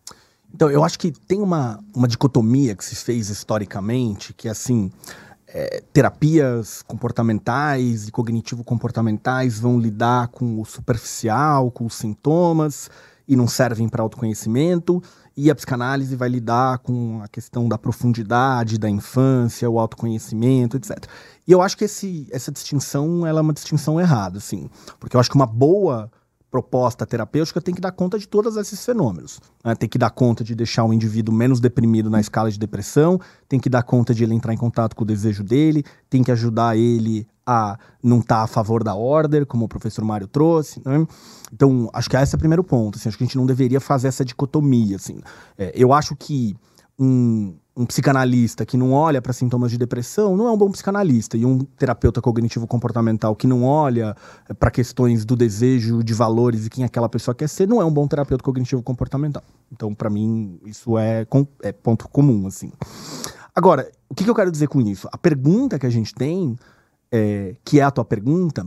Então, 0.54 0.70
eu 0.70 0.84
acho 0.84 0.96
que 0.96 1.10
tem 1.10 1.42
uma, 1.42 1.80
uma 1.92 2.06
dicotomia 2.06 2.76
que 2.76 2.84
se 2.84 2.94
fez 2.94 3.30
historicamente, 3.30 4.32
que 4.32 4.46
é 4.46 4.52
assim, 4.52 4.92
é, 5.48 5.82
terapias 5.92 6.82
comportamentais 6.82 8.06
e 8.06 8.12
cognitivo-comportamentais 8.12 9.58
vão 9.58 9.78
lidar 9.78 10.28
com 10.28 10.60
o 10.60 10.64
superficial, 10.64 11.70
com 11.70 11.86
os 11.86 11.94
sintomas, 11.94 12.88
e 13.28 13.36
não 13.36 13.46
servem 13.46 13.88
para 13.88 14.02
autoconhecimento, 14.02 15.02
e 15.36 15.50
a 15.50 15.54
psicanálise 15.54 16.16
vai 16.16 16.28
lidar 16.28 16.78
com 16.78 17.20
a 17.22 17.28
questão 17.28 17.68
da 17.68 17.78
profundidade 17.78 18.78
da 18.78 18.88
infância, 18.88 19.70
o 19.70 19.78
autoconhecimento, 19.78 20.76
etc. 20.76 21.06
E 21.46 21.52
eu 21.52 21.62
acho 21.62 21.76
que 21.76 21.84
esse, 21.84 22.26
essa 22.32 22.50
distinção 22.50 23.26
ela 23.26 23.40
é 23.40 23.42
uma 23.42 23.52
distinção 23.52 24.00
errada, 24.00 24.38
assim, 24.38 24.68
porque 24.98 25.14
eu 25.14 25.20
acho 25.20 25.30
que 25.30 25.36
uma 25.36 25.46
boa 25.46 26.10
proposta 26.50 27.06
terapêutica 27.06 27.60
tem 27.60 27.74
que 27.74 27.80
dar 27.80 27.92
conta 27.92 28.18
de 28.18 28.26
todos 28.26 28.56
esses 28.56 28.84
fenômenos. 28.84 29.40
Né? 29.64 29.74
Tem 29.74 29.88
que 29.88 29.98
dar 29.98 30.10
conta 30.10 30.42
de 30.42 30.54
deixar 30.54 30.84
o 30.84 30.92
indivíduo 30.92 31.34
menos 31.34 31.60
deprimido 31.60 32.08
na 32.08 32.20
escala 32.20 32.50
de 32.50 32.58
depressão, 32.58 33.20
tem 33.48 33.60
que 33.60 33.68
dar 33.68 33.82
conta 33.82 34.14
de 34.14 34.24
ele 34.24 34.34
entrar 34.34 34.54
em 34.54 34.56
contato 34.56 34.96
com 34.96 35.04
o 35.04 35.06
desejo 35.06 35.44
dele, 35.44 35.84
tem 36.08 36.22
que 36.22 36.32
ajudar 36.32 36.76
ele 36.76 37.26
a 37.46 37.78
não 38.02 38.20
estar 38.20 38.36
tá 38.36 38.42
a 38.42 38.46
favor 38.46 38.84
da 38.84 38.94
order, 38.94 39.46
como 39.46 39.64
o 39.64 39.68
professor 39.68 40.04
Mário 40.04 40.26
trouxe. 40.26 40.82
Né? 40.84 41.06
Então, 41.52 41.88
acho 41.92 42.08
que 42.08 42.16
esse 42.16 42.34
é 42.34 42.36
o 42.36 42.38
primeiro 42.38 42.64
ponto. 42.64 42.98
Assim, 42.98 43.08
acho 43.08 43.16
que 43.16 43.24
a 43.24 43.26
gente 43.26 43.38
não 43.38 43.46
deveria 43.46 43.80
fazer 43.80 44.08
essa 44.08 44.24
dicotomia. 44.24 44.96
Assim. 44.96 45.20
É, 45.56 45.72
eu 45.74 45.92
acho 45.92 46.14
que 46.14 46.56
um, 46.98 47.56
um 47.78 47.86
psicanalista 47.86 48.66
que 48.66 48.76
não 48.76 48.92
olha 48.92 49.22
para 49.22 49.32
sintomas 49.32 49.70
de 49.70 49.78
depressão 49.78 50.36
não 50.36 50.48
é 50.48 50.50
um 50.50 50.56
bom 50.56 50.68
psicanalista. 50.68 51.36
E 51.36 51.46
um 51.46 51.58
terapeuta 51.60 52.20
cognitivo-comportamental 52.20 53.36
que 53.36 53.46
não 53.46 53.62
olha 53.62 54.16
eh, 54.48 54.52
para 54.52 54.68
questões 54.68 55.24
do 55.24 55.36
desejo, 55.36 56.02
de 56.02 56.12
valores 56.12 56.66
e 56.66 56.70
quem 56.70 56.82
aquela 56.82 57.08
pessoa 57.08 57.36
quer 57.36 57.48
ser, 57.48 57.68
não 57.68 57.80
é 57.80 57.84
um 57.84 57.92
bom 57.92 58.08
terapeuta 58.08 58.42
cognitivo-comportamental. 58.42 59.44
Então, 59.70 59.94
para 59.94 60.10
mim, 60.10 60.58
isso 60.66 60.98
é, 60.98 61.24
é, 61.62 61.70
ponto 61.72 62.08
comum, 62.08 62.48
assim. 62.48 62.72
Agora, 63.54 63.88
o 64.08 64.14
que, 64.14 64.24
que, 64.24 64.30
eu 64.30 64.34
quero 64.34 64.50
dizer 64.50 64.66
com 64.66 64.80
isso? 64.80 65.08
A 65.12 65.16
pergunta 65.16 65.78
que 65.78 65.86
a 65.86 65.90
gente 65.90 66.12
tem, 66.12 66.56
é, 67.12 67.54
que 67.64 67.78
é 67.78 67.84
a 67.84 67.92
tua 67.92 68.04
pergunta, 68.04 68.66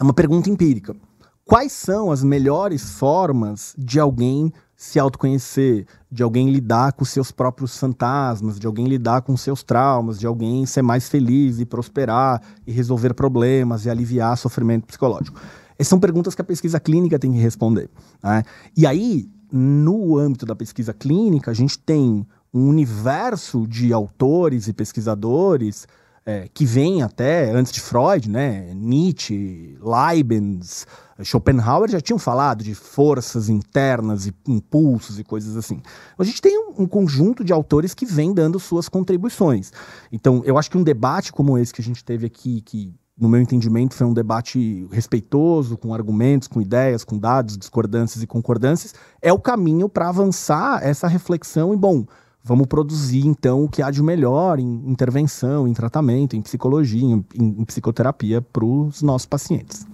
é 0.00 0.02
uma 0.02 0.12
pergunta 0.12 0.50
empírica. 0.50 0.96
Quais 1.44 1.70
são 1.70 2.10
as 2.10 2.24
melhores 2.24 2.98
formas 2.98 3.72
de 3.78 4.00
alguém 4.00 4.52
se 4.82 4.98
autoconhecer, 4.98 5.86
de 6.10 6.24
alguém 6.24 6.50
lidar 6.50 6.92
com 6.94 7.04
seus 7.04 7.30
próprios 7.30 7.78
fantasmas, 7.78 8.58
de 8.58 8.66
alguém 8.66 8.88
lidar 8.88 9.22
com 9.22 9.36
seus 9.36 9.62
traumas, 9.62 10.18
de 10.18 10.26
alguém 10.26 10.66
ser 10.66 10.82
mais 10.82 11.08
feliz 11.08 11.60
e 11.60 11.64
prosperar 11.64 12.42
e 12.66 12.72
resolver 12.72 13.14
problemas 13.14 13.86
e 13.86 13.90
aliviar 13.90 14.36
sofrimento 14.36 14.84
psicológico. 14.88 15.40
Essas 15.78 15.86
são 15.86 16.00
perguntas 16.00 16.34
que 16.34 16.40
a 16.40 16.44
pesquisa 16.44 16.80
clínica 16.80 17.16
tem 17.16 17.30
que 17.32 17.38
responder. 17.38 17.88
Né? 18.20 18.42
E 18.76 18.84
aí, 18.84 19.30
no 19.52 20.18
âmbito 20.18 20.44
da 20.44 20.56
pesquisa 20.56 20.92
clínica, 20.92 21.52
a 21.52 21.54
gente 21.54 21.78
tem 21.78 22.26
um 22.52 22.68
universo 22.68 23.68
de 23.68 23.92
autores 23.92 24.66
e 24.66 24.72
pesquisadores 24.72 25.86
é, 26.24 26.48
que 26.52 26.64
vem 26.64 27.02
até 27.02 27.50
antes 27.50 27.72
de 27.72 27.80
Freud, 27.80 28.30
né? 28.30 28.72
Nietzsche, 28.74 29.76
Leibniz, 29.80 30.86
Schopenhauer 31.24 31.90
já 31.90 32.00
tinham 32.00 32.18
falado 32.18 32.62
de 32.62 32.74
forças 32.74 33.48
internas 33.48 34.26
e 34.26 34.34
impulsos 34.48 35.18
e 35.18 35.24
coisas 35.24 35.56
assim. 35.56 35.80
A 36.18 36.24
gente 36.24 36.40
tem 36.40 36.58
um, 36.58 36.82
um, 36.82 36.86
conjunto 36.86 37.44
de 37.44 37.52
autores 37.52 37.94
que 37.94 38.06
vem 38.06 38.32
dando 38.32 38.58
suas 38.58 38.88
contribuições. 38.88 39.72
Então, 40.10 40.42
eu 40.44 40.56
acho 40.58 40.70
que 40.70 40.78
um 40.78 40.82
debate 40.82 41.32
como 41.32 41.58
esse 41.58 41.72
que 41.72 41.80
a 41.80 41.84
gente 41.84 42.04
teve 42.04 42.26
aqui, 42.26 42.60
que 42.60 42.94
no 43.18 43.28
meu 43.28 43.40
entendimento 43.40 43.94
foi 43.94 44.06
um 44.06 44.14
debate 44.14 44.86
respeitoso, 44.90 45.76
com 45.76 45.92
argumentos, 45.92 46.48
com 46.48 46.60
ideias, 46.60 47.04
com 47.04 47.18
dados, 47.18 47.58
discordâncias 47.58 48.22
e 48.22 48.26
concordâncias, 48.26 48.94
é 49.20 49.32
o 49.32 49.38
caminho 49.38 49.88
para 49.88 50.08
avançar 50.08 50.82
essa 50.82 51.06
reflexão 51.06 51.74
e, 51.74 51.76
bom, 51.76 52.06
vamos 52.44 52.66
produzir 52.66 53.26
então 53.26 53.64
o 53.64 53.68
que 53.68 53.82
há 53.82 53.90
de 53.90 54.02
melhor 54.02 54.58
em 54.58 54.82
intervenção, 54.86 55.66
em 55.68 55.72
tratamento, 55.72 56.36
em 56.36 56.42
psicologia, 56.42 57.02
em, 57.02 57.24
em 57.34 57.64
psicoterapia 57.64 58.42
para 58.42 58.64
os 58.64 59.02
nossos 59.02 59.26
pacientes. 59.26 59.86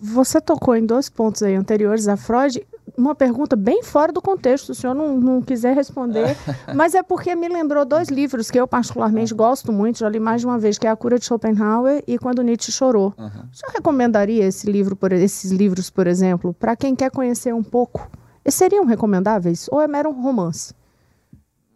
Você 0.00 0.40
tocou 0.40 0.76
em 0.76 0.84
dois 0.84 1.08
pontos 1.08 1.42
aí 1.42 1.54
anteriores 1.54 2.08
a 2.08 2.16
Freud. 2.16 2.66
Uma 2.96 3.14
pergunta 3.14 3.56
bem 3.56 3.82
fora 3.82 4.12
do 4.12 4.20
contexto, 4.20 4.70
o 4.70 4.74
senhor 4.74 4.94
não, 4.94 5.18
não 5.18 5.40
quiser 5.40 5.74
responder, 5.74 6.36
mas 6.76 6.94
é 6.94 7.02
porque 7.02 7.34
me 7.34 7.48
lembrou 7.48 7.84
dois 7.84 8.08
livros 8.08 8.50
que 8.50 8.60
eu 8.60 8.68
particularmente 8.68 9.34
gosto 9.34 9.72
muito, 9.72 10.00
já 10.00 10.08
li 10.08 10.20
mais 10.20 10.42
de 10.42 10.46
uma 10.46 10.58
vez, 10.58 10.78
que 10.78 10.86
é 10.86 10.90
A 10.90 10.96
Cura 10.96 11.18
de 11.18 11.24
Schopenhauer 11.24 12.04
e 12.06 12.18
Quando 12.18 12.42
Nietzsche 12.42 12.70
Chorou. 12.70 13.14
Uhum. 13.18 13.26
O 13.26 13.56
senhor 13.56 13.72
recomendaria 13.72 14.44
esse 14.44 14.70
livro, 14.70 14.94
por, 14.94 15.10
esses 15.12 15.50
livros, 15.50 15.88
por 15.88 16.06
exemplo, 16.06 16.52
para 16.52 16.76
quem 16.76 16.94
quer 16.94 17.10
conhecer 17.10 17.54
um 17.54 17.62
pouco? 17.62 18.08
Eles 18.44 18.54
seriam 18.54 18.84
recomendáveis 18.84 19.66
ou 19.72 19.80
é 19.80 19.88
mero 19.88 20.12
romance? 20.12 20.74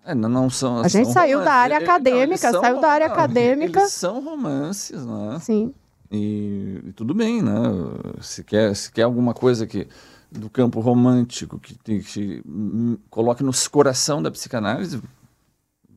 É, 0.08 0.14
não, 0.14 0.26
não 0.26 0.48
são, 0.48 0.80
a 0.80 0.88
gente 0.88 1.12
saiu 1.12 1.40
romances. 1.40 1.44
da 1.44 1.52
área 1.52 1.76
acadêmica, 1.76 2.50
não, 2.50 2.60
saiu 2.62 2.80
da 2.80 2.88
área 2.88 3.06
acadêmica. 3.08 3.86
São 3.88 4.24
romances, 4.24 5.04
não 5.04 5.34
é? 5.34 5.38
Sim. 5.38 5.74
E, 6.10 6.80
e, 6.86 6.92
tudo 6.94 7.12
bem, 7.12 7.42
né? 7.42 7.52
Se 8.22 8.42
quer, 8.42 8.74
se 8.74 8.90
quer 8.90 9.02
alguma 9.02 9.34
coisa 9.34 9.66
que 9.66 9.86
do 10.32 10.48
campo 10.48 10.80
romântico 10.80 11.58
que 11.58 11.74
te, 11.74 12.00
te 12.00 12.42
coloque 13.10 13.44
no 13.44 13.52
coração 13.70 14.22
da 14.22 14.30
psicanálise, 14.30 15.02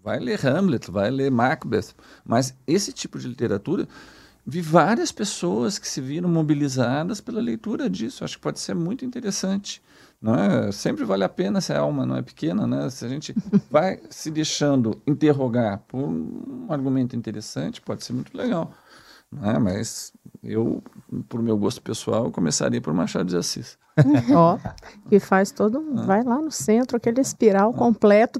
vai 0.03 0.19
ler 0.19 0.45
Hamlet, 0.45 0.91
vai 0.91 1.09
ler 1.09 1.31
Macbeth. 1.31 1.95
Mas 2.25 2.53
esse 2.67 2.91
tipo 2.91 3.17
de 3.17 3.29
literatura, 3.29 3.88
vi 4.45 4.59
várias 4.59 5.13
pessoas 5.13 5.79
que 5.79 5.88
se 5.88 6.01
viram 6.01 6.27
mobilizadas 6.27 7.21
pela 7.21 7.39
leitura 7.39 7.89
disso. 7.89 8.25
Acho 8.25 8.35
que 8.35 8.43
pode 8.43 8.59
ser 8.59 8.75
muito 8.75 9.05
interessante. 9.05 9.81
Não 10.22 10.35
é? 10.35 10.72
Sempre 10.72 11.03
vale 11.03 11.23
a 11.23 11.30
pena 11.30 11.60
se 11.60 11.73
a 11.73 11.80
alma 11.80 12.06
não 12.06 12.15
é 12.15 12.22
pequena, 12.22 12.68
né? 12.68 12.89
Se 12.91 13.03
a 13.03 13.10
gente 13.10 13.34
vai 13.72 13.99
se 14.10 14.30
deixando 14.30 15.02
interrogar 15.07 15.80
por 15.88 15.98
um 15.98 16.68
argumento 16.69 17.15
interessante, 17.15 17.81
pode 17.81 18.03
ser 18.03 18.14
muito 18.14 18.38
legal. 18.38 18.72
Né? 19.31 19.57
Mas 19.57 20.14
eu, 20.43 20.84
por 21.27 21.41
meu 21.41 21.57
gosto 21.57 21.81
pessoal, 21.81 22.30
começaria 22.30 22.80
por 22.80 22.93
Machado 22.93 23.30
de 23.30 23.38
Assis. 23.38 23.80
Ó, 24.31 24.60
e 25.10 25.19
faz 25.19 25.52
todo. 25.52 25.84
Ah. 25.98 26.02
Vai 26.03 26.23
lá 26.23 26.39
no 26.39 26.52
centro, 26.52 26.98
aquele 26.98 27.19
espiral 27.19 27.72
ah. 27.72 27.77
completo 27.77 28.39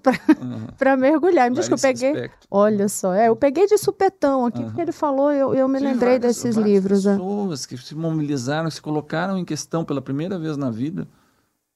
para 0.78 0.96
mergulhar. 0.96 1.50
Me 1.50 1.56
diz 1.56 1.68
que 1.68 1.74
eu 1.74 1.80
peguei. 1.80 2.12
Aspecto. 2.12 2.48
Olha 2.52 2.88
só, 2.88 3.12
é, 3.12 3.30
eu 3.30 3.36
peguei 3.36 3.66
de 3.66 3.78
supetão 3.80 4.46
aqui, 4.46 4.64
porque 4.64 4.82
ele 4.82 4.92
falou, 4.92 5.32
eu, 5.32 5.56
eu 5.56 5.68
me 5.68 5.80
Tem 5.80 5.88
lembrei 5.88 6.20
várias, 6.20 6.36
desses 6.36 6.56
várias 6.56 6.74
livros. 6.74 7.06
Né? 7.06 7.14
pessoas 7.14 7.66
que 7.66 7.76
se 7.76 7.96
mobilizaram, 7.96 8.70
se 8.70 8.82
colocaram 8.82 9.36
em 9.36 9.46
questão 9.46 9.84
pela 9.84 10.02
primeira 10.02 10.38
vez 10.38 10.58
na 10.58 10.70
vida 10.70 11.08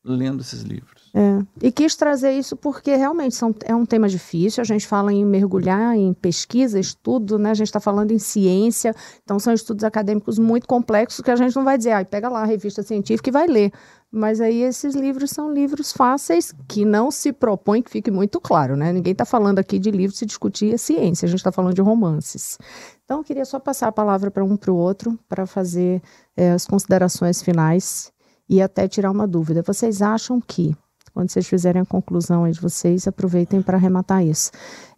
lendo 0.05 0.41
esses 0.41 0.61
livros. 0.61 1.09
É. 1.13 1.39
E 1.61 1.71
quis 1.71 1.95
trazer 1.95 2.33
isso 2.33 2.55
porque 2.55 2.95
realmente 2.95 3.35
são, 3.35 3.55
é 3.63 3.73
um 3.73 3.85
tema 3.85 4.07
difícil. 4.07 4.61
A 4.61 4.65
gente 4.65 4.85
fala 4.85 5.11
em 5.11 5.25
mergulhar 5.25 5.95
em 5.95 6.13
pesquisa, 6.13 6.79
estudo, 6.79 7.39
né? 7.39 7.51
A 7.51 7.53
gente 7.55 7.67
está 7.67 7.79
falando 7.79 8.11
em 8.11 8.19
ciência, 8.19 8.93
então 9.23 9.39
são 9.39 9.53
estudos 9.53 9.83
acadêmicos 9.83 10.37
muito 10.37 10.67
complexos 10.67 11.21
que 11.21 11.31
a 11.31 11.35
gente 11.35 11.55
não 11.55 11.63
vai 11.63 11.77
dizer, 11.77 11.93
ah, 11.93 12.05
pega 12.05 12.29
lá 12.29 12.41
a 12.41 12.45
revista 12.45 12.83
científica 12.83 13.29
e 13.29 13.33
vai 13.33 13.47
ler. 13.47 13.71
Mas 14.11 14.39
aí 14.39 14.61
esses 14.61 14.93
livros 14.93 15.31
são 15.31 15.51
livros 15.51 15.91
fáceis 15.91 16.53
que 16.67 16.85
não 16.85 17.09
se 17.09 17.33
propõem, 17.33 17.81
que 17.81 17.89
fique 17.89 18.11
muito 18.11 18.39
claro, 18.39 18.75
né? 18.77 18.93
Ninguém 18.93 19.11
está 19.13 19.25
falando 19.25 19.59
aqui 19.59 19.79
de 19.79 19.91
livros 19.91 20.19
se 20.19 20.25
discutir 20.25 20.73
a 20.73 20.77
ciência, 20.77 21.25
a 21.25 21.29
gente 21.29 21.39
está 21.39 21.51
falando 21.51 21.73
de 21.73 21.81
romances. 21.81 22.57
Então, 23.03 23.19
eu 23.19 23.23
queria 23.23 23.45
só 23.45 23.59
passar 23.59 23.87
a 23.87 23.91
palavra 23.91 24.29
para 24.29 24.43
um 24.43 24.55
para 24.55 24.71
o 24.71 24.75
outro 24.75 25.17
para 25.27 25.45
fazer 25.45 26.01
é, 26.35 26.51
as 26.51 26.65
considerações 26.65 27.41
finais 27.41 28.13
e 28.47 28.61
até 28.61 28.87
tirar 28.87 29.11
uma 29.11 29.27
dúvida. 29.27 29.61
Vocês 29.61 30.01
acham 30.01 30.39
que, 30.39 30.75
quando 31.13 31.29
vocês 31.29 31.47
fizerem 31.47 31.81
a 31.81 31.85
conclusão 31.85 32.43
aí 32.43 32.51
de 32.51 32.61
vocês, 32.61 33.07
aproveitem 33.07 33.61
para 33.61 33.77
arrematar 33.77 34.23
isso. 34.23 34.51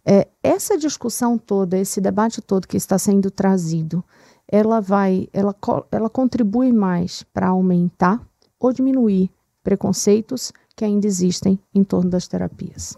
É, 0.04 0.28
essa 0.42 0.76
discussão 0.76 1.38
toda, 1.38 1.78
esse 1.78 2.00
debate 2.00 2.40
todo 2.40 2.68
que 2.68 2.76
está 2.76 2.98
sendo 2.98 3.30
trazido, 3.30 4.04
ela 4.50 4.80
vai, 4.80 5.28
ela, 5.32 5.54
ela 5.92 6.08
contribui 6.08 6.72
mais 6.72 7.22
para 7.22 7.48
aumentar 7.48 8.20
ou 8.58 8.72
diminuir 8.72 9.30
preconceitos 9.62 10.52
que 10.74 10.84
ainda 10.84 11.06
existem 11.06 11.58
em 11.74 11.84
torno 11.84 12.10
das 12.10 12.26
terapias? 12.26 12.96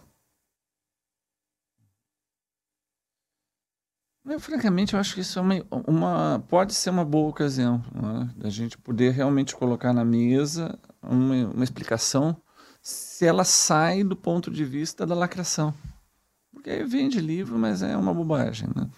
Eu, 4.25 4.39
francamente, 4.39 4.93
eu 4.93 5.01
acho 5.01 5.15
que 5.15 5.23
isso 5.23 5.39
é 5.39 5.43
uma, 5.43 5.55
uma 5.87 6.45
pode 6.49 6.75
ser 6.75 6.91
uma 6.91 7.05
boa 7.05 7.31
ocasião 7.31 7.83
né, 7.95 8.31
da 8.37 8.51
gente 8.51 8.77
poder 8.77 9.13
realmente 9.13 9.57
colocar 9.57 9.93
na 9.95 10.05
mesa 10.05 10.79
uma, 11.03 11.49
uma, 11.49 11.65
explicação 11.65 12.37
se 12.83 13.25
ela 13.25 13.45
sai 13.45 14.05
do 14.05 14.15
ponto 14.15 14.51
de 14.51 14.65
vista 14.65 15.07
da 15.07 15.15
lacração. 15.15 15.75
Porque 16.53 16.69
aí 16.69 16.85
vende 16.85 17.19
livro, 17.19 17.59
mas 17.59 17.83
é 17.83 17.97
uma 17.97 18.13
bobagem. 18.13 18.69
Né? 18.77 18.89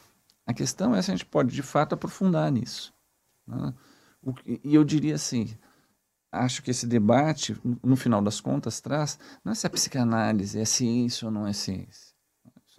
A 0.45 0.53
questão 0.53 0.95
é 0.95 1.01
se 1.01 1.13
a 1.13 1.15
gente 1.15 1.27
pode, 1.27 1.55
de 1.55 1.63
fato, 1.63 1.95
aprofundar 1.95 2.51
nisso. 2.51 2.93
Né? 3.47 3.73
O, 4.21 4.35
e 4.47 4.75
eu 4.75 4.83
diria 4.83 5.15
assim, 5.15 5.57
acho 6.33 6.63
que 6.65 6.71
esse 6.73 6.87
debate, 6.87 7.57
no 7.83 7.95
final 7.95 8.21
das 8.21 8.41
contas, 8.41 8.81
traz 8.81 9.19
não 9.45 9.53
é 9.53 9.55
se 9.55 9.69
a 9.69 9.71
psicanálise 9.71 10.59
é 10.59 10.65
ciência 10.65 11.27
ou 11.27 11.33
não 11.33 11.47
é 11.47 11.53
ciência 11.53 12.12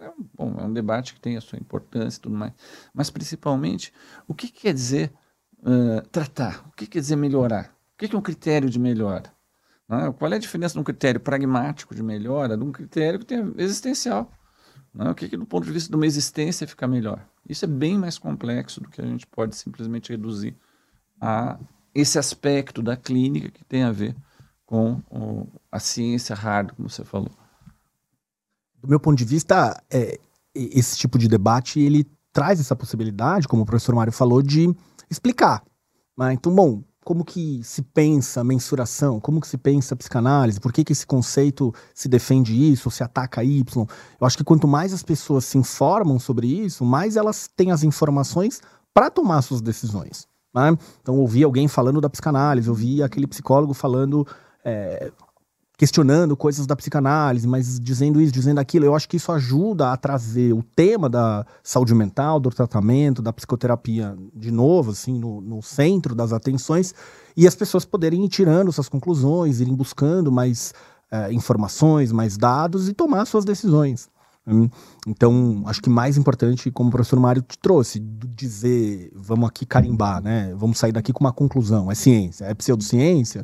é 0.04 0.10
um, 0.10 0.28
bom, 0.34 0.54
é 0.58 0.64
um 0.64 0.72
debate 0.72 1.14
que 1.14 1.20
tem 1.20 1.36
a 1.36 1.40
sua 1.40 1.58
importância 1.58 2.18
e 2.18 2.20
tudo 2.20 2.36
mais. 2.36 2.52
Mas, 2.92 3.10
principalmente, 3.10 3.92
o 4.28 4.34
que 4.34 4.48
quer 4.48 4.74
dizer 4.74 5.12
uh, 5.60 6.06
tratar? 6.10 6.66
O 6.68 6.72
que 6.72 6.86
quer 6.86 7.00
dizer 7.00 7.16
melhorar? 7.16 7.74
O 7.94 7.98
que 7.98 8.14
é 8.14 8.18
um 8.18 8.22
critério 8.22 8.68
de 8.68 8.78
melhora? 8.78 9.32
É? 9.88 10.10
Qual 10.12 10.32
é 10.32 10.36
a 10.36 10.38
diferença 10.38 10.74
de 10.74 10.80
um 10.80 10.84
critério 10.84 11.20
pragmático 11.20 11.94
de 11.94 12.02
melhora 12.02 12.56
de 12.56 12.64
um 12.64 12.72
critério 12.72 13.18
que 13.18 13.26
tem 13.26 13.52
existencial? 13.56 14.30
É? 14.98 15.08
O 15.10 15.14
que, 15.14 15.28
que, 15.28 15.36
do 15.36 15.46
ponto 15.46 15.64
de 15.64 15.72
vista 15.72 15.90
de 15.90 15.96
uma 15.96 16.06
existência, 16.06 16.66
fica 16.66 16.86
melhor? 16.86 17.26
Isso 17.48 17.64
é 17.64 17.68
bem 17.68 17.98
mais 17.98 18.18
complexo 18.18 18.80
do 18.80 18.88
que 18.88 19.00
a 19.00 19.06
gente 19.06 19.26
pode 19.26 19.56
simplesmente 19.56 20.10
reduzir 20.10 20.56
a 21.20 21.58
esse 21.94 22.18
aspecto 22.18 22.82
da 22.82 22.96
clínica 22.96 23.50
que 23.50 23.64
tem 23.64 23.84
a 23.84 23.92
ver 23.92 24.16
com 24.66 25.02
o, 25.10 25.46
a 25.70 25.78
ciência 25.78 26.34
hard, 26.34 26.72
como 26.72 26.88
você 26.88 27.04
falou 27.04 27.30
do 28.84 28.90
meu 28.90 29.00
ponto 29.00 29.16
de 29.16 29.24
vista, 29.24 29.82
é, 29.90 30.20
esse 30.54 30.96
tipo 30.98 31.18
de 31.18 31.26
debate 31.26 31.80
ele 31.80 32.06
traz 32.32 32.60
essa 32.60 32.76
possibilidade, 32.76 33.48
como 33.48 33.62
o 33.62 33.66
professor 33.66 33.94
Mário 33.94 34.12
falou, 34.12 34.42
de 34.42 34.74
explicar. 35.10 35.64
Né? 36.18 36.34
Então, 36.34 36.54
bom, 36.54 36.82
como 37.02 37.24
que 37.24 37.62
se 37.64 37.80
pensa 37.80 38.44
mensuração? 38.44 39.18
Como 39.20 39.40
que 39.40 39.48
se 39.48 39.56
pensa 39.56 39.96
psicanálise? 39.96 40.60
Por 40.60 40.72
que, 40.72 40.84
que 40.84 40.92
esse 40.92 41.06
conceito 41.06 41.72
se 41.94 42.08
defende 42.08 42.52
isso, 42.54 42.90
se 42.90 43.02
ataca 43.02 43.42
Y? 43.42 43.86
Eu 44.20 44.26
acho 44.26 44.36
que 44.36 44.44
quanto 44.44 44.68
mais 44.68 44.92
as 44.92 45.02
pessoas 45.02 45.46
se 45.46 45.56
informam 45.56 46.18
sobre 46.18 46.46
isso, 46.46 46.84
mais 46.84 47.16
elas 47.16 47.48
têm 47.56 47.70
as 47.70 47.82
informações 47.82 48.60
para 48.92 49.10
tomar 49.10 49.40
suas 49.42 49.62
decisões. 49.62 50.26
Né? 50.54 50.76
Então, 51.00 51.18
ouvi 51.18 51.42
alguém 51.42 51.68
falando 51.68 52.00
da 52.00 52.10
psicanálise, 52.10 52.68
ouvi 52.68 53.02
aquele 53.02 53.26
psicólogo 53.26 53.72
falando 53.72 54.26
é, 54.62 55.10
questionando 55.76 56.36
coisas 56.36 56.66
da 56.66 56.76
psicanálise, 56.76 57.46
mas 57.48 57.80
dizendo 57.80 58.20
isso, 58.20 58.32
dizendo 58.32 58.60
aquilo. 58.60 58.84
Eu 58.84 58.94
acho 58.94 59.08
que 59.08 59.16
isso 59.16 59.32
ajuda 59.32 59.92
a 59.92 59.96
trazer 59.96 60.52
o 60.52 60.62
tema 60.62 61.08
da 61.08 61.44
saúde 61.62 61.94
mental, 61.94 62.38
do 62.38 62.50
tratamento, 62.50 63.20
da 63.20 63.32
psicoterapia 63.32 64.16
de 64.34 64.50
novo, 64.50 64.92
assim, 64.92 65.18
no, 65.18 65.40
no 65.40 65.62
centro 65.62 66.14
das 66.14 66.32
atenções, 66.32 66.94
e 67.36 67.46
as 67.46 67.54
pessoas 67.54 67.84
poderem 67.84 68.24
ir 68.24 68.28
tirando 68.28 68.72
suas 68.72 68.88
conclusões, 68.88 69.60
irem 69.60 69.74
buscando 69.74 70.30
mais 70.30 70.72
é, 71.10 71.32
informações, 71.32 72.12
mais 72.12 72.36
dados 72.36 72.88
e 72.88 72.94
tomar 72.94 73.24
suas 73.26 73.44
decisões. 73.44 74.08
Hum? 74.46 74.68
Então, 75.08 75.64
acho 75.66 75.80
que 75.80 75.88
mais 75.88 76.16
importante, 76.18 76.70
como 76.70 76.90
o 76.90 76.92
professor 76.92 77.18
Mário 77.18 77.42
te 77.42 77.58
trouxe, 77.58 77.98
dizer, 77.98 79.10
vamos 79.14 79.48
aqui 79.48 79.64
carimbar, 79.64 80.22
né? 80.22 80.54
Vamos 80.54 80.78
sair 80.78 80.92
daqui 80.92 81.14
com 81.14 81.24
uma 81.24 81.32
conclusão. 81.32 81.90
É 81.90 81.94
ciência, 81.94 82.44
é 82.44 82.54
pseudociência 82.54 83.42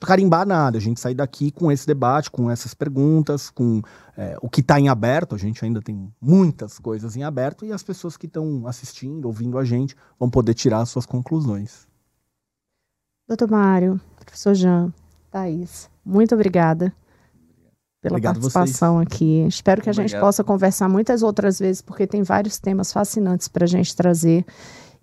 carimbar 0.00 0.46
nada, 0.46 0.78
a 0.78 0.80
gente 0.80 1.00
sair 1.00 1.14
daqui 1.14 1.50
com 1.50 1.70
esse 1.70 1.86
debate, 1.86 2.30
com 2.30 2.50
essas 2.50 2.74
perguntas, 2.74 3.50
com 3.50 3.82
é, 4.16 4.36
o 4.40 4.48
que 4.48 4.60
está 4.60 4.78
em 4.78 4.88
aberto. 4.88 5.34
A 5.34 5.38
gente 5.38 5.64
ainda 5.64 5.82
tem 5.82 6.12
muitas 6.20 6.78
coisas 6.78 7.16
em 7.16 7.22
aberto 7.22 7.64
e 7.64 7.72
as 7.72 7.82
pessoas 7.82 8.16
que 8.16 8.26
estão 8.26 8.66
assistindo, 8.66 9.26
ouvindo 9.26 9.58
a 9.58 9.64
gente, 9.64 9.96
vão 10.18 10.30
poder 10.30 10.54
tirar 10.54 10.84
suas 10.86 11.06
conclusões. 11.06 11.86
Doutor 13.26 13.50
Mário, 13.50 14.00
professor 14.16 14.54
Jean, 14.54 14.92
Thaís, 15.30 15.90
muito 16.04 16.34
obrigada 16.34 16.94
pela 18.00 18.16
Obrigado 18.16 18.34
participação 18.34 18.96
vocês. 18.96 19.06
aqui. 19.06 19.46
Espero 19.48 19.80
que 19.80 19.88
a 19.88 19.92
Obrigado. 19.92 20.10
gente 20.10 20.20
possa 20.20 20.44
conversar 20.44 20.90
muitas 20.90 21.22
outras 21.22 21.58
vezes, 21.58 21.80
porque 21.80 22.06
tem 22.06 22.22
vários 22.22 22.58
temas 22.58 22.92
fascinantes 22.92 23.48
para 23.48 23.64
a 23.64 23.66
gente 23.66 23.96
trazer. 23.96 24.44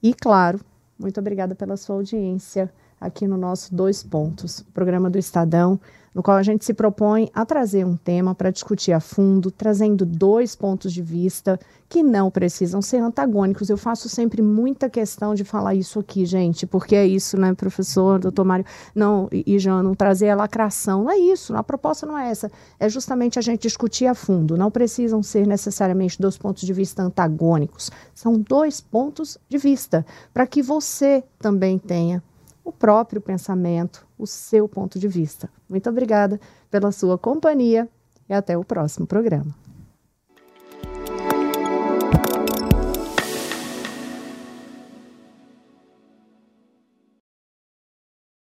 E, 0.04 0.14
claro, 0.14 0.60
muito 1.00 1.20
obrigada 1.20 1.56
pela 1.56 1.76
sua 1.76 1.96
audiência 1.96 2.72
aqui 3.02 3.28
no 3.28 3.36
nosso 3.36 3.74
Dois 3.74 4.04
Pontos, 4.04 4.64
programa 4.74 5.10
do 5.10 5.18
Estadão, 5.18 5.80
no 6.14 6.22
qual 6.22 6.38
a 6.38 6.44
gente 6.44 6.66
se 6.66 6.74
propõe 6.74 7.30
a 7.34 7.46
trazer 7.46 7.86
um 7.86 7.96
tema 7.96 8.36
para 8.36 8.52
discutir 8.52 8.92
a 8.92 9.00
fundo, 9.00 9.50
trazendo 9.50 10.06
dois 10.06 10.56
pontos 10.56 10.92
de 10.92 11.02
vista 11.02 11.60
que 11.88 12.04
não 12.04 12.30
precisam 12.30 12.82
ser 12.82 12.98
antagônicos. 12.98 13.70
Eu 13.70 13.78
faço 13.78 14.10
sempre 14.10 14.42
muita 14.42 14.90
questão 14.90 15.34
de 15.34 15.44
falar 15.44 15.74
isso 15.74 16.00
aqui, 16.00 16.26
gente, 16.26 16.68
porque 16.68 16.96
é 16.96 17.06
isso, 17.06 17.38
né, 17.40 17.54
professor, 17.54 18.20
doutor 18.20 18.46
Mário, 18.46 18.66
não, 18.94 19.30
e, 19.32 19.58
Jean, 19.58 19.82
não 19.84 19.96
trazer 19.96 20.30
a 20.30 20.36
lacração, 20.36 21.04
não 21.04 21.12
é 21.12 21.18
isso, 21.18 21.56
a 21.56 21.64
proposta 21.64 22.06
não 22.06 22.18
é 22.18 22.30
essa, 22.30 22.52
é 22.80 22.90
justamente 22.90 23.40
a 23.40 23.42
gente 23.42 23.62
discutir 23.62 24.06
a 24.06 24.14
fundo, 24.14 24.58
não 24.58 24.70
precisam 24.70 25.24
ser 25.24 25.48
necessariamente 25.48 26.22
dois 26.22 26.38
pontos 26.38 26.64
de 26.64 26.74
vista 26.74 27.02
antagônicos, 27.02 27.90
são 28.14 28.34
dois 28.34 28.82
pontos 28.82 29.38
de 29.50 29.58
vista, 29.58 30.06
para 30.34 30.46
que 30.46 30.62
você 30.62 31.24
também 31.40 31.78
tenha 31.78 32.22
o 32.64 32.72
próprio 32.72 33.22
pensamento, 33.22 34.06
o 34.18 34.28
seu 34.28 34.68
ponto 34.68 35.00
de 35.00 35.08
vista. 35.08 35.50
Muito 35.70 35.90
obrigada 35.90 36.40
pela 36.70 36.92
sua 36.92 37.18
companhia 37.18 37.90
e 38.30 38.34
até 38.34 38.58
o 38.58 38.64
próximo 38.64 39.06
programa. 39.06 39.61